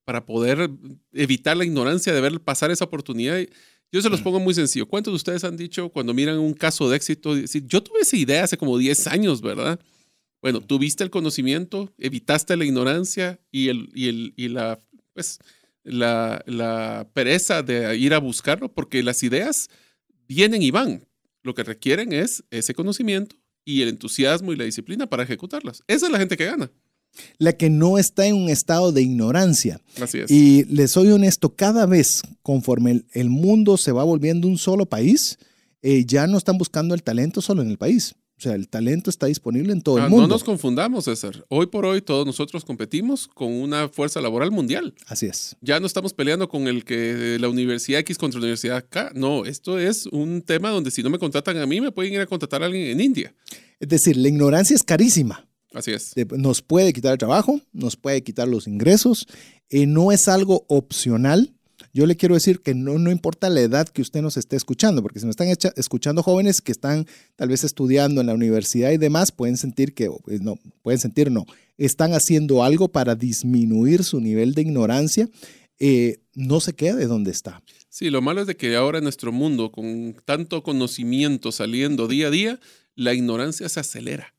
para 0.05 0.25
poder 0.25 0.71
evitar 1.13 1.57
la 1.57 1.65
ignorancia 1.65 2.13
de 2.13 2.21
ver 2.21 2.41
pasar 2.41 2.71
esa 2.71 2.85
oportunidad? 2.85 3.39
Yo 3.93 4.01
se 4.03 4.09
los 4.09 4.21
pongo 4.21 4.39
muy 4.39 4.55
sencillo. 4.55 4.87
¿Cuántos 4.87 5.13
de 5.13 5.17
ustedes 5.17 5.45
han 5.45 5.57
dicho 5.57 5.89
cuando 5.89 6.15
miran 6.15 6.39
un 6.39 6.55
caso 6.55 6.89
de 6.89 6.97
éxito? 6.97 7.35
Decir, 7.35 7.67
yo 7.67 7.83
tuve 7.83 8.01
esa 8.01 8.17
idea 8.17 8.45
hace 8.45 8.57
como 8.57 8.79
10 8.79 9.07
años, 9.09 9.41
¿verdad? 9.41 9.81
Bueno, 10.43 10.61
tuviste 10.61 11.05
el 11.05 11.11
conocimiento, 11.11 11.93
evitaste 11.99 12.57
la 12.57 12.65
ignorancia 12.65 13.41
y, 13.51 13.69
el, 13.69 13.91
y, 13.95 14.09
el, 14.09 14.33
y 14.37 14.49
la, 14.49 14.81
pues, 15.13 15.39
la, 15.85 17.09
pereza 17.13 17.63
de 17.63 17.97
ir 17.97 18.15
a 18.15 18.19
buscarlo, 18.19 18.73
porque 18.73 19.03
las 19.03 19.23
ideas 19.23 19.69
vienen 20.29 20.63
y 20.63 20.71
van. 20.71 21.07
Lo 21.43 21.55
que 21.55 21.63
requieren 21.63 22.13
es 22.13 22.45
ese 22.51 22.75
conocimiento 22.75 23.37
y 23.65 23.83
el 23.83 23.89
entusiasmo 23.89 24.53
y 24.53 24.57
la 24.57 24.65
disciplina 24.65 25.09
para 25.09 25.23
ejecutarlas. 25.23 25.83
Esa 25.87 26.07
es 26.07 26.13
la 26.13 26.19
gente 26.19 26.37
que 26.37 26.47
gana. 26.47 26.71
La 27.39 27.53
que 27.53 27.71
no 27.71 27.99
está 27.99 28.27
en 28.27 28.37
un 28.37 28.49
estado 28.49 28.93
de 28.93 29.03
ignorancia. 29.03 29.81
Así 30.01 30.19
es. 30.19 30.31
Y 30.31 30.65
les 30.65 30.93
soy 30.93 31.11
honesto, 31.11 31.55
cada 31.55 31.87
vez 31.87 32.23
conforme 32.43 33.05
el, 33.13 33.31
mundo 33.31 33.77
se 33.77 33.93
va 33.93 34.05
volviendo 34.05 34.49
un 34.49 34.59
solo 34.59 34.87
país, 34.87 35.39
eh, 35.83 36.05
ya 36.07 36.27
no 36.27 36.39
están 36.39 36.59
buscando 36.59 36.95
el 36.95 37.03
talento 37.03 37.41
solo 37.41 37.63
en 37.63 37.71
el 37.71 37.79
país. 37.79 38.15
O 38.41 38.43
sea, 38.43 38.55
el 38.55 38.71
talento 38.71 39.11
está 39.11 39.27
disponible 39.27 39.71
en 39.71 39.83
todo 39.83 39.99
el 39.99 40.05
ah, 40.05 40.09
mundo. 40.09 40.27
No 40.27 40.33
nos 40.33 40.45
confundamos, 40.45 41.05
César. 41.05 41.45
Hoy 41.51 41.67
por 41.67 41.85
hoy 41.85 42.01
todos 42.01 42.25
nosotros 42.25 42.65
competimos 42.65 43.29
con 43.29 43.53
una 43.53 43.91
fuerza 43.91 44.19
laboral 44.23 44.51
mundial. 44.51 44.95
Así 45.07 45.27
es. 45.27 45.59
Ya 45.61 45.79
no 45.79 45.87
estamos 45.87 46.15
peleando 46.15 46.49
con 46.49 46.67
el 46.67 46.87
que 46.87 47.37
la 47.39 47.51
Universidad 47.51 48.01
X 48.01 48.17
contra 48.17 48.41
la 48.41 48.45
Universidad 48.45 48.87
K. 48.89 49.13
No, 49.15 49.45
esto 49.45 49.79
es 49.79 50.07
un 50.07 50.41
tema 50.41 50.71
donde 50.71 50.91
si 50.91 51.03
no 51.03 51.11
me 51.11 51.19
contratan 51.19 51.59
a 51.59 51.67
mí, 51.67 51.83
me 51.83 51.93
pueden 51.93 52.15
ir 52.15 52.21
a 52.21 52.27
contratar 52.27 52.63
a 52.63 52.67
alguien 52.67 52.87
en 52.87 53.03
India. 53.03 53.35
Es 53.79 53.91
decir, 53.91 54.17
la 54.17 54.29
ignorancia 54.29 54.75
es 54.75 54.83
carísima. 54.83 55.47
Así 55.73 55.93
es. 55.93 56.15
Nos 56.37 56.63
puede 56.63 56.93
quitar 56.93 57.13
el 57.13 57.19
trabajo, 57.19 57.61
nos 57.73 57.97
puede 57.97 58.23
quitar 58.23 58.49
los 58.49 58.67
ingresos. 58.67 59.27
no 59.71 60.13
es 60.13 60.29
algo 60.29 60.65
opcional 60.69 61.55
yo 61.93 62.07
le 62.07 62.17
quiero 62.17 62.35
decir 62.35 62.61
que 62.61 62.75
no, 62.75 62.99
no 62.99 63.11
importa 63.11 63.51
la 63.51 63.61
edad 63.61 63.89
que 63.89 64.03
usted 64.03 64.23
nos 64.23 64.37
esté 64.37 64.57
escuchando, 64.57 65.03
porque 65.03 65.19
si 65.19 65.27
nos 65.27 65.33
están 65.33 65.73
escuchando 65.77 66.23
jóvenes 66.23 66.61
que 66.61 66.73
están 66.73 67.07
tal 67.37 67.49
vez 67.49 67.65
estudiando 67.65 68.21
en 68.21 68.29
la 68.29 68.35
universidad 68.35 68.93
y 68.93 68.97
demás, 68.97 69.33
pueden 69.33 69.57
sentir 69.57 69.95
que, 69.95 70.09
pues, 70.25 70.41
no, 70.41 70.57
pueden 70.83 71.01
sentir 71.01 71.31
no, 71.31 71.47
están 71.79 72.15
haciendo 72.15 72.63
algo 72.63 72.89
para 72.89 73.15
disminuir 73.15 74.05
su 74.05 74.21
nivel 74.21 74.55
de 74.55 74.63
ignorancia. 74.63 75.29
Eh, 75.79 76.19
no 76.35 76.61
se 76.61 76.75
quede 76.75 77.07
donde 77.07 77.31
está. 77.31 77.63
Sí, 77.89 78.11
lo 78.11 78.23
malo 78.23 78.43
es 78.43 78.47
de 78.47 78.57
que 78.57 78.77
ahora 78.77 78.99
en 78.99 79.05
nuestro 79.05 79.33
mundo, 79.33 79.73
con 79.73 80.15
tanto 80.25 80.63
conocimiento 80.63 81.51
saliendo 81.53 82.07
día 82.07 82.29
a 82.29 82.31
día, 82.31 82.61
la 82.95 83.15
ignorancia 83.15 83.69
se 83.69 83.81
acelera 83.81 84.35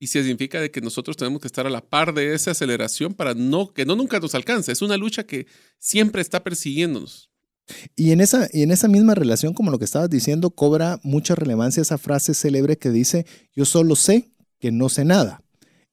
y 0.00 0.06
significa 0.06 0.60
de 0.60 0.70
que 0.70 0.80
nosotros 0.80 1.16
tenemos 1.16 1.42
que 1.42 1.46
estar 1.46 1.66
a 1.66 1.70
la 1.70 1.82
par 1.82 2.14
de 2.14 2.34
esa 2.34 2.52
aceleración 2.52 3.12
para 3.12 3.34
no 3.34 3.72
que 3.72 3.84
no 3.84 3.94
nunca 3.94 4.18
nos 4.18 4.34
alcance. 4.34 4.72
Es 4.72 4.80
una 4.80 4.96
lucha 4.96 5.24
que 5.24 5.46
siempre 5.78 6.22
está 6.22 6.42
persiguiéndonos. 6.42 7.30
Y 7.94 8.10
en 8.10 8.22
esa, 8.22 8.48
y 8.52 8.62
en 8.62 8.72
esa 8.72 8.88
misma 8.88 9.14
relación, 9.14 9.52
como 9.52 9.70
lo 9.70 9.78
que 9.78 9.84
estabas 9.84 10.08
diciendo, 10.08 10.50
cobra 10.50 10.98
mucha 11.02 11.34
relevancia 11.34 11.82
esa 11.82 11.98
frase 11.98 12.34
célebre 12.34 12.78
que 12.78 12.90
dice, 12.90 13.26
yo 13.54 13.66
solo 13.66 13.94
sé 13.94 14.32
que 14.58 14.72
no 14.72 14.88
sé 14.88 15.04
nada. 15.04 15.42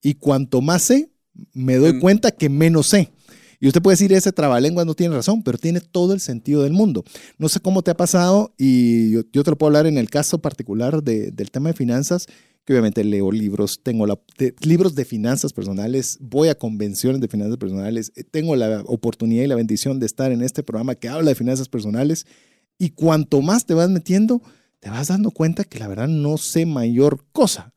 Y 0.02 0.16
cuanto 0.16 0.62
más 0.62 0.84
sé, 0.84 1.12
me 1.54 1.76
doy 1.76 2.00
cuenta 2.00 2.32
que 2.32 2.50
menos 2.50 2.88
sé. 2.88 3.12
Y 3.60 3.68
usted 3.68 3.82
puede 3.82 3.94
decir, 3.94 4.14
ese 4.14 4.32
trabalengua 4.32 4.86
no 4.86 4.94
tiene 4.94 5.16
razón, 5.16 5.44
pero 5.44 5.58
tiene 5.58 5.82
todo 5.82 6.14
el 6.14 6.22
sentido 6.22 6.64
del 6.64 6.74
mundo. 6.74 7.04
No 7.38 7.50
sé 7.50 7.60
cómo 7.60 7.82
te 7.82 7.92
ha 7.92 7.98
pasado 7.98 8.54
y 8.58 9.12
yo, 9.12 9.24
te 9.26 9.52
lo 9.52 9.58
puedo 9.58 9.68
hablar 9.68 9.88
en 9.88 9.98
el 9.98 10.10
caso 10.10 10.40
particular 10.40 11.04
del 11.04 11.52
tema 11.52 11.70
de 11.70 11.74
finanzas, 11.74 12.28
que 12.68 12.74
obviamente 12.74 13.02
leo 13.06 13.32
libros, 13.32 13.80
tengo 13.82 14.06
libros 14.60 14.94
de 14.94 15.06
finanzas 15.06 15.54
personales, 15.54 16.18
voy 16.20 16.50
a 16.50 16.56
convenciones 16.56 17.22
de 17.22 17.30
finanzas 17.30 17.56
personales, 17.56 18.12
eh, 18.18 18.26
tengo 18.26 18.58
la 18.58 18.84
oportunidad 18.88 19.46
y 19.46 19.48
la 19.48 19.56
bendición 19.56 20.02
de 20.02 20.06
estar 20.06 20.34
en 20.34 20.42
este 20.42 20.64
programa 20.64 20.96
que 20.96 21.08
habla 21.08 21.30
de 21.30 21.36
finanzas 21.36 21.70
personales 21.70 22.28
y 22.78 22.90
cuanto 22.90 23.42
más 23.42 23.66
te 23.66 23.74
vas 23.74 23.90
metiendo, 23.90 24.42
te 24.82 24.90
vas 24.90 25.08
dando 25.08 25.32
cuenta 25.32 25.64
que 25.64 25.80
la 25.80 25.88
verdad 25.88 26.10
no 26.10 26.38
sé 26.38 26.66
mayor 26.66 27.24
cosa. 27.32 27.74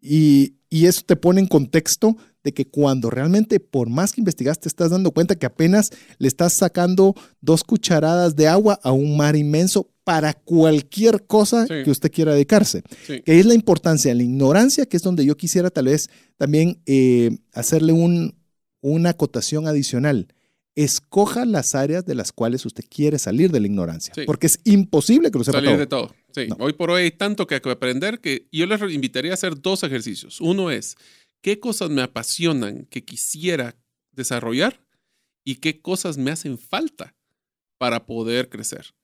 Y, 0.00 0.54
y 0.70 0.86
eso 0.86 1.02
te 1.04 1.16
pone 1.16 1.42
en 1.42 1.46
contexto 1.46 2.16
de 2.42 2.52
que 2.52 2.66
cuando 2.66 3.10
realmente 3.10 3.60
por 3.60 3.88
más 3.88 4.12
que 4.12 4.20
investigaste, 4.20 4.62
te 4.62 4.68
estás 4.68 4.90
dando 4.90 5.10
cuenta 5.10 5.36
que 5.36 5.46
apenas 5.46 5.90
le 6.18 6.28
estás 6.28 6.56
sacando 6.56 7.14
dos 7.40 7.64
cucharadas 7.64 8.36
de 8.36 8.48
agua 8.48 8.78
a 8.82 8.92
un 8.92 9.16
mar 9.16 9.36
inmenso 9.36 9.90
para 10.04 10.34
cualquier 10.34 11.26
cosa 11.26 11.66
que 11.66 11.90
usted 11.90 12.10
quiera 12.10 12.32
dedicarse. 12.32 12.82
Que 13.06 13.22
es 13.38 13.46
la 13.46 13.54
importancia 13.54 14.10
de 14.10 14.16
la 14.16 14.22
ignorancia, 14.22 14.86
que 14.86 14.96
es 14.96 15.02
donde 15.02 15.24
yo 15.24 15.36
quisiera 15.36 15.70
tal 15.70 15.84
vez 15.86 16.08
también 16.36 16.80
eh, 16.86 17.38
hacerle 17.52 17.92
un, 17.92 18.34
una 18.80 19.10
acotación 19.10 19.68
adicional. 19.68 20.28
Escoja 20.74 21.44
las 21.44 21.74
áreas 21.74 22.06
de 22.06 22.14
las 22.14 22.32
cuales 22.32 22.64
usted 22.64 22.84
quiere 22.88 23.18
salir 23.18 23.50
de 23.52 23.60
la 23.60 23.66
ignorancia, 23.66 24.14
porque 24.24 24.46
es 24.46 24.60
imposible 24.64 25.30
que 25.30 25.38
lo 25.38 25.44
sepa 25.44 25.58
salir 25.58 25.76
de 25.76 25.86
todo. 25.86 26.14
Sí. 26.34 26.48
Hoy 26.58 26.72
por 26.72 26.90
hoy 26.90 27.02
hay 27.02 27.10
tanto 27.10 27.46
que 27.46 27.56
aprender 27.56 28.20
que 28.20 28.46
yo 28.52 28.66
les 28.66 28.80
invitaría 28.92 29.32
a 29.32 29.34
hacer 29.34 29.60
dos 29.60 29.82
ejercicios. 29.82 30.40
Uno 30.40 30.70
es 30.70 30.96
qué 31.40 31.60
cosas 31.60 31.90
me 31.90 32.02
apasionan 32.02 32.86
que 32.86 33.04
quisiera 33.04 33.76
desarrollar 34.12 34.84
y 35.44 35.56
qué 35.56 35.80
cosas 35.80 36.18
me 36.18 36.30
hacen 36.30 36.58
falta 36.58 37.14
para 37.78 38.06
poder 38.06 38.48
crecer. 38.48 38.94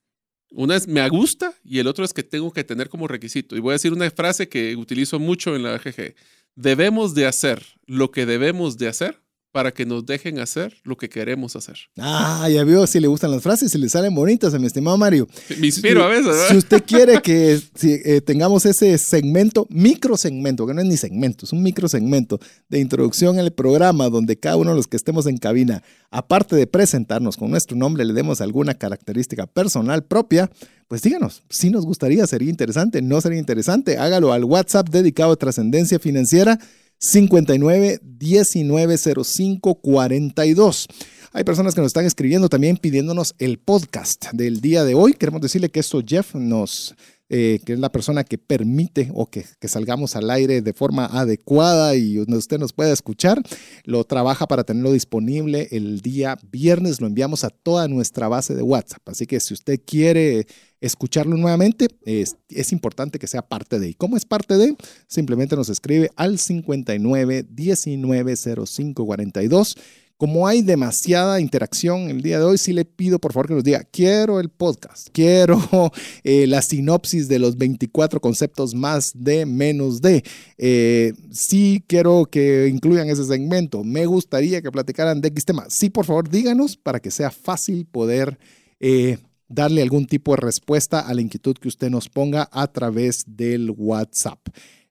Una 0.51 0.77
es 0.77 0.87
me 0.87 1.07
gusta 1.09 1.55
y 1.65 1.79
el 1.79 1.87
otro 1.87 2.05
es 2.05 2.13
que 2.13 2.23
tengo 2.23 2.53
que 2.53 2.65
tener 2.65 2.89
como 2.89 3.09
requisito. 3.09 3.57
Y 3.57 3.61
voy 3.61 3.71
a 3.71 3.73
decir 3.75 3.93
una 3.93 4.11
frase 4.11 4.49
que 4.49 4.77
utilizo 4.77 5.19
mucho 5.19 5.57
en 5.57 5.63
la 5.65 5.75
AGG. 5.75 6.15
Debemos 6.55 7.15
de 7.15 7.27
hacer 7.27 7.65
lo 7.87 8.11
que 8.11 8.27
debemos 8.27 8.79
de 8.79 8.89
hacer 8.89 9.23
para 9.57 9.73
que 9.73 9.87
nos 9.87 10.05
dejen 10.05 10.39
hacer 10.39 10.75
lo 10.85 10.99
que 10.99 11.09
queremos 11.09 11.57
hacer. 11.57 11.79
Ah, 11.97 12.47
ya 12.53 12.63
veo 12.63 12.87
si 12.87 13.01
le 13.01 13.09
gustan 13.09 13.31
las 13.31 13.43
frases, 13.43 13.73
si 13.73 13.79
le 13.79 13.89
salen 13.89 14.15
bonitas 14.15 14.53
a 14.53 14.59
mi 14.59 14.67
estimado 14.67 14.99
Mario. 14.99 15.27
Me 15.59 15.69
inspiro 15.69 16.05
a 16.05 16.09
veces. 16.09 16.37
Si 16.51 16.59
usted 16.59 16.85
quiere 16.85 17.23
que 17.23 17.59
eh, 17.83 18.21
tengamos 18.21 18.67
ese 18.67 18.99
segmento, 18.99 19.67
micro 19.71 20.19
segmento, 20.19 20.67
que 20.67 20.75
no 20.75 20.83
es 20.83 20.87
ni 20.87 20.99
segmento, 20.99 21.47
es 21.47 21.55
un 21.55 21.63
micro 21.63 21.89
segmento 21.89 22.39
de 22.69 22.81
introducción 22.81 23.39
al 23.39 23.51
programa 23.51 24.11
donde 24.11 24.39
cada 24.39 24.59
uno 24.59 24.73
de 24.73 24.77
los 24.77 24.89
que 24.89 24.99
estemos 24.99 25.25
en 25.27 25.39
cabina, 25.39 25.83
aparte 26.11 26.55
de 26.55 26.67
presentarnos 26.67 27.39
con 27.39 27.51
nuestro 27.51 27.79
nombre, 27.79 28.05
le 28.05 28.13
demos 28.13 28.43
alguna 28.43 28.75
característica 28.75 29.47
personal 29.47 30.05
propia, 30.05 30.51
pues 30.87 31.01
díganos, 31.01 31.45
si 31.49 31.71
nos 31.71 31.87
gustaría, 31.87 32.27
sería 32.27 32.51
interesante, 32.51 33.01
no 33.01 33.23
sería 33.23 33.39
interesante, 33.39 33.97
hágalo 33.97 34.35
al 34.35 34.45
WhatsApp 34.45 34.91
dedicado 34.91 35.33
a 35.33 35.37
trascendencia 35.37 35.99
financiera 35.99 36.59
59 36.99 38.01
1905 38.03 39.75
42. 39.77 40.87
Hay 41.33 41.45
personas 41.45 41.75
que 41.75 41.81
nos 41.81 41.89
están 41.89 42.07
escribiendo 42.07 42.49
también 42.49 42.79
pidiéndonos 42.79 43.35
el 43.39 43.59
podcast 43.59 44.33
del 44.33 44.61
día 44.61 44.85
de 44.85 44.95
hoy. 44.95 45.13
Queremos 45.13 45.43
decirle 45.43 45.71
que 45.71 45.81
esto 45.81 46.03
Jeff 46.07 46.35
nos 46.35 46.95
eh, 47.29 47.59
que 47.67 47.73
es 47.73 47.81
la 47.81 47.91
persona 47.91 48.23
que 48.23 48.39
permite 48.39 49.11
o 49.13 49.27
que, 49.27 49.45
que, 49.59 49.67
salgamos 49.67 50.15
al 50.15 50.31
aire 50.31 50.63
de 50.63 50.73
forma 50.73 51.07
adecuada 51.07 51.97
y 51.97 52.21
usted 52.21 52.61
nos 52.61 52.73
pueda 52.73 52.93
escuchar, 52.93 53.43
lo 53.83 54.05
trabaja 54.05 54.47
para 54.47 54.63
tenerlo 54.63 54.93
disponible 54.93 55.67
el 55.73 56.03
día 56.03 56.39
viernes, 56.53 57.01
lo 57.01 57.09
enviamos 57.09 57.43
a 57.43 57.51
toda 57.51 57.89
nuestra 57.89 58.29
base 58.29 58.55
de 58.55 58.63
WhatsApp. 58.63 59.09
Así 59.09 59.27
que 59.27 59.41
si 59.41 59.55
usted 59.55 59.81
quiere 59.85 60.47
escucharlo 60.81 61.37
nuevamente, 61.37 61.89
es, 62.05 62.37
importante 62.73 63.19
que 63.19 63.27
sea 63.27 63.43
parte 63.43 63.79
de. 63.79 63.91
¿Y 63.91 63.95
cómo 63.95 64.17
es 64.17 64.25
parte 64.25 64.57
de? 64.57 64.77
Simplemente 65.07 65.57
nos 65.57 65.69
escribe 65.69 66.11
al 66.17 66.39
59 66.39 67.47
19 67.49 68.37
05 68.37 69.07
42 69.07 69.77
como 70.19 70.49
hay 70.49 70.63
demasiada 70.63 71.41
interacción 71.41 72.09
el 72.09 72.23
día 72.23 72.39
de 72.39 72.45
hoy, 72.47 72.57
sí 72.57 72.73
le 72.73 72.87
pido 72.87 73.19
por 73.19 73.35
favor 73.35 73.49
que 73.49 73.55
nos 73.55 73.65
diga, 73.65 73.85
quiero 73.85 74.41
el 74.41 74.49
podcast, 74.49 75.09
quiero 75.13 75.61
eh, 76.25 76.47
la 76.47 76.63
sinopsis 76.63 77.29
de 77.29 77.39
los 77.39 77.59
24 77.59 78.19
conceptos 78.21 78.75
más 78.75 79.13
de 79.15 79.45
menos 79.45 80.01
de. 80.01 80.25
Eh, 80.57 81.13
sí 81.31 81.85
quiero 81.87 82.25
que 82.31 82.69
incluyan 82.69 83.11
ese 83.11 83.25
segmento. 83.25 83.85
Me 83.85 84.07
gustaría 84.07 84.63
que 84.63 84.73
platicaran 84.73 85.21
de 85.21 85.29
X 85.29 85.45
tema. 85.45 85.67
Sí, 85.69 85.91
por 85.91 86.07
favor, 86.07 86.31
díganos 86.31 86.79
para 86.79 86.99
que 86.99 87.11
sea 87.11 87.31
fácil 87.31 87.85
poder 87.85 88.39
eh, 88.81 89.19
darle 89.49 89.83
algún 89.83 90.07
tipo 90.07 90.33
de 90.33 90.39
respuesta 90.39 91.01
a 91.01 91.15
la 91.15 91.21
inquietud 91.21 91.57
que 91.57 91.69
usted 91.69 91.91
nos 91.91 92.09
ponga 92.09 92.49
a 92.53 92.67
través 92.69 93.25
del 93.27 93.71
WhatsApp 93.77 94.39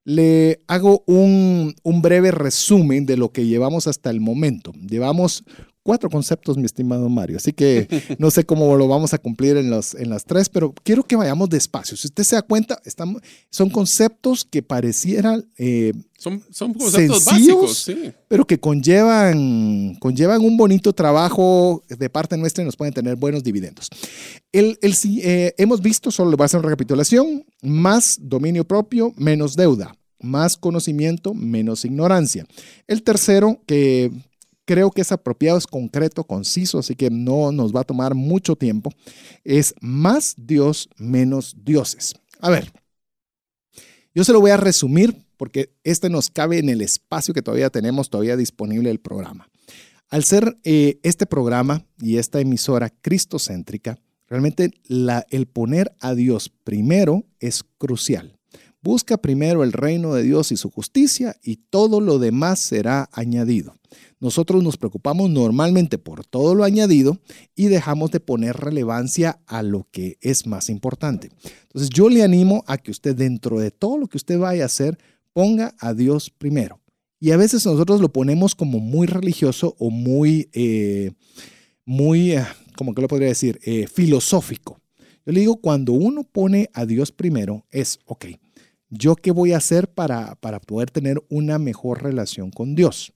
le 0.06 0.62
hago 0.68 1.04
un, 1.08 1.74
breve 1.84 2.32
resumen 2.32 3.06
de 3.06 3.18
lo 3.18 3.32
que 3.32 3.48
llevamos 3.48 3.88
hasta 3.88 4.12
el 4.12 4.22
momento. 4.22 4.72
Llevamos 4.88 5.44
cuatro 5.86 6.10
conceptos, 6.10 6.58
mi 6.58 6.66
estimado 6.66 7.08
Mario. 7.10 7.38
Así 7.38 7.54
que 7.54 7.88
no 8.18 8.32
sé 8.32 8.44
cómo 8.44 8.76
lo 8.76 8.88
vamos 8.88 9.14
a 9.14 9.20
cumplir 9.20 9.56
en, 9.56 9.70
los, 9.70 9.94
en 9.94 10.10
las 10.10 10.26
tres, 10.26 10.50
pero 10.50 10.74
quiero 10.84 11.04
que 11.04 11.16
vayamos 11.16 11.48
despacio. 11.48 11.96
Si 11.96 12.08
usted 12.08 12.24
se 12.24 12.36
da 12.36 12.42
cuenta, 12.42 12.82
estamos, 12.86 13.22
son 13.52 13.70
conceptos 13.70 14.44
que 14.50 14.64
parecieran 14.64 15.48
eh, 15.60 15.94
son, 16.18 16.44
son, 16.50 16.74
conceptos 16.74 17.24
sencillos, 17.24 17.86
básicos, 17.86 17.92
pero 18.28 18.46
que 18.46 18.60
conllevan, 18.60 19.96
conllevan 20.00 20.42
un 20.42 20.58
bonito 20.58 20.92
trabajo 20.92 21.84
de 21.88 22.10
parte 22.10 22.36
nuestra 22.36 22.64
y 22.64 22.66
nos 22.66 22.76
pueden 22.76 22.94
tener 22.94 23.16
buenos 23.16 23.44
dividendos. 23.44 23.90
El, 24.52 24.80
el 24.82 24.96
eh, 25.22 25.54
hemos 25.60 25.82
visto, 25.82 26.10
solo 26.10 26.32
le 26.32 26.36
voy 26.36 26.46
a 26.46 26.48
hacer 26.48 26.62
una 26.62 26.70
recapitulación, 26.70 27.46
más 27.62 28.18
dominio 28.20 28.66
propio, 28.66 29.14
menos 29.18 29.56
deuda 29.56 29.96
más 30.18 30.58
conocimiento, 30.58 31.36
menos 31.36 31.86
ignorancia. 31.86 32.48
El 32.88 33.04
tercero, 33.04 33.62
que 33.68 34.12
creo 34.66 34.92
que 34.92 35.02
es 35.02 35.12
apropiado, 35.12 35.58
es 35.58 35.68
concreto, 35.68 36.24
conciso, 36.24 36.80
así 36.80 36.96
que 36.96 37.10
no 37.10 37.52
nos 37.52 37.74
va 37.74 37.82
a 37.82 37.86
tomar 37.86 38.16
mucho 38.16 38.56
tiempo, 38.56 38.92
es 39.44 39.74
más 39.80 40.34
Dios, 40.38 40.90
menos 40.98 41.56
dioses. 41.64 42.16
A 42.40 42.50
ver, 42.50 42.72
yo 44.14 44.24
se 44.24 44.34
lo 44.34 44.42
voy 44.42 44.52
a 44.52 44.58
resumir 44.58 45.26
porque 45.38 45.74
este 45.84 46.10
nos 46.10 46.30
cabe 46.30 46.60
en 46.60 46.70
el 46.70 46.82
espacio 46.82 47.34
que 47.34 47.42
todavía 47.42 47.70
tenemos 47.70 48.10
todavía 48.10 48.38
disponible 48.38 48.90
el 48.90 49.00
programa. 49.00 49.50
Al 50.10 50.24
ser 50.24 50.58
eh, 50.64 51.00
este 51.04 51.26
programa 51.26 51.86
y 52.00 52.18
esta 52.18 52.40
emisora 52.40 52.90
cristocéntrica, 52.90 53.98
realmente 54.28 54.72
el 55.30 55.46
poner 55.48 55.96
a 56.00 56.14
Dios 56.16 56.52
primero 56.64 57.26
es 57.40 57.64
crucial. 57.78 58.38
Busca 58.82 59.18
primero 59.18 59.64
el 59.64 59.74
reino 59.74 60.14
de 60.14 60.24
Dios 60.24 60.52
y 60.52 60.58
su 60.58 60.70
justicia 60.70 61.36
y 61.42 61.56
todo 61.56 62.00
lo 62.00 62.20
demás 62.20 62.60
será 62.60 63.10
añadido. 63.12 63.76
Nosotros 64.20 64.64
nos 64.64 64.78
preocupamos 64.78 65.30
normalmente 65.30 65.98
por 65.98 66.26
todo 66.26 66.56
lo 66.56 66.64
añadido 66.64 67.20
y 67.56 67.66
dejamos 67.66 68.12
de 68.12 68.20
poner 68.20 68.56
relevancia 68.56 69.40
a 69.46 69.62
lo 69.62 69.88
que 69.92 70.18
es 70.22 70.48
más 70.48 70.70
importante. 70.70 71.32
Entonces 71.64 71.90
yo 71.90 72.10
le 72.10 72.24
animo 72.24 72.64
a 72.68 72.78
que 72.78 72.92
usted 72.92 73.16
dentro 73.16 73.60
de 73.60 73.72
todo 73.72 73.98
lo 73.98 74.08
que 74.08 74.18
usted 74.18 74.40
vaya 74.40 74.64
a 74.64 74.68
hacer, 74.68 74.98
ponga 75.34 75.76
a 75.80 75.94
Dios 75.94 76.30
primero. 76.30 76.80
Y 77.20 77.32
a 77.32 77.38
veces 77.38 77.66
nosotros 77.66 78.02
lo 78.02 78.10
ponemos 78.10 78.56
como 78.56 78.80
muy 78.80 79.08
religioso 79.08 79.76
o 79.80 79.90
muy, 79.90 80.50
eh, 80.54 81.12
muy, 81.84 82.34
eh, 82.34 82.46
¿cómo 82.78 82.94
que 82.94 83.02
lo 83.02 83.08
podría 83.08 83.30
decir? 83.30 83.60
Eh, 83.64 83.88
filosófico. 83.88 84.80
Yo 85.26 85.34
le 85.34 85.40
digo, 85.40 85.58
cuando 85.58 85.94
uno 85.94 86.24
pone 86.24 86.70
a 86.74 86.86
Dios 86.86 87.12
primero, 87.12 87.66
es, 87.72 88.00
ok, 88.06 88.26
¿yo 88.90 89.16
qué 89.16 89.32
voy 89.32 89.54
a 89.54 89.58
hacer 89.58 89.90
para, 89.90 90.36
para 90.36 90.60
poder 90.60 90.92
tener 90.92 91.24
una 91.30 91.58
mejor 91.58 92.04
relación 92.04 92.52
con 92.52 92.76
Dios? 92.76 93.15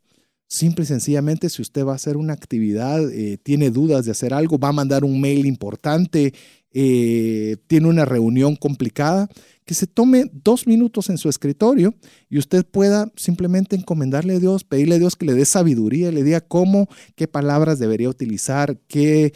Simple 0.52 0.84
y 0.84 0.88
sencillamente, 0.88 1.48
si 1.48 1.62
usted 1.62 1.86
va 1.86 1.92
a 1.92 1.96
hacer 1.96 2.18
una 2.18 2.34
actividad, 2.34 3.08
eh, 3.12 3.38
tiene 3.38 3.70
dudas 3.70 4.06
de 4.06 4.12
hacer 4.12 4.34
algo, 4.34 4.58
va 4.58 4.70
a 4.70 4.74
mandar 4.74 5.04
un 5.04 5.22
mail 5.22 5.46
importante, 5.46 6.34
eh, 6.74 7.58
tiene 7.68 7.88
una 7.88 8.04
reunión 8.04 8.56
complicada, 8.56 9.30
que 9.64 9.76
se 9.76 9.86
tome 9.86 10.26
dos 10.34 10.66
minutos 10.66 11.12
en 11.12 11.20
su 11.20 11.30
escritorio 11.30 11.94
y 12.32 12.40
usted 12.40 12.66
pueda 12.66 13.12
simplemente 13.16 13.76
encomendarle 13.76 14.38
a 14.38 14.40
Dios, 14.40 14.64
pedirle 14.64 14.96
a 14.96 15.00
Dios 15.00 15.16
que 15.16 15.28
le 15.28 15.36
dé 15.36 15.46
sabiduría, 15.46 16.12
le 16.12 16.24
diga 16.24 16.42
cómo, 16.42 16.90
qué 17.16 17.28
palabras 17.28 17.78
debería 17.78 18.10
utilizar, 18.10 18.80
qué, 18.88 19.32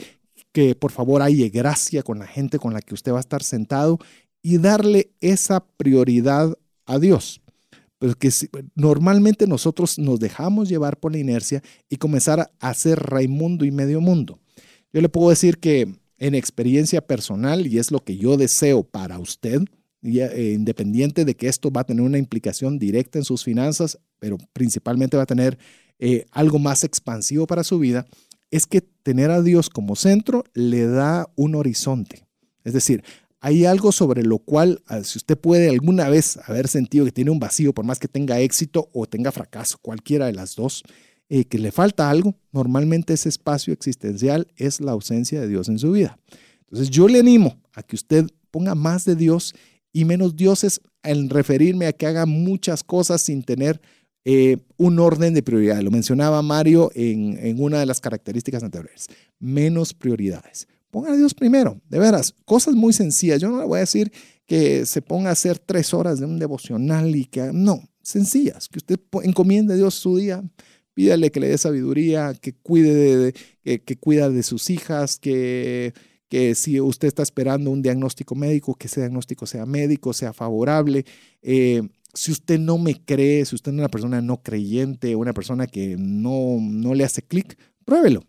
que 0.51 0.73
por 0.73 0.91
favor 0.91 1.21
haya 1.21 1.47
gracia 1.49 2.01
con 2.01 2.17
la 2.17 2.25
gente 2.25 2.57
con 2.57 2.73
la 2.73 2.81
que 2.81 2.95
usted 2.95 3.11
va 3.11 3.17
a 3.17 3.19
estar 3.19 3.43
sentado 3.43 3.99
y 4.41 4.57
darle 4.57 5.11
esa 5.21 5.63
prioridad 5.77 6.57
a 6.87 6.97
Dios. 6.97 7.42
Pero 8.03 8.15
que 8.15 8.29
normalmente 8.75 9.47
nosotros 9.47 9.97
nos 9.97 10.19
dejamos 10.19 10.67
llevar 10.67 10.99
por 10.99 11.13
la 11.13 11.19
inercia 11.19 11.63
y 11.87 11.95
comenzar 11.95 12.41
a 12.41 12.51
hacer 12.59 12.99
Raimundo 12.99 13.63
y 13.63 13.71
medio 13.71 14.01
mundo. 14.01 14.41
Yo 14.91 14.99
le 14.99 15.07
puedo 15.07 15.29
decir 15.29 15.57
que 15.57 15.87
en 16.17 16.35
experiencia 16.35 16.99
personal, 16.99 17.65
y 17.65 17.79
es 17.79 17.91
lo 17.91 18.03
que 18.03 18.17
yo 18.17 18.35
deseo 18.35 18.83
para 18.83 19.19
usted, 19.19 19.61
eh, 20.01 20.51
independiente 20.53 21.23
de 21.23 21.37
que 21.37 21.47
esto 21.47 21.71
va 21.71 21.79
a 21.79 21.85
tener 21.85 22.03
una 22.03 22.17
implicación 22.17 22.77
directa 22.77 23.19
en 23.19 23.23
sus 23.23 23.45
finanzas, 23.45 23.97
pero 24.19 24.37
principalmente 24.51 25.15
va 25.15 25.23
a 25.23 25.25
tener 25.25 25.57
eh, 25.97 26.25
algo 26.31 26.59
más 26.59 26.83
expansivo 26.83 27.47
para 27.47 27.63
su 27.63 27.79
vida, 27.79 28.05
es 28.51 28.65
que 28.65 28.81
tener 28.81 29.31
a 29.31 29.41
Dios 29.41 29.69
como 29.69 29.95
centro 29.95 30.43
le 30.53 30.87
da 30.87 31.29
un 31.37 31.55
horizonte. 31.55 32.27
Es 32.65 32.73
decir, 32.73 33.01
hay 33.45 33.65
algo 33.65 33.91
sobre 33.91 34.23
lo 34.23 34.39
cual, 34.39 34.81
ah, 34.87 35.03
si 35.03 35.17
usted 35.17 35.37
puede 35.37 35.69
alguna 35.69 36.07
vez 36.07 36.39
haber 36.45 36.69
sentido 36.69 37.03
que 37.03 37.11
tiene 37.11 37.29
un 37.29 37.39
vacío, 37.39 37.73
por 37.73 37.83
más 37.83 37.99
que 37.99 38.07
tenga 38.07 38.39
éxito 38.39 38.89
o 38.93 39.05
tenga 39.05 39.33
fracaso, 39.33 39.77
cualquiera 39.81 40.27
de 40.27 40.31
las 40.31 40.55
dos, 40.55 40.81
eh, 41.27 41.43
que 41.43 41.59
le 41.59 41.73
falta 41.73 42.09
algo, 42.09 42.37
normalmente 42.53 43.13
ese 43.13 43.27
espacio 43.27 43.73
existencial 43.73 44.47
es 44.55 44.79
la 44.79 44.93
ausencia 44.93 45.41
de 45.41 45.49
Dios 45.49 45.67
en 45.67 45.77
su 45.77 45.91
vida. 45.91 46.17
Entonces 46.61 46.89
yo 46.89 47.09
le 47.09 47.19
animo 47.19 47.59
a 47.73 47.83
que 47.83 47.97
usted 47.97 48.27
ponga 48.49 48.75
más 48.75 49.03
de 49.03 49.17
Dios 49.17 49.53
y 49.91 50.05
menos 50.05 50.37
dioses 50.37 50.79
en 51.03 51.29
referirme 51.29 51.87
a 51.87 51.91
que 51.91 52.05
haga 52.07 52.25
muchas 52.25 52.81
cosas 52.81 53.23
sin 53.23 53.43
tener 53.43 53.81
eh, 54.23 54.55
un 54.77 54.99
orden 54.99 55.33
de 55.33 55.43
prioridad. 55.43 55.81
Lo 55.81 55.91
mencionaba 55.91 56.41
Mario 56.41 56.91
en, 56.95 57.37
en 57.45 57.61
una 57.61 57.81
de 57.81 57.87
las 57.87 57.99
características 57.99 58.63
anteriores. 58.63 59.07
Menos 59.37 59.93
prioridades. 59.93 60.65
Ponga 60.93 61.11
a 61.11 61.15
Dios 61.15 61.33
primero, 61.33 61.81
de 61.89 61.97
veras, 61.97 62.35
cosas 62.45 62.75
muy 62.75 62.93
sencillas. 62.93 63.41
Yo 63.41 63.49
no 63.49 63.57
le 63.57 63.65
voy 63.65 63.77
a 63.77 63.79
decir 63.79 64.11
que 64.45 64.85
se 64.85 65.01
ponga 65.01 65.29
a 65.29 65.33
hacer 65.33 65.57
tres 65.57 65.91
horas 65.91 66.19
de 66.19 66.27
un 66.27 66.37
devocional 66.37 67.15
y 67.15 67.25
que, 67.25 67.49
no, 67.51 67.81
sencillas, 68.03 68.69
que 68.69 68.77
usted 68.77 68.99
encomiende 69.23 69.73
a 69.73 69.75
Dios 69.75 69.95
su 69.95 70.17
día, 70.17 70.43
pídale 70.93 71.31
que 71.31 71.39
le 71.39 71.47
dé 71.47 71.57
sabiduría, 71.57 72.35
que 72.39 72.53
cuide 72.53 73.33
de, 73.63 73.81
que, 73.81 73.97
cuida 73.97 74.29
de 74.29 74.43
sus 74.43 74.69
hijas, 74.69 75.17
que, 75.17 75.95
que 76.29 76.53
si 76.53 76.79
usted 76.79 77.07
está 77.07 77.23
esperando 77.23 77.71
un 77.71 77.81
diagnóstico 77.81 78.35
médico, 78.35 78.75
que 78.75 78.85
ese 78.85 78.99
diagnóstico 78.99 79.47
sea 79.47 79.65
médico, 79.65 80.13
sea 80.13 80.31
favorable. 80.31 81.07
Eh, 81.41 81.81
si 82.13 82.31
usted 82.31 82.59
no 82.59 82.77
me 82.77 83.03
cree, 83.03 83.43
si 83.45 83.55
usted 83.55 83.71
es 83.71 83.79
una 83.79 83.89
persona 83.89 84.21
no 84.21 84.43
creyente, 84.43 85.15
una 85.15 85.33
persona 85.33 85.65
que 85.65 85.95
no, 85.97 86.59
no 86.61 86.93
le 86.93 87.03
hace 87.03 87.23
clic, 87.23 87.57
pruébelo. 87.83 88.21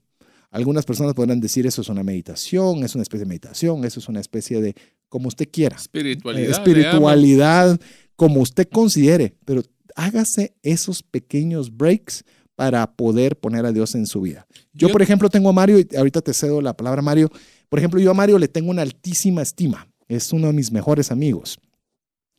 Algunas 0.54 0.84
personas 0.84 1.14
podrán 1.14 1.40
decir 1.40 1.66
eso 1.66 1.82
es 1.82 1.88
una 1.88 2.04
meditación, 2.04 2.84
es 2.84 2.94
una 2.94 3.02
especie 3.02 3.24
de 3.24 3.28
meditación, 3.28 3.84
eso 3.84 3.98
es 3.98 4.08
una 4.08 4.20
especie 4.20 4.60
de, 4.60 4.74
como 5.08 5.26
usted 5.26 5.48
quiera. 5.50 5.76
Espiritualidad. 5.76 6.48
Eh, 6.48 6.52
espiritualidad, 6.52 7.80
como 8.14 8.40
usted 8.40 8.68
considere, 8.72 9.34
pero 9.44 9.62
hágase 9.96 10.54
esos 10.62 11.02
pequeños 11.02 11.76
breaks 11.76 12.24
para 12.54 12.86
poder 12.94 13.36
poner 13.36 13.66
a 13.66 13.72
Dios 13.72 13.96
en 13.96 14.06
su 14.06 14.20
vida. 14.20 14.46
Yo, 14.72 14.86
Yo- 14.86 14.92
por 14.92 15.02
ejemplo, 15.02 15.28
tengo 15.28 15.48
a 15.48 15.52
Mario, 15.52 15.80
y 15.80 15.88
ahorita 15.96 16.20
te 16.20 16.32
cedo 16.32 16.60
la 16.62 16.76
palabra 16.76 17.02
Mario. 17.02 17.30
Por 17.68 17.80
ejemplo, 17.80 17.98
yo 18.00 18.12
a 18.12 18.14
Mario 18.14 18.38
le 18.38 18.46
tengo 18.46 18.70
una 18.70 18.82
altísima 18.82 19.42
estima. 19.42 19.88
Es 20.06 20.32
uno 20.32 20.46
de 20.46 20.52
mis 20.52 20.70
mejores 20.70 21.10
amigos. 21.10 21.58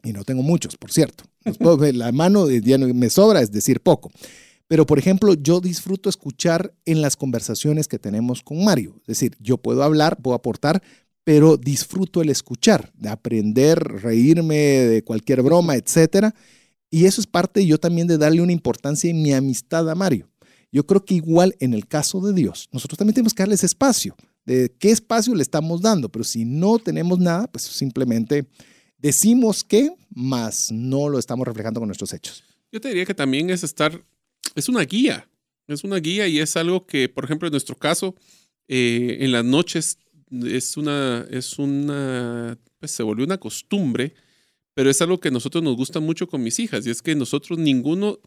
Y 0.05 0.13
no 0.13 0.23
tengo 0.23 0.41
muchos, 0.41 0.77
por 0.77 0.91
cierto. 0.91 1.25
La 1.93 2.11
mano 2.13 2.49
ya 2.49 2.77
me 2.77 3.09
sobra, 3.09 3.41
es 3.41 3.51
decir, 3.51 3.81
poco. 3.81 4.09
Pero, 4.67 4.85
por 4.85 4.97
ejemplo, 4.97 5.33
yo 5.35 5.61
disfruto 5.61 6.09
escuchar 6.09 6.73
en 6.85 7.01
las 7.01 7.15
conversaciones 7.15 7.87
que 7.87 7.99
tenemos 7.99 8.41
con 8.41 8.63
Mario. 8.63 8.95
Es 9.01 9.19
decir, 9.19 9.35
yo 9.39 9.57
puedo 9.57 9.83
hablar, 9.83 10.17
puedo 10.17 10.35
aportar, 10.35 10.81
pero 11.23 11.57
disfruto 11.57 12.21
el 12.21 12.29
escuchar, 12.29 12.91
de 12.95 13.09
aprender, 13.09 13.79
reírme 13.79 14.55
de 14.55 15.03
cualquier 15.03 15.41
broma, 15.41 15.75
etcétera. 15.75 16.33
Y 16.89 17.05
eso 17.05 17.21
es 17.21 17.27
parte 17.27 17.65
yo 17.65 17.79
también 17.79 18.07
de 18.07 18.17
darle 18.17 18.41
una 18.41 18.51
importancia 18.51 19.09
en 19.09 19.21
mi 19.21 19.33
amistad 19.33 19.89
a 19.89 19.95
Mario. 19.95 20.29
Yo 20.71 20.85
creo 20.85 21.05
que 21.05 21.15
igual 21.15 21.55
en 21.59 21.73
el 21.73 21.87
caso 21.87 22.21
de 22.21 22.33
Dios, 22.33 22.69
nosotros 22.71 22.97
también 22.97 23.15
tenemos 23.15 23.33
que 23.33 23.43
darle 23.43 23.55
ese 23.55 23.65
espacio. 23.65 24.15
De 24.45 24.71
qué 24.77 24.91
espacio 24.91 25.33
le 25.33 25.41
estamos 25.41 25.81
dando, 25.81 26.09
pero 26.09 26.23
si 26.23 26.45
no 26.45 26.79
tenemos 26.79 27.17
nada, 27.19 27.47
pues 27.47 27.63
simplemente 27.63 28.45
decimos 28.97 29.63
que, 29.63 29.95
más 30.09 30.71
no 30.71 31.09
lo 31.09 31.17
estamos 31.17 31.47
reflejando 31.47 31.79
con 31.79 31.87
nuestros 31.87 32.13
hechos. 32.13 32.43
Yo 32.71 32.81
te 32.81 32.89
diría 32.89 33.05
que 33.05 33.13
también 33.13 33.49
es 33.49 33.63
estar, 33.63 34.03
es 34.53 34.69
una 34.69 34.81
guía, 34.83 35.29
es 35.67 35.83
una 35.83 35.97
guía 35.97 36.27
y 36.27 36.39
es 36.39 36.55
algo 36.57 36.85
que, 36.85 37.09
por 37.09 37.25
ejemplo, 37.25 37.47
en 37.47 37.51
nuestro 37.53 37.75
caso, 37.75 38.15
eh, 38.67 39.17
en 39.21 39.31
las 39.31 39.43
noches 39.45 39.97
es 40.31 40.77
una, 40.77 41.25
es 41.31 41.57
una, 41.59 42.57
pues 42.79 42.91
se 42.91 43.03
volvió 43.03 43.25
una 43.25 43.37
costumbre, 43.39 44.13
pero 44.73 44.89
es 44.89 45.01
algo 45.01 45.19
que 45.19 45.29
a 45.29 45.31
nosotros 45.31 45.63
nos 45.63 45.75
gusta 45.75 45.99
mucho 45.99 46.27
con 46.27 46.43
mis 46.43 46.59
hijas 46.59 46.85
y 46.85 46.89
es 46.89 47.01
que 47.01 47.15
nosotros 47.15 47.57
ninguno 47.57 48.19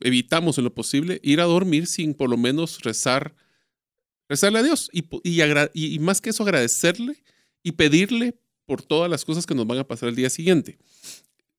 evitamos 0.00 0.58
en 0.58 0.64
lo 0.64 0.74
posible 0.74 1.18
ir 1.22 1.40
a 1.40 1.44
dormir 1.44 1.86
sin 1.86 2.12
por 2.14 2.28
lo 2.28 2.36
menos 2.36 2.82
rezar, 2.82 3.34
rezarle 4.28 4.58
a 4.58 4.62
Dios 4.62 4.90
y, 4.92 5.04
y- 5.22 5.94
y 5.94 5.98
más 5.98 6.20
que 6.20 6.30
eso 6.30 6.42
agradecerle 6.42 7.22
y 7.62 7.72
pedirle 7.72 8.36
por 8.66 8.82
todas 8.82 9.10
las 9.10 9.24
cosas 9.24 9.46
que 9.46 9.54
nos 9.54 9.66
van 9.66 9.78
a 9.78 9.86
pasar 9.86 10.08
el 10.10 10.16
día 10.16 10.30
siguiente. 10.30 10.78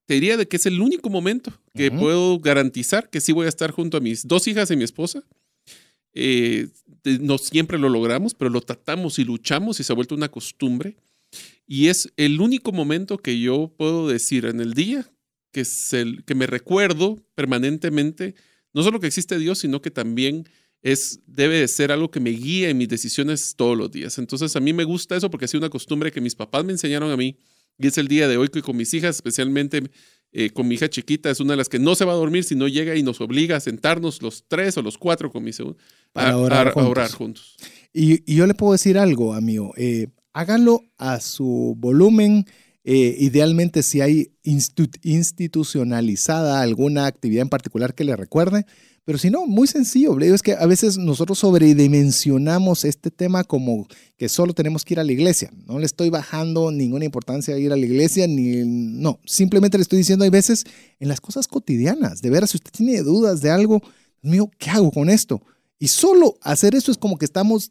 Te 0.06 0.14
diría 0.14 0.36
de 0.36 0.46
que 0.46 0.56
es 0.56 0.66
el 0.66 0.80
único 0.80 1.10
momento 1.10 1.52
que 1.74 1.90
puedo 1.90 2.38
garantizar 2.38 3.10
que 3.10 3.20
sí 3.20 3.32
voy 3.32 3.46
a 3.46 3.48
estar 3.48 3.72
junto 3.72 3.96
a 3.96 4.00
mis 4.00 4.26
dos 4.26 4.46
hijas 4.46 4.70
y 4.70 4.76
mi 4.76 4.84
esposa. 4.84 5.24
Eh, 6.14 6.68
no 7.20 7.38
siempre 7.38 7.78
lo 7.78 7.88
logramos, 7.88 8.34
pero 8.34 8.50
lo 8.50 8.60
tratamos 8.60 9.18
y 9.18 9.24
luchamos 9.24 9.80
y 9.80 9.84
se 9.84 9.92
ha 9.92 9.96
vuelto 9.96 10.14
una 10.14 10.30
costumbre. 10.30 10.96
Y 11.66 11.88
es 11.88 12.12
el 12.16 12.40
único 12.40 12.70
momento 12.70 13.18
que 13.18 13.40
yo 13.40 13.72
puedo 13.76 14.08
decir 14.08 14.46
en 14.46 14.60
el 14.60 14.74
día 14.74 15.10
que, 15.50 15.62
es 15.62 15.92
el, 15.92 16.24
que 16.24 16.36
me 16.36 16.46
recuerdo 16.46 17.18
permanentemente, 17.34 18.36
no 18.72 18.84
solo 18.84 19.00
que 19.00 19.08
existe 19.08 19.38
Dios, 19.38 19.58
sino 19.58 19.82
que 19.82 19.90
también 19.90 20.48
es, 20.82 21.20
debe 21.26 21.58
de 21.58 21.66
ser 21.66 21.90
algo 21.90 22.12
que 22.12 22.20
me 22.20 22.30
guíe 22.30 22.70
en 22.70 22.78
mis 22.78 22.88
decisiones 22.88 23.54
todos 23.56 23.76
los 23.76 23.90
días. 23.90 24.18
Entonces 24.18 24.54
a 24.54 24.60
mí 24.60 24.72
me 24.72 24.84
gusta 24.84 25.16
eso 25.16 25.30
porque 25.30 25.46
ha 25.46 25.48
sido 25.48 25.62
una 25.62 25.70
costumbre 25.70 26.12
que 26.12 26.20
mis 26.20 26.36
papás 26.36 26.64
me 26.64 26.72
enseñaron 26.72 27.10
a 27.10 27.16
mí 27.16 27.36
y 27.78 27.86
es 27.86 27.98
el 27.98 28.08
día 28.08 28.28
de 28.28 28.36
hoy 28.36 28.48
que 28.48 28.62
con 28.62 28.76
mis 28.76 28.92
hijas, 28.94 29.16
especialmente 29.16 29.82
eh, 30.32 30.50
con 30.50 30.66
mi 30.68 30.74
hija 30.74 30.88
chiquita, 30.88 31.30
es 31.30 31.40
una 31.40 31.52
de 31.52 31.56
las 31.58 31.68
que 31.68 31.78
no 31.78 31.94
se 31.94 32.04
va 32.04 32.12
a 32.12 32.16
dormir 32.16 32.44
si 32.44 32.54
no 32.54 32.68
llega 32.68 32.94
y 32.96 33.02
nos 33.02 33.20
obliga 33.20 33.56
a 33.56 33.60
sentarnos 33.60 34.20
los 34.22 34.44
tres 34.48 34.76
o 34.76 34.82
los 34.82 34.98
cuatro 34.98 35.30
con 35.30 35.42
mi 35.44 35.52
segundo 35.52 35.78
Para 36.12 36.30
a, 36.32 36.36
orar 36.38 36.66
a- 36.66 36.70
a 36.70 36.72
juntos. 36.74 36.90
orar 36.90 37.10
juntos. 37.12 37.56
Y, 37.92 38.30
y 38.30 38.36
yo 38.36 38.46
le 38.46 38.54
puedo 38.54 38.72
decir 38.72 38.98
algo, 38.98 39.32
amigo. 39.34 39.72
eh, 39.76 40.08
hágalo 40.32 40.82
a 40.98 41.20
su 41.20 41.74
volumen. 41.78 42.44
eh, 42.88 43.16
idealmente, 43.18 43.82
si 43.82 44.00
hay 44.00 44.32
institucionalizada 45.46 46.60
alguna 46.60 47.06
actividad 47.06 47.42
en 47.42 47.48
particular 47.48 47.94
que 47.94 48.04
le 48.04 48.14
recuerde. 48.16 48.64
Pero 49.06 49.18
si 49.18 49.30
no, 49.30 49.46
muy 49.46 49.68
sencillo. 49.68 50.18
Es 50.18 50.42
que 50.42 50.54
a 50.54 50.66
veces 50.66 50.98
nosotros 50.98 51.38
sobredimensionamos 51.38 52.84
este 52.84 53.12
tema 53.12 53.44
como 53.44 53.86
que 54.16 54.28
solo 54.28 54.52
tenemos 54.52 54.84
que 54.84 54.94
ir 54.94 55.00
a 55.00 55.04
la 55.04 55.12
iglesia. 55.12 55.48
No 55.64 55.78
le 55.78 55.86
estoy 55.86 56.10
bajando 56.10 56.72
ninguna 56.72 57.04
importancia 57.04 57.54
a 57.54 57.58
ir 57.58 57.72
a 57.72 57.76
la 57.76 57.86
iglesia, 57.86 58.26
ni 58.26 58.64
no. 58.66 59.20
Simplemente 59.24 59.78
le 59.78 59.82
estoy 59.82 59.98
diciendo, 59.98 60.24
hay 60.24 60.30
veces 60.30 60.64
en 60.98 61.06
las 61.06 61.20
cosas 61.20 61.46
cotidianas, 61.46 62.20
de 62.20 62.30
veras, 62.30 62.50
si 62.50 62.56
usted 62.56 62.72
tiene 62.72 63.00
dudas 63.02 63.40
de 63.40 63.50
algo, 63.50 63.80
mío, 64.22 64.50
¿qué 64.58 64.70
hago 64.70 64.90
con 64.90 65.08
esto? 65.08 65.40
Y 65.78 65.86
solo 65.86 66.36
hacer 66.42 66.74
eso 66.74 66.90
es 66.90 66.98
como 66.98 67.16
que 67.16 67.26
estamos 67.26 67.70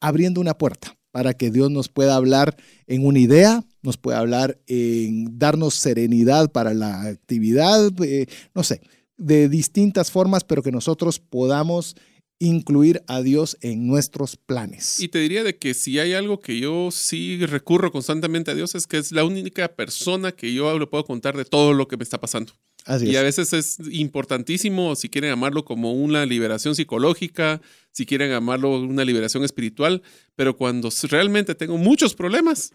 abriendo 0.00 0.42
una 0.42 0.58
puerta 0.58 0.98
para 1.12 1.32
que 1.32 1.50
Dios 1.50 1.70
nos 1.70 1.88
pueda 1.88 2.14
hablar 2.14 2.58
en 2.86 3.06
una 3.06 3.20
idea, 3.20 3.64
nos 3.80 3.96
pueda 3.96 4.18
hablar 4.18 4.60
en 4.66 5.38
darnos 5.38 5.72
serenidad 5.72 6.52
para 6.52 6.74
la 6.74 7.04
actividad, 7.04 7.90
eh, 8.02 8.26
no 8.54 8.62
sé, 8.62 8.82
de 9.16 9.48
distintas 9.48 10.10
formas, 10.10 10.44
pero 10.44 10.62
que 10.62 10.72
nosotros 10.72 11.18
podamos 11.18 11.96
incluir 12.38 13.02
a 13.06 13.22
Dios 13.22 13.56
en 13.62 13.86
nuestros 13.86 14.36
planes. 14.36 15.00
Y 15.00 15.08
te 15.08 15.18
diría 15.18 15.42
de 15.42 15.56
que 15.56 15.72
si 15.74 15.98
hay 15.98 16.12
algo 16.12 16.40
que 16.40 16.58
yo 16.58 16.90
sí 16.90 17.44
recurro 17.46 17.90
constantemente 17.90 18.50
a 18.50 18.54
Dios 18.54 18.74
es 18.74 18.86
que 18.86 18.98
es 18.98 19.12
la 19.12 19.24
única 19.24 19.68
persona 19.68 20.32
que 20.32 20.52
yo 20.52 20.78
le 20.78 20.86
puedo 20.86 21.04
contar 21.04 21.36
de 21.36 21.44
todo 21.44 21.72
lo 21.72 21.88
que 21.88 21.96
me 21.96 22.02
está 22.02 22.20
pasando. 22.20 22.52
Así 22.84 23.06
Y 23.06 23.16
a 23.16 23.20
es. 23.20 23.36
veces 23.36 23.52
es 23.52 23.78
importantísimo, 23.90 24.94
si 24.96 25.08
quieren 25.08 25.30
llamarlo 25.30 25.64
como 25.64 25.92
una 25.94 26.26
liberación 26.26 26.76
psicológica, 26.76 27.60
si 27.90 28.04
quieren 28.06 28.30
llamarlo 28.30 28.78
una 28.80 29.04
liberación 29.04 29.42
espiritual, 29.42 30.02
pero 30.36 30.56
cuando 30.56 30.90
realmente 31.08 31.54
tengo 31.54 31.78
muchos 31.78 32.14
problemas, 32.14 32.72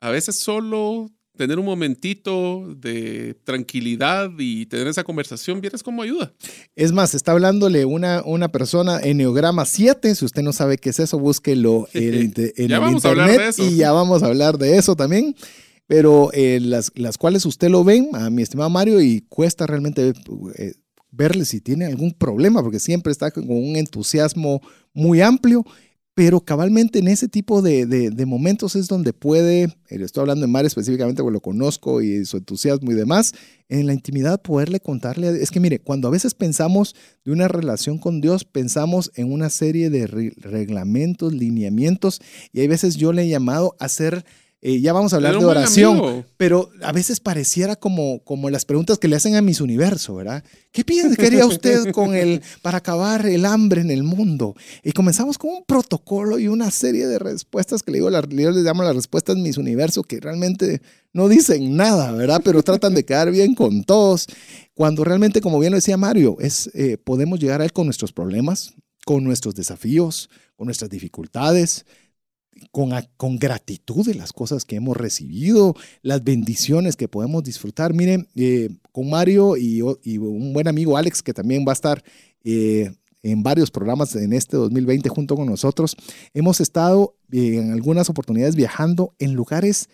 a 0.00 0.10
veces 0.10 0.38
solo 0.38 1.10
tener 1.40 1.58
un 1.58 1.64
momentito 1.64 2.66
de 2.76 3.34
tranquilidad 3.44 4.30
y 4.38 4.66
tener 4.66 4.86
esa 4.88 5.04
conversación, 5.04 5.62
vieras 5.62 5.82
cómo 5.82 6.02
ayuda. 6.02 6.34
Es 6.76 6.92
más, 6.92 7.14
está 7.14 7.32
hablándole 7.32 7.86
una, 7.86 8.22
una 8.26 8.52
persona 8.52 9.00
Enneograma 9.00 9.64
7. 9.64 10.14
Si 10.14 10.26
usted 10.26 10.42
no 10.42 10.52
sabe 10.52 10.76
qué 10.76 10.90
es 10.90 11.00
eso, 11.00 11.18
búsquelo 11.18 11.88
en, 11.94 12.34
en 12.36 12.68
Ya 12.68 12.76
el 12.76 12.80
vamos 12.82 13.06
a 13.06 13.08
hablar 13.08 13.30
internet 13.30 13.56
de 13.56 13.62
eso. 13.64 13.72
y 13.72 13.76
ya 13.78 13.92
vamos 13.92 14.22
a 14.22 14.26
hablar 14.26 14.58
de 14.58 14.76
eso 14.76 14.96
también. 14.96 15.34
Pero 15.86 16.28
eh, 16.34 16.60
las, 16.60 16.92
las 16.94 17.16
cuales 17.16 17.46
usted 17.46 17.70
lo 17.70 17.84
ven, 17.84 18.10
a 18.12 18.28
mi 18.28 18.42
estimado 18.42 18.68
Mario, 18.68 19.00
y 19.00 19.22
cuesta 19.22 19.66
realmente 19.66 20.12
eh, 20.58 20.72
verle 21.10 21.46
si 21.46 21.62
tiene 21.62 21.86
algún 21.86 22.12
problema, 22.12 22.62
porque 22.62 22.80
siempre 22.80 23.12
está 23.12 23.30
con 23.30 23.44
un 23.48 23.76
entusiasmo 23.76 24.60
muy 24.92 25.22
amplio. 25.22 25.64
Pero 26.20 26.42
cabalmente 26.42 26.98
en 26.98 27.08
ese 27.08 27.28
tipo 27.28 27.62
de, 27.62 27.86
de- 27.86 28.26
momentos 28.26 28.76
es 28.76 28.88
donde 28.88 29.14
puede, 29.14 29.62
eh, 29.62 29.72
estoy 29.88 30.20
hablando 30.20 30.42
de 30.42 30.52
Mario 30.52 30.66
específicamente 30.66 31.22
porque 31.22 31.32
lo 31.32 31.40
conozco 31.40 32.02
y 32.02 32.26
su 32.26 32.36
entusiasmo 32.36 32.90
y 32.92 32.94
demás, 32.94 33.32
en 33.70 33.86
la 33.86 33.94
intimidad 33.94 34.42
poderle 34.42 34.80
contarle. 34.80 35.42
Es 35.42 35.50
que 35.50 35.60
mire, 35.60 35.78
cuando 35.78 36.08
a 36.08 36.10
veces 36.10 36.34
pensamos 36.34 36.94
de 37.24 37.32
una 37.32 37.48
relación 37.48 37.96
con 37.96 38.20
Dios, 38.20 38.44
pensamos 38.44 39.10
en 39.14 39.32
una 39.32 39.48
serie 39.48 39.88
de 39.88 40.06
re- 40.06 40.34
reglamentos, 40.36 41.32
lineamientos, 41.32 42.20
y 42.52 42.60
hay 42.60 42.68
veces 42.68 42.96
yo 42.96 43.14
le 43.14 43.22
he 43.22 43.28
llamado 43.30 43.74
a 43.80 43.88
ser 43.88 44.26
Eh, 44.62 44.82
ya 44.82 44.92
vamos 44.92 45.14
a 45.14 45.16
hablar 45.16 45.38
de 45.38 45.44
oración, 45.46 46.26
pero 46.36 46.68
a 46.82 46.92
veces 46.92 47.18
pareciera 47.18 47.76
como, 47.76 48.22
como 48.24 48.50
las 48.50 48.66
preguntas 48.66 48.98
que 48.98 49.08
le 49.08 49.16
hacen 49.16 49.34
a 49.34 49.40
Mis 49.40 49.62
Universo, 49.62 50.16
¿verdad? 50.16 50.44
¿Qué 50.70 50.84
piensa, 50.84 51.16
quería 51.16 51.46
usted 51.46 51.90
con 51.92 52.14
el, 52.14 52.42
para 52.62 52.76
acabar 52.76 53.24
el 53.24 53.46
hambre 53.46 53.80
en 53.80 53.90
el 53.90 54.02
mundo? 54.02 54.54
Y 54.84 54.92
comenzamos 54.92 55.38
con 55.38 55.50
un 55.50 55.64
protocolo 55.64 56.38
y 56.38 56.48
una 56.48 56.70
serie 56.70 57.06
de 57.06 57.18
respuestas 57.18 57.82
que 57.82 57.90
le 57.90 57.98
digo, 57.98 58.10
yo 58.10 58.50
les 58.50 58.62
llamo 58.62 58.82
las 58.82 58.94
respuestas 58.94 59.36
Mis 59.36 59.56
Universo, 59.56 60.02
que 60.02 60.20
realmente 60.20 60.82
no 61.14 61.28
dicen 61.28 61.74
nada, 61.74 62.12
¿verdad? 62.12 62.42
Pero 62.44 62.62
tratan 62.62 62.94
de 62.94 63.06
quedar 63.06 63.30
bien 63.30 63.54
con 63.54 63.84
todos. 63.84 64.26
Cuando 64.74 65.04
realmente, 65.04 65.40
como 65.40 65.58
bien 65.58 65.72
lo 65.72 65.76
decía 65.76 65.96
Mario, 65.96 66.36
es, 66.38 66.70
eh, 66.74 66.98
podemos 66.98 67.40
llegar 67.40 67.62
a 67.62 67.64
él 67.64 67.72
con 67.72 67.86
nuestros 67.86 68.12
problemas, 68.12 68.74
con 69.06 69.24
nuestros 69.24 69.54
desafíos, 69.54 70.28
con 70.54 70.66
nuestras 70.66 70.90
dificultades, 70.90 71.86
con, 72.70 72.92
con, 73.16 73.38
gratitud 73.38 74.06
de 74.06 74.14
las 74.14 74.32
cosas 74.32 74.64
que 74.64 74.76
hemos 74.76 74.96
recibido, 74.96 75.74
las 76.02 76.22
bendiciones 76.22 76.96
que 76.96 77.08
podemos 77.08 77.42
disfrutar. 77.42 77.94
Miren, 77.94 78.28
eh, 78.36 78.70
con 78.92 79.10
Mario 79.10 79.56
y, 79.56 79.80
un 79.82 80.52
buen 80.52 80.68
amigo 80.68 80.96
Alex, 80.96 81.22
que 81.22 81.34
también 81.34 81.64
va 81.66 81.72
a 81.72 81.74
estar 81.74 82.04
eh, 82.44 82.92
en 83.22 83.42
varios 83.42 83.70
programas 83.70 84.14
en 84.16 84.32
este 84.32 84.56
2020 84.56 85.08
junto 85.08 85.36
con 85.36 85.46
nosotros, 85.46 85.96
hemos 86.34 86.60
estado 86.60 87.16
eh, 87.32 87.56
en 87.58 87.72
algunas 87.72 88.08
oportunidades 88.08 88.56
viajando 88.56 89.14
en 89.18 89.34
lugares 89.34 89.88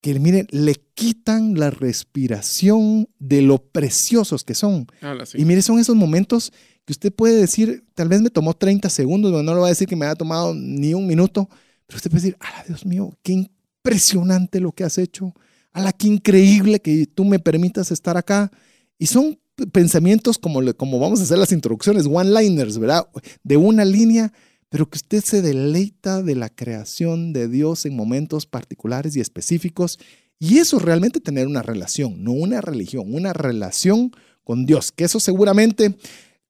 que, 0.00 0.18
miren, 0.20 0.46
le 0.50 0.76
quitan 0.94 1.58
la 1.58 1.70
respiración 1.70 3.08
de 3.18 3.42
lo 3.42 3.58
preciosos 3.58 4.44
que 4.44 4.54
son. 4.54 4.86
Y 5.34 5.44
miren, 5.44 5.62
son 5.62 5.78
esos 5.78 5.96
momentos 5.96 6.52
que 6.86 6.92
usted 6.92 7.12
puede 7.12 7.34
decir, 7.34 7.84
tal 7.94 8.08
vez 8.08 8.22
me 8.22 8.30
tomó 8.30 8.54
30 8.54 8.88
segundos, 8.88 9.32
no 9.32 9.54
lo 9.54 9.60
va 9.60 9.66
a 9.66 9.70
decir 9.70 9.88
que 9.88 9.96
me 9.96 10.06
haya 10.06 10.14
tomado 10.14 10.54
ni 10.54 10.94
un 10.94 11.06
minuto, 11.06 11.50
pero 11.86 11.96
usted 11.96 12.10
puede 12.10 12.22
decir, 12.22 12.36
¡ah, 12.40 12.62
Dios 12.66 12.86
mío, 12.86 13.12
qué 13.22 13.32
impresionante 13.32 14.60
lo 14.60 14.70
que 14.70 14.84
has 14.84 14.96
hecho! 14.96 15.34
¡Hala, 15.72 15.92
qué 15.92 16.06
increíble 16.06 16.80
que 16.80 17.06
tú 17.06 17.24
me 17.24 17.40
permitas 17.40 17.90
estar 17.90 18.16
acá! 18.16 18.52
Y 18.98 19.06
son 19.06 19.38
pensamientos 19.72 20.38
como, 20.38 20.60
como 20.74 21.00
vamos 21.00 21.20
a 21.20 21.24
hacer 21.24 21.38
las 21.38 21.52
introducciones, 21.52 22.06
one-liners, 22.06 22.78
¿verdad? 22.78 23.08
De 23.42 23.56
una 23.56 23.84
línea, 23.84 24.32
pero 24.68 24.88
que 24.88 24.96
usted 24.96 25.24
se 25.24 25.42
deleita 25.42 26.22
de 26.22 26.36
la 26.36 26.50
creación 26.50 27.32
de 27.32 27.48
Dios 27.48 27.84
en 27.84 27.96
momentos 27.96 28.46
particulares 28.46 29.16
y 29.16 29.20
específicos. 29.20 29.98
Y 30.38 30.58
eso 30.58 30.78
realmente 30.78 31.18
tener 31.18 31.48
una 31.48 31.62
relación, 31.62 32.22
no 32.22 32.32
una 32.32 32.60
religión, 32.60 33.12
una 33.12 33.32
relación 33.32 34.12
con 34.44 34.66
Dios, 34.66 34.92
que 34.92 35.04
eso 35.04 35.18
seguramente 35.18 35.96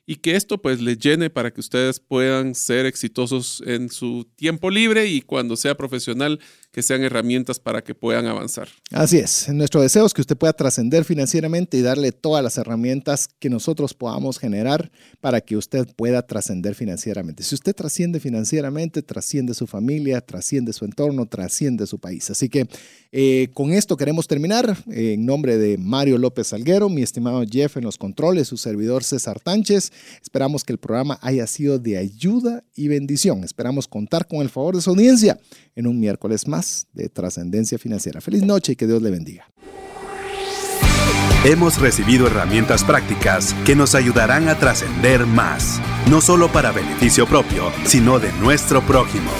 y 0.07 0.17
que 0.17 0.37
esto 0.37 0.59
pues 0.59 0.81
les 0.81 0.99
llene 0.99 1.31
para 1.31 1.51
que 1.53 1.61
ustedes 1.61 2.01
puedan 2.01 2.55
ser 2.55 2.87
exitosos 2.87 3.63
en 3.67 3.91
su 3.91 4.27
tiempo 4.37 4.71
libre 4.71 5.07
y 5.07 5.23
cuando 5.23 5.57
sea 5.57 5.77
profesional 5.77 6.41
que 6.75 6.83
sean 6.83 7.05
herramientas 7.05 7.61
para 7.61 7.85
que 7.85 7.95
puedan 7.95 8.27
avanzar. 8.27 8.67
Así 8.91 9.19
es, 9.19 9.49
nuestro 9.49 9.81
deseo 9.81 10.05
es 10.07 10.13
que 10.13 10.21
usted 10.21 10.37
pueda 10.37 10.53
trascender 10.53 11.05
financieramente 11.05 11.77
y 11.77 11.83
darle 11.83 12.11
todas 12.11 12.43
las 12.43 12.59
herramientas 12.59 13.29
que 13.39 13.49
nosotros 13.49 13.95
podamos 13.95 14.41
generar 14.41 14.91
para 15.21 15.41
que 15.41 15.57
usted 15.57 15.87
pueda 15.95 16.27
trascender 16.27 16.75
financieramente. 16.75 17.45
Si 17.45 17.55
usted 17.55 17.77
trasciende 17.77 18.19
financieramente, 18.19 19.03
trasciende 19.03 19.55
su 19.55 19.69
familia, 19.69 20.21
trasciende 20.21 20.73
su 20.73 20.85
entorno, 20.85 21.27
trasciende 21.27 21.87
su 21.87 22.01
país. 22.01 22.29
Así 22.31 22.49
que 22.49 22.67
eh, 23.13 23.51
con 23.55 23.73
esto 23.73 23.97
queremos 23.97 24.27
terminar. 24.27 24.77
en 24.89 25.25
nombre 25.25 25.57
de 25.57 25.79
Mario 25.79 26.19
López 26.19 26.49
Salguero, 26.49 26.89
mi 26.89 27.03
estimado 27.03 27.45
Jeff 27.49 27.77
en 27.77 27.85
los 27.85 27.99
controles, 27.99 28.49
su 28.49 28.57
servidor 28.57 29.05
César 29.05 29.39
Tánchez, 29.39 29.93
esperamos 30.21 30.65
que 30.65 30.73
el 30.73 30.79
programa 30.79 31.21
haya 31.23 31.47
sido 31.47 31.79
de 31.79 31.99
ayuda 31.99 32.65
y 32.75 32.89
bendición. 32.89 33.45
Esperamos 33.45 33.87
contar 33.87 34.27
con 34.27 34.41
el 34.41 34.49
favor 34.49 34.75
de 34.75 34.83
su 34.83 34.91
audiencia 34.91 35.39
en 35.77 35.87
un 35.87 35.99
miércoles 36.01 36.47
más 36.49 36.87
de 36.93 37.09
trascendencia 37.09 37.79
financiera. 37.79 38.21
Feliz 38.21 38.43
noche 38.43 38.73
y 38.73 38.77
que 38.77 38.87
Dios 38.87 39.03
le 39.03 39.11
bendiga. 39.11 39.47
Hemos 41.45 41.79
recibido 41.79 42.27
herramientas 42.27 42.85
prácticas 42.85 43.55
que 43.67 43.77
nos 43.77 43.95
ayudarán 43.95 44.49
a 44.49 44.59
trascender 44.59 45.27
más, 45.27 45.81
no 46.11 46.23
solo 46.23 46.51
para 46.51 46.73
beneficio 46.73 47.27
propio, 47.27 47.71
sino 47.85 48.19
de 48.19 48.33
nuestro 48.41 48.81
prójimo. 48.81 49.31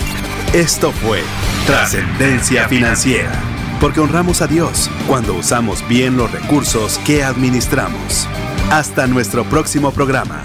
Esto 0.53 0.93
fue 0.93 1.23
Trascendencia 1.67 2.69
Financiera 2.69 3.55
porque 3.81 4.01
honramos 4.01 4.41
a 4.41 4.47
Dios 4.47 4.91
cuando 5.07 5.35
usamos 5.35 5.87
bien 5.89 6.17
los 6.17 6.33
recursos 6.33 6.99
que 7.05 7.23
administramos. 7.23 8.27
Hasta 8.71 9.07
nuestro 9.07 9.45
próximo 9.45 9.93
programa. 9.93 10.45